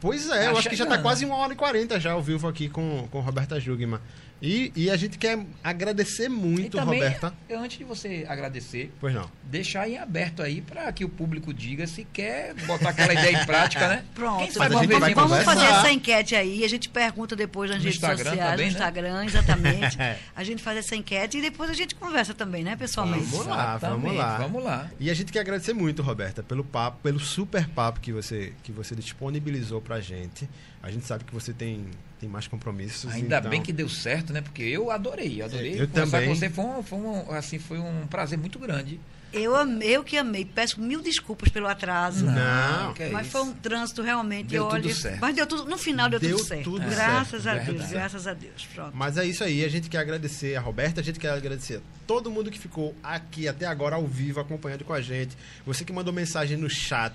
Pois 0.00 0.26
é, 0.28 0.44
Tá 0.44 0.44
eu 0.50 0.58
acho 0.58 0.68
que 0.68 0.76
já 0.76 0.84
tá 0.84 0.98
quase 0.98 1.24
uma 1.24 1.36
hora 1.36 1.54
e 1.54 1.56
quarenta 1.56 1.98
já 1.98 2.12
ao 2.12 2.22
vivo 2.22 2.46
aqui 2.46 2.68
com, 2.68 3.08
com 3.10 3.20
Roberta 3.20 3.58
Jugman. 3.58 3.98
E, 4.46 4.70
e 4.76 4.90
a 4.90 4.96
gente 4.96 5.16
quer 5.16 5.38
agradecer 5.62 6.26
E 6.26 6.28
muito, 6.28 6.76
também, 6.76 7.00
Roberta. 7.00 7.32
antes 7.50 7.78
de 7.78 7.84
você 7.84 8.26
agradecer, 8.28 8.92
Pois 9.00 9.14
não. 9.14 9.30
deixar 9.44 9.88
em 9.88 9.96
aberto 9.96 10.42
aí 10.42 10.60
para 10.60 10.92
que 10.92 11.02
o 11.02 11.08
público 11.08 11.52
diga 11.54 11.86
se 11.86 12.04
quer 12.12 12.52
botar 12.66 12.90
aquela 12.90 13.12
ideia 13.14 13.40
em 13.42 13.46
prática, 13.46 13.88
né? 13.88 14.04
Pronto, 14.14 14.52
vamos 14.58 15.14
conversar. 15.14 15.44
fazer 15.44 15.64
essa 15.64 15.90
enquete 15.90 16.34
aí, 16.36 16.62
a 16.62 16.68
gente 16.68 16.90
pergunta 16.90 17.34
depois 17.34 17.70
nas 17.70 17.78
No 17.78 17.84
redes 17.84 17.96
Instagram 17.96 18.30
sociais, 18.30 18.50
também, 18.50 18.66
no 18.66 18.72
né? 18.72 18.78
Instagram, 18.78 19.24
exatamente. 19.24 19.96
a 20.36 20.44
gente 20.44 20.62
faz 20.62 20.78
essa 20.78 20.94
enquete 20.94 21.38
e 21.38 21.40
depois 21.40 21.70
a 21.70 21.74
gente 21.74 21.94
conversa 21.94 22.34
também, 22.34 22.62
né, 22.62 22.76
pessoalmente? 22.76 23.24
Vamos 23.26 23.46
lá, 23.46 23.76
vamos 23.78 24.14
lá. 24.14 24.36
Vamos 24.38 24.62
lá. 24.62 24.90
E 25.00 25.10
a 25.10 25.14
gente 25.14 25.32
quer 25.32 25.40
agradecer 25.40 25.72
muito, 25.72 26.02
Roberta, 26.02 26.42
pelo 26.42 26.62
papo, 26.62 26.98
pelo 27.02 27.18
super 27.18 27.66
papo 27.68 27.98
que 27.98 28.12
você, 28.12 28.52
que 28.62 28.70
você 28.72 28.94
disponibilizou 28.94 29.80
pra 29.80 30.00
gente. 30.00 30.46
A 30.82 30.90
gente 30.90 31.06
sabe 31.06 31.24
que 31.24 31.32
você 31.32 31.52
tem, 31.54 31.86
tem 32.24 32.28
mais 32.28 32.46
compromissos. 32.48 33.12
Ainda 33.12 33.38
então- 33.38 33.50
bem 33.50 33.62
que 33.62 33.72
deu 33.72 33.88
certo, 33.88 34.32
né? 34.32 34.40
Porque 34.40 34.62
eu 34.62 34.90
adorei, 34.90 35.42
adorei. 35.42 35.74
Eu 35.80 35.86
conversar 35.88 36.10
também. 36.18 36.28
com 36.28 36.34
você 36.34 36.50
foi 36.50 36.64
um, 36.64 36.82
foi 36.82 36.98
um, 36.98 37.30
assim, 37.32 37.58
foi 37.58 37.78
um 37.78 38.06
prazer 38.06 38.38
muito 38.38 38.58
grande. 38.58 38.98
Eu, 39.32 39.56
amei, 39.56 39.88
eu 39.96 40.04
que 40.04 40.16
amei, 40.16 40.44
peço 40.44 40.80
mil 40.80 41.02
desculpas 41.02 41.48
pelo 41.48 41.66
atraso. 41.66 42.24
Não, 42.24 42.94
que 42.94 43.02
é 43.02 43.10
mas 43.10 43.26
isso. 43.26 43.32
foi 43.32 43.42
um 43.42 43.52
trânsito 43.52 44.00
realmente. 44.00 44.46
Deu 44.46 44.64
eu 44.64 44.70
tudo 44.70 44.94
certo. 44.94 45.20
Mas 45.20 45.34
deu 45.34 45.44
tudo, 45.46 45.64
no 45.68 45.76
final 45.76 46.08
deu, 46.08 46.20
Deu 46.20 46.36
tudo 46.36 46.46
certo. 46.46 46.64
tudo 46.64 46.88
graças 46.88 47.42
certo, 47.42 47.48
a 47.48 47.64
Deus, 47.64 47.66
verdade. 47.66 47.92
graças 47.92 48.26
a 48.28 48.32
Deus. 48.32 48.68
Pronto. 48.72 48.96
Mas 48.96 49.18
é 49.18 49.26
isso 49.26 49.42
aí, 49.42 49.64
a 49.64 49.68
gente 49.68 49.88
quer 49.90 49.98
agradecer 49.98 50.54
a 50.54 50.60
Roberta, 50.60 51.00
a 51.00 51.04
gente 51.04 51.18
quer 51.18 51.30
agradecer 51.30 51.78
a 51.78 51.80
todo 52.06 52.30
mundo 52.30 52.48
que 52.48 52.58
ficou 52.60 52.94
aqui 53.02 53.48
até 53.48 53.66
agora 53.66 53.96
ao 53.96 54.06
vivo 54.06 54.38
acompanhando 54.38 54.84
com 54.84 54.92
a 54.92 55.00
gente. 55.00 55.36
Você 55.66 55.84
que 55.84 55.92
mandou 55.92 56.12
mensagem 56.14 56.56
no 56.56 56.70
chat, 56.70 57.12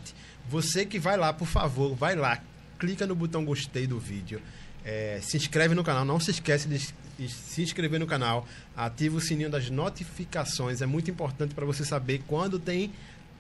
você 0.49 0.85
que 0.85 0.99
vai 0.99 1.15
lá, 1.15 1.31
por 1.31 1.47
favor, 1.47 1.95
vai 1.95 2.17
lá, 2.17 2.41
clica 2.77 3.07
no 3.07 3.15
botão 3.15 3.45
gostei 3.45 3.87
do 3.87 3.97
vídeo. 3.97 4.41
É, 4.85 5.19
se 5.21 5.37
inscreve 5.37 5.75
no 5.75 5.83
canal, 5.83 6.05
não 6.05 6.19
se 6.19 6.31
esquece 6.31 6.67
de 6.67 6.79
se 7.27 7.61
inscrever 7.61 7.99
no 7.99 8.07
canal, 8.07 8.47
ativa 8.75 9.17
o 9.17 9.21
sininho 9.21 9.49
das 9.49 9.69
notificações, 9.69 10.81
é 10.81 10.85
muito 10.85 11.11
importante 11.11 11.53
para 11.53 11.65
você 11.65 11.83
saber 11.83 12.21
quando 12.27 12.57
tem 12.57 12.91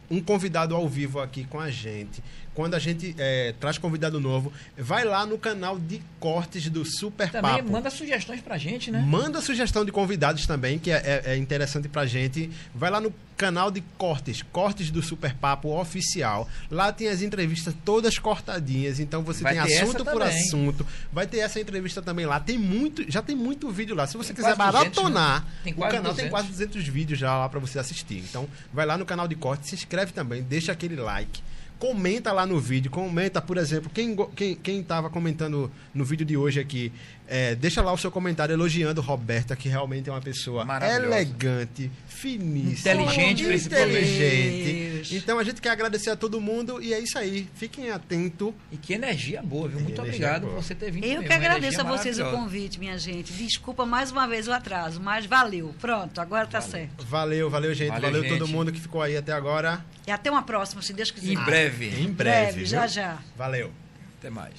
um 0.09 0.21
convidado 0.21 0.75
ao 0.75 0.87
vivo 0.89 1.19
aqui 1.19 1.45
com 1.45 1.59
a 1.59 1.69
gente. 1.69 2.23
Quando 2.59 2.73
a 2.75 2.79
gente 2.79 3.15
é, 3.17 3.53
traz 3.57 3.77
convidado 3.77 4.19
novo, 4.19 4.51
vai 4.77 5.05
lá 5.05 5.25
no 5.25 5.37
canal 5.37 5.79
de 5.79 6.01
cortes 6.19 6.69
do 6.69 6.83
Super 6.83 7.31
Também 7.31 7.53
Papo. 7.55 7.71
manda 7.71 7.89
sugestões 7.89 8.41
pra 8.41 8.57
gente, 8.57 8.91
né? 8.91 8.99
Manda 8.99 9.39
sugestão 9.41 9.85
de 9.85 9.93
convidados 9.93 10.45
também, 10.45 10.77
que 10.77 10.91
é, 10.91 10.97
é- 11.25 11.31
é 11.31 11.37
interessante 11.37 11.87
pra 11.87 12.05
gente. 12.05 12.49
Vai 12.75 12.91
lá 12.91 12.99
no 12.99 13.13
canal 13.37 13.71
de 13.71 13.79
cortes, 13.97 14.41
cortes 14.51 14.91
do 14.91 15.01
Super 15.01 15.33
Papo 15.35 15.69
oficial. 15.79 16.49
Lá 16.69 16.91
tem 16.91 17.07
as 17.07 17.21
entrevistas 17.21 17.73
todas 17.85 18.19
cortadinhas, 18.19 18.99
então 18.99 19.23
você 19.23 19.41
Vai 19.41 19.53
tem 19.53 19.61
assunto 19.61 20.03
por 20.03 20.19
também. 20.21 20.27
assunto. 20.27 20.85
Vai 21.13 21.25
ter 21.27 21.37
essa 21.37 21.61
entrevista 21.61 22.01
também 22.01 22.25
lá. 22.25 22.41
Tem 22.41 22.57
muito, 22.57 23.09
já 23.09 23.21
tem 23.21 23.37
muito 23.37 23.71
vídeo 23.71 23.95
lá. 23.95 24.05
Se 24.05 24.17
você 24.17 24.33
Tem 24.33 24.43
quiser 24.43 24.57
quase 24.57 24.71
200, 24.73 24.97
maratonar, 25.01 25.45
né? 25.45 25.51
Tem 25.63 25.71
o 25.73 25.77
canal 25.77 25.93
tem 26.13 26.25
200. 26.25 26.29
quase 26.29 26.47
200 26.49 26.85
vídeos 26.89 27.17
já 27.17 27.37
lá 27.37 27.47
pra 27.47 27.61
você 27.61 27.79
assistir. 27.79 28.17
Então, 28.17 28.49
vai 28.73 28.85
lá 28.85 28.97
no 28.97 29.05
canal 29.05 29.29
de 29.29 29.35
cortes, 29.35 29.69
se 29.69 29.75
inscreve 29.75 30.11
também, 30.11 30.41
deixa 30.43 30.73
aquele 30.73 30.97
like. 30.97 31.41
Comenta 31.79 32.33
lá 32.33 32.45
no 32.45 32.59
vídeo, 32.59 32.91
comenta, 32.91 33.41
por 33.41 33.57
exemplo, 33.57 33.89
quem, 33.93 34.13
quem, 34.35 34.53
quem 34.53 34.83
tava 34.83 35.09
comentando 35.09 35.71
no 35.93 36.03
vídeo 36.03 36.25
de 36.25 36.35
hoje 36.35 36.59
aqui, 36.59 36.91
é, 37.25 37.55
deixa 37.55 37.81
lá 37.81 37.93
o 37.93 37.97
seu 37.97 38.11
comentário 38.11 38.51
elogiando 38.51 38.99
Roberta, 38.99 39.55
que 39.55 39.69
realmente 39.69 40.09
é 40.09 40.11
uma 40.11 40.19
pessoa 40.19 40.65
elegante, 41.05 41.89
finíssima, 42.19 42.93
Inteligente, 42.93 43.43
principalmente. 43.45 43.97
inteligente. 43.97 45.15
Então 45.15 45.39
a 45.39 45.43
gente 45.43 45.61
quer 45.61 45.69
agradecer 45.69 46.09
a 46.09 46.15
todo 46.15 46.41
mundo 46.41 46.81
e 46.81 46.93
é 46.93 46.99
isso 46.99 47.17
aí. 47.17 47.47
Fiquem 47.55 47.89
atentos. 47.91 48.53
E 48.71 48.77
que 48.77 48.93
energia 48.93 49.41
boa, 49.41 49.69
viu? 49.69 49.79
Muito 49.79 50.01
energia 50.01 50.03
obrigado 50.03 50.41
boa. 50.41 50.55
por 50.55 50.63
você 50.63 50.75
ter 50.75 50.91
vindo. 50.91 51.05
Eu 51.05 51.21
mesmo, 51.21 51.27
que 51.27 51.33
agradeço 51.33 51.79
a 51.79 51.83
vocês 51.83 52.19
o 52.19 52.29
convite, 52.31 52.77
minha 52.77 52.97
gente. 52.97 53.31
Desculpa 53.31 53.85
mais 53.85 54.11
uma 54.11 54.27
vez 54.27 54.47
o 54.47 54.51
atraso, 54.51 54.99
mas 54.99 55.25
valeu. 55.25 55.73
Pronto, 55.79 56.19
agora 56.19 56.45
tá 56.45 56.59
certo. 56.59 57.05
Valeu, 57.05 57.49
valeu, 57.49 57.73
gente. 57.73 57.89
Valeu, 57.89 58.11
Valeu, 58.11 58.27
todo 58.27 58.45
gente. 58.45 58.55
mundo 58.55 58.71
que 58.71 58.79
ficou 58.79 59.01
aí 59.01 59.15
até 59.15 59.31
agora. 59.31 59.83
E 60.05 60.11
até 60.11 60.29
uma 60.29 60.43
próxima, 60.43 60.81
se 60.81 60.91
Deus 60.91 61.11
quiser. 61.11 61.31
Em 61.31 61.35
breve. 61.35 62.01
Em 62.01 62.11
breve. 62.11 62.65
já 62.65 62.81
viu? 62.81 62.89
já. 62.89 63.17
Valeu. 63.37 63.71
Até 64.19 64.29
mais. 64.29 64.53